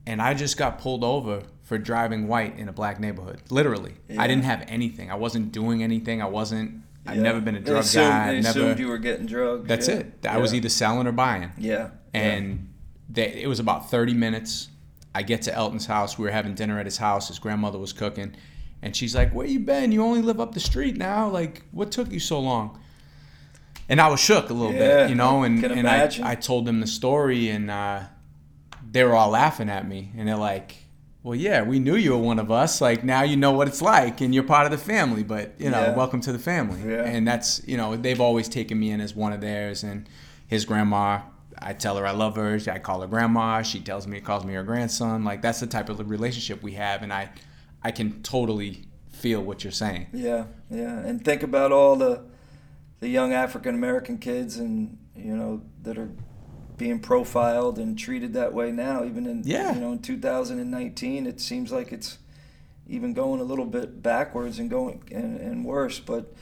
and 0.07 0.21
I 0.23 0.35
just 0.35 0.57
got 0.57 0.79
pulled 0.79 1.05
over 1.05 1.43
for 1.63 1.79
driving 1.79 2.29
white 2.29 2.59
in 2.59 2.69
a 2.69 2.73
black 2.73 2.99
neighborhood. 3.01 3.41
Literally, 3.51 3.95
Yeah. 4.09 4.21
I 4.23 4.27
didn't 4.27 4.45
have 4.45 4.65
anything. 4.69 5.11
I 5.11 5.15
wasn't 5.15 5.53
doing 5.53 5.83
anything. 5.83 6.21
I 6.23 6.27
wasn't. 6.27 6.83
I've 7.07 7.17
Yeah. 7.17 7.23
never 7.23 7.41
been 7.41 7.57
a 7.57 7.61
They 7.61 7.71
drug 7.71 7.81
assumed, 7.83 8.09
guy. 8.11 8.27
They 8.33 8.41
never. 8.41 8.49
assumed 8.61 8.79
you 8.79 8.89
were 8.89 8.99
getting 8.99 9.27
drugs. 9.27 9.69
That's 9.69 9.89
yeah. 9.89 9.95
it. 9.97 10.27
I 10.29 10.39
was 10.39 10.55
either 10.55 10.69
selling 10.69 11.07
or 11.07 11.13
buying. 11.13 11.51
Yeah. 11.59 11.91
And 12.15 12.69
they, 13.09 13.43
it 13.43 13.49
was 13.49 13.59
about 13.59 13.91
30 13.91 14.15
minutes. 14.15 14.69
I 15.15 15.23
get 15.23 15.43
to 15.43 15.55
Elton's 15.55 15.87
house. 15.87 16.19
We 16.19 16.25
were 16.25 16.31
having 16.31 16.55
dinner 16.55 16.79
at 16.79 16.87
his 16.87 16.97
house. 16.99 17.29
His 17.29 17.39
grandmother 17.39 17.79
was 17.79 17.93
cooking. 17.93 18.35
And 18.81 18.97
she's 18.97 19.15
like, 19.15 19.33
Where 19.35 19.47
you 19.47 19.61
been? 19.61 19.93
You 19.93 20.03
only 20.03 20.23
live 20.23 20.41
up 20.41 20.55
the 20.55 20.61
street 20.61 20.97
now. 20.97 21.29
Like, 21.29 21.63
what 21.71 21.93
took 21.93 22.11
you 22.11 22.19
so 22.21 22.41
long? 22.41 22.79
And 23.89 24.01
I 24.01 24.09
was 24.09 24.21
shook 24.21 24.49
a 24.49 24.55
little 24.55 24.73
Yeah, 24.73 25.03
bit, 25.05 25.11
you 25.11 25.15
know, 25.17 25.43
and, 25.43 25.63
and. 25.65 25.89
I, 25.89 26.11
I 26.23 26.35
told 26.35 26.67
them 26.67 26.81
the 26.81 26.87
story, 26.87 27.49
and 27.51 27.71
uh, 27.71 28.03
they 28.91 29.05
were 29.05 29.15
all 29.15 29.31
laughing 29.31 29.69
at 29.69 29.87
me. 29.87 30.13
And 30.17 30.27
they're 30.29 30.37
like, 30.37 30.77
Well, 31.23 31.35
yeah, 31.35 31.63
we 31.63 31.79
knew 31.79 31.97
you 31.97 32.13
were 32.13 32.17
one 32.19 32.39
of 32.39 32.51
us. 32.51 32.81
Like, 32.81 33.05
now 33.05 33.23
you 33.23 33.37
know 33.37 33.53
what 33.53 33.69
it's 33.69 33.83
like, 33.83 34.21
and 34.21 34.35
you're 34.35 34.45
part 34.45 34.65
of 34.65 34.73
the 34.73 34.79
family, 34.79 35.23
but, 35.23 35.55
you 35.59 35.69
know, 35.71 35.81
Yeah. 35.81 35.95
welcome 35.95 36.21
to 36.23 36.33
the 36.33 36.39
family. 36.39 36.81
Yeah. 36.91 37.03
And 37.05 37.29
that's, 37.29 37.61
you 37.67 37.77
know, 37.77 37.97
they've 37.97 38.21
always 38.21 38.49
taken 38.49 38.81
me 38.81 38.91
in 38.91 39.01
as 39.01 39.15
one 39.15 39.33
of 39.33 39.41
theirs. 39.41 39.83
And 39.85 40.09
his 40.47 40.65
grandma, 40.65 41.21
I 41.59 41.73
tell 41.73 41.97
her 41.97 42.07
I 42.07 42.13
love 42.13 42.37
her. 42.37 42.59
I 42.71 42.79
call 42.79 43.01
her 43.03 43.07
grandma. 43.07 43.63
She 43.63 43.81
tells 43.81 44.07
me, 44.07 44.21
calls 44.21 44.45
me 44.45 44.55
her 44.55 44.63
grandson. 44.63 45.25
Like 45.25 45.43
that's 45.43 45.61
the 45.61 45.67
type 45.67 45.89
of 45.89 46.09
relationship 46.09 46.63
we 46.63 46.73
have, 46.73 47.03
and 47.03 47.13
I, 47.13 47.31
I 47.83 47.91
can 47.91 48.23
totally 48.23 48.85
feel 49.11 49.43
what 49.43 49.63
you're 49.65 49.73
saying. 49.73 50.07
Yeah, 50.13 50.45
yeah, 50.71 50.99
and 50.99 51.25
think 51.25 51.43
about 51.43 51.73
all 51.73 51.97
the 51.97 52.23
the 53.01 53.09
young 53.09 53.33
African 53.33 53.75
American 53.75 54.19
kids 54.19 54.57
and 54.57 54.97
you 55.17 55.37
know 55.37 55.63
that 55.83 55.99
are 55.99 56.11
being 56.77 56.99
profiled 57.01 57.79
and 57.79 57.99
treated 57.99 58.33
that 58.35 58.53
way 58.53 58.71
now. 58.73 59.05
Even 59.05 59.27
in 59.27 59.43
Yeah. 59.45 59.75
you 59.75 59.81
know 59.81 59.93
in 59.93 59.99
2019, 60.01 61.27
it 61.27 61.41
seems 61.41 61.71
like 61.71 61.93
it's 61.93 62.19
even 62.89 63.13
going 63.15 63.41
a 63.41 63.45
little 63.45 63.65
bit 63.67 64.03
backwards 64.03 64.59
and 64.59 64.69
going 64.71 65.03
and, 65.13 65.39
and 65.41 65.65
worse. 65.65 66.01
But 66.01 66.33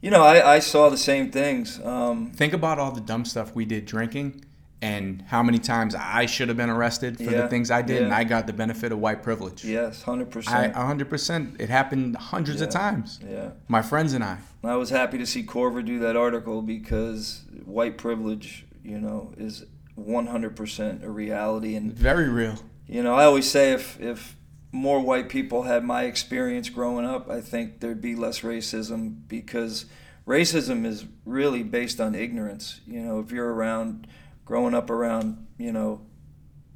you 0.00 0.10
know, 0.10 0.22
I, 0.22 0.54
I 0.54 0.58
saw 0.58 0.88
the 0.88 0.96
same 0.96 1.30
things. 1.30 1.78
Um, 1.84 2.32
Think 2.32 2.52
about 2.52 2.78
all 2.78 2.90
the 2.90 3.00
dumb 3.00 3.24
stuff 3.24 3.54
we 3.54 3.64
did 3.64 3.84
drinking, 3.84 4.44
and 4.82 5.22
how 5.28 5.42
many 5.42 5.58
times 5.58 5.94
I 5.94 6.26
should 6.26 6.48
have 6.48 6.56
been 6.56 6.68
arrested 6.68 7.16
for 7.16 7.22
Yeah, 7.22 7.42
the 7.42 7.48
things 7.48 7.70
I 7.70 7.80
did, 7.82 8.02
and. 8.02 8.12
I 8.12 8.24
got 8.24 8.46
the 8.48 8.52
benefit 8.52 8.90
of 8.92 8.98
white 8.98 9.22
privilege. 9.22 9.64
yes, 9.64 10.02
hundred 10.02 10.28
I 10.28 10.30
percent. 10.32 10.74
100%. 10.74 11.60
It 11.60 11.68
happened 11.70 12.16
hundreds 12.16 12.60
of 12.60 12.68
times. 12.70 13.20
Yeah. 13.26 13.50
My 13.68 13.80
friends 13.80 14.12
and 14.12 14.22
I. 14.24 14.38
I 14.64 14.74
was 14.76 14.90
happy 14.90 15.18
to 15.18 15.26
see 15.26 15.42
Korver 15.44 15.84
do 15.84 16.00
that 16.00 16.16
article 16.16 16.60
because 16.62 17.42
white 17.64 17.96
privilege, 17.96 18.66
you 18.82 18.98
know, 18.98 19.32
is 19.36 19.64
100% 19.96 21.02
a 21.04 21.10
reality. 21.10 21.74
And, 21.76 21.92
Very 21.92 22.28
real. 22.28 22.56
you 22.86 23.02
know, 23.02 23.14
I 23.14 23.24
always 23.24 23.48
say 23.50 23.72
if, 23.72 24.00
if 24.00 24.36
more 24.72 25.00
white 25.00 25.28
people 25.28 25.62
had 25.64 25.84
my 25.84 26.04
experience 26.04 26.68
growing 26.70 27.04
up, 27.04 27.30
I 27.30 27.40
think 27.40 27.80
there'd 27.80 28.00
be 28.00 28.16
less 28.16 28.40
racism 28.40 29.28
because 29.28 29.86
racism 30.26 30.86
is 30.86 31.06
really 31.24 31.62
based 31.62 32.00
on 32.00 32.14
ignorance. 32.14 32.80
You 32.86 33.00
know, 33.00 33.20
if 33.20 33.30
you're 33.32 33.52
around, 33.52 34.06
growing 34.44 34.74
up 34.74 34.90
around, 34.90 35.46
you 35.58 35.72
know, 35.72 36.00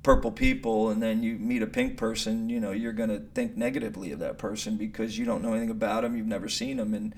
purple 0.03 0.31
people 0.31 0.91
and 0.91 1.03
then 1.03 1.23
you 1.23 1.37
meet 1.37 1.63
a 1.63 1.67
pink 1.67 1.97
person, 1.97 2.49
you 2.49 2.61
know, 2.61 2.71
you're 2.71 2.93
going 2.93 3.09
to 3.09 3.19
think 3.35 3.57
negatively 3.57 4.13
of 4.13 4.21
that 4.21 4.39
person 4.39 4.77
because 4.77 5.19
you 5.19 5.25
don't 5.25 5.43
know 5.43 5.51
anything 5.51 5.71
about 5.71 6.03
them, 6.03 6.17
you've 6.17 6.27
never 6.27 6.49
seen 6.49 6.77
them. 6.77 6.95
And, 6.95 7.15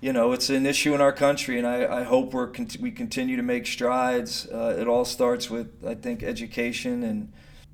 you 0.00 0.12
know, 0.12 0.32
it's 0.32 0.48
an 0.48 0.64
issue 0.64 0.94
in 0.94 1.00
our 1.00 1.12
country, 1.12 1.58
and 1.58 1.66
I, 1.66 2.00
I 2.00 2.02
hope 2.04 2.32
we're 2.32 2.50
we 2.80 2.90
continue 2.90 3.36
to 3.36 3.42
make 3.42 3.66
strides. 3.66 4.46
Uh, 4.46 4.76
it 4.78 4.86
all 4.86 5.04
starts 5.04 5.50
with, 5.50 5.84
I 5.86 5.94
think, 5.94 6.22
education 6.22 7.02
and 7.02 7.32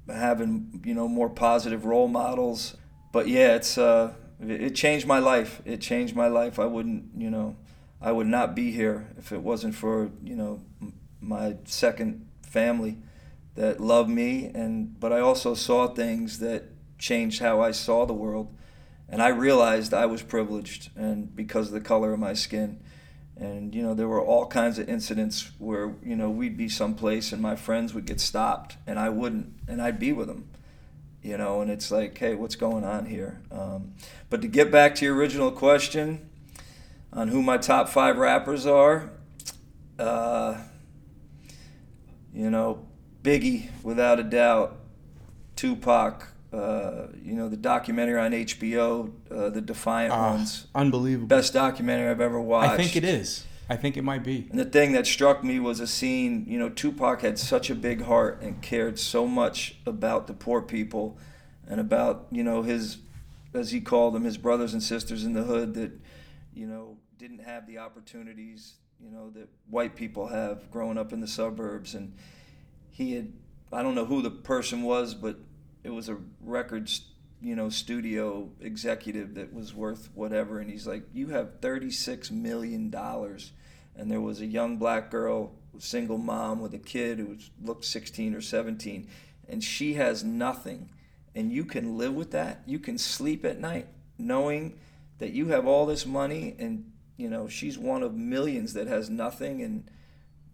having 0.09 0.83
you 0.85 0.95
know 0.95 1.09
more 1.09 1.29
positive 1.29 1.85
role 1.85 2.09
models. 2.09 2.77
But 3.12 3.29
yeah, 3.29 3.55
it's 3.55 3.79
uh, 3.79 4.15
it 4.41 4.75
changed 4.75 5.07
my 5.07 5.19
life. 5.19 5.61
It 5.65 5.81
changed 5.81 6.16
my 6.16 6.29
life. 6.29 6.59
I 6.59 6.66
wouldn't, 6.66 7.11
you 7.16 7.31
know, 7.31 7.57
I 8.01 8.12
would 8.12 8.27
not 8.27 8.55
be 8.55 8.71
here 8.71 9.09
if 9.19 9.33
it 9.33 9.43
wasn't 9.43 9.75
for 9.75 10.11
you 10.23 10.37
know 10.37 10.61
my 11.27 11.57
second 11.65 12.27
family 12.43 12.99
that 13.55 13.81
loved 13.81 14.11
me, 14.11 14.51
and 14.55 14.99
but 14.99 15.13
I 15.13 15.21
also 15.21 15.55
saw 15.55 15.89
things 15.89 16.39
that 16.41 16.65
changed 16.99 17.41
how 17.41 17.61
I 17.61 17.71
saw 17.71 18.07
the 18.07 18.13
world 18.13 18.55
and 19.09 19.23
I 19.23 19.29
realized 19.29 19.93
I 19.93 20.07
was 20.07 20.23
privileged 20.23 20.91
and 20.97 21.35
because 21.35 21.69
of 21.69 21.75
the 21.75 21.81
color 21.81 22.13
of 22.13 22.19
my 22.19 22.35
skin. 22.35 22.81
And 23.37 23.75
you 23.75 23.83
know, 23.83 23.95
there 23.95 24.09
were 24.09 24.21
all 24.21 24.47
kinds 24.47 24.79
of 24.79 24.89
incidents 24.89 25.51
where 25.59 25.95
you 26.03 26.17
know 26.17 26.31
we'd 26.31 26.57
be 26.57 26.69
someplace 26.69 27.33
and 27.33 27.43
my 27.43 27.57
friends 27.57 27.93
would 27.95 28.07
get 28.07 28.21
stopped 28.21 28.77
and 28.87 28.99
I 28.99 29.09
wouldn't, 29.09 29.53
and 29.67 29.83
I'd 29.83 29.99
be 29.99 30.13
with 30.13 30.29
them. 30.29 30.49
You 31.23 31.39
know, 31.39 31.63
and 31.63 31.71
it's 31.71 31.91
like, 31.91 32.19
hey, 32.19 32.35
what's 32.35 32.55
going 32.55 32.85
on 32.85 33.07
here? 33.07 33.41
Um, 33.51 33.95
but 34.29 34.43
to 34.43 34.49
get 34.49 34.71
back 34.71 34.95
to 34.97 35.05
your 35.07 35.15
original 35.15 35.51
question 35.51 36.29
on 37.13 37.29
who 37.29 37.43
my 37.43 37.57
top 37.57 37.89
five 37.89 38.19
rappers 38.19 38.67
are, 38.67 39.11
uh, 39.99 40.59
you 42.35 42.51
know, 42.51 42.86
Biggie, 43.23 43.69
without 43.82 44.19
a 44.19 44.23
doubt, 44.24 44.77
Tupac, 45.56 46.28
uh, 46.52 47.06
you 47.23 47.35
know, 47.35 47.48
the 47.48 47.56
documentary 47.56 48.19
on 48.20 48.32
HBO, 48.32 49.12
uh, 49.31 49.51
the 49.51 49.61
Defiant 49.61 50.12
Ah, 50.12 50.31
ones. 50.32 50.66
unbelievable. 50.74 51.27
Best 51.28 51.52
documentary 51.52 52.09
I've 52.09 52.20
ever 52.20 52.40
watched. 52.40 52.73
I 52.73 52.77
think 52.77 52.97
it 52.97 53.05
is. 53.05 53.47
I 53.69 53.77
think 53.77 53.97
it 53.97 54.02
might 54.02 54.23
be. 54.23 54.47
And 54.51 54.59
the 54.59 54.65
thing 54.66 54.93
that 54.93 55.06
struck 55.06 55.43
me 55.43 55.59
was 55.59 55.81
a 55.81 55.86
scene, 55.86 56.44
you 56.47 56.59
know, 56.59 56.69
Tupac 56.69 57.23
had 57.23 57.39
such 57.39 57.70
a 57.70 57.74
big 57.74 58.02
heart 58.02 58.43
and 58.43 58.61
cared 58.61 58.98
so 58.98 59.27
much 59.27 59.77
about 59.86 60.27
the 60.27 60.35
poor 60.35 60.61
people 60.61 61.16
and 61.66 61.81
about, 61.81 62.27
you 62.31 62.44
know, 62.44 62.61
his, 62.62 62.98
as 63.55 63.70
he 63.73 63.81
called 63.81 64.15
them, 64.15 64.24
his 64.24 64.36
brothers 64.36 64.74
and 64.74 64.82
sisters 64.82 65.24
in 65.24 65.32
the 65.32 65.44
hood 65.44 65.73
that, 65.74 65.93
you 66.52 66.66
know, 66.66 66.98
didn't 67.16 67.39
have 67.39 67.66
the 67.66 67.78
opportunities, 67.78 68.74
you 69.05 69.11
know, 69.11 69.31
that 69.31 69.49
white 69.69 69.97
people 69.97 70.29
have 70.29 70.71
growing 70.71 70.97
up 70.97 71.13
in 71.13 71.21
the 71.21 71.29
suburbs. 71.29 71.95
And 71.95 72.15
he 72.91 73.15
had, 73.15 73.33
I 73.73 73.83
don't 73.83 73.95
know 73.95 74.07
who 74.07 74.23
the 74.23 74.31
person 74.31 74.83
was, 74.83 75.15
but 75.15 75.37
it 75.83 75.91
was 75.91 76.09
a 76.09 76.17
records, 76.41 77.03
you 77.43 77.55
know, 77.55 77.69
studio 77.69 78.49
executive 78.61 79.35
that 79.35 79.53
was 79.53 79.75
worth 79.75 80.09
whatever. 80.15 80.59
And 80.59 80.71
he's 80.71 80.87
like, 80.87 81.03
You 81.13 81.29
have 81.29 81.61
$36 81.61 82.31
million 82.31 82.95
and 83.97 84.11
there 84.11 84.21
was 84.21 84.41
a 84.41 84.47
young 84.47 84.77
black 84.77 85.11
girl, 85.11 85.53
single 85.79 86.19
mom 86.19 86.61
with 86.61 86.75
a 86.75 86.79
kid 86.79 87.19
who 87.19 87.37
looked 87.63 87.85
16 87.85 88.35
or 88.35 88.41
17, 88.41 89.09
and 89.49 89.63
she 89.63 89.95
has 89.95 90.25
nothing. 90.25 90.91
And 91.35 91.53
you 91.53 91.65
can 91.65 91.99
live 91.99 92.15
with 92.15 92.31
that. 92.33 92.63
You 92.65 92.79
can 92.79 92.97
sleep 92.97 93.45
at 93.45 93.61
night 93.61 93.89
knowing 94.19 94.79
that 95.19 95.33
you 95.33 95.49
have 95.49 95.67
all 95.67 95.87
this 95.87 96.07
money 96.07 96.55
and 96.59 96.93
you 97.16 97.28
know 97.28 97.49
she's 97.49 97.78
one 97.78 98.03
of 98.03 98.15
millions 98.15 98.74
that 98.74 98.86
has 98.86 99.09
nothing 99.11 99.62
and 99.62 99.91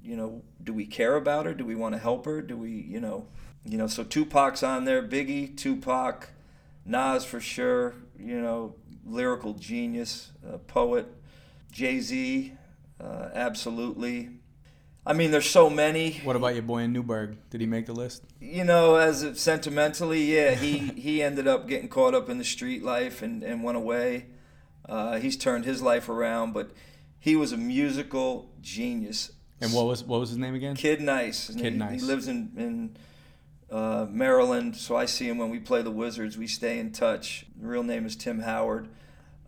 you 0.03 0.17
know 0.17 0.43
do 0.63 0.73
we 0.73 0.87
care 0.87 1.17
about 1.17 1.47
her 1.47 1.55
do 1.55 1.65
we 1.65 1.75
want 1.75 1.95
to 1.95 1.99
help 1.99 2.25
her 2.25 2.41
do 2.41 2.57
we 2.57 2.71
you 2.71 3.01
know 3.01 3.27
you 3.65 3.77
know 3.77 3.87
so 3.87 4.03
tupac's 4.03 4.63
on 4.63 4.85
there 4.85 5.03
biggie 5.03 5.57
tupac 5.57 6.31
nas 6.85 7.25
for 7.25 7.41
sure 7.41 7.95
you 8.19 8.41
know 8.41 8.75
lyrical 9.07 9.55
genius 9.55 10.33
uh, 10.47 10.57
poet 10.59 11.07
jay-z 11.73 12.53
uh, 13.03 13.31
absolutely. 13.35 14.31
I 15.07 15.15
mean, 15.15 15.31
there's 15.31 15.49
so 15.49 15.71
many. 15.71 16.21
What 16.25 16.37
about 16.37 16.55
your 16.55 16.63
boy 16.63 16.81
in 16.81 16.93
Newburgh? 16.93 17.39
Did 17.49 17.61
he 17.61 17.67
make 17.67 17.87
the 17.87 17.95
list? 17.95 18.23
You 18.41 18.65
know, 18.65 18.97
as 18.97 19.41
sentimentally, 19.41 20.23
yeah, 20.35 20.55
he 20.55 20.79
he 20.79 21.23
ended 21.23 21.49
up 21.49 21.67
getting 21.67 21.89
caught 21.89 22.15
up 22.15 22.29
in 22.29 22.39
the 22.39 22.45
street 22.45 22.83
life 22.83 23.23
and, 23.23 23.43
and 23.43 23.65
went 23.65 23.79
away. 23.79 24.27
Uh, 24.91 25.21
he's 25.21 25.37
turned 25.37 25.65
his 25.65 25.81
life 25.81 26.09
around, 26.09 26.53
but 26.53 26.73
he 27.21 27.37
was 27.37 27.53
a 27.53 27.57
musical 27.57 28.51
genius. 28.61 29.31
And 29.61 29.73
what 29.73 29.87
was 29.87 30.03
what 30.03 30.19
was 30.19 30.31
his 30.31 30.39
name 30.39 30.55
again? 30.55 30.75
Kid 30.75 31.01
Nice. 31.01 31.47
His 31.47 31.57
Kid 31.57 31.77
name- 31.77 31.79
Nice. 31.79 32.01
He 32.01 32.07
lives 32.07 32.27
in 32.27 32.51
in 32.57 32.97
uh, 33.71 34.07
Maryland, 34.11 34.77
so 34.77 34.97
I 34.97 35.05
see 35.07 35.29
him 35.29 35.39
when 35.39 35.49
we 35.49 35.61
play 35.61 35.81
the 35.83 35.93
Wizards. 35.93 36.37
We 36.37 36.49
stay 36.49 36.79
in 36.81 36.91
touch. 36.91 37.47
The 37.57 37.69
real 37.69 37.85
name 37.85 38.05
is 38.05 38.17
Tim 38.17 38.41
Howard, 38.41 38.89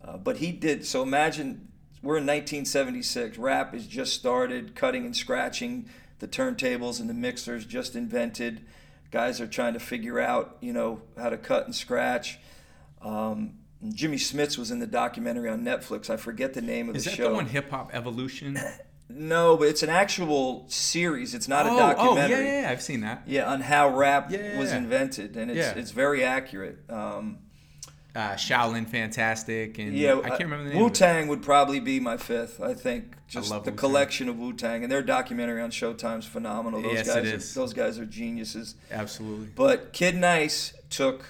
uh, 0.03 0.15
but 0.17 0.37
he 0.37 0.53
did. 0.53 0.85
So 0.85 1.03
imagine 1.03 1.67
we're 2.01 2.17
in 2.17 2.25
1976. 2.25 3.37
Rap 3.37 3.73
is 3.73 3.85
just 3.85 4.13
started, 4.13 4.75
cutting 4.75 5.05
and 5.05 5.15
scratching. 5.15 5.89
The 6.19 6.27
turntables 6.29 7.01
and 7.01 7.09
the 7.09 7.13
mixers 7.13 7.65
just 7.65 7.95
invented. 7.97 8.65
Guys 9.11 9.41
are 9.41 9.47
trying 9.47 9.73
to 9.73 9.79
figure 9.79 10.21
out, 10.21 10.55
you 10.61 10.71
know, 10.71 11.01
how 11.17 11.27
to 11.29 11.37
cut 11.37 11.65
and 11.65 11.75
scratch. 11.75 12.39
Um, 13.01 13.55
Jimmy 13.91 14.17
Smits 14.17 14.57
was 14.57 14.71
in 14.71 14.79
the 14.79 14.87
documentary 14.87 15.49
on 15.49 15.63
Netflix. 15.63 16.09
I 16.09 16.17
forget 16.17 16.53
the 16.53 16.61
name 16.61 16.89
of 16.89 16.95
Is 16.95 17.05
the 17.05 17.09
show. 17.09 17.13
Is 17.13 17.17
that 17.19 17.29
the 17.29 17.35
one 17.35 17.45
Hip 17.47 17.69
Hop 17.71 17.89
Evolution? 17.93 18.57
No, 19.09 19.57
but 19.57 19.67
it's 19.67 19.83
an 19.83 19.89
actual 19.89 20.65
series. 20.69 21.33
It's 21.35 21.47
not 21.47 21.65
a 21.65 21.69
oh, 21.69 21.73
oh, 21.73 21.77
documentary. 21.77 22.45
yeah, 22.45 22.61
yeah, 22.61 22.71
I've 22.71 22.81
seen 22.81 23.01
that. 23.01 23.23
Yeah, 23.27 23.51
on 23.51 23.61
how 23.61 23.95
rap 23.95 24.31
Yeah. 24.31 24.57
was 24.57 24.71
invented, 24.71 25.35
and 25.35 25.51
it's 25.51 25.57
Yeah. 25.59 25.73
it's 25.75 25.91
very 25.91 26.23
accurate. 26.23 26.79
Um, 26.89 27.39
Uh, 28.15 28.35
Shaolin 28.35 28.87
Fantastic, 28.87 29.79
and 29.79 29.95
yeah, 29.97 30.19
I 30.23 30.29
can't 30.29 30.43
remember 30.43 30.65
the 30.65 30.69
name. 30.75 30.83
Wu 30.83 30.89
Tang 30.91 31.27
would 31.29 31.41
probably 31.41 31.79
be 31.79 31.99
my 31.99 32.15
fifth. 32.15 32.61
I 32.61 32.75
think 32.75 33.15
just 33.27 33.49
love 33.49 33.65
the 33.65 33.71
Wu-Tang. 33.71 33.77
collection 33.79 34.29
of 34.29 34.37
Wu 34.37 34.53
Tang 34.53 34.83
and 34.83 34.91
their 34.91 35.01
documentary 35.01 35.61
on 35.61 35.71
Showtime's 35.71 36.25
phenomenal. 36.27 36.81
Those 36.83 36.93
Yes, 36.93 37.07
guys, 37.07 37.25
it 37.27 37.33
are- 37.33 37.53
those 37.59 37.73
guys 37.73 37.97
are 37.97 38.05
geniuses. 38.05 38.75
Absolutely. 38.91 39.47
But 39.55 39.93
Kid 39.93 40.15
Nice 40.15 40.73
took, 40.91 41.25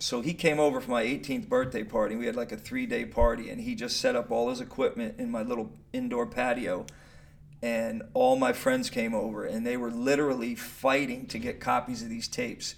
so 0.00 0.22
he 0.22 0.32
came 0.32 0.58
over 0.58 0.80
for 0.80 0.90
my 0.90 1.04
18th 1.04 1.46
birthday 1.48 1.84
party. 1.84 2.16
We 2.16 2.24
had 2.24 2.34
like 2.34 2.52
a 2.52 2.56
three 2.56 2.86
day 2.86 3.04
party, 3.04 3.50
and 3.50 3.60
he 3.60 3.74
just 3.74 4.00
set 4.00 4.16
up 4.16 4.30
all 4.30 4.48
his 4.48 4.60
equipment 4.60 5.16
in 5.18 5.30
my 5.30 5.42
little 5.42 5.72
indoor 5.92 6.26
patio. 6.26 6.86
And 7.62 8.02
all 8.14 8.36
my 8.36 8.54
friends 8.54 8.88
came 8.88 9.14
over, 9.14 9.44
and 9.44 9.66
they 9.66 9.76
were 9.76 9.90
literally 9.90 10.54
fighting 10.54 11.26
to 11.26 11.38
get 11.38 11.60
copies 11.60 12.02
of 12.02 12.08
these 12.08 12.28
tapes. 12.28 12.76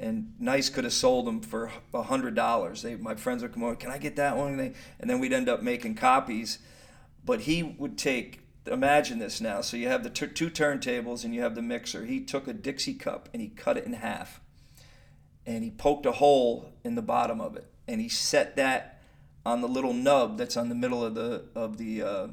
And 0.00 0.34
Nice 0.40 0.68
could 0.68 0.82
have 0.82 0.92
sold 0.92 1.26
them 1.26 1.40
for 1.40 1.70
a 1.94 2.02
hundred 2.02 2.34
dollars. 2.34 2.82
They, 2.82 2.96
my 2.96 3.14
friends 3.14 3.42
would 3.42 3.54
come 3.54 3.62
over, 3.62 3.76
can 3.76 3.92
I 3.92 3.98
get 3.98 4.16
that 4.16 4.36
one? 4.36 4.50
And, 4.50 4.60
they, 4.60 4.72
and 4.98 5.08
then 5.08 5.20
we'd 5.20 5.32
end 5.32 5.48
up 5.48 5.62
making 5.62 5.94
copies. 5.94 6.58
But 7.24 7.42
he 7.42 7.62
would 7.62 7.96
take. 7.96 8.40
Imagine 8.66 9.20
this 9.20 9.40
now. 9.40 9.60
So 9.60 9.76
you 9.76 9.88
have 9.88 10.02
the 10.02 10.10
t- 10.10 10.26
two 10.26 10.50
turntables 10.50 11.22
and 11.22 11.34
you 11.34 11.42
have 11.42 11.54
the 11.54 11.62
mixer. 11.62 12.06
He 12.06 12.20
took 12.20 12.48
a 12.48 12.54
Dixie 12.54 12.94
cup 12.94 13.28
and 13.32 13.42
he 13.42 13.48
cut 13.48 13.76
it 13.76 13.84
in 13.84 13.92
half 13.92 14.40
and 15.46 15.62
he 15.64 15.70
poked 15.70 16.06
a 16.06 16.12
hole 16.12 16.72
in 16.84 16.94
the 16.94 17.02
bottom 17.02 17.40
of 17.40 17.56
it 17.56 17.66
and 17.86 18.00
he 18.00 18.08
set 18.08 18.56
that 18.56 19.00
on 19.46 19.60
the 19.60 19.68
little 19.68 19.92
nub 19.92 20.38
that's 20.38 20.56
on 20.56 20.68
the 20.68 20.74
middle 20.74 21.04
of 21.04 21.14
the 21.14 21.44
of 21.54 21.76
the 21.78 22.02
uh, 22.02 22.26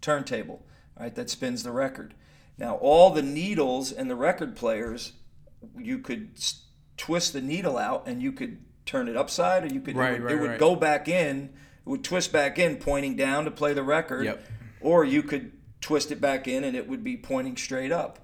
turntable 0.00 0.64
right 0.98 1.14
that 1.14 1.30
spins 1.30 1.62
the 1.62 1.72
record 1.72 2.14
now 2.58 2.76
all 2.76 3.10
the 3.10 3.22
needles 3.22 3.92
and 3.92 4.10
the 4.10 4.16
record 4.16 4.56
players 4.56 5.12
you 5.76 5.98
could 5.98 6.30
twist 6.96 7.32
the 7.32 7.40
needle 7.40 7.76
out 7.78 8.06
and 8.06 8.22
you 8.22 8.32
could 8.32 8.58
turn 8.86 9.08
it 9.08 9.16
upside 9.16 9.64
or 9.64 9.72
you 9.74 9.80
could 9.80 9.96
Right, 9.96 10.14
it 10.14 10.20
would, 10.20 10.24
right, 10.24 10.34
it 10.34 10.40
would 10.40 10.50
right. 10.50 10.58
go 10.58 10.74
back 10.76 11.08
in 11.08 11.50
it 11.86 11.88
would 11.88 12.04
twist 12.04 12.32
back 12.32 12.58
in 12.58 12.76
pointing 12.76 13.16
down 13.16 13.44
to 13.44 13.50
play 13.50 13.72
the 13.74 13.82
record 13.82 14.24
Yep. 14.24 14.46
or 14.80 15.04
you 15.04 15.22
could 15.22 15.52
twist 15.80 16.10
it 16.10 16.20
back 16.20 16.48
in 16.48 16.64
and 16.64 16.76
it 16.76 16.88
would 16.88 17.04
be 17.04 17.16
pointing 17.16 17.56
straight 17.56 17.92
up 17.92 18.18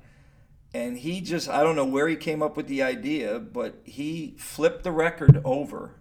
and 0.74 0.98
he 0.98 1.20
just 1.22 1.48
I 1.48 1.62
don't 1.62 1.76
know 1.76 1.86
where 1.86 2.09
he 2.09 2.16
came 2.16 2.42
up 2.42 2.56
with 2.56 2.66
the 2.66 2.82
idea, 2.82 3.38
but 3.38 3.80
he 3.84 4.34
flipped 4.38 4.82
the 4.84 4.92
record 4.92 5.40
over, 5.44 5.92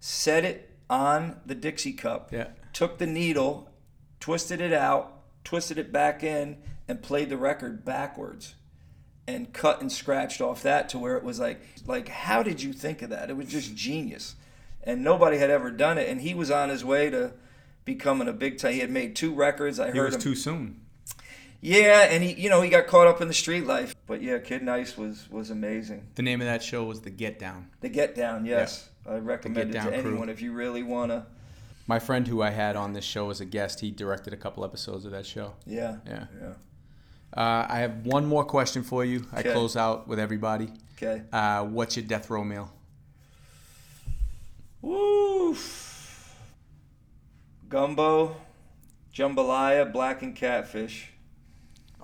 set 0.00 0.44
it 0.44 0.70
on 0.90 1.36
the 1.46 1.54
Dixie 1.54 1.92
cup, 1.94 2.32
Yeah. 2.32 2.48
took 2.72 2.98
the 2.98 3.06
needle, 3.06 3.70
twisted 4.20 4.60
it 4.60 4.72
out, 4.72 5.20
twisted 5.44 5.78
it 5.78 5.92
back 5.92 6.22
in, 6.22 6.58
and 6.88 7.02
played 7.02 7.30
the 7.30 7.36
record 7.38 7.84
backwards. 7.84 8.54
And 9.28 9.52
cut 9.52 9.80
and 9.80 9.90
scratched 9.90 10.40
off 10.40 10.62
that 10.62 10.88
to 10.90 11.00
where 11.00 11.16
it 11.16 11.24
was 11.24 11.40
like 11.40 11.60
like 11.84 12.06
how 12.08 12.44
did 12.44 12.62
you 12.62 12.72
think 12.72 13.02
of 13.02 13.10
that? 13.10 13.28
It 13.30 13.36
was 13.36 13.48
just 13.48 13.74
genius. 13.74 14.36
And 14.84 15.02
nobody 15.02 15.38
had 15.38 15.50
ever 15.50 15.72
done 15.72 15.98
it. 15.98 16.08
And 16.08 16.20
he 16.20 16.32
was 16.32 16.48
on 16.48 16.68
his 16.68 16.84
way 16.84 17.10
to 17.10 17.32
becoming 17.84 18.28
a 18.28 18.32
big 18.32 18.56
time. 18.56 18.74
He 18.74 18.78
had 18.78 18.90
made 18.90 19.16
two 19.16 19.34
records. 19.34 19.80
I 19.80 19.90
He 19.90 19.98
heard 19.98 20.06
was 20.06 20.14
him. 20.14 20.20
too 20.20 20.34
soon. 20.36 20.80
Yeah, 21.60 22.08
and 22.10 22.22
he, 22.22 22.34
you 22.34 22.48
know, 22.50 22.60
he 22.62 22.68
got 22.70 22.86
caught 22.86 23.06
up 23.06 23.20
in 23.20 23.28
the 23.28 23.34
street 23.34 23.66
life. 23.66 23.94
But 24.06 24.22
yeah, 24.22 24.38
Kid 24.38 24.62
Nice 24.62 24.96
was 24.96 25.28
was 25.30 25.50
amazing. 25.50 26.06
The 26.14 26.22
name 26.22 26.40
of 26.40 26.46
that 26.46 26.62
show 26.62 26.84
was 26.84 27.00
The 27.00 27.10
Get 27.10 27.38
Down. 27.38 27.68
The 27.80 27.88
Get 27.88 28.14
Down, 28.14 28.44
yes, 28.44 28.88
I 29.08 29.14
recommend 29.16 29.70
it 29.70 29.80
to 29.80 29.80
crew. 29.88 29.92
anyone 29.92 30.28
if 30.28 30.40
you 30.42 30.52
really 30.52 30.82
wanna. 30.82 31.26
My 31.88 31.98
friend 31.98 32.26
who 32.26 32.42
I 32.42 32.50
had 32.50 32.74
on 32.76 32.92
this 32.92 33.04
show 33.04 33.30
as 33.30 33.40
a 33.40 33.44
guest, 33.44 33.80
he 33.80 33.90
directed 33.90 34.32
a 34.32 34.36
couple 34.36 34.64
episodes 34.64 35.04
of 35.04 35.12
that 35.12 35.24
show. 35.24 35.54
Yeah, 35.66 35.96
Yeah. 36.06 36.26
yeah. 36.40 36.52
Uh, 37.32 37.66
I 37.68 37.78
have 37.80 38.06
one 38.06 38.26
more 38.26 38.44
question 38.44 38.82
for 38.82 39.04
you. 39.04 39.26
I 39.32 39.42
close 39.42 39.76
out 39.76 40.08
with 40.08 40.18
everybody. 40.18 40.70
Okay. 40.96 41.22
Uh, 41.32 41.64
what's 41.64 41.96
your 41.96 42.06
death 42.06 42.30
row 42.30 42.42
meal? 42.42 42.72
Woo. 44.82 45.56
Gumbo, 47.68 48.36
jambalaya, 49.14 49.90
blackened 49.92 50.36
catfish. 50.36 51.12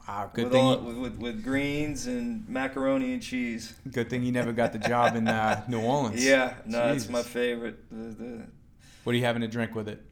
Ah, 0.09 0.29
good 0.33 0.45
with, 0.45 0.53
thing. 0.53 0.65
all, 0.65 0.79
with, 0.79 0.97
with, 0.97 1.17
with 1.19 1.45
greens 1.45 2.07
and 2.07 2.49
macaroni 2.49 3.13
and 3.13 3.23
cheese. 3.23 3.75
good 3.91 4.11
thing 4.11 4.23
you 4.25 4.33
never 4.33 4.53
got 4.53 4.73
the 4.73 4.79
job 4.79 5.15
in 5.15 5.29
uh, 5.29 5.63
New 5.69 5.81
Orleans. 5.81 6.25
Yeah, 6.25 6.55
no, 6.67 6.93
it's 6.93 7.09
my 7.09 7.23
favorite. 7.23 7.79
The, 7.91 8.15
the, 8.25 8.43
What 9.05 9.13
are 9.15 9.17
you 9.19 9.25
having 9.25 9.43
to 9.43 9.49
drink 9.49 9.75
with 9.77 9.89
it? 9.89 10.03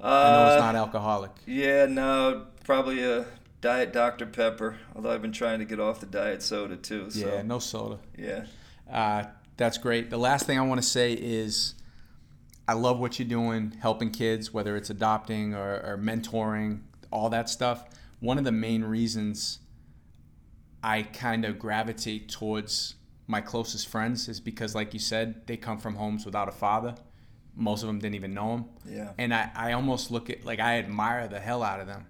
uh, 0.00 0.06
I 0.06 0.32
know 0.32 0.52
it's 0.54 0.62
not 0.62 0.76
alcoholic. 0.76 1.32
Yeah, 1.46 1.86
no, 1.86 2.46
probably 2.64 3.02
a 3.04 3.26
diet 3.60 3.92
Dr 3.92 4.26
Pepper. 4.26 4.76
Although 4.94 5.10
I've 5.10 5.22
been 5.22 5.32
trying 5.32 5.58
to 5.58 5.64
get 5.66 5.78
off 5.80 6.00
the 6.00 6.06
diet 6.06 6.42
soda 6.42 6.76
too. 6.76 7.10
So 7.10 7.26
Yeah, 7.26 7.42
no 7.42 7.58
soda. 7.58 7.98
yeah. 8.16 8.44
Uh, 8.90 9.24
that's 9.58 9.76
great. 9.78 10.08
The 10.10 10.18
last 10.18 10.46
thing 10.46 10.58
I 10.58 10.62
want 10.62 10.80
to 10.80 10.86
say 10.86 11.12
is 11.12 11.74
I 12.68 12.72
love 12.74 12.98
what 12.98 13.18
you're 13.18 13.28
doing, 13.28 13.76
helping 13.80 14.10
kids, 14.10 14.52
whether 14.54 14.74
it's 14.76 14.90
adopting 14.90 15.54
or, 15.54 15.80
or 15.84 15.98
mentoring, 15.98 16.80
all 17.10 17.28
that 17.30 17.48
stuff. 17.50 17.84
One 18.20 18.38
of 18.38 18.44
the 18.44 18.52
main 18.52 18.82
reasons 18.84 19.58
I 20.82 21.02
kind 21.02 21.44
of 21.44 21.58
gravitate 21.58 22.28
towards 22.28 22.94
my 23.26 23.40
closest 23.40 23.88
friends 23.88 24.28
is 24.28 24.40
because, 24.40 24.74
like 24.74 24.94
you 24.94 25.00
said, 25.00 25.46
they 25.46 25.56
come 25.56 25.78
from 25.78 25.96
homes 25.96 26.24
without 26.24 26.48
a 26.48 26.52
father. 26.52 26.94
Most 27.54 27.82
of 27.82 27.88
them 27.88 27.98
didn't 27.98 28.14
even 28.14 28.34
know 28.34 28.54
him. 28.54 28.64
Yeah. 28.88 29.12
And 29.18 29.34
I, 29.34 29.50
I 29.54 29.72
almost 29.72 30.10
look 30.10 30.30
at, 30.30 30.44
like, 30.44 30.60
I 30.60 30.78
admire 30.78 31.26
the 31.26 31.40
hell 31.40 31.62
out 31.62 31.80
of 31.80 31.86
them 31.86 32.06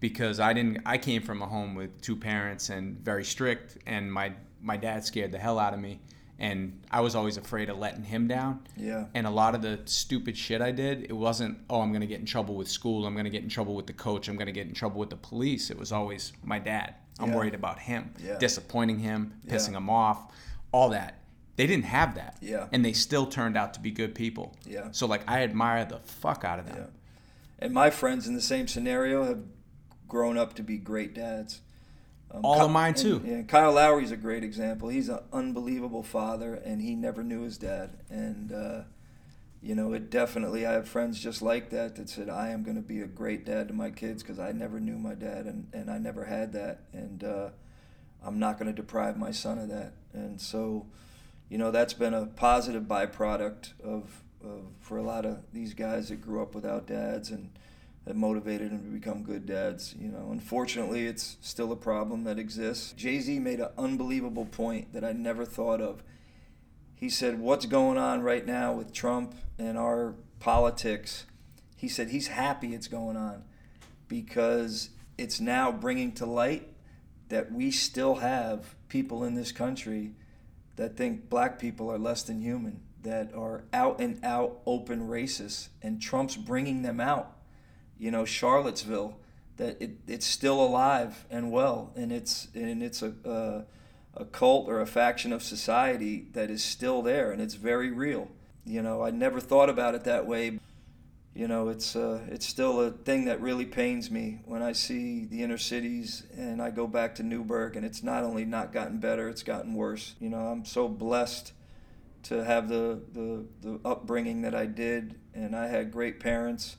because 0.00 0.40
I 0.40 0.52
didn't, 0.52 0.82
I 0.86 0.98
came 0.98 1.22
from 1.22 1.42
a 1.42 1.46
home 1.46 1.74
with 1.74 2.00
two 2.00 2.16
parents 2.16 2.70
and 2.70 2.98
very 2.98 3.24
strict, 3.24 3.78
and 3.86 4.12
my, 4.12 4.32
my 4.62 4.76
dad 4.76 5.04
scared 5.04 5.32
the 5.32 5.38
hell 5.38 5.58
out 5.58 5.74
of 5.74 5.80
me. 5.80 6.00
And 6.38 6.82
I 6.90 7.00
was 7.00 7.14
always 7.14 7.36
afraid 7.36 7.68
of 7.70 7.78
letting 7.78 8.02
him 8.04 8.26
down. 8.28 8.66
Yeah. 8.76 9.06
And 9.14 9.26
a 9.26 9.30
lot 9.30 9.54
of 9.54 9.62
the 9.62 9.80
stupid 9.84 10.36
shit 10.36 10.60
I 10.60 10.72
did, 10.72 11.04
it 11.04 11.12
wasn't, 11.16 11.58
oh, 11.70 11.80
I'm 11.80 11.90
going 11.90 12.00
to 12.00 12.06
get 12.06 12.20
in 12.20 12.26
trouble 12.26 12.56
with 12.56 12.68
school. 12.68 13.06
I'm 13.06 13.14
going 13.14 13.24
to 13.24 13.30
get 13.30 13.42
in 13.42 13.48
trouble 13.48 13.74
with 13.74 13.86
the 13.86 13.92
coach. 13.92 14.28
I'm 14.28 14.36
going 14.36 14.46
to 14.46 14.52
get 14.52 14.66
in 14.66 14.74
trouble 14.74 14.98
with 15.00 15.10
the 15.10 15.16
police. 15.16 15.70
It 15.70 15.78
was 15.78 15.92
always 15.92 16.32
my 16.42 16.58
dad. 16.58 16.94
I'm 17.20 17.28
Yeah. 17.30 17.36
worried 17.36 17.54
about 17.54 17.78
him, 17.78 18.12
Yeah. 18.18 18.38
disappointing 18.38 18.98
him, 18.98 19.34
pissing 19.46 19.72
Yeah. 19.72 19.76
him 19.78 19.90
off, 19.90 20.32
all 20.72 20.88
that. 20.90 21.20
They 21.56 21.68
didn't 21.68 21.84
have 21.84 22.16
that. 22.16 22.36
Yeah. 22.40 22.66
And 22.72 22.84
they 22.84 22.92
still 22.92 23.26
turned 23.26 23.56
out 23.56 23.74
to 23.74 23.80
be 23.80 23.92
good 23.92 24.14
people. 24.16 24.56
Yeah. 24.66 24.88
So, 24.90 25.06
like, 25.06 25.22
I 25.28 25.44
admire 25.44 25.84
the 25.84 26.00
fuck 26.00 26.44
out 26.44 26.58
of 26.58 26.66
them. 26.66 26.76
Yeah. 26.76 26.86
And 27.60 27.72
my 27.72 27.90
friends 27.90 28.26
in 28.26 28.34
the 28.34 28.40
same 28.42 28.66
scenario 28.66 29.22
have 29.24 29.38
grown 30.08 30.36
up 30.36 30.54
to 30.54 30.62
be 30.64 30.76
great 30.78 31.14
dads. 31.14 31.60
Um, 32.34 32.44
All 32.44 32.56
Ky- 32.56 32.64
of 32.64 32.70
mine, 32.70 32.94
too. 32.94 33.16
And, 33.16 33.26
yeah, 33.26 33.42
Kyle 33.42 33.72
Lowry's 33.72 34.10
a 34.10 34.16
great 34.16 34.42
example. 34.42 34.88
He's 34.88 35.08
an 35.08 35.20
unbelievable 35.32 36.02
father, 36.02 36.54
and 36.54 36.82
he 36.82 36.94
never 36.94 37.22
knew 37.22 37.42
his 37.42 37.56
dad. 37.56 37.98
And 38.10 38.52
uh, 38.52 38.80
you 39.64 39.74
know, 39.74 39.94
it 39.94 40.10
definitely. 40.10 40.66
I 40.66 40.72
have 40.72 40.86
friends 40.86 41.18
just 41.18 41.40
like 41.40 41.70
that 41.70 41.96
that 41.96 42.10
said, 42.10 42.28
"I 42.28 42.50
am 42.50 42.62
going 42.64 42.76
to 42.76 42.82
be 42.82 43.00
a 43.00 43.06
great 43.06 43.46
dad 43.46 43.68
to 43.68 43.74
my 43.74 43.90
kids 43.90 44.22
because 44.22 44.38
I 44.38 44.52
never 44.52 44.78
knew 44.78 44.98
my 44.98 45.14
dad, 45.14 45.46
and 45.46 45.68
and 45.72 45.90
I 45.90 45.96
never 45.96 46.24
had 46.24 46.52
that, 46.52 46.80
and 46.92 47.24
uh, 47.24 47.48
I'm 48.22 48.38
not 48.38 48.58
going 48.58 48.66
to 48.66 48.74
deprive 48.74 49.16
my 49.16 49.30
son 49.30 49.58
of 49.58 49.68
that." 49.70 49.94
And 50.12 50.38
so, 50.38 50.86
you 51.48 51.56
know, 51.56 51.70
that's 51.70 51.94
been 51.94 52.12
a 52.12 52.26
positive 52.26 52.82
byproduct 52.82 53.80
of, 53.82 54.22
of 54.44 54.66
for 54.80 54.98
a 54.98 55.02
lot 55.02 55.24
of 55.24 55.38
these 55.52 55.72
guys 55.72 56.10
that 56.10 56.20
grew 56.20 56.42
up 56.42 56.54
without 56.54 56.86
dads 56.86 57.30
and 57.30 57.50
that 58.04 58.16
motivated 58.16 58.70
them 58.70 58.84
to 58.84 58.90
become 58.90 59.22
good 59.22 59.46
dads. 59.46 59.94
You 59.98 60.08
know, 60.08 60.28
unfortunately, 60.30 61.06
it's 61.06 61.36
still 61.40 61.72
a 61.72 61.76
problem 61.76 62.24
that 62.24 62.38
exists. 62.38 62.92
Jay 62.92 63.20
Z 63.20 63.38
made 63.38 63.60
an 63.60 63.70
unbelievable 63.78 64.46
point 64.46 64.92
that 64.92 65.04
I 65.04 65.12
never 65.12 65.44
thought 65.44 65.80
of. 65.80 66.02
He 66.94 67.08
said, 67.08 67.40
"What's 67.40 67.66
going 67.66 67.98
on 67.98 68.22
right 68.22 68.46
now 68.46 68.72
with 68.72 68.92
Trump 68.92 69.34
and 69.58 69.78
our 69.78 70.14
politics?" 70.38 71.26
He 71.76 71.88
said 71.88 72.08
he's 72.08 72.28
happy 72.28 72.74
it's 72.74 72.88
going 72.88 73.16
on 73.16 73.44
because 74.08 74.90
it's 75.18 75.40
now 75.40 75.72
bringing 75.72 76.12
to 76.12 76.26
light 76.26 76.68
that 77.28 77.52
we 77.52 77.70
still 77.70 78.16
have 78.16 78.74
people 78.88 79.24
in 79.24 79.34
this 79.34 79.52
country 79.52 80.14
that 80.76 80.96
think 80.96 81.28
black 81.28 81.58
people 81.58 81.90
are 81.90 81.98
less 81.98 82.22
than 82.22 82.40
human, 82.40 82.80
that 83.02 83.32
are 83.34 83.64
out 83.72 84.00
and 84.00 84.22
out 84.24 84.60
open 84.66 85.08
racists, 85.08 85.68
and 85.82 86.00
Trump's 86.00 86.36
bringing 86.36 86.82
them 86.82 87.00
out. 87.00 87.33
You 88.04 88.10
know, 88.10 88.26
Charlottesville, 88.26 89.16
that 89.56 89.80
it, 89.80 89.92
it's 90.06 90.26
still 90.26 90.62
alive 90.62 91.24
and 91.30 91.50
well, 91.50 91.90
and 91.96 92.12
it's 92.12 92.48
and 92.54 92.82
it's 92.82 93.00
a, 93.00 93.14
a 93.24 93.64
a 94.20 94.26
cult 94.26 94.68
or 94.68 94.82
a 94.82 94.86
faction 94.86 95.32
of 95.32 95.42
society 95.42 96.26
that 96.34 96.50
is 96.50 96.62
still 96.62 97.00
there, 97.00 97.32
and 97.32 97.40
it's 97.40 97.54
very 97.54 97.90
real. 97.90 98.28
You 98.66 98.82
know, 98.82 99.02
I 99.02 99.10
never 99.10 99.40
thought 99.40 99.70
about 99.70 99.94
it 99.94 100.04
that 100.04 100.26
way. 100.26 100.60
You 101.34 101.48
know, 101.48 101.70
it's 101.70 101.96
uh, 101.96 102.20
it's 102.28 102.44
still 102.44 102.78
a 102.82 102.90
thing 102.90 103.24
that 103.24 103.40
really 103.40 103.64
pains 103.64 104.10
me 104.10 104.40
when 104.44 104.60
I 104.60 104.72
see 104.72 105.24
the 105.24 105.42
inner 105.42 105.56
cities 105.56 106.24
and 106.36 106.60
I 106.60 106.72
go 106.72 106.86
back 106.86 107.14
to 107.14 107.22
Newburgh 107.22 107.74
and 107.74 107.86
it's 107.86 108.02
not 108.02 108.22
only 108.22 108.44
not 108.44 108.70
gotten 108.70 108.98
better, 108.98 109.30
it's 109.30 109.42
gotten 109.42 109.72
worse. 109.72 110.14
You 110.20 110.28
know, 110.28 110.48
I'm 110.48 110.66
so 110.66 110.88
blessed 110.88 111.54
to 112.24 112.44
have 112.44 112.68
the, 112.68 113.00
the, 113.14 113.46
the 113.62 113.80
upbringing 113.82 114.42
that 114.42 114.54
I 114.54 114.66
did, 114.66 115.18
and 115.32 115.56
I 115.56 115.68
had 115.68 115.90
great 115.90 116.20
parents. 116.20 116.76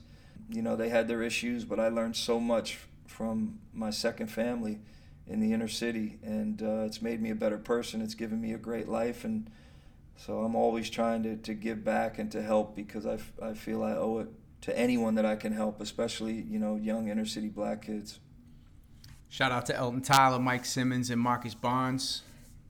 You 0.48 0.62
know, 0.62 0.76
they 0.76 0.88
had 0.88 1.08
their 1.08 1.22
issues, 1.22 1.64
but 1.64 1.80
I 1.80 1.88
learned 1.88 2.16
so 2.16 2.38
much 2.38 2.78
from 3.06 3.58
my 3.72 3.90
second 3.90 4.28
family 4.28 4.80
in 5.26 5.40
the 5.40 5.52
inner 5.52 5.68
city, 5.68 6.18
and 6.22 6.62
uh, 6.62 6.84
it's 6.84 7.02
made 7.02 7.20
me 7.20 7.30
a 7.30 7.34
better 7.34 7.58
person. 7.58 8.00
It's 8.00 8.14
given 8.14 8.40
me 8.40 8.52
a 8.52 8.58
great 8.58 8.88
life, 8.88 9.24
and 9.24 9.50
so 10.16 10.40
I'm 10.40 10.54
always 10.54 10.88
trying 10.88 11.22
to, 11.24 11.36
to 11.36 11.54
give 11.54 11.84
back 11.84 12.18
and 12.18 12.30
to 12.32 12.42
help 12.42 12.76
because 12.76 13.06
I, 13.06 13.14
f- 13.14 13.32
I 13.42 13.54
feel 13.54 13.82
I 13.82 13.92
owe 13.92 14.18
it 14.18 14.28
to 14.62 14.78
anyone 14.78 15.14
that 15.16 15.26
I 15.26 15.36
can 15.36 15.52
help, 15.52 15.80
especially, 15.80 16.34
you 16.34 16.58
know, 16.58 16.76
young 16.76 17.08
inner 17.08 17.26
city 17.26 17.48
black 17.48 17.86
kids. 17.86 18.20
Shout 19.28 19.52
out 19.52 19.66
to 19.66 19.76
Elton 19.76 20.02
Tyler, 20.02 20.38
Mike 20.38 20.64
Simmons, 20.64 21.10
and 21.10 21.20
Marcus 21.20 21.54
Barnes. 21.54 22.22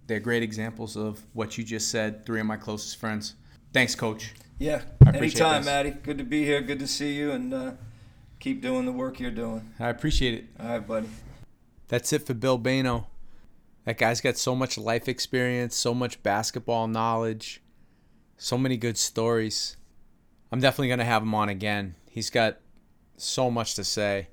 They're 0.07 0.21
great 0.21 0.43
examples 0.43 0.97
of 0.97 1.25
what 1.33 1.59
you 1.59 1.65
just 1.65 1.91
said. 1.91 2.25
Three 2.25 2.41
of 2.41 2.47
my 2.47 2.57
closest 2.57 2.97
friends. 2.97 3.35
Thanks, 3.73 3.95
Coach. 3.95 4.33
Yeah, 4.59 4.83
I 5.05 5.11
appreciate 5.11 5.41
anytime, 5.41 5.63
this. 5.63 5.67
Maddie. 5.67 5.91
Good 5.91 6.19
to 6.19 6.25
be 6.25 6.45
here. 6.45 6.61
Good 6.63 6.79
to 6.79 6.87
see 6.87 7.15
you, 7.15 7.33
and 7.33 7.53
uh, 7.53 7.73
keep 8.41 8.63
doing 8.63 8.87
the 8.87 8.93
work 8.93 9.21
you're 9.21 9.31
doing. 9.31 9.73
I 9.79 9.89
appreciate 9.89 10.35
it. 10.35 10.45
All 10.59 10.69
right, 10.69 10.87
buddy. 10.87 11.09
That's 11.89 12.13
it 12.13 12.27
for 12.27 12.35
Bill 12.35 12.59
Bayno. 12.59 13.07
That 13.85 13.99
guy's 13.99 14.21
got 14.21 14.37
so 14.37 14.57
much 14.57 14.77
life 14.77 15.09
experience, 15.09 15.77
so 15.77 15.95
much 15.95 16.23
basketball 16.23 16.89
knowledge, 16.89 17.63
so 18.37 18.59
many 18.59 18.77
good 18.77 18.99
stories. 18.99 19.77
I'm 20.51 20.61
definitely 20.61 20.89
going 20.89 20.99
to 20.99 21.05
have 21.05 21.23
him 21.23 21.35
on 21.35 21.49
again. 21.49 21.95
He's 22.11 22.31
got 22.31 22.59
so 23.17 23.51
much 23.51 23.75
to 23.75 23.85
say. 23.85 24.29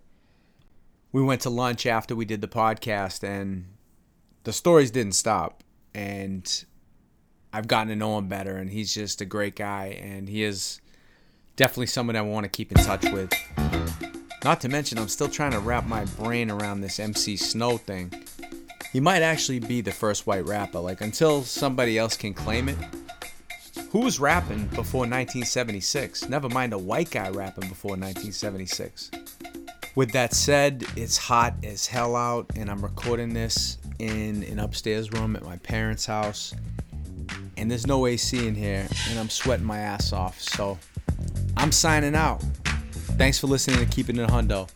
We 1.12 1.22
went 1.22 1.41
to 1.41 1.50
lunch 1.50 1.86
after 1.86 2.16
we 2.16 2.26
did 2.26 2.41
the 2.41 2.48
podcast, 2.48 3.24
and 3.24 3.66
the 4.44 4.54
stories 4.54 4.90
didn't 4.90 5.14
stop. 5.14 5.64
And 5.94 6.66
I've 7.54 7.68
gotten 7.68 7.90
to 7.90 7.96
know 7.96 8.18
him 8.18 8.28
better, 8.28 8.58
and 8.58 8.70
he's 8.70 8.94
just 8.94 9.22
a 9.22 9.26
great 9.26 9.56
guy, 9.56 10.00
and 10.02 10.28
he 10.28 10.44
is 10.44 10.82
definitely 11.56 11.86
someone 11.86 12.16
I 12.16 12.22
want 12.24 12.46
to 12.46 12.50
keep 12.50 12.72
in 12.72 12.84
touch 12.84 13.04
with. 13.12 13.32
Not 14.44 14.60
to 14.62 14.70
mention, 14.70 14.98
I'm 14.98 15.08
still 15.08 15.30
trying 15.30 15.52
to 15.52 15.60
wrap 15.60 15.86
my 15.86 16.06
brain 16.06 16.50
around 16.50 16.82
this 16.82 17.00
MC 17.00 17.38
Snow 17.38 17.78
thing. 17.78 18.12
He 18.92 19.00
might 19.00 19.22
actually 19.22 19.60
be 19.60 19.82
the 19.82 19.92
first 19.92 20.26
white 20.26 20.46
rapper. 20.46 20.80
Like, 20.80 21.02
until 21.02 21.44
somebody 21.44 21.98
else 21.98 22.18
can 22.18 22.34
claim 22.34 22.70
it. 22.70 22.78
Who 23.92 24.00
was 24.00 24.20
rapping 24.20 24.66
before 24.68 25.02
1976? 25.02 26.28
Never 26.30 26.50
mind 26.50 26.74
a 26.74 26.78
white 26.80 27.12
guy 27.12 27.30
rapping 27.30 27.70
before 27.70 27.92
1976. 27.92 29.12
With 29.96 30.12
that 30.14 30.34
said, 30.34 30.84
it's 30.96 31.18
hot 31.18 31.54
as 31.64 31.86
hell 31.86 32.16
out, 32.16 32.52
and 32.56 32.72
I'm 32.72 32.82
recording 32.82 33.34
this 33.34 33.78
in 34.00 34.42
an 34.44 34.58
upstairs 34.58 35.12
room 35.12 35.36
at 35.36 35.44
my 35.44 35.58
parents' 35.58 36.08
house. 36.08 36.56
And 37.64 37.72
there's 37.72 37.88
no 37.88 38.07
AC 38.07 38.45
in 38.45 38.56
here, 38.56 38.85
and 39.10 39.18
I'm 39.18 39.30
sweating 39.30 39.65
my 39.65 39.77
ass 39.77 40.11
off. 40.11 40.38
So, 40.41 40.77
I'm 41.56 41.72
signing 41.72 42.14
out. 42.14 42.44
Thanks 43.15 43.40
for 43.40 43.48
listening 43.48 43.80
to 43.80 43.85
Keeping 43.85 44.18
It 44.18 44.30
Hundo. 44.30 44.69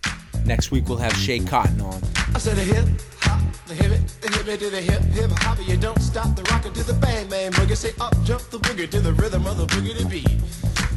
Next 0.46 0.72
week 0.72 0.88
we'll 0.88 0.98
have 1.00 1.12
Schea 1.12 1.46
Cotton 1.46 1.82
on. 1.82 2.02
I 2.34 2.40
said 2.40 2.58
a 2.58 2.62
hip 2.62 2.86
hop, 3.20 3.42
the 3.66 3.74
hip 3.74 3.92
it, 3.92 4.08
the 4.22 4.32
hip 4.32 4.48
it 4.48 4.72
the 4.72 4.80
hip 4.80 5.02
hip 5.02 5.32
hop. 5.32 5.58
You 5.68 5.76
don't 5.76 6.02
stop 6.02 6.34
the 6.38 6.44
rocker 6.44 6.70
to 6.70 6.84
the 6.86 6.94
bang 6.94 7.28
bang 7.28 7.52
boogie. 7.52 7.76
Say 7.76 7.92
up 8.00 8.16
jump 8.24 8.44
the 8.52 8.60
boogie 8.60 8.90
to 8.90 9.02
the 9.02 9.12
rhythm 9.12 9.46
of 9.48 9.58
the 9.58 9.66
boogie 9.66 9.98
to 9.98 10.06
beat. 10.06 10.32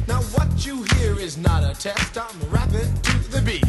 Now 0.07 0.21
what 0.37 0.65
you 0.65 0.83
hear 0.95 1.19
is 1.19 1.37
not 1.37 1.69
a 1.69 1.77
test. 1.77 2.17
I'm 2.17 2.39
rapping 2.49 2.87
to 3.01 3.17
the 3.31 3.41
beat, 3.41 3.67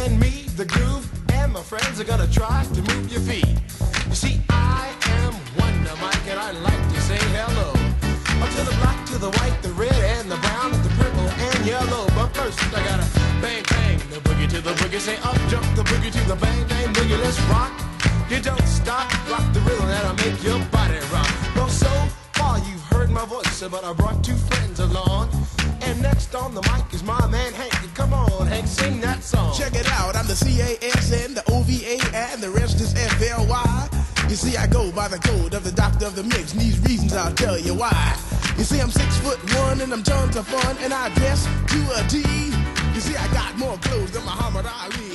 and 0.00 0.20
me, 0.20 0.46
the 0.54 0.64
groove, 0.64 1.10
and 1.32 1.52
my 1.52 1.62
friends 1.62 1.98
are 1.98 2.04
gonna 2.04 2.28
try 2.28 2.64
to 2.72 2.82
move 2.94 3.10
your 3.10 3.20
feet. 3.22 3.58
See, 4.14 4.38
I 4.50 4.92
am 5.24 5.32
Wonder 5.58 5.96
Mike, 6.02 6.26
and 6.28 6.38
I 6.38 6.52
like 6.52 6.84
to 6.92 7.00
say 7.00 7.16
hello. 7.32 7.70
Up 8.44 8.50
to 8.50 8.62
the 8.62 8.76
black, 8.76 9.06
to 9.06 9.16
the 9.16 9.30
white, 9.30 9.56
the 9.62 9.72
red, 9.72 9.90
and 9.90 10.30
the 10.30 10.36
brown, 10.36 10.74
and 10.74 10.84
the 10.84 10.90
purple, 11.00 11.24
and 11.24 11.66
yellow. 11.66 12.06
But 12.14 12.28
first, 12.36 12.60
I 12.76 12.84
gotta 12.84 13.08
bang, 13.40 13.64
bang, 13.70 13.98
the 14.10 14.20
boogie 14.20 14.48
to 14.50 14.60
the 14.60 14.72
boogie. 14.74 15.00
Say 15.00 15.16
up, 15.24 15.38
jump 15.48 15.64
the 15.74 15.82
boogie 15.82 16.12
to 16.12 16.28
the 16.28 16.36
bang, 16.36 16.68
bang, 16.68 16.92
boogie. 16.92 17.18
Let's 17.24 17.40
rock. 17.48 17.72
You 18.28 18.40
don't 18.40 18.66
stop, 18.68 19.08
rock 19.30 19.50
the 19.54 19.60
rhythm 19.60 19.88
that'll 19.88 20.14
make 20.24 20.42
your 20.44 20.60
body 20.66 21.00
rock. 21.10 21.32
Well, 21.56 21.68
so 21.68 21.90
far 22.34 22.58
you've 22.58 22.84
heard 22.92 23.10
my 23.10 23.24
voice, 23.24 23.62
but 23.62 23.82
I 23.82 23.94
brought 23.94 24.22
two 24.22 24.36
friends 24.36 24.78
along. 24.80 25.30
And 25.82 26.00
next 26.00 26.34
on 26.34 26.54
the 26.54 26.62
mic 26.62 26.92
is 26.92 27.02
my 27.02 27.26
man 27.26 27.52
Hank. 27.54 27.72
Come 27.94 28.12
on, 28.12 28.46
Hank, 28.46 28.66
sing 28.66 29.00
that 29.00 29.22
song. 29.22 29.54
Check 29.56 29.74
it 29.74 29.90
out, 29.90 30.16
I'm 30.16 30.26
the 30.26 30.34
CASN, 30.34 31.34
the 31.34 31.44
OVA, 31.50 31.96
and 32.16 32.42
the 32.42 32.50
rest 32.50 32.80
is 32.80 32.92
FLY. 32.94 33.61
You 34.32 34.38
see, 34.38 34.56
I 34.56 34.66
go 34.66 34.90
by 34.90 35.08
the 35.08 35.18
code 35.18 35.52
of 35.52 35.62
the 35.62 35.72
doctor 35.72 36.06
of 36.06 36.16
the 36.16 36.22
mix, 36.22 36.52
and 36.54 36.62
these 36.62 36.80
reasons 36.80 37.12
I'll 37.12 37.34
tell 37.34 37.58
you 37.58 37.74
why. 37.74 38.16
You 38.56 38.64
see, 38.64 38.80
I'm 38.80 38.90
six 38.90 39.18
foot 39.18 39.38
one, 39.56 39.82
and 39.82 39.92
I'm 39.92 40.02
tons 40.02 40.36
of 40.36 40.48
fun, 40.48 40.74
and 40.80 40.90
I 40.90 41.10
dress 41.10 41.44
to 41.44 41.80
a 42.00 42.08
T. 42.08 42.24
You 42.94 43.00
see, 43.02 43.14
I 43.14 43.28
got 43.34 43.58
more 43.58 43.76
clothes 43.76 44.12
than 44.12 44.24
Muhammad 44.24 44.64
Ali. 44.64 45.12